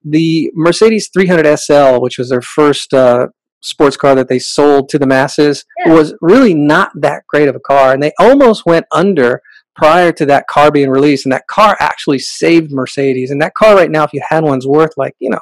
the 0.05 0.51
Mercedes 0.55 1.11
300 1.15 1.57
SL, 1.57 2.01
which 2.01 2.19
was 2.19 2.29
their 2.31 2.43
first 2.43 2.93
uh, 2.93 3.29
sports 3.61 3.97
car 3.97 4.15
that 4.17 4.29
they 4.29 4.41
sold 4.41 4.89
to 4.89 4.99
the 4.99 5.07
masses, 5.07 5.65
Yeah. 5.87 5.93
was 5.95 6.15
really 6.21 6.55
not 6.55 6.91
that 6.97 7.23
great 7.29 7.49
of 7.49 7.55
a 7.55 7.61
car. 7.61 7.93
And 7.93 8.03
they 8.03 8.13
almost 8.19 8.67
went 8.67 8.87
under 8.91 9.41
prior 9.77 10.11
to 10.13 10.27
that 10.27 10.47
car 10.49 10.71
being 10.73 10.91
released. 10.91 11.25
And 11.25 11.33
that 11.33 11.47
car 11.47 11.77
actually 11.81 12.19
saved 12.19 12.73
Mercedes. 12.73 13.31
And 13.31 13.41
that 13.43 13.55
car 13.55 13.77
right 13.77 13.91
now, 13.91 14.03
if 14.05 14.13
you 14.13 14.23
had 14.29 14.43
one's 14.43 14.67
worth 14.67 14.95
like, 14.97 15.15
you 15.21 15.31
know, 15.31 15.41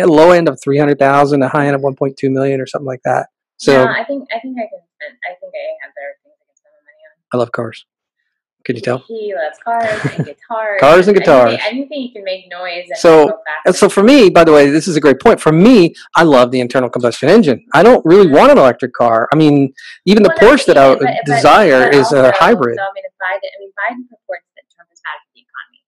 a 0.00 0.06
low 0.06 0.30
end 0.32 0.48
of 0.48 0.60
300,000, 0.62 1.42
a 1.42 1.48
high 1.48 1.66
end 1.66 1.76
of 1.76 1.82
1.2 1.82 2.30
million 2.30 2.60
or 2.60 2.66
something 2.66 2.86
like 2.86 3.02
that. 3.04 3.28
So 3.56 3.72
no, 3.84 3.90
I 3.90 4.04
think 4.04 4.28
I 4.34 4.38
think 4.40 4.56
I 4.58 4.66
can. 4.70 4.80
spend- 4.96 5.18
I 5.28 5.34
think 5.40 5.52
I 5.54 5.84
have 5.84 5.92
better 5.94 6.14
things 6.22 6.34
I 6.40 6.44
can 6.46 6.56
spend 6.56 6.72
my 6.74 6.82
money 6.86 7.02
on. 7.06 7.34
I 7.34 7.36
love 7.38 7.52
cars. 7.52 7.86
Can 8.64 8.76
you 8.76 8.82
tell? 8.82 8.98
He 8.98 9.32
loves 9.34 9.56
cars 9.64 10.14
and 10.16 10.26
guitars. 10.30 10.80
Cars 10.80 11.08
and 11.08 11.16
guitars. 11.16 11.50
Anything, 11.54 11.66
anything 11.78 12.00
you 12.02 12.12
can 12.12 12.24
make 12.24 12.44
noise 12.50 12.84
and 12.90 12.98
So- 12.98 13.40
And 13.64 13.74
so 13.74 13.88
for 13.88 14.02
me, 14.02 14.28
by 14.28 14.44
the 14.44 14.52
way, 14.52 14.68
this 14.68 14.86
is 14.86 14.96
a 14.96 15.00
great 15.00 15.20
point. 15.20 15.40
For 15.40 15.52
me, 15.52 15.94
I 16.16 16.22
love 16.24 16.50
the 16.50 16.60
internal 16.60 16.90
combustion 16.90 17.28
engine. 17.30 17.64
I 17.72 17.82
don't 17.82 18.04
really 18.04 18.26
want 18.30 18.52
an 18.52 18.58
electric 18.58 18.92
car. 18.92 19.28
I 19.32 19.36
mean, 19.36 19.72
even 20.04 20.22
the 20.22 20.28
Well, 20.40 20.50
no, 20.50 20.56
Porsche 20.56 20.66
that 20.66 20.76
I 20.76 20.88
but- 20.94 21.00
but- 21.00 21.24
desire 21.24 21.84
but 21.86 21.94
is 21.94 22.12
a 22.12 22.32
hybrid. 22.32 22.76
So 22.76 22.82
I 22.82 22.90
mean, 22.94 23.04
Biden, 23.18 23.48
I 23.48 23.58
mean, 23.60 23.70
Biden 23.80 24.02
purports 24.10 24.46
that 24.54 24.64
Trump 24.74 24.90
is 24.92 25.00
bad 25.00 25.18
for 25.24 25.30
the 25.34 25.40
economy. 25.42 25.80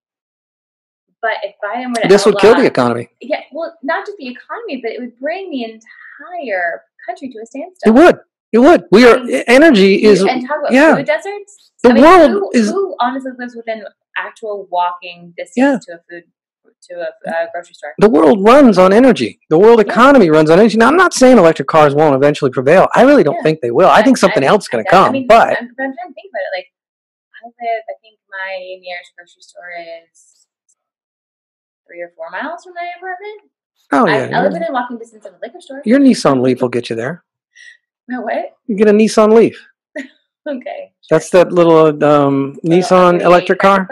But 1.22 1.32
if 1.42 1.54
Biden 1.62 1.88
were 1.88 2.02
to 2.02 2.08
This 2.08 2.24
would 2.26 2.38
kill 2.38 2.54
the 2.54 2.64
economy. 2.66 3.08
Yeah, 3.20 3.40
well, 3.52 3.76
not 3.82 4.06
just 4.06 4.16
the 4.18 4.28
economy, 4.28 4.80
but 4.82 4.92
it 4.92 5.00
would 5.00 5.18
bring 5.18 5.50
the 5.50 5.64
entire 5.64 6.82
country 7.06 7.28
to 7.30 7.38
a 7.42 7.46
standstill. 7.46 7.94
It 7.94 7.98
would. 7.98 8.18
It 8.52 8.58
would. 8.58 8.84
We 8.90 9.06
are 9.06 9.18
I 9.18 9.22
mean, 9.22 9.44
energy 9.46 10.02
is 10.02 10.22
and 10.22 10.46
talk 10.46 10.58
about 10.60 10.72
yeah. 10.72 10.96
food 10.96 11.06
deserts. 11.06 11.72
The 11.82 11.90
I 11.90 11.92
mean, 11.92 12.02
world 12.04 12.30
who, 12.30 12.50
is- 12.54 12.70
who 12.70 12.96
honestly 13.00 13.32
lives 13.38 13.54
within 13.54 13.84
actual 14.16 14.66
walking 14.70 15.32
distance 15.36 15.56
Yeah. 15.88 15.94
to 15.94 16.00
a 16.00 16.02
food 16.10 16.24
to 16.88 16.94
a 16.94 17.30
uh, 17.30 17.46
grocery 17.52 17.74
store. 17.74 17.92
the 17.98 18.08
world 18.08 18.42
runs 18.42 18.78
on 18.78 18.92
energy. 18.92 19.38
The 19.50 19.58
world 19.58 19.78
Yeah. 19.84 19.92
economy 19.92 20.30
runs 20.30 20.48
on 20.50 20.58
energy. 20.58 20.78
Now, 20.78 20.88
I'm 20.88 20.96
not 20.96 21.12
saying 21.12 21.36
electric 21.36 21.68
cars 21.68 21.94
won't 21.94 22.14
eventually 22.14 22.50
prevail. 22.50 22.88
I 22.94 23.02
really 23.02 23.22
don't 23.22 23.34
Yeah. 23.36 23.42
think 23.42 23.60
they 23.60 23.70
will. 23.70 23.88
I 23.88 24.02
think 24.02 24.16
something 24.16 24.42
else 24.42 24.64
is 24.64 24.68
going 24.68 24.84
to 24.84 24.94
I- 24.94 24.98
I 25.00 25.04
come. 25.04 25.12
mean, 25.12 25.26
but 25.26 25.48
I'm, 25.48 25.56
I'm 25.68 25.74
trying 25.76 25.92
to 25.92 26.14
think 26.14 26.30
about 26.32 26.40
it. 26.48 26.52
Like, 26.56 26.66
I 27.36 27.46
live. 27.46 27.82
I 27.88 27.94
think 28.02 28.18
my 28.30 28.52
nearest 28.80 29.12
grocery 29.16 29.42
store 29.42 29.72
is 30.04 30.39
three 31.90 32.00
or 32.02 32.12
four 32.16 32.30
miles 32.30 32.62
from 32.64 32.74
my 32.74 32.86
apartment. 32.96 33.40
oh 33.92 34.06
I, 34.06 34.26
I 34.26 34.28
yeah, 34.30 34.42
live 34.42 34.52
within 34.52 34.72
walking 34.72 34.98
distance 34.98 35.26
of 35.26 35.32
a 35.34 35.38
liquor 35.42 35.60
store. 35.60 35.82
your 35.84 35.98
Nissan 35.98 36.40
Leaf 36.40 36.62
will 36.62 36.68
get 36.68 36.88
you 36.90 36.94
there. 36.96 37.24
No 38.08 38.22
way. 38.22 38.50
You 38.66 38.76
get 38.76 38.88
a 38.88 38.92
Nissan 38.92 39.34
Leaf. 39.34 39.58
Okay. 40.48 40.92
That's 41.10 41.28
that 41.30 41.52
little 41.52 41.88
um, 42.02 42.58
Nissan 42.64 43.20
electric 43.20 43.58
car. 43.58 43.86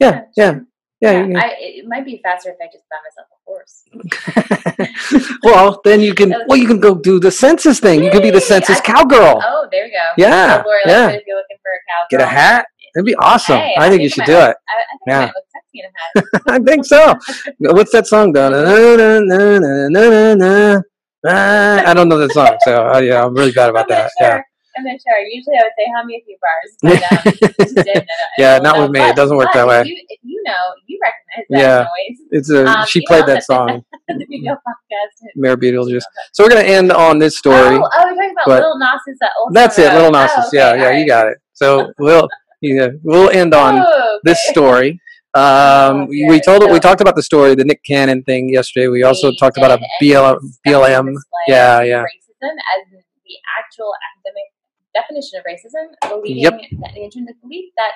Yeah, 0.00 0.22
yeah, 0.36 0.52
sure. 0.54 0.66
yeah. 1.00 1.24
you- 1.26 1.36
I, 1.38 1.54
it 1.60 1.86
might 1.86 2.04
be 2.04 2.20
faster 2.24 2.50
if 2.50 2.56
I 2.60 2.66
just 2.72 2.84
buy 2.90 2.98
myself 3.06 3.28
a 3.30 3.38
horse. 3.46 5.36
well, 5.44 5.80
then 5.84 6.00
you 6.00 6.12
can. 6.12 6.34
Well, 6.48 6.58
you 6.58 6.66
can 6.66 6.80
go 6.80 6.96
do 6.96 7.20
the 7.20 7.30
census 7.30 7.78
thing. 7.78 8.02
You 8.02 8.10
could 8.10 8.22
be 8.24 8.30
the 8.32 8.40
census 8.40 8.78
I- 8.78 8.82
cowgirl. 8.82 9.40
Oh, 9.44 9.68
there 9.70 9.84
we 9.84 9.90
go. 9.90 10.06
Yeah, 10.18 10.56
So 10.62 10.68
Laura, 10.68 10.80
like, 10.84 10.86
yeah. 10.86 11.08
If 11.10 11.22
you're 11.26 11.36
looking 11.36 11.58
for 11.62 11.70
a 11.70 11.80
cow, 11.88 12.06
Get 12.10 12.20
a 12.20 12.26
hat. 12.26 12.66
It'd 12.96 13.06
be 13.06 13.14
awesome. 13.14 13.58
Hey, 13.58 13.74
I 13.78 13.88
think 13.88 14.02
you 14.02 14.08
should 14.08 14.24
do 14.26 14.32
it. 14.32 14.38
I, 14.38 14.42
I 14.48 14.52
think 14.90 15.00
Yeah. 15.06 15.30
I 15.74 16.20
might 16.20 16.20
look 16.20 16.26
sexy 16.32 16.42
in 16.42 16.42
a 16.42 16.42
hat. 16.42 16.42
I 16.48 16.58
think 16.64 16.84
so. 16.84 17.72
What's 17.74 17.92
that 17.92 18.06
song? 18.06 18.32
Da- 18.32 18.48
na- 18.50 18.60
na- 18.96 19.20
na- 19.20 19.88
na- 19.88 19.88
na- 19.88 20.34
na-. 20.34 20.80
Ah, 21.26 21.82
I 21.86 21.94
don't 21.94 22.08
know 22.08 22.18
that 22.18 22.32
song, 22.32 22.56
so 22.62 22.88
uh, 22.88 22.98
yeah, 22.98 23.24
I'm 23.24 23.34
really 23.34 23.52
bad 23.52 23.70
about 23.70 23.86
that. 23.88 24.10
sure. 24.20 24.44
I'm 24.76 24.84
not 24.84 24.96
sure. 25.06 25.18
Usually 25.30 25.54
I 25.56 25.62
would 25.62 25.72
say 25.78 25.86
how 25.94 26.02
me 26.02 26.16
a 26.16 26.24
few 26.24 26.36
bars, 26.40 26.70
but 26.82 27.12
um, 27.12 27.74
didn't, 27.84 27.86
I 27.86 27.92
don't- 27.94 28.06
Yeah, 28.38 28.58
don't 28.58 28.82
with 28.82 28.90
me. 28.90 29.00
It 29.00 29.14
doesn't 29.14 29.36
work 29.36 29.52
that 29.52 29.66
way. 29.66 29.82
You, 29.84 29.96
you 30.22 30.42
know, 30.46 30.52
you 30.86 30.98
recognize 31.02 31.46
that 31.50 31.60
Yeah. 31.60 31.78
noise. 31.82 32.18
It's 32.30 32.50
a 32.50 32.66
Um, 32.66 32.86
she 32.86 33.04
played 33.06 33.20
know 33.26 33.34
that 33.34 33.44
song, 33.52 33.84
the 34.08 34.14
video 34.14 34.52
podcast. 34.54 35.28
Mayor 35.36 35.56
Beetlejuice. 35.58 36.02
So 36.32 36.42
we're 36.42 36.48
gonna 36.48 36.62
end 36.62 36.90
on 36.90 37.18
this 37.18 37.36
story. 37.38 37.76
Oh, 37.76 37.82
oh, 37.82 38.04
we're 38.06 38.14
talking 38.16 38.34
about 38.34 38.48
Little 38.48 38.78
Nas's 38.78 39.18
that 39.20 39.30
old 39.38 39.54
That's 39.54 39.78
it, 39.78 39.92
Little. 39.92 40.10
Nassus. 40.10 40.32
Oh, 40.38 40.48
okay, 40.48 40.56
yeah, 40.56 40.74
yeah, 40.74 40.86
all 40.86 40.92
you 40.94 41.06
got 41.06 41.28
it. 41.28 41.38
So 41.52 41.92
we'll 41.98 42.28
yeah, 42.62 42.88
we'll 43.04 43.28
end 43.28 43.52
on 43.54 43.78
Oh, 43.86 44.20
this 44.24 44.42
story. 44.48 44.98
Um, 45.34 46.02
Oh, 46.02 46.06
we, 46.06 46.40
told 46.40 46.70
we 46.70 46.78
talked 46.78 47.00
about 47.00 47.16
the 47.16 47.22
story, 47.22 47.54
the 47.54 47.64
Nick 47.64 47.82
Cannon 47.84 48.22
thing 48.22 48.50
yesterday. 48.50 48.88
We 48.88 49.02
also 49.02 49.28
We 49.30 49.36
talked 49.38 49.56
about 49.56 49.70
a 49.80 49.82
BLM, 50.02 50.38
BLM. 50.66 51.14
Yeah, 51.48 51.80
yeah. 51.82 52.02
Racism 52.02 52.52
as 52.74 52.82
the 52.90 53.36
actual 53.58 53.92
academic 54.12 54.48
definition 54.94 55.38
of 55.38 55.44
racism, 55.48 55.86
believing 56.20 56.42
Yep. 56.42 56.60
that 56.82 56.94
the 56.94 57.04
intrinsic 57.04 57.40
belief 57.40 57.72
that 57.78 57.92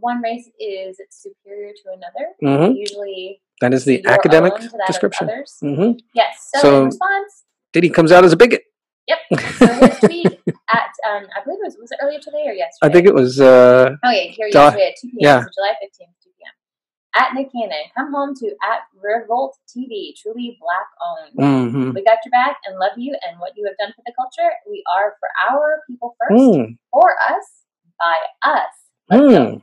one 0.00 0.20
race 0.22 0.50
is 0.58 1.00
superior 1.10 1.72
to 1.72 1.92
another, 1.92 2.32
hmm 2.66 2.72
usually 2.74 3.40
That 3.60 3.72
is 3.72 3.84
the 3.84 4.04
academic 4.06 4.54
own 4.54 4.60
to 4.62 4.68
that 4.70 4.80
of 4.80 4.86
description. 4.88 5.28
others. 5.28 5.56
hmm 5.60 5.92
Yes. 6.14 6.50
So, 6.52 6.60
So- 6.60 6.78
in 6.80 6.84
response, 6.86 7.44
Diddy 7.72 7.90
comes 7.90 8.10
out 8.10 8.24
as 8.24 8.32
a 8.32 8.36
bigot. 8.36 8.62
Yep. 9.06 9.18
so 9.58 9.66
his 9.66 9.98
tweet 10.00 10.26
at 10.26 10.90
um, 11.08 11.26
I 11.36 11.44
believe 11.44 11.60
it 11.60 11.64
was 11.64 11.76
was 11.78 11.92
it 11.92 11.98
earlier 12.02 12.18
today 12.18 12.42
or 12.46 12.52
yesterday? 12.54 12.88
I 12.90 12.92
think 12.92 13.06
it 13.06 13.14
was. 13.14 13.38
Uh, 13.38 13.94
Oh 14.02 14.10
yeah, 14.10 14.22
here 14.32 14.48
yesterday 14.48 14.88
at 14.88 14.94
two 15.00 15.08
p.m. 15.08 15.18
Yeah. 15.20 15.40
So 15.42 15.48
July 15.54 15.74
fifteenth. 15.80 16.10
At 17.16 17.34
Nick 17.34 17.52
Cannon. 17.52 17.84
Come 17.96 18.12
home 18.12 18.34
to 18.36 18.46
at 18.62 18.80
Revolt 19.02 19.56
TV, 19.68 20.12
truly 20.20 20.58
black 20.60 20.88
owned. 21.02 21.70
hmm 21.72 21.90
We 21.94 22.04
got 22.04 22.18
your 22.24 22.30
back 22.32 22.56
and 22.66 22.78
love 22.78 22.92
you 22.96 23.16
and 23.26 23.38
what 23.40 23.52
you 23.56 23.64
have 23.66 23.76
done 23.78 23.92
for 23.94 24.02
the 24.06 24.12
culture. 24.18 24.50
We 24.68 24.82
are 24.96 25.14
for 25.20 25.28
our 25.50 25.80
people 25.88 26.16
first, 26.20 26.40
Mm. 26.42 26.76
for 26.92 27.14
us, 27.30 27.46
by 28.00 28.16
us. 28.42 28.72
Hmm. 29.12 29.56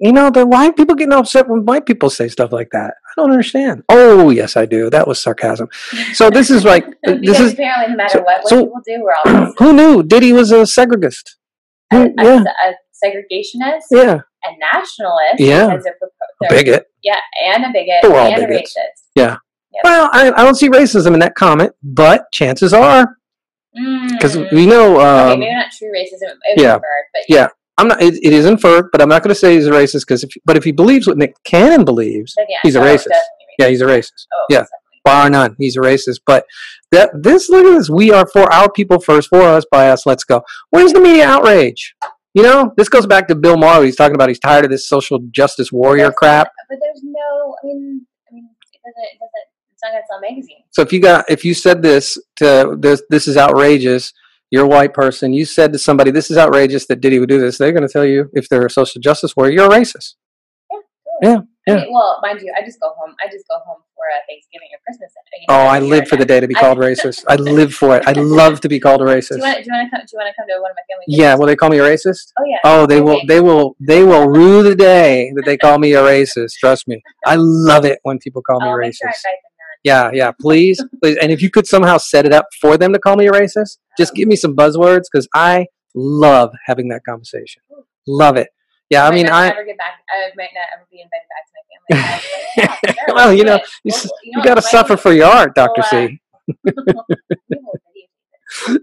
You 0.00 0.12
know, 0.12 0.30
the 0.30 0.46
white 0.46 0.76
people 0.76 0.94
getting 0.94 1.12
upset 1.12 1.48
when 1.48 1.64
white 1.66 1.84
people 1.84 2.08
say 2.08 2.28
stuff 2.28 2.52
like 2.52 2.70
that. 2.70 2.94
I 3.04 3.12
don't 3.20 3.32
understand. 3.32 3.82
Oh, 3.88 4.30
yes, 4.30 4.56
I 4.56 4.64
do. 4.64 4.90
That 4.90 5.08
was 5.08 5.20
sarcasm. 5.20 5.68
So 6.12 6.30
this 6.30 6.50
is 6.50 6.64
like 6.64 6.84
this 7.02 7.40
is 7.40 7.54
apparently, 7.54 7.88
no 7.92 7.96
matter 7.96 8.18
so- 8.18 8.22
what, 8.22 8.42
what 8.42 8.48
so- 8.48 8.64
people 8.66 8.82
do, 8.86 9.02
we're 9.02 9.14
all 9.34 9.52
who 9.58 9.72
knew 9.72 10.02
Diddy 10.04 10.32
was 10.32 10.52
a 10.52 10.58
segregist? 10.62 11.34
a, 11.92 11.96
Who- 11.96 12.14
a, 12.16 12.24
yeah, 12.24 12.44
a 12.44 12.74
segregationist, 13.04 13.86
yeah, 13.90 14.20
a 14.44 14.50
nationalist, 14.72 15.38
Yeah. 15.40 15.66
because 15.66 15.82
they're 15.84 15.94
propo- 16.00 16.17
a 16.44 16.48
bigot. 16.48 16.86
yeah, 17.02 17.16
and 17.54 17.64
a 17.64 17.68
bigot, 17.72 17.96
They're 18.02 18.10
all 18.16 18.26
and 18.32 18.46
bigots. 18.46 18.76
a 18.76 18.80
racist. 18.80 19.02
Yeah, 19.14 19.36
well, 19.84 20.08
I, 20.12 20.32
I 20.36 20.44
don't 20.44 20.54
see 20.54 20.68
racism 20.68 21.14
in 21.14 21.20
that 21.20 21.34
comment, 21.34 21.72
but 21.82 22.24
chances 22.32 22.72
are 22.72 23.16
because 24.12 24.36
Mm. 24.36 24.52
we 24.52 24.66
know. 24.66 24.96
okay, 24.96 25.32
Um, 25.32 25.40
maybe 25.40 25.52
not 25.54 25.66
true 25.76 25.88
racism, 25.94 26.32
it 26.44 26.60
yeah. 26.60 26.74
inferred, 26.74 26.82
but 27.12 27.22
Yeah. 27.28 27.48
I'm 27.76 27.86
not. 27.86 28.02
It, 28.02 28.14
it 28.14 28.32
is 28.32 28.44
inferred, 28.44 28.86
but 28.90 29.00
I'm 29.00 29.08
not 29.08 29.22
going 29.22 29.28
to 29.32 29.38
say 29.38 29.54
he's 29.54 29.68
a 29.68 29.70
racist 29.70 30.00
because. 30.00 30.24
But 30.44 30.56
if 30.56 30.64
he 30.64 30.72
believes 30.72 31.06
what 31.06 31.16
Nick 31.16 31.34
Cannon 31.44 31.84
believes, 31.84 32.34
yeah, 32.48 32.56
he's 32.64 32.74
a 32.74 32.80
oh, 32.80 32.84
racist. 32.84 33.06
yeah, 33.60 33.68
he's 33.68 33.80
a 33.80 33.84
racist. 33.84 34.26
Oh, 34.34 34.46
yeah. 34.50 34.56
definitely. 34.56 35.00
bar 35.04 35.30
none. 35.30 35.54
He's 35.58 35.76
a 35.76 35.80
racist. 35.80 36.18
But 36.26 36.44
that 36.90 37.10
this 37.22 37.48
look 37.48 37.64
at 37.66 37.78
this. 37.78 37.88
We 37.88 38.10
are 38.10 38.26
for 38.32 38.52
our 38.52 38.68
people 38.72 38.98
first, 39.00 39.28
for 39.28 39.42
us, 39.42 39.64
by 39.70 39.90
us. 39.90 40.06
Let's 40.06 40.24
go. 40.24 40.42
Where's 40.70 40.92
the 40.92 40.98
media 41.00 41.28
outrage? 41.28 41.94
You 42.34 42.42
know, 42.42 42.72
this 42.76 42.88
goes 42.88 43.06
back 43.06 43.26
to 43.28 43.34
Bill 43.34 43.56
Maher. 43.56 43.84
He's 43.84 43.96
talking 43.96 44.14
about 44.14 44.28
he's 44.28 44.38
tired 44.38 44.64
of 44.64 44.70
this 44.70 44.86
social 44.88 45.18
justice 45.30 45.72
warrior 45.72 46.04
There's 46.04 46.14
crap. 46.16 46.52
but 46.68 46.78
there's 46.80 47.02
no. 47.02 47.54
I 47.62 47.66
mean, 47.66 48.06
I 48.30 48.34
mean, 48.34 48.48
it 48.72 48.80
doesn't. 48.84 49.04
It 49.04 49.18
doesn't. 49.18 49.48
It's 49.72 49.82
not 49.82 49.90
gonna 49.92 50.02
sell 50.08 50.20
magazines. 50.20 50.64
So 50.70 50.82
if 50.82 50.92
you 50.92 51.00
got 51.00 51.24
if 51.30 51.44
you 51.44 51.54
said 51.54 51.82
this 51.82 52.18
to 52.36 52.76
this 52.78 53.02
this 53.10 53.28
is 53.28 53.36
outrageous, 53.36 54.12
you're 54.50 54.64
a 54.64 54.68
white 54.68 54.92
person, 54.94 55.32
you 55.32 55.44
said 55.44 55.72
to 55.72 55.78
somebody 55.78 56.10
this 56.10 56.30
is 56.30 56.36
outrageous 56.36 56.86
that 56.86 57.00
Diddy 57.00 57.18
would 57.18 57.28
do 57.28 57.40
this, 57.40 57.58
they're 57.58 57.72
going 57.72 57.86
to 57.86 57.92
tell 57.92 58.04
you 58.04 58.28
if 58.34 58.48
they're 58.48 58.66
a 58.66 58.70
social 58.70 59.00
justice 59.00 59.36
warrior, 59.36 59.52
you're 59.52 59.66
a 59.66 59.76
racist. 59.76 60.14
Yeah, 60.72 60.78
Yeah, 61.22 61.28
totally. 61.28 61.36
yeah. 61.36 61.40
I 61.72 61.76
mean, 61.84 61.92
well, 61.92 62.18
mind 62.22 62.40
you, 62.40 62.52
I 62.56 62.62
just 62.64 62.80
go 62.80 62.90
home. 62.98 63.14
I 63.22 63.26
just 63.30 63.46
go 63.48 63.56
home 63.66 63.80
for 63.94 64.04
uh, 64.14 64.18
Thanksgiving 64.28 64.68
or 64.74 64.78
Christmas. 64.86 65.12
You 65.32 65.46
know, 65.48 65.54
Oh, 65.62 65.66
I 65.66 65.78
live 65.80 66.08
for 66.08 66.16
the 66.16 66.24
day 66.24 66.40
to 66.40 66.48
be 66.48 66.54
called 66.54 66.78
racist. 66.88 67.24
I 67.28 67.36
live 67.36 67.74
for 67.74 67.96
it. 67.96 68.04
I 68.06 68.12
love 68.12 68.60
to 68.62 68.68
be 68.68 68.78
called 68.80 69.02
a 69.02 69.04
racist. 69.04 69.28
Do 69.30 69.36
you 69.36 69.42
want 69.42 69.58
to 69.64 69.70
come? 69.70 70.00
Do 70.00 70.06
you 70.12 70.18
want 70.18 70.28
to 70.28 70.34
come 70.36 70.46
to 70.48 70.60
one 70.60 70.70
of 70.70 70.76
my 70.76 70.84
family? 70.88 71.04
Yeah, 71.08 71.34
will 71.34 71.46
they 71.46 71.56
call 71.56 71.70
me 71.70 71.78
a 71.78 71.82
racist? 71.82 72.32
Oh 72.38 72.44
yeah. 72.46 72.58
Oh, 72.64 72.86
they 72.86 73.00
will. 73.00 73.20
They 73.26 73.40
will. 73.40 73.76
They 73.80 74.04
will 74.04 74.28
rue 74.28 74.62
the 74.62 74.74
day 74.74 75.32
that 75.36 75.44
they 75.44 75.56
call 75.56 75.78
me 75.78 75.92
a 75.94 76.02
racist. 76.02 76.52
Trust 76.60 76.88
me. 76.88 77.02
I 77.26 77.36
love 77.38 77.84
it 77.84 77.98
when 78.02 78.18
people 78.18 78.42
call 78.42 78.60
me 78.60 78.66
sure 78.68 78.78
racist. 78.82 79.02
invite 79.02 79.22
them 79.22 79.52
down. 79.58 79.78
Yeah, 79.84 80.10
yeah. 80.12 80.32
Please, 80.40 80.82
please. 81.02 81.16
And 81.20 81.30
if 81.32 81.40
you 81.42 81.50
could 81.50 81.66
somehow 81.66 81.98
set 81.98 82.24
it 82.26 82.32
up 82.32 82.46
for 82.60 82.76
them 82.76 82.92
to 82.92 82.98
call 82.98 83.16
me 83.16 83.26
a 83.26 83.32
racist, 83.32 83.78
just 83.96 84.14
give 84.14 84.28
me 84.28 84.36
some 84.36 84.54
buzzwords 84.56 85.04
because 85.10 85.28
I 85.34 85.66
love 85.94 86.50
having 86.66 86.88
that 86.88 87.02
conversation. 87.04 87.62
Love 88.06 88.36
it. 88.36 88.48
Yeah, 88.90 89.06
I 89.06 89.10
might 89.10 89.14
mean, 89.16 89.28
I. 89.28 89.48
ever 89.48 89.64
get 89.64 89.76
back. 89.78 90.00
I 90.08 90.30
might 90.36 90.50
not 90.54 90.66
ever 90.74 90.86
be 90.90 91.00
invited 91.02 91.28
back 91.28 91.44
to 91.46 91.52
my 91.56 91.62
family. 91.68 92.22
Like, 92.58 92.74
yeah, 92.84 92.92
sure, 93.06 93.14
Well, 93.16 93.32
you 93.34 93.44
know, 93.44 93.60
you, 93.84 93.92
We'll- 93.94 94.10
you 94.24 94.32
you 94.38 94.42
got 94.42 94.54
to 94.56 94.62
suffer 94.62 94.96
for 94.96 95.12
your 95.12 95.26
art, 95.26 95.54
Doctor 95.54 95.82
uh, 95.82 95.84
C. 95.90 96.20
Videotape 96.66 98.08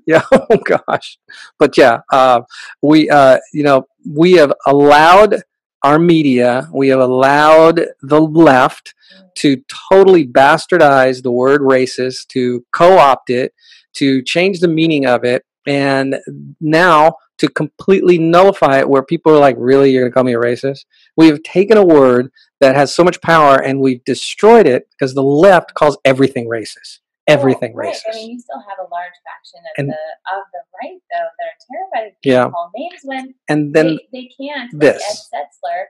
yeah 0.06 0.22
oh 0.32 0.58
gosh 0.64 1.18
but 1.58 1.76
yeah 1.78 2.00
uh, 2.12 2.42
we 2.82 3.10
uh, 3.10 3.38
you 3.54 3.64
know 3.64 3.86
we 4.08 4.34
have 4.34 4.54
allowed 4.68 5.42
our 5.84 5.98
media 6.00 6.68
we 6.74 6.88
have 6.90 7.00
allowed 7.00 7.82
the 8.02 8.20
left 8.22 8.94
to 9.36 9.62
totally 9.92 10.26
bastardize 10.28 11.22
the 11.24 11.32
word 11.32 11.62
racist 11.62 12.28
to 12.28 12.64
co-opt 12.72 13.30
it 13.30 13.54
to 13.94 14.22
change 14.24 14.60
the 14.60 14.68
meaning 14.68 15.06
of 15.06 15.24
it 15.24 15.44
and 15.66 16.16
now 16.62 17.14
to 17.40 17.48
completely 17.50 18.18
nullify 18.18 18.80
it 18.80 18.90
where 18.90 19.04
people 19.04 19.32
are 19.34 19.40
like 19.40 19.56
really 19.60 19.92
you're 19.92 20.02
going 20.04 20.12
to 20.12 20.14
call 20.14 20.24
me 20.24 20.34
a 20.34 20.40
racist 20.40 20.86
we 21.18 21.28
have 21.28 21.42
taken 21.44 21.78
a 21.78 21.86
word 21.86 22.32
that 22.62 22.76
has 22.76 22.94
so 22.94 23.04
much 23.04 23.22
power 23.22 23.62
and 23.62 23.80
we've 23.80 24.04
destroyed 24.06 24.66
it 24.68 24.88
because 24.92 25.14
the 25.14 25.24
left 25.24 25.74
calls 25.74 25.98
everything 26.06 26.48
racist 26.48 27.00
everything 27.28 27.74
well, 27.74 27.88
right. 27.88 27.96
racist 27.96 28.14
I 28.14 28.16
mean, 28.16 28.32
you 28.32 28.40
still 28.40 28.60
have 28.60 28.78
a 28.80 28.90
large 28.90 29.14
faction 29.26 29.60
of 29.60 29.72
And- 29.80 29.90
the 29.90 29.94
of 29.94 30.44
the 30.54 30.60
right 30.82 31.00
though 31.12 31.28
that 31.40 31.46
are 31.48 31.60
terrified 31.72 32.08
of 32.10 32.14
being 32.22 32.34
Yeah. 32.36 32.50
called 32.50 32.72
names 32.76 33.02
when 33.04 33.34
and 33.50 33.74
then 33.74 33.98
they, 34.12 34.22
they 34.22 34.30
can't. 34.40 34.72
like 34.74 34.80
this. 34.82 35.30
Ed 35.34 35.40
Setzler. 35.40 35.84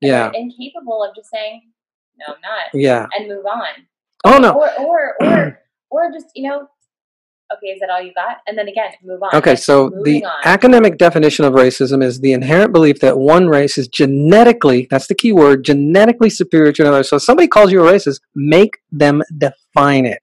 Yeah. 0.00 0.30
Incapable 0.34 1.02
of 1.02 1.14
just 1.16 1.30
saying 1.30 1.62
no, 2.18 2.34
I'm 2.34 2.40
not, 2.42 2.74
yeah 2.74 3.06
and 3.18 3.26
move 3.28 3.46
on. 3.46 3.68
oh 4.24 4.38
no 4.38 4.52
Or 4.52 4.70
or 4.78 5.14
or 5.20 5.58
or 5.90 6.12
just 6.12 6.26
you 6.34 6.48
know, 6.48 6.68
okay, 7.56 7.68
is 7.68 7.80
that 7.80 7.90
all 7.90 8.00
you 8.02 8.12
got? 8.14 8.38
And 8.46 8.56
then 8.58 8.68
again, 8.68 8.90
move 9.02 9.22
on. 9.22 9.34
Okay, 9.34 9.56
so 9.56 9.90
the 10.04 10.24
on. 10.24 10.32
academic 10.44 10.98
definition 10.98 11.44
of 11.44 11.54
racism 11.54 12.02
is 12.02 12.20
the 12.20 12.32
inherent 12.32 12.72
belief 12.72 13.00
that 13.00 13.18
one 13.18 13.48
race 13.48 13.78
is 13.78 13.88
genetically, 13.88 14.86
that's 14.90 15.06
the 15.06 15.14
key 15.14 15.32
word, 15.32 15.64
genetically 15.64 16.30
superior 16.30 16.72
to 16.72 16.82
another. 16.82 17.02
So 17.02 17.16
if 17.16 17.22
somebody 17.22 17.48
calls 17.48 17.72
you 17.72 17.86
a 17.86 17.90
racist, 17.92 18.20
make 18.34 18.78
them 18.90 19.22
define 19.36 20.06
it. 20.06 20.22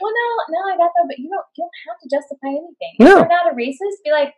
Well, 0.00 0.12
no, 0.12 0.58
no, 0.58 0.74
I 0.74 0.76
got 0.76 0.90
that, 0.94 1.04
but 1.08 1.18
you 1.18 1.30
don't. 1.30 1.44
You 1.56 1.64
don't 1.64 1.70
have 1.88 1.98
to 2.02 2.08
justify 2.16 2.48
anything. 2.48 2.94
No. 2.98 3.06
If 3.06 3.16
you're 3.16 3.28
not 3.28 3.52
a 3.52 3.56
racist, 3.56 4.04
be 4.04 4.10
like, 4.10 4.34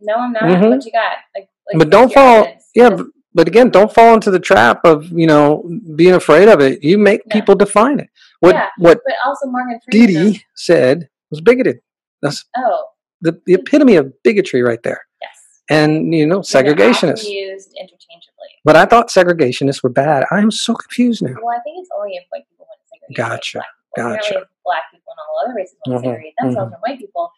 no, 0.00 0.14
I'm 0.14 0.32
not. 0.32 0.42
Mhm. 0.42 0.70
What 0.70 0.84
you 0.84 0.92
got? 0.92 1.18
Like, 1.36 1.48
like 1.72 1.78
But 1.78 1.90
don't 1.90 2.12
fall, 2.12 2.38
evidence. 2.44 2.70
yeah, 2.74 2.90
but, 2.90 3.06
but 3.32 3.46
again, 3.48 3.70
don't 3.70 3.92
fall 3.92 4.14
into 4.14 4.30
the 4.30 4.40
trap 4.40 4.80
of, 4.84 5.10
you 5.12 5.26
know, 5.26 5.68
being 5.94 6.14
afraid 6.14 6.48
of 6.48 6.60
it. 6.60 6.82
You 6.82 6.98
make 6.98 7.20
No. 7.26 7.32
people 7.32 7.54
define 7.54 8.00
it. 8.00 8.08
What 8.40 8.54
Yeah. 8.54 8.68
what 8.78 9.00
but 9.06 9.14
also 9.24 9.46
Morgan 9.46 9.78
Freeman. 9.88 10.06
Diddy 10.08 10.44
said 10.54 11.08
was 11.34 11.40
bigoted. 11.42 11.78
That's 12.22 12.44
Oh, 12.56 12.84
the, 13.20 13.40
the 13.46 13.54
epitome 13.54 13.96
of 13.96 14.12
bigotry 14.22 14.62
right 14.62 14.82
there. 14.82 15.02
yes. 15.20 15.30
And, 15.70 16.14
you 16.14 16.26
know, 16.26 16.40
segregationists. 16.40 17.28
used 17.28 17.70
interchangeably. 17.78 18.48
But 18.64 18.76
I 18.76 18.86
thought 18.86 19.08
segregationists 19.08 19.82
were 19.82 19.90
bad. 19.90 20.24
I 20.30 20.38
am 20.40 20.50
so 20.50 20.74
confused 20.74 21.22
now. 21.22 21.34
Well, 21.42 21.56
I 21.56 21.60
think 21.62 21.80
it's 21.80 21.90
only 21.98 22.12
if 22.16 22.24
white 22.30 22.44
people 22.50 22.66
want 22.68 22.80
to 22.80 22.88
segregate. 22.88 23.16
Gotcha, 23.16 23.58
Black 23.58 23.66
people. 23.66 24.04
Apparently, 24.04 24.30
gotcha. 24.30 24.42
if 24.42 24.48
black 24.64 24.82
people 24.90 25.12
and 25.12 25.18
all 25.20 25.44
other 25.44 25.54
races 25.54 25.76
want 25.86 26.02
to 26.02 26.08
Mhm, 26.08 26.12
segregate 26.12 26.34
themselves 26.40 26.72
from 26.72 26.80
white 26.80 26.98
people, 26.98 27.30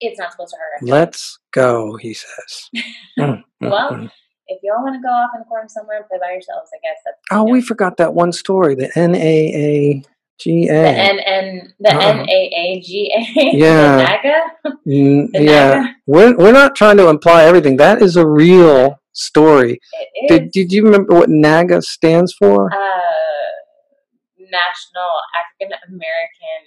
it's 0.00 0.18
not 0.18 0.32
supposed 0.32 0.52
to 0.52 0.56
hurt. 0.58 0.88
Let's 0.88 1.38
go, 1.52 1.96
he 1.96 2.14
says. 2.14 2.70
Mm, 3.18 3.42
mm, 3.62 3.70
Well, 3.70 3.90
mm. 3.92 4.10
If 4.48 4.60
y'all 4.62 4.82
want 4.82 4.94
to 4.94 5.00
go 5.02 5.08
off 5.08 5.30
in 5.34 5.40
a 5.40 5.44
corner 5.46 5.66
somewhere 5.68 5.96
and 5.96 6.06
play 6.06 6.18
by 6.20 6.30
yourselves, 6.32 6.70
I 6.72 6.78
guess 6.82 6.98
that's 7.04 7.16
oh, 7.32 7.36
know, 7.38 7.44
we 7.52 7.60
forgot 7.62 7.96
that 7.96 8.14
one 8.14 8.30
story, 8.30 8.74
the 8.76 8.90
N 8.96 9.14
A 10.44 10.48
A 10.48 10.62
G 10.62 10.66
the. 10.68 10.74
N 10.74 11.18
N 11.18 11.72
the 11.80 11.94
Uh-uh. 11.94 12.00
N 12.00 12.28
A 12.28 12.50
A 12.54 12.80
G 12.80 13.12
A. 13.16 13.56
Yeah. 13.56 13.96
NAGA. 13.96 14.42
Mm, 14.86 15.28
Yeah, 15.34 15.70
NAGA. 15.74 15.94
we're 16.06 16.36
we're 16.36 16.52
not 16.52 16.74
trying 16.76 16.96
to 16.98 17.08
imply 17.08 17.44
everything. 17.44 17.76
That 17.76 18.02
is 18.02 18.16
a 18.16 18.26
real 18.26 19.00
story. 19.12 19.78
It 19.92 20.24
is. 20.24 20.28
Did 20.38 20.50
Did 20.52 20.72
you 20.72 20.84
remember 20.84 21.14
what 21.14 21.28
NAGA 21.30 21.82
stands 21.82 22.32
for? 22.34 22.70
uh, 22.72 22.76
National 24.38 25.10
African 25.40 25.78
American 25.88 26.62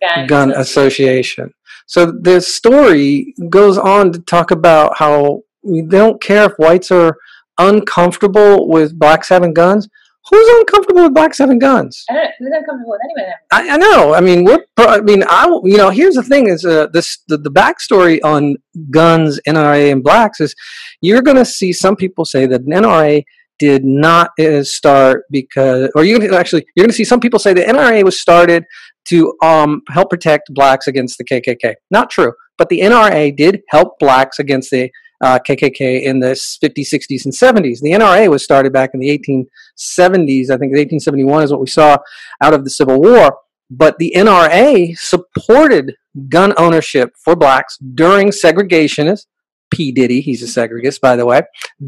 Gun, 0.00 0.26
Gun 0.26 0.50
Association. 0.60 1.52
So 1.86 2.06
the 2.06 2.40
story 2.40 3.34
goes 3.50 3.76
on 3.78 4.12
to 4.12 4.20
talk 4.20 4.50
about 4.50 4.96
how 4.96 5.42
they 5.64 5.82
don't 5.82 6.20
care 6.22 6.44
if 6.46 6.52
whites 6.58 6.90
are 6.90 7.16
uncomfortable 7.58 8.68
with 8.68 8.98
blacks 8.98 9.28
having 9.28 9.52
guns. 9.52 9.88
Who's 10.30 10.48
uncomfortable 10.58 11.02
with 11.02 11.14
blacks 11.14 11.38
having 11.38 11.58
guns? 11.58 12.04
I 12.08 12.14
don't 12.14 12.22
know 12.22 12.30
who's 12.38 12.52
uncomfortable 12.54 12.92
with 12.92 13.00
anyone. 13.04 13.32
I, 13.50 13.70
I 13.70 13.76
know. 13.76 14.14
I 14.14 14.20
mean, 14.20 14.44
we're. 14.44 14.64
I 14.78 15.00
mean, 15.00 15.24
I. 15.26 15.46
You 15.64 15.76
know, 15.76 15.90
here's 15.90 16.14
the 16.14 16.22
thing: 16.22 16.48
is 16.48 16.64
uh, 16.64 16.86
this 16.92 17.18
the, 17.28 17.38
the 17.38 17.50
backstory 17.50 18.20
on 18.22 18.56
guns, 18.90 19.40
NRA, 19.48 19.90
and 19.90 20.02
blacks 20.02 20.40
is 20.40 20.54
you're 21.00 21.22
going 21.22 21.36
to 21.36 21.44
see 21.44 21.72
some 21.72 21.96
people 21.96 22.24
say 22.24 22.46
that 22.46 22.64
NRA 22.66 23.24
did 23.58 23.84
not 23.84 24.30
uh, 24.38 24.62
start 24.62 25.24
because, 25.30 25.90
or 25.94 26.04
you're 26.04 26.34
actually 26.34 26.64
you're 26.76 26.84
going 26.84 26.90
to 26.90 26.96
see 26.96 27.04
some 27.04 27.20
people 27.20 27.38
say 27.38 27.52
the 27.52 27.62
NRA 27.62 28.04
was 28.04 28.20
started 28.20 28.64
to 29.06 29.34
um, 29.42 29.82
help 29.88 30.10
protect 30.10 30.54
blacks 30.54 30.86
against 30.86 31.18
the 31.18 31.24
KKK. 31.24 31.74
Not 31.90 32.10
true, 32.10 32.32
but 32.58 32.68
the 32.68 32.80
NRA 32.80 33.36
did 33.36 33.62
help 33.70 33.98
blacks 33.98 34.38
against 34.38 34.70
the 34.70 34.90
uh, 35.22 35.38
KKK 35.38 36.02
in 36.02 36.18
the 36.18 36.32
50s, 36.32 36.92
60s, 36.92 37.24
and 37.24 37.32
70s. 37.32 37.80
The 37.80 37.92
NRA 37.92 38.28
was 38.28 38.42
started 38.44 38.72
back 38.72 38.90
in 38.92 39.00
the 39.00 39.08
1870s. 39.08 40.50
I 40.50 40.58
think 40.58 40.72
1871 40.72 41.44
is 41.44 41.52
what 41.52 41.60
we 41.60 41.68
saw 41.68 41.96
out 42.40 42.54
of 42.54 42.64
the 42.64 42.70
Civil 42.70 43.00
War. 43.00 43.38
But 43.70 43.98
the 43.98 44.12
NRA 44.14 44.98
supported 44.98 45.94
gun 46.28 46.52
ownership 46.58 47.12
for 47.24 47.34
blacks 47.36 47.78
during 47.78 48.28
segregationist. 48.28 49.26
P. 49.72 49.90
Diddy, 49.90 50.20
he's 50.20 50.42
a 50.42 50.60
segregist, 50.60 51.00
by 51.00 51.16
the 51.16 51.24
way, 51.24 51.40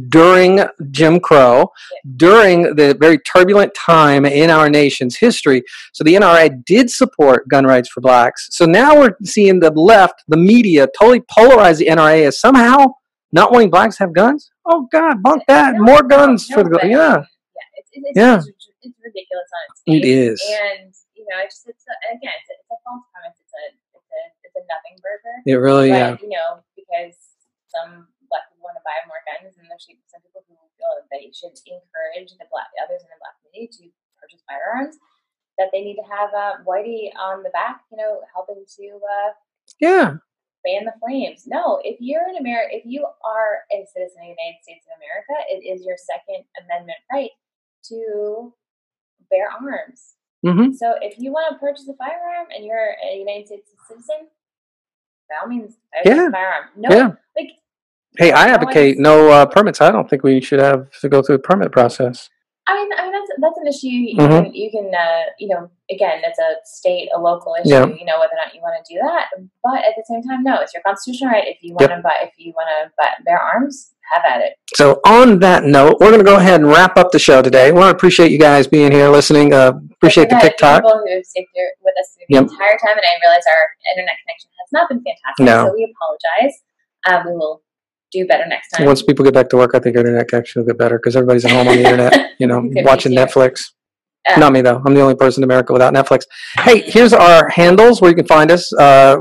during 0.09 0.65
Jim 0.91 1.21
Crow, 1.21 1.71
during 2.17 2.75
the 2.77 2.97
very 2.99 3.19
turbulent 3.19 3.75
time 3.75 4.25
in 4.25 4.49
our 4.49 4.71
nation's 4.71 5.19
history. 5.19 5.63
So 5.93 6.03
the 6.03 6.15
NRA 6.15 6.65
did 6.65 6.89
support 6.89 7.47
gun 7.49 7.67
rights 7.67 7.91
for 7.91 8.01
blacks. 8.01 8.49
So 8.53 8.65
now 8.65 8.99
we're 8.99 9.15
seeing 9.23 9.61
the 9.61 9.71
left, 9.71 10.25
the 10.29 10.39
media, 10.39 10.89
totally 10.99 11.21
polarize 11.21 11.77
the 11.77 11.89
NRA 11.89 12.27
as 12.27 12.41
somehow 12.41 12.87
not 13.35 13.51
wanting 13.51 13.71
blacks 13.71 13.99
to 13.99 14.05
have 14.07 14.15
guns. 14.15 14.51
Oh 14.65 14.87
God, 14.95 15.19
bunk 15.23 15.43
that! 15.51 15.75
No, 15.75 15.83
More 15.83 16.03
guns 16.07 16.49
no, 16.49 16.55
for 16.55 16.63
the 16.65 16.79
but- 16.79 16.87
yeah. 16.87 17.27
Yeah, 17.27 17.69
it's, 17.75 17.91
it's, 17.93 18.15
Yeah. 18.15 18.39
It's, 18.39 18.71
it's 18.87 18.99
ridiculous 19.03 19.51
on 19.51 19.63
its 19.75 19.81
face. 19.83 20.07
is. 20.07 20.39
And 20.47 20.95
you 21.19 21.27
know, 21.27 21.43
it's 21.43 21.59
just 21.59 21.75
it's 21.75 21.85
a, 21.91 21.95
again, 22.15 22.31
it's 22.31 22.51
a, 22.51 22.57
it's 22.63 22.71
a 22.71 22.79
false 22.87 23.05
premise. 23.11 23.37
It's 23.43 23.51
a 23.51 23.63
it's 23.99 24.07
a 24.07 24.23
it's 24.47 24.57
a 24.57 24.63
nothing 24.71 24.97
burger. 25.03 25.35
It 25.51 25.59
really, 25.59 25.91
but 25.91 25.99
yeah. 25.99 26.13
you 26.23 26.31
know, 26.31 26.63
because 26.79 27.19
some 27.67 28.07
black 28.31 28.47
people 28.55 28.71
want 28.71 28.79
to 28.79 28.85
buy 28.87 29.03
more 29.11 29.19
guns, 29.27 29.59
and 29.59 29.67
there's 29.67 29.83
some 30.07 30.23
people 30.23 30.47
who 30.47 30.55
feel 30.79 30.93
that 30.95 31.11
they 31.11 31.35
should 31.35 31.59
encourage 31.67 32.31
the 32.39 32.47
black 32.55 32.71
others 32.79 33.03
in 33.03 33.11
the 33.11 33.19
black 33.19 33.35
community 33.43 33.91
to 33.91 34.09
purchase 34.21 34.47
firearms. 34.47 34.95
That 35.59 35.71
they 35.71 35.83
need 35.87 35.99
to 36.03 36.07
have 36.11 36.35
uh, 36.35 36.63
Whitey 36.67 37.15
on 37.15 37.47
the 37.47 37.51
back, 37.55 37.87
you 37.91 37.99
know, 37.99 38.23
helping 38.35 38.67
to 38.67 38.85
uh, 38.99 39.31
Yeah. 39.79 40.19
Fan 40.65 40.85
the 40.85 40.93
flames. 41.01 41.47
No, 41.47 41.81
if 41.85 41.97
you're 42.01 42.29
in 42.29 42.37
America, 42.37 42.75
if 42.77 42.85
you 42.87 43.05
are 43.05 43.63
a 43.73 43.87
citizen 43.93 44.19
of 44.21 44.27
the 44.29 44.35
United 44.37 44.63
States 44.63 44.87
of 44.89 44.97
America, 44.99 45.37
it 45.49 45.61
is 45.67 45.85
your 45.85 45.97
Second 45.97 46.45
Amendment 46.65 46.99
right 47.13 47.31
to 47.91 48.53
bear 49.31 49.49
arms. 49.51 50.15
hmm 50.43 50.73
So 50.73 50.95
if 51.01 51.19
you 51.19 51.33
want 51.33 51.53
to 51.55 51.59
purchase 51.59 51.89
a 51.89 51.95
firearm 51.97 52.49
and 52.55 52.65
you're 52.65 52.97
a 53.05 53.17
United 53.19 53.47
States 53.47 53.71
citizen, 53.89 54.29
by 55.29 55.37
all 55.43 55.49
means, 55.49 55.77
Yeah. 56.05 56.29
a 56.29 56.31
firearm. 56.31 56.65
No, 56.77 56.89
Yeah. 56.91 57.11
like 57.37 57.51
Hey, 58.17 58.31
I 58.31 58.47
advocate 58.49 58.97
no 58.99 59.29
uh, 59.31 59.45
permits. 59.47 59.81
I 59.81 59.91
don't 59.91 60.09
think 60.09 60.23
we 60.23 60.41
should 60.41 60.61
have 60.61 60.89
to 61.01 61.09
go 61.09 61.21
through 61.21 61.39
the 61.39 61.43
permit 61.43 61.73
process. 61.73 62.31
I 62.69 62.75
mean, 62.77 62.91
I 62.97 63.03
mean 63.05 63.13
that's 63.41 63.59
an 63.59 63.67
issue. 63.67 63.89
You 63.89 64.17
Mhm. 64.17 64.45
can 64.45 64.55
you 64.55 64.71
can 64.71 64.91
uh, 64.95 65.25
you 65.39 65.49
know 65.49 65.71
again, 65.91 66.21
it's 66.25 66.39
a 66.39 66.57
state, 66.65 67.09
a 67.15 67.19
local 67.21 67.55
issue. 67.61 67.71
Yeah. 67.71 67.87
You 67.87 68.05
know 68.05 68.19
whether 68.19 68.33
or 68.37 68.41
not 68.45 68.55
you 68.55 68.61
want 68.63 68.75
to 68.83 68.95
do 68.95 69.01
that, 69.01 69.27
but 69.63 69.79
at 69.85 69.95
the 69.97 70.05
same 70.09 70.23
time, 70.23 70.43
no, 70.43 70.61
it's 70.61 70.73
your 70.75 70.83
constitutional 70.83 71.31
right. 71.31 71.45
If 71.47 71.59
you 71.63 71.75
want 71.75 71.91
to 71.91 72.01
buy, 72.03 72.15
if 72.23 72.33
you 72.39 72.53
want 72.57 72.69
to 72.73 73.23
bear 73.25 73.39
arms, 73.41 73.93
have 74.13 74.23
at 74.29 74.41
it. 74.45 74.55
So, 74.75 75.01
on 75.07 75.39
that 75.41 75.65
note, 75.65 75.97
we're 76.01 76.09
going 76.13 76.21
to 76.21 76.25
go 76.25 76.37
ahead 76.37 76.61
and 76.61 76.69
wrap 76.69 76.97
up 76.97 77.11
the 77.13 77.19
show 77.19 77.41
today. 77.43 77.73
We 77.73 77.79
want 77.79 77.91
to 77.93 77.97
appreciate 77.97 78.31
you 78.31 78.39
guys 78.39 78.67
being 78.67 78.93
here, 78.93 79.09
listening. 79.09 79.53
Uh, 79.53 79.73
appreciate 79.97 80.29
the 80.31 80.37
TikTok. 80.37 80.83
People 80.83 81.01
who 81.05 81.15
have 81.15 81.25
stayed 81.25 81.47
through 81.55 81.73
with 81.85 81.95
us 81.99 82.15
the 82.17 82.25
Yep. 82.29 82.43
entire 82.45 82.77
time, 82.85 82.97
and 82.97 83.05
I 83.05 83.17
realize 83.25 83.45
our 83.49 83.65
internet 83.93 84.17
connection 84.25 84.51
has 84.61 84.71
not 84.73 84.89
been 84.89 85.03
fantastic. 85.03 85.45
No. 85.45 85.69
So 85.69 85.75
we 85.75 85.89
apologize. 85.89 86.55
Um, 87.09 87.33
we 87.33 87.37
will 87.37 87.61
do 88.15 88.27
better 88.27 88.47
next 88.47 88.71
time. 88.71 88.87
Once 88.87 89.03
people 89.03 89.25
get 89.25 89.35
back 89.35 89.49
to 89.51 89.57
work, 89.57 89.73
I 89.75 89.79
think 89.79 89.97
internet 89.97 90.29
connection 90.29 90.61
will 90.61 90.67
get 90.67 90.79
better 90.79 90.99
because 90.99 91.17
everybody's 91.17 91.45
at 91.45 91.51
home 91.51 91.69
on 91.69 91.77
the 91.77 91.85
internet, 91.85 92.31
you 92.39 92.47
know, 92.47 92.63
watching. 92.77 93.13
Netflix. 93.13 93.71
Uh, 94.27 94.41
Not 94.41 94.53
me 94.53 94.63
though. 94.63 94.81
I'm 94.85 94.95
the 94.95 95.01
only 95.03 95.15
person 95.15 95.43
in 95.43 95.45
America 95.45 95.73
without 95.73 95.93
Netflix. 95.93 96.23
Hey, 96.59 96.81
here's 96.81 97.13
our 97.13 97.49
handles 97.51 98.01
where 98.01 98.11
you 98.11 98.17
can 98.17 98.27
find 98.27 98.51
us. 98.51 98.73
Uh, 98.73 99.17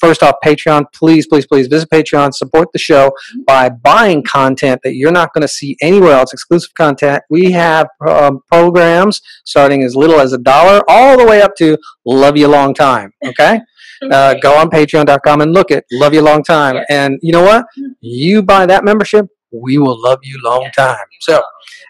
first 0.00 0.22
off, 0.22 0.36
Patreon. 0.44 0.84
Please, 0.94 1.26
please, 1.26 1.46
please 1.46 1.66
visit 1.66 1.90
Patreon. 1.90 2.32
Support 2.32 2.68
the 2.72 2.78
show 2.78 3.12
by 3.46 3.68
buying 3.68 4.22
content 4.22 4.80
that 4.82 4.94
you're 4.94 5.12
not 5.12 5.34
going 5.34 5.42
to 5.42 5.48
see 5.48 5.76
anywhere 5.82 6.12
else. 6.12 6.32
Exclusive 6.32 6.72
content. 6.74 7.22
We 7.28 7.50
have 7.52 7.88
um, 8.08 8.40
programs 8.50 9.20
starting 9.44 9.82
as 9.82 9.94
little 9.94 10.20
as 10.20 10.32
a 10.32 10.38
dollar, 10.38 10.80
all 10.88 11.18
the 11.18 11.26
way 11.26 11.42
up 11.42 11.54
to 11.56 11.76
love 12.06 12.36
you 12.36 12.48
long 12.48 12.74
time. 12.74 13.12
Okay. 13.24 13.60
Uh, 14.12 14.34
go 14.42 14.54
on 14.58 14.68
Patreon.com 14.68 15.40
and 15.40 15.54
look 15.54 15.70
at 15.70 15.82
love 15.90 16.12
you 16.12 16.20
long 16.20 16.42
time. 16.44 16.74
Yes. 16.74 16.84
And 16.90 17.18
you 17.22 17.32
know 17.32 17.40
what? 17.42 17.64
Mhm. 17.78 17.94
You 18.02 18.42
buy 18.42 18.66
that 18.66 18.84
membership, 18.84 19.24
we 19.50 19.78
will 19.78 19.98
love 19.98 20.18
you 20.22 20.38
long 20.44 20.64
Yes, 20.64 20.74
time. 20.76 21.06
So 21.20 21.42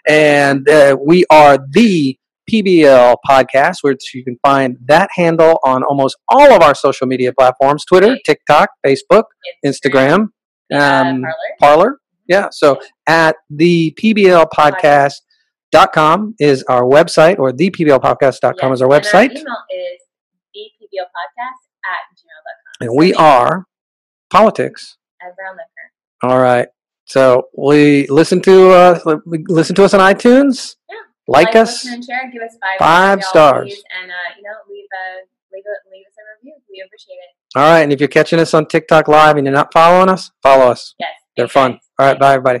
and 0.07 0.67
uh, 0.69 0.95
we 1.05 1.25
are 1.29 1.59
the 1.71 2.17
PBL 2.51 3.15
podcast, 3.27 3.77
which 3.81 4.13
you 4.13 4.23
can 4.23 4.37
find 4.45 4.77
that 4.87 5.09
handle 5.15 5.59
on 5.63 5.83
almost 5.83 6.17
all 6.29 6.51
of 6.51 6.61
our 6.61 6.75
social 6.75 7.07
media 7.07 7.31
platforms: 7.33 7.85
Twitter, 7.85 8.17
TikTok, 8.25 8.69
Facebook, 8.85 9.23
Instagram, 9.65 10.29
um, 10.73 11.21
Parler. 11.21 11.23
Parler. 11.59 11.97
Yeah. 12.27 12.47
So 12.51 12.79
at 13.07 13.35
the 13.49 13.95
PBL 14.01 14.47
podcast. 14.55 15.13
Dot 15.69 15.91
com 15.91 16.33
is 16.39 16.63
our 16.69 16.83
website, 16.83 17.39
or 17.39 17.51
the 17.51 17.69
PBLpodcast.com 17.69 18.71
is 18.71 18.81
our 18.81 18.87
website. 18.87 19.35
And 19.35 19.39
our 19.39 19.41
email 19.41 19.63
is 19.69 20.01
thepblpodcast 20.55 21.61
at 21.85 22.03
gmail.com. 22.15 22.87
And 22.87 22.97
we 22.97 23.13
are 23.15 23.65
politics. 24.29 24.97
At 25.21 25.35
Brown 25.35 25.57
Liquor. 25.57 26.33
All 26.33 26.41
right. 26.41 26.67
So 27.05 27.47
we 27.57 28.07
listen 28.07 28.41
to 28.41 28.69
uh, 28.71 29.17
listen 29.25 29.75
to 29.75 29.83
us 29.83 29.93
on 29.93 29.99
iTunes. 29.99 30.75
Yeah. 30.89 30.95
Like, 31.27 31.55
us. 31.55 31.85
and 31.85 32.03
share, 32.03 32.21
and 32.23 32.31
give 32.31 32.41
us 32.41 32.57
five, 32.61 32.79
Five 32.79 33.23
stars. 33.23 33.67
please, 33.67 33.83
and 34.01 34.09
uh, 34.09 34.15
you 34.37 34.43
know, 34.43 34.55
leave 34.69 34.85
a 34.85 35.27
leave 35.53 35.63
a 35.65 35.75
leave 35.91 36.05
us 36.05 36.13
a 36.17 36.23
review. 36.39 36.55
We 36.69 36.83
appreciate 36.85 37.15
it. 37.15 37.59
All 37.59 37.63
right. 37.63 37.81
And 37.81 37.91
if 37.91 37.99
you're 37.99 38.07
catching 38.07 38.39
us 38.39 38.53
on 38.53 38.65
TikTok 38.67 39.07
live 39.07 39.37
and 39.37 39.45
you're 39.45 39.53
not 39.53 39.73
following 39.73 40.09
us, 40.09 40.31
follow 40.43 40.67
us. 40.71 40.95
Yes, 40.99 41.09
They're 41.35 41.47
fun. 41.47 41.79
All 41.99 42.07
right. 42.07 42.19
Bye, 42.19 42.35
everybody. 42.35 42.59